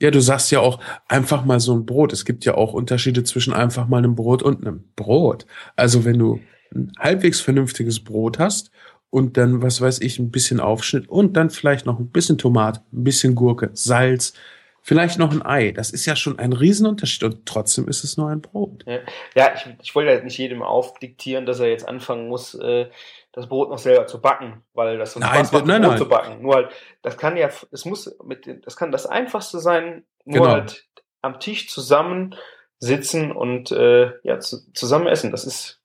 Ja, 0.00 0.10
du 0.10 0.20
sagst 0.20 0.50
ja 0.50 0.60
auch 0.60 0.80
einfach 1.06 1.44
mal 1.44 1.60
so 1.60 1.74
ein 1.74 1.84
Brot. 1.84 2.14
Es 2.14 2.24
gibt 2.24 2.46
ja 2.46 2.54
auch 2.54 2.72
Unterschiede 2.72 3.22
zwischen 3.22 3.52
einfach 3.52 3.86
mal 3.86 3.98
einem 3.98 4.14
Brot 4.14 4.42
und 4.42 4.66
einem 4.66 4.90
Brot. 4.96 5.46
Also 5.76 6.06
wenn 6.06 6.18
du 6.18 6.40
ein 6.74 6.92
halbwegs 6.98 7.40
vernünftiges 7.40 8.02
Brot 8.02 8.38
hast 8.38 8.70
und 9.10 9.36
dann, 9.36 9.62
was 9.62 9.80
weiß 9.80 10.00
ich, 10.00 10.18
ein 10.18 10.30
bisschen 10.30 10.60
Aufschnitt 10.60 11.08
und 11.08 11.36
dann 11.36 11.50
vielleicht 11.50 11.86
noch 11.86 11.98
ein 11.98 12.08
bisschen 12.08 12.38
Tomat, 12.38 12.82
ein 12.92 13.04
bisschen 13.04 13.34
Gurke, 13.34 13.70
Salz, 13.72 14.34
vielleicht 14.82 15.18
noch 15.18 15.32
ein 15.32 15.44
Ei. 15.44 15.72
Das 15.72 15.90
ist 15.90 16.06
ja 16.06 16.16
schon 16.16 16.38
ein 16.38 16.52
Riesenunterschied 16.52 17.24
und 17.24 17.46
trotzdem 17.46 17.88
ist 17.88 18.04
es 18.04 18.16
nur 18.16 18.28
ein 18.30 18.40
Brot. 18.40 18.84
Ja, 18.86 19.00
ja 19.34 19.54
ich, 19.54 19.66
ich 19.82 19.94
wollte 19.94 20.10
halt 20.10 20.24
nicht 20.24 20.38
jedem 20.38 20.62
aufdiktieren, 20.62 21.44
dass 21.46 21.60
er 21.60 21.68
jetzt 21.68 21.88
anfangen 21.88 22.28
muss, 22.28 22.54
äh, 22.54 22.88
das 23.32 23.48
Brot 23.48 23.70
noch 23.70 23.78
selber 23.78 24.06
zu 24.06 24.20
backen, 24.20 24.62
weil 24.74 24.98
das 24.98 25.12
so 25.12 25.20
nein, 25.20 25.30
Spaß 25.30 25.52
macht, 25.52 25.66
nein, 25.66 25.82
Brot 25.82 25.90
nein. 25.90 25.98
zu 25.98 26.08
backen. 26.08 26.42
Nur 26.42 26.54
halt, 26.54 26.70
das 27.02 27.16
kann 27.16 27.36
ja, 27.36 27.48
es 27.70 27.84
muss 27.84 28.16
mit, 28.24 28.48
das 28.64 28.76
kann 28.76 28.90
das 28.90 29.06
Einfachste 29.06 29.60
sein, 29.60 30.04
nur 30.24 30.42
Genau. 30.42 30.50
halt 30.50 30.86
am 31.22 31.38
Tisch 31.38 31.68
zusammen 31.68 32.34
sitzen 32.78 33.30
und 33.30 33.70
äh, 33.72 34.12
ja 34.22 34.40
zu, 34.40 34.72
zusammen 34.72 35.06
essen. 35.06 35.30
Das 35.30 35.44
ist 35.44 35.79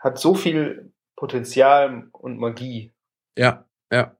hat 0.00 0.18
so 0.18 0.34
viel 0.34 0.92
Potenzial 1.16 2.08
und 2.12 2.38
Magie. 2.38 2.92
Ja, 3.38 3.66
ja. 3.92 4.16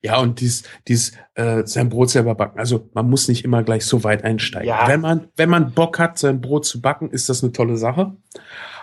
Ja, 0.00 0.18
und 0.20 0.40
dies, 0.40 0.62
dies 0.86 1.12
äh, 1.34 1.66
sein 1.66 1.88
Brot 1.88 2.08
selber 2.10 2.36
backen. 2.36 2.60
Also 2.60 2.88
man 2.94 3.10
muss 3.10 3.26
nicht 3.26 3.44
immer 3.44 3.64
gleich 3.64 3.84
so 3.84 4.04
weit 4.04 4.22
einsteigen. 4.22 4.68
Ja. 4.68 4.86
Wenn 4.86 5.00
man, 5.00 5.28
wenn 5.36 5.50
man 5.50 5.72
Bock 5.72 5.98
hat, 5.98 6.18
sein 6.18 6.40
Brot 6.40 6.64
zu 6.64 6.80
backen, 6.80 7.10
ist 7.10 7.28
das 7.28 7.42
eine 7.42 7.52
tolle 7.52 7.76
Sache. 7.76 8.16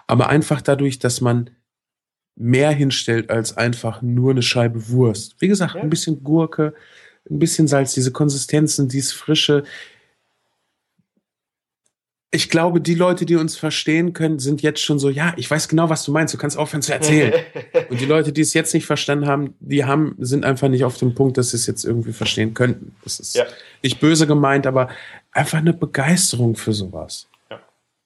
Aber 0.08 0.28
einfach 0.28 0.62
dadurch, 0.62 1.00
dass 1.00 1.22
man 1.22 1.52
mehr 2.36 2.72
hinstellt 2.72 3.30
als 3.30 3.56
einfach 3.56 4.02
nur 4.02 4.32
eine 4.32 4.42
Scheibe 4.42 4.90
Wurst. 4.90 5.36
Wie 5.40 5.48
gesagt, 5.48 5.76
Ja. 5.76 5.82
ein 5.82 5.90
bisschen 5.90 6.24
Gurke, 6.24 6.74
ein 7.30 7.40
bisschen 7.40 7.68
Salz, 7.68 7.94
diese 7.94 8.12
Konsistenzen, 8.12 8.90
dieses 8.90 9.14
Frische. 9.14 9.64
Ich 12.32 12.50
glaube, 12.50 12.80
die 12.80 12.94
Leute, 12.94 13.26
die 13.26 13.36
uns 13.38 13.58
verstehen 13.58 14.14
können, 14.14 14.38
sind 14.38 14.62
jetzt 14.62 14.82
schon 14.82 15.00
so, 15.00 15.10
ja, 15.10 15.34
ich 15.36 15.50
weiß 15.50 15.68
genau, 15.68 15.90
was 15.90 16.04
du 16.04 16.12
meinst, 16.12 16.32
du 16.32 16.38
kannst 16.38 16.58
aufhören 16.58 16.84
zu 16.84 16.94
erzählen. 16.94 17.34
Und 17.90 18.00
die 18.00 18.06
Leute, 18.06 18.32
die 18.32 18.42
es 18.42 18.54
jetzt 18.54 18.72
nicht 18.76 18.86
verstanden 18.86 19.26
haben, 19.26 19.56
die 19.60 19.84
haben, 19.86 20.16
sind 20.20 20.46
einfach 20.46 20.70
nicht 20.70 20.84
auf 20.86 20.98
dem 20.98 21.16
Punkt, 21.16 21.38
dass 21.40 21.50
sie 21.52 21.58
es 21.58 21.66
jetzt 21.66 21.84
irgendwie 21.84 22.14
verstehen 22.14 22.54
könnten. 22.54 22.96
Das 23.04 23.20
ist 23.20 23.36
Ja. 23.36 23.46
nicht 23.82 24.00
böse 24.00 24.28
gemeint, 24.28 24.68
aber 24.68 24.90
einfach 25.32 25.58
eine 25.58 25.74
Begeisterung 25.74 26.56
für 26.56 26.72
sowas. 26.72 27.28
Ja. 27.50 27.60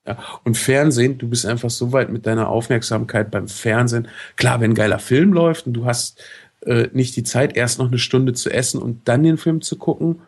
Ja. 0.08 0.18
Und 0.46 0.58
Fernsehen, 0.58 1.18
du 1.18 1.28
bist 1.28 1.46
einfach 1.46 1.70
so 1.70 1.92
weit 1.92 2.10
mit 2.10 2.26
deiner 2.26 2.48
Aufmerksamkeit 2.48 3.30
beim 3.30 3.50
Fernsehen. 3.50 4.08
Klar, 4.38 4.62
wenn 4.62 4.72
ein 4.72 4.76
geiler 4.76 5.00
Film 5.00 5.34
läuft 5.34 5.68
und 5.68 5.74
du 5.74 5.84
hast 5.86 6.24
äh, 6.66 6.88
nicht 6.94 7.18
die 7.18 7.24
Zeit, 7.24 7.58
erst 7.58 7.78
noch 7.78 7.88
eine 7.88 8.00
Stunde 8.00 8.32
zu 8.32 8.50
essen 8.50 8.82
und 8.82 9.06
dann 9.10 9.24
den 9.24 9.38
Film 9.38 9.60
zu 9.62 9.76
gucken, 9.78 10.22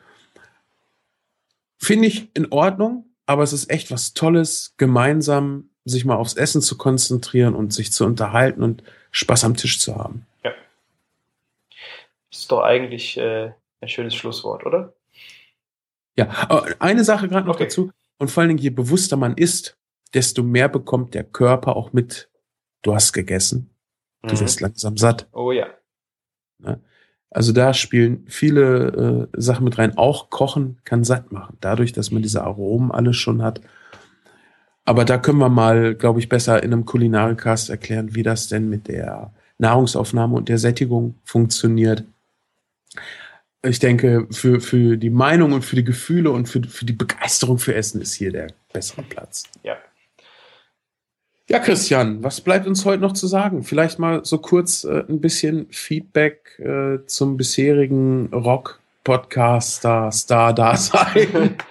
finde 1.77 2.07
ich 2.09 2.29
in 2.33 2.51
Ordnung, 2.51 3.05
aber 3.25 3.43
es 3.43 3.53
ist 3.53 3.69
echt 3.69 3.91
was 3.91 4.13
Tolles, 4.13 4.73
gemeinsam 4.77 5.69
sich 5.85 6.05
mal 6.05 6.15
aufs 6.15 6.33
Essen 6.35 6.61
zu 6.61 6.77
konzentrieren 6.77 7.53
und 7.55 7.73
sich 7.73 7.91
zu 7.91 8.05
unterhalten 8.05 8.63
und 8.63 8.83
Spaß 9.11 9.43
am 9.43 9.55
Tisch 9.55 9.79
zu 9.79 9.95
haben. 9.95 10.25
Das 12.31 12.41
ist 12.41 12.51
doch 12.51 12.63
eigentlich 12.63 13.17
äh, 13.17 13.51
ein 13.81 13.87
schönes 13.87 14.13
Schlusswort, 14.15 14.65
oder? 14.65 14.93
Ja, 16.17 16.27
eine 16.79 17.03
Sache 17.03 17.27
gerade 17.29 17.47
noch 17.47 17.55
Okay. 17.55 17.65
dazu. 17.65 17.91
Und 18.17 18.29
vor 18.29 18.41
allen 18.41 18.49
Dingen, 18.49 18.59
je 18.59 18.69
bewusster 18.71 19.15
man 19.15 19.35
isst, 19.37 19.77
desto 20.13 20.43
mehr 20.43 20.67
bekommt 20.69 21.13
der 21.13 21.23
Körper 21.23 21.75
auch 21.75 21.93
mit, 21.93 22.29
du 22.81 22.93
hast 22.93 23.13
gegessen, 23.13 23.69
du 24.21 24.35
Mhm. 24.35 24.39
wirst 24.39 24.59
langsam 24.61 24.97
satt. 24.97 25.27
Oh 25.31 25.51
ja. 25.51 25.67
Also 27.35 27.51
da 27.51 27.73
spielen 27.73 28.23
viele 28.29 29.27
äh, 29.33 29.41
Sachen 29.41 29.65
mit 29.65 29.77
rein. 29.77 29.97
Auch 29.97 30.29
Kochen 30.29 30.77
kann 30.85 31.03
satt 31.03 31.33
machen, 31.33 31.57
dadurch, 31.59 31.91
dass 31.91 32.09
man 32.09 32.21
diese 32.21 32.45
Aromen 32.45 32.93
alles 32.93 33.17
schon 33.17 33.41
hat. 33.41 33.59
Aber 34.85 35.03
da 35.03 35.17
können 35.17 35.39
wir 35.39 35.49
mal, 35.49 35.95
glaube 35.95 36.21
ich, 36.21 36.29
besser 36.29 36.63
in 36.63 36.71
einem 36.71 36.85
Kulinarikast 36.85 37.69
erklären, 37.69 38.15
wie 38.15 38.23
das 38.23 38.47
denn 38.47 38.69
mit 38.69 38.87
der 38.87 39.33
Nahrungsaufnahme 39.57 40.33
und 40.33 40.47
der 40.47 40.59
Sättigung 40.59 41.15
funktioniert. 41.25 42.05
Ich 43.63 43.79
denke, 43.79 44.27
für, 44.31 44.61
für 44.61 44.95
die 44.95 45.09
Meinung 45.09 45.51
und 45.51 45.65
für 45.65 45.75
die 45.75 45.83
Gefühle 45.83 46.31
und 46.31 46.47
für, 46.47 46.63
für 46.63 46.85
die 46.85 46.93
Begeisterung 46.93 47.57
für 47.59 47.75
Essen 47.75 47.99
ist 47.99 48.13
hier 48.13 48.31
der 48.31 48.47
bessere 48.71 49.01
Platz. 49.01 49.43
Ja. 49.61 49.75
Ja, 51.47 51.59
Christian, 51.59 52.23
was 52.23 52.41
bleibt 52.41 52.65
uns 52.65 52.85
heute 52.85 53.03
noch 53.03 53.13
zu 53.13 53.27
sagen? 53.27 53.61
Vielleicht 53.61 53.99
mal 53.99 54.25
so 54.25 54.39
kurz 54.39 54.83
äh, 54.83 55.03
ein 55.07 55.21
bisschen 55.21 55.67
Feedback 55.69 56.57
äh, 56.57 57.05
zum 57.05 57.37
bisherigen 57.37 58.33
Rock-Podcaster, 58.33 60.11
Star-Dasein. 60.11 61.57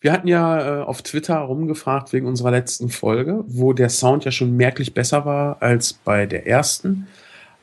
Wir 0.00 0.12
hatten 0.12 0.26
ja 0.26 0.80
äh, 0.80 0.82
auf 0.82 1.02
Twitter 1.02 1.38
rumgefragt 1.38 2.12
wegen 2.12 2.26
unserer 2.26 2.50
letzten 2.50 2.88
Folge, 2.90 3.44
wo 3.46 3.72
der 3.72 3.88
Sound 3.88 4.24
ja 4.24 4.32
schon 4.32 4.56
merklich 4.56 4.92
besser 4.92 5.24
war 5.24 5.62
als 5.62 5.92
bei 5.92 6.26
der 6.26 6.48
ersten. 6.48 7.06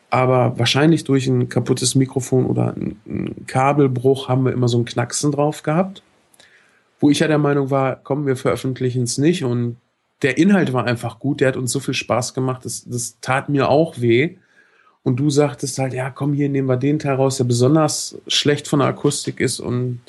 Aber 0.10 0.58
wahrscheinlich 0.58 1.04
durch 1.04 1.28
ein 1.28 1.50
kaputtes 1.50 1.96
Mikrofon 1.96 2.46
oder 2.46 2.76
ein, 2.78 3.00
ein 3.06 3.46
Kabelbruch 3.46 4.30
haben 4.30 4.46
wir 4.46 4.54
immer 4.54 4.70
so 4.70 4.78
ein 4.78 4.86
Knacksen 4.86 5.34
drauf 5.34 5.64
gehabt. 5.64 6.02
Wo 7.02 7.10
ich 7.10 7.19
ja 7.19 7.28
der 7.28 7.40
Meinung 7.40 7.69
war, 7.69 7.98
komm, 7.98 8.26
wir 8.26 8.38
veröffentlichen 8.38 9.03
es 9.03 9.18
nicht. 9.18 9.44
Und 9.44 9.76
der 10.22 10.38
Inhalt 10.38 10.72
war 10.72 10.86
einfach 10.86 11.19
gut, 11.19 11.41
der 11.41 11.49
hat 11.49 11.57
uns 11.57 11.72
so 11.72 11.82
viel 11.82 11.95
Spaß 11.95 12.34
gemacht, 12.34 12.64
das, 12.64 12.86
das 12.86 13.18
tat 13.19 13.49
mir 13.49 13.69
auch 13.69 13.99
weh. 13.99 14.38
Und 15.03 15.19
du 15.19 15.32
sagtest 15.32 15.80
halt, 15.80 15.94
ja, 15.94 16.11
komm, 16.11 16.34
hier 16.34 16.48
nehmen 16.48 16.69
wir 16.69 16.78
den 16.78 16.99
Teil 16.99 17.15
raus, 17.15 17.38
der 17.38 17.45
besonders 17.45 18.18
schlecht 18.28 18.68
von 18.68 18.80
der 18.80 18.90
Akustik 18.90 19.40
ist 19.40 19.60
und 19.60 19.99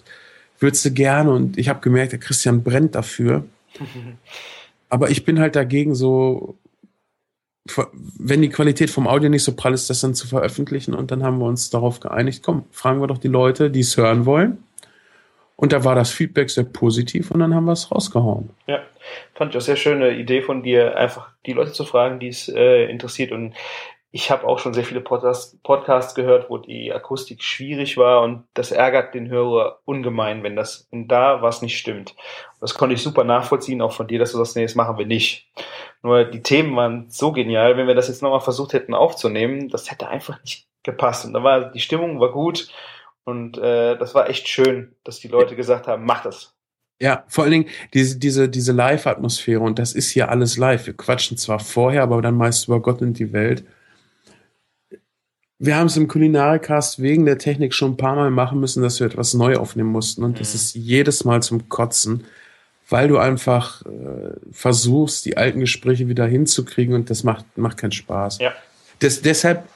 würdest 0.59 0.85
du 0.85 0.91
gerne. 0.91 1.31
Und 1.31 1.57
ich 1.57 1.71
habe 1.71 1.81
gemerkt, 1.81 2.13
der 2.13 2.19
Christian 2.21 2.63
brennt 2.63 2.95
dafür. 2.95 3.45
Aber 4.91 5.09
ich 5.09 5.25
bin 5.25 5.41
halt 5.41 5.57
dagegen 5.57 5.95
so, 5.95 6.59
wenn 8.19 8.43
die 8.43 8.51
Qualität 8.51 8.91
vom 8.91 9.07
Audio 9.07 9.31
nicht 9.31 9.45
so 9.45 9.55
prall 9.55 9.73
ist, 9.73 9.89
das 9.89 10.01
dann 10.01 10.15
zu 10.15 10.27
veröffentlichen. 10.27 10.93
Und 10.93 11.11
dann 11.11 11.23
haben 11.23 11.39
wir 11.39 11.47
uns 11.47 11.71
darauf 11.71 12.01
geeinigt, 12.01 12.43
komm, 12.43 12.65
fragen 12.71 13.01
wir 13.01 13.07
doch 13.07 13.19
die 13.19 13.29
Leute, 13.29 13.71
die 13.71 13.81
es 13.81 13.97
hören 13.97 14.27
wollen. 14.27 14.59
Und 15.63 15.73
da 15.73 15.85
war 15.85 15.95
das 15.95 16.11
Feedback 16.11 16.51
sehr 16.51 16.65
positiv 16.65 17.31
und 17.31 17.39
dann 17.39 17.55
haben 17.55 17.67
wir 17.67 17.73
es 17.73 17.93
rausgehauen. 17.93 18.51
Ja, 18.67 18.83
fand 19.33 19.53
ich 19.53 19.57
auch 19.57 19.65
sehr 19.65 19.77
schöne 19.77 20.11
Idee 20.11 20.43
von 20.43 20.65
dir, 20.65 20.97
einfach 20.97 21.29
die 21.47 21.53
Leute 21.53 21.71
zu 21.71 21.85
fragen, 21.85 22.19
die 22.19 22.27
es 22.27 22.49
äh, 22.49 22.87
interessiert. 22.87 23.31
Und 23.31 23.55
ich 24.11 24.33
habe 24.33 24.45
auch 24.45 24.59
schon 24.59 24.75
sehr 24.75 24.83
viele 24.83 25.01
Podcast, 25.01 25.63
Podcasts 25.63 26.17
gehört, 26.17 26.51
wo 26.51 26.59
die 26.59 26.93
Akustik 26.93 27.45
schwierig 27.45 27.97
war 27.97 28.23
und 28.23 28.43
das 28.55 28.73
ärgert 28.73 29.15
den 29.15 29.29
Hörer 29.29 29.79
ungemein, 29.85 30.43
wenn 30.43 30.57
das 30.57 30.89
wenn 30.91 31.07
da 31.07 31.43
was 31.43 31.63
nicht 31.63 31.79
stimmt. 31.79 32.17
Das 32.61 32.75
konnte 32.75 32.97
ich 32.97 33.03
super 33.03 33.23
nachvollziehen, 33.23 33.83
auch 33.83 33.93
von 33.93 34.09
dir, 34.09 34.19
dass 34.19 34.33
du 34.33 34.39
sagst, 34.39 34.57
nee, 34.57 34.63
das 34.65 34.75
machen 34.75 34.99
wir 34.99 35.07
nicht. 35.07 35.47
Nur 36.03 36.25
die 36.25 36.43
Themen 36.43 36.75
waren 36.75 37.07
so 37.09 37.31
genial, 37.31 37.77
wenn 37.77 37.87
wir 37.87 37.95
das 37.95 38.09
jetzt 38.09 38.21
nochmal 38.21 38.41
versucht 38.41 38.73
hätten 38.73 38.95
aufzunehmen, 38.95 39.69
das 39.69 39.93
hätte 39.93 40.09
einfach 40.09 40.41
nicht 40.41 40.67
gepasst. 40.83 41.25
Und 41.25 41.35
da 41.35 41.45
war 41.45 41.71
die 41.71 41.79
Stimmung 41.79 42.19
war 42.19 42.33
gut 42.33 42.67
und 43.25 43.59
äh, 43.59 43.97
das 43.97 44.15
war 44.15 44.29
echt 44.29 44.49
schön, 44.49 44.95
dass 45.05 45.21
die 45.21 45.29
Leute 45.29 45.57
gesagt 45.57 45.87
haben, 45.87 46.05
mach 46.05 46.23
das. 46.23 46.55
Ja, 47.01 47.25
vor 47.29 47.45
allen 47.45 47.53
Dingen 47.53 47.69
diese, 47.95 48.19
diese, 48.19 48.49
diese 48.49 48.73
Live-Atmosphäre 48.73 49.61
und 49.61 49.79
das 49.79 49.93
ist 49.93 50.11
hier 50.11 50.29
alles 50.29 50.57
live. 50.57 50.87
Wir 50.87 50.97
quatschen 50.97 51.37
zwar 51.37 51.59
vorher, 51.59 52.03
aber 52.03 52.23
dann 52.23 52.37
meist 52.37 52.69
über 52.69 52.81
Gott 52.81 53.03
und 53.03 53.19
die 53.19 53.33
Welt 53.33 53.65
wir 55.65 55.77
haben 55.77 55.87
es 55.87 55.97
im 55.97 56.09
Kulinarikast 56.09 57.01
wegen 57.01 57.25
der 57.25 57.39
Technik 57.39 57.73
schon 57.73 57.93
ein 57.93 57.97
paar 57.97 58.17
Mal 58.17 58.33
machen 58.33 58.59
müssen, 58.59 58.83
dass 58.83 58.99
wir 58.99 59.07
etwas 59.07 59.33
neu 59.33 59.57
aufnehmen 59.57 59.91
mussten. 59.91 60.25
Und 60.25 60.41
das 60.41 60.51
mhm. 60.51 60.57
ist 60.57 60.75
jedes 60.75 61.25
Mal 61.25 61.41
zum 61.41 61.69
Kotzen, 61.69 62.25
weil 62.89 63.07
du 63.07 63.19
einfach 63.19 63.87
äh, 63.87 64.33
versuchst, 64.51 65.25
die 65.25 65.37
alten 65.37 65.61
Gespräche 65.61 66.09
wieder 66.09 66.27
hinzukriegen 66.27 66.97
und 66.97 67.11
das 67.11 67.23
macht, 67.23 67.47
macht 67.57 67.77
keinen 67.77 67.93
Spaß. 67.93 68.39
Ja. 68.41 68.53
Das, 68.99 69.23
deshalb 69.23 69.69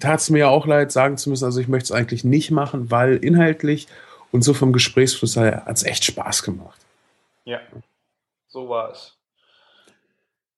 tat 0.00 0.20
es 0.20 0.30
mir 0.30 0.40
ja 0.40 0.48
auch 0.48 0.66
leid, 0.66 0.92
sagen 0.92 1.16
zu 1.16 1.30
müssen, 1.30 1.44
also 1.44 1.60
ich 1.60 1.68
möchte 1.68 1.86
es 1.86 1.92
eigentlich 1.92 2.24
nicht 2.24 2.50
machen, 2.50 2.90
weil 2.90 3.16
inhaltlich 3.16 3.88
und 4.32 4.42
so 4.42 4.54
vom 4.54 4.72
Gesprächsfluss 4.72 5.36
her 5.36 5.64
hat 5.66 5.76
es 5.76 5.82
echt 5.82 6.04
Spaß 6.04 6.42
gemacht. 6.42 6.80
Ja, 7.44 7.60
so 8.48 8.68
war 8.68 8.90
es. 8.90 9.16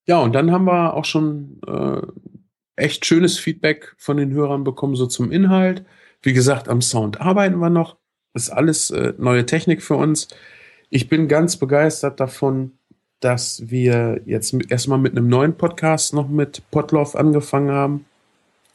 Ja, 0.07 0.19
und 0.21 0.33
dann 0.33 0.51
haben 0.51 0.65
wir 0.65 0.95
auch 0.95 1.05
schon 1.05 1.61
äh, 1.67 2.01
echt 2.77 3.05
schönes 3.05 3.39
Feedback 3.39 3.95
von 3.99 4.17
den 4.17 4.33
Hörern 4.33 4.65
bekommen, 4.65 4.97
so 4.97 5.07
zum 5.07 5.31
Inhalt. 5.31 5.85
Wie 6.23 6.33
gesagt, 6.33 6.69
am 6.69 6.81
Sound 6.81 7.21
arbeiten 7.21 7.59
wir 7.59 7.71
noch. 7.71 7.97
Das 8.33 8.45
ist 8.45 8.51
alles 8.51 8.91
äh, 8.91 9.13
neue 9.19 9.47
Technik 9.47 9.83
für 9.83 9.97
uns. 9.97 10.29
Ich 10.91 11.09
bin 11.09 11.29
ganz 11.29 11.57
begeistert 11.57 12.21
davon, 12.21 12.79
dass 13.21 13.69
wir 13.69 14.23
jetzt 14.25 14.55
erstmal 14.71 14.99
mit 14.99 15.13
einem 15.13 15.29
neuen 15.29 15.57
Podcast 15.57 16.15
noch 16.15 16.29
mit 16.29 16.63
Potloff 16.71 17.15
angefangen 17.15 17.71
haben, 17.71 18.07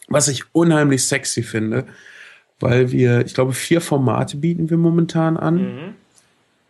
was 0.07 0.27
ich 0.27 0.43
unheimlich 0.53 1.05
sexy 1.05 1.43
finde, 1.43 1.85
weil 2.59 2.91
wir, 2.91 3.25
ich 3.25 3.33
glaube, 3.33 3.53
vier 3.53 3.81
Formate 3.81 4.37
bieten 4.37 4.69
wir 4.69 4.77
momentan 4.77 5.37
an. 5.37 5.55
Mhm. 5.55 5.95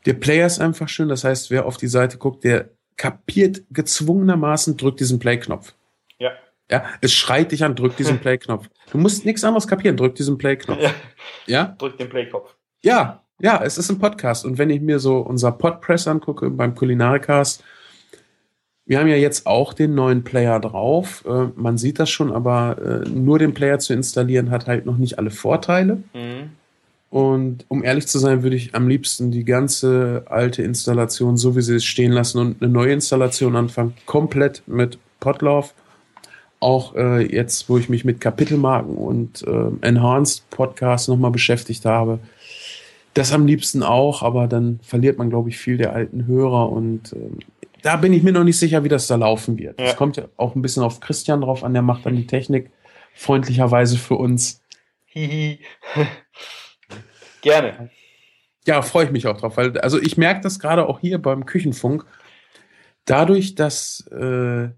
Der 0.06 0.14
Player 0.14 0.46
ist 0.46 0.60
einfach 0.60 0.90
schön, 0.90 1.10
das 1.10 1.24
heißt, 1.24 1.52
wer 1.52 1.66
auf 1.66 1.78
die 1.78 1.88
Seite 1.88 2.18
guckt, 2.18 2.44
der 2.44 2.70
kapiert 2.98 3.64
gezwungenermaßen, 3.72 4.78
drückt 4.78 5.00
diesen 5.00 5.20
Play-Knopf. 5.20 5.74
Ja. 6.20 6.32
Ja, 6.70 6.86
es 7.02 7.14
schreit 7.14 7.52
dich 7.52 7.64
an, 7.64 7.76
drück 7.76 7.96
diesen 7.98 8.20
Play-Knopf. 8.22 8.70
Du 8.92 8.98
musst 8.98 9.26
nichts 9.26 9.44
anderes 9.44 9.68
kapieren, 9.68 9.98
drück 9.98 10.16
diesen 10.16 10.38
Play-Knopf. 10.38 10.82
Ja. 10.82 10.94
ja? 11.46 11.76
Drück 11.78 11.98
den 11.98 12.10
Play-Knopf. 12.10 12.56
Ja, 12.82 13.24
ja, 13.40 13.62
es 13.64 13.78
ist 13.78 13.90
ein 13.90 14.00
Podcast. 14.00 14.46
Und 14.46 14.58
wenn 14.58 14.70
ich 14.70 14.82
mir 14.82 15.00
so 15.00 15.18
unser 15.18 15.52
Podpress 15.52 16.08
angucke 16.08 16.50
beim 16.50 16.76
Kulinarikast, 16.76 17.64
wir 18.86 19.00
haben 19.00 19.08
ja 19.08 19.16
jetzt 19.16 19.48
auch 19.48 19.74
den 19.74 19.96
neuen 19.96 20.24
Player 20.24 20.60
drauf. 20.60 21.24
Äh, 21.26 21.48
man 21.56 21.78
sieht 21.78 22.00
das 22.00 22.10
schon, 22.10 22.32
aber 22.32 23.04
äh, 23.06 23.10
nur 23.10 23.40
den 23.40 23.54
Player 23.54 23.80
zu 23.80 23.94
installieren 23.94 24.52
hat 24.52 24.68
halt 24.68 24.86
noch 24.86 24.98
nicht 24.98 25.20
alle 25.20 25.32
Vorteile. 25.32 26.04
Mhm. 26.14 26.52
Und 27.10 27.66
um 27.68 27.84
ehrlich 27.84 28.08
zu 28.08 28.18
sein, 28.18 28.42
würde 28.42 28.56
ich 28.56 28.74
am 28.74 28.88
liebsten 28.88 29.30
die 29.30 29.46
ganze 29.46 30.24
alte 30.26 30.64
Installation, 30.64 31.38
so 31.38 31.56
wie 31.56 31.62
sie 31.62 31.76
ist, 31.76 31.86
stehen 31.86 32.12
lassen 32.12 32.40
und 32.40 32.62
eine 32.62 32.72
neue 32.72 32.92
Installation 32.92 33.56
anfangen, 33.56 33.94
komplett 34.08 34.64
mit 34.66 34.98
Podlove 35.20 35.70
auch 36.60 36.96
äh, 36.96 37.22
jetzt, 37.32 37.70
wo 37.70 37.78
ich 37.78 37.90
mich 37.90 38.06
mit 38.06 38.22
Kapitelmarken 38.22 38.96
und 38.96 39.46
äh, 39.46 39.88
Enhanced 39.88 40.50
Podcasts 40.50 41.08
nochmal 41.08 41.32
beschäftigt 41.32 41.86
habe, 41.86 42.20
das 43.14 43.32
am 43.34 43.46
liebsten 43.46 43.84
auch, 43.84 44.24
aber 44.24 44.48
dann 44.48 44.80
verliert 44.82 45.18
man, 45.18 45.30
glaube 45.30 45.50
ich, 45.50 45.58
viel 45.58 45.78
der 45.78 45.94
alten 45.94 46.26
Hörer 46.26 46.72
und 46.72 47.14
äh, 47.14 47.62
da 47.84 47.98
bin 47.98 48.14
ich 48.14 48.24
mir 48.24 48.32
noch 48.32 48.46
nicht 48.46 48.58
sicher, 48.58 48.84
wie 48.84 48.90
das 48.90 49.08
da 49.08 49.16
laufen 49.16 49.60
wird. 49.60 49.80
Es 49.80 49.92
ja. 49.92 49.96
kommt 49.96 50.18
ja 50.18 50.26
auch 50.38 50.56
ein 50.56 50.62
bisschen 50.62 50.84
auf 50.84 51.02
Christian 51.02 51.42
drauf 51.42 51.64
an, 51.64 51.74
der 51.74 51.84
macht 51.84 52.06
dann 52.06 52.16
die 52.16 52.26
Technik 52.26 52.72
freundlicherweise 53.14 53.98
für 53.98 54.16
uns. 54.16 54.64
Hihi. 55.06 55.60
Gerne. 57.42 57.92
Ja, 58.66 58.82
freue 58.82 59.06
ich 59.06 59.12
mich 59.12 59.28
auch 59.28 59.38
drauf, 59.38 59.58
weil 59.58 59.78
also 59.80 60.02
ich 60.02 60.18
merke 60.18 60.42
das 60.42 60.60
gerade 60.60 60.88
auch 60.88 61.02
hier 61.02 61.22
beim 61.22 61.46
Küchenfunk. 61.46 62.06
Dadurch, 63.04 63.56
dass 63.56 64.08
äh, 64.08 64.70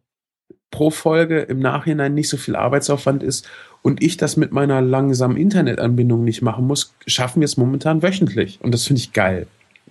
pro 0.71 0.89
Folge 0.89 1.41
im 1.41 1.59
Nachhinein 1.59 2.15
nicht 2.15 2.27
so 2.27 2.37
viel 2.37 2.55
Arbeitsaufwand 2.55 3.21
ist 3.21 3.47
und 3.83 4.03
ich 4.03 4.17
das 4.17 4.35
mit 4.35 4.51
meiner 4.51 4.81
langsamen 4.81 5.37
Internetanbindung 5.37 6.23
nicht 6.23 6.41
machen 6.41 6.65
muss, 6.65 6.95
schaffen 7.05 7.41
wir 7.41 7.45
es 7.45 7.55
momentan 7.55 8.01
wöchentlich. 8.01 8.59
Und 8.61 8.73
das 8.73 8.87
finde 8.87 9.01
ich 9.01 9.13
geil. 9.13 9.45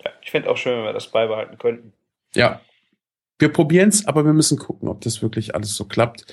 Ja, 0.05 0.11
ich 0.21 0.33
finde 0.33 0.51
auch 0.51 0.57
schön, 0.57 0.79
wenn 0.79 0.85
wir 0.85 0.93
das 0.93 1.07
beibehalten 1.07 1.57
könnten. 1.59 1.93
Ja. 2.35 2.61
Wir 3.45 3.53
probieren 3.53 3.91
es, 3.91 4.07
aber 4.07 4.25
wir 4.25 4.33
müssen 4.33 4.57
gucken, 4.57 4.89
ob 4.89 5.03
das 5.03 5.21
wirklich 5.21 5.55
alles 5.55 5.77
so 5.77 5.85
klappt. 5.85 6.25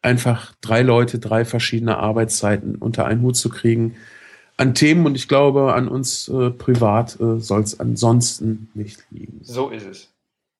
Einfach 0.00 0.54
drei 0.62 0.80
Leute, 0.80 1.18
drei 1.18 1.44
verschiedene 1.44 1.98
Arbeitszeiten 1.98 2.76
unter 2.76 3.04
einen 3.04 3.20
Hut 3.20 3.36
zu 3.36 3.50
kriegen 3.50 3.96
an 4.56 4.74
Themen 4.74 5.04
und 5.04 5.14
ich 5.14 5.28
glaube, 5.28 5.74
an 5.74 5.88
uns 5.88 6.26
äh, 6.28 6.48
privat 6.48 7.20
äh, 7.20 7.38
soll 7.38 7.60
es 7.60 7.78
ansonsten 7.78 8.70
nicht 8.72 9.04
liegen. 9.10 9.40
So 9.42 9.68
ist 9.68 9.86
es. 9.86 10.08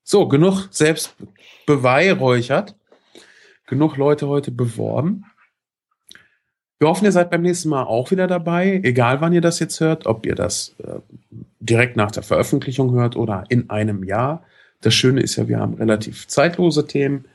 So, 0.03 0.29
genug 0.29 0.69
selbst 0.71 1.15
beweihräuchert 1.65 2.75
genug 3.67 3.97
Leute 3.97 4.29
heute 4.29 4.51
beworben. 4.51 5.25
Wir 6.79 6.89
hoffen, 6.89 7.07
ihr 7.07 7.13
seid 7.13 7.31
beim 7.31 7.41
nächsten 7.41 7.71
Mal 7.71 7.85
auch 7.85 8.11
wieder 8.11 8.27
dabei, 8.27 8.79
egal 8.85 9.23
wann 9.23 9.33
ihr 9.33 9.41
das 9.41 9.59
jetzt 9.59 9.81
hört, 9.81 10.05
ob 10.05 10.27
ihr 10.27 10.35
das 10.35 10.75
äh, 10.85 10.99
direkt 11.61 11.97
nach 11.97 12.11
der 12.11 12.23
Veröffentlichung 12.23 12.93
hört 12.93 13.17
oder 13.17 13.45
in 13.49 13.71
einem 13.71 14.05
Jahr. 14.05 14.45
Das 14.81 14.95
Schöne 14.95 15.21
ist 15.21 15.37
ja, 15.37 15.49
wir 15.49 15.59
haben 15.59 15.75
relativ 15.75 16.27
zeitlose 16.29 16.87
Themen. 16.87 17.27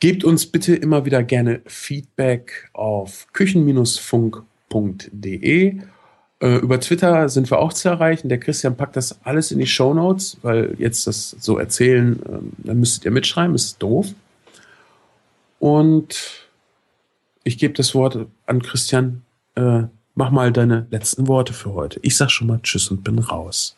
Gebt 0.00 0.24
uns 0.24 0.46
bitte 0.46 0.74
immer 0.74 1.04
wieder 1.04 1.22
gerne 1.22 1.60
Feedback 1.66 2.70
auf 2.72 3.26
küchen-funk.de. 3.32 5.82
Äh, 6.42 6.56
über 6.56 6.80
Twitter 6.80 7.28
sind 7.28 7.48
wir 7.50 7.60
auch 7.60 7.72
zu 7.72 7.88
erreichen. 7.88 8.28
Der 8.28 8.40
Christian 8.40 8.76
packt 8.76 8.96
das 8.96 9.24
alles 9.24 9.52
in 9.52 9.60
die 9.60 9.66
Show 9.66 9.94
Notes, 9.94 10.38
weil 10.42 10.74
jetzt 10.78 11.06
das 11.06 11.36
so 11.38 11.56
erzählen, 11.56 12.20
äh, 12.22 12.66
dann 12.66 12.80
müsstet 12.80 13.04
ihr 13.04 13.12
mitschreiben, 13.12 13.54
ist 13.54 13.80
doof. 13.80 14.08
Und 15.60 16.48
ich 17.44 17.58
gebe 17.58 17.74
das 17.74 17.94
Wort 17.94 18.26
an 18.46 18.62
Christian. 18.62 19.22
Äh, 19.54 19.84
mach 20.16 20.32
mal 20.32 20.52
deine 20.52 20.88
letzten 20.90 21.28
Worte 21.28 21.52
für 21.52 21.74
heute. 21.74 22.00
Ich 22.02 22.16
sag 22.16 22.30
schon 22.30 22.48
mal 22.48 22.58
Tschüss 22.60 22.90
und 22.90 23.04
bin 23.04 23.20
raus. 23.20 23.76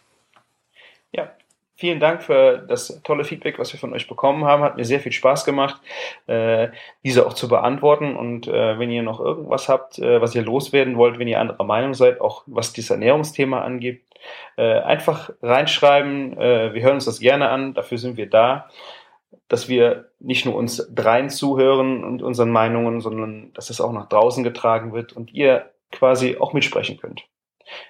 Vielen 1.77 1.99
Dank 1.99 2.23
für 2.23 2.59
das 2.59 3.03
tolle 3.03 3.25
Feedback, 3.25 3.59
was 3.59 3.73
wir 3.73 3.81
von 3.81 3.93
euch 3.93 4.07
bekommen 4.07 4.45
haben. 4.45 4.63
Hat 4.63 4.77
mir 4.77 4.85
sehr 4.85 5.01
viel 5.01 5.11
Spaß 5.11 5.45
gemacht, 5.45 5.81
äh, 6.27 6.69
diese 7.03 7.27
auch 7.27 7.33
zu 7.33 7.49
beantworten. 7.49 8.15
Und 8.17 8.47
äh, 8.47 8.79
wenn 8.79 8.91
ihr 8.91 9.03
noch 9.03 9.19
irgendwas 9.19 9.69
habt, 9.69 9.99
äh, 9.99 10.21
was 10.21 10.35
ihr 10.35 10.43
loswerden 10.43 10.97
wollt, 10.97 11.19
wenn 11.19 11.27
ihr 11.27 11.41
anderer 11.41 11.65
Meinung 11.65 11.95
seid, 11.95 12.21
auch 12.21 12.45
was 12.47 12.73
dieses 12.73 12.91
Ernährungsthema 12.91 13.63
angeht, 13.63 14.05
äh, 14.57 14.81
einfach 14.81 15.31
reinschreiben. 15.43 16.39
Äh, 16.39 16.75
wir 16.75 16.83
hören 16.83 16.95
uns 16.95 17.07
das 17.07 17.19
gerne 17.19 17.49
an. 17.49 17.75
Dafür 17.75 17.99
sind 17.99 18.17
wir 18.17 18.31
da 18.31 18.71
dass 19.49 19.69
wir 19.69 20.11
nicht 20.21 20.47
nur 20.47 20.55
uns 20.55 20.89
dreien 20.95 21.29
zuhören 21.31 22.03
und 22.03 22.23
unseren 22.23 22.51
Meinungen, 22.51 23.01
sondern 23.01 23.53
dass 23.53 23.71
es 23.71 23.81
auch 23.81 23.93
nach 23.93 24.09
draußen 24.09 24.43
getragen 24.43 24.93
wird 24.93 25.13
und 25.13 25.33
ihr 25.33 25.71
quasi 25.93 26.37
auch 26.39 26.53
mitsprechen 26.53 26.99
könnt. 26.99 27.25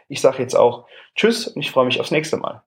Ich 0.08 0.20
sage 0.20 0.42
jetzt 0.42 0.54
auch 0.54 0.86
Tschüss 1.14 1.46
und 1.46 1.62
ich 1.62 1.70
freue 1.70 1.86
mich 1.86 2.00
aufs 2.00 2.10
nächste 2.10 2.36
Mal. 2.36 2.62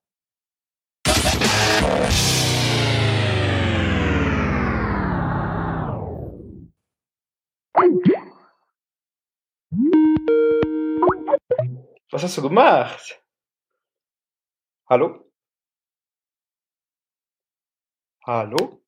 Was 12.11 12.23
hast 12.23 12.37
du 12.37 12.41
gemacht? 12.41 13.21
Hallo? 14.89 15.31
Hallo? 18.25 18.81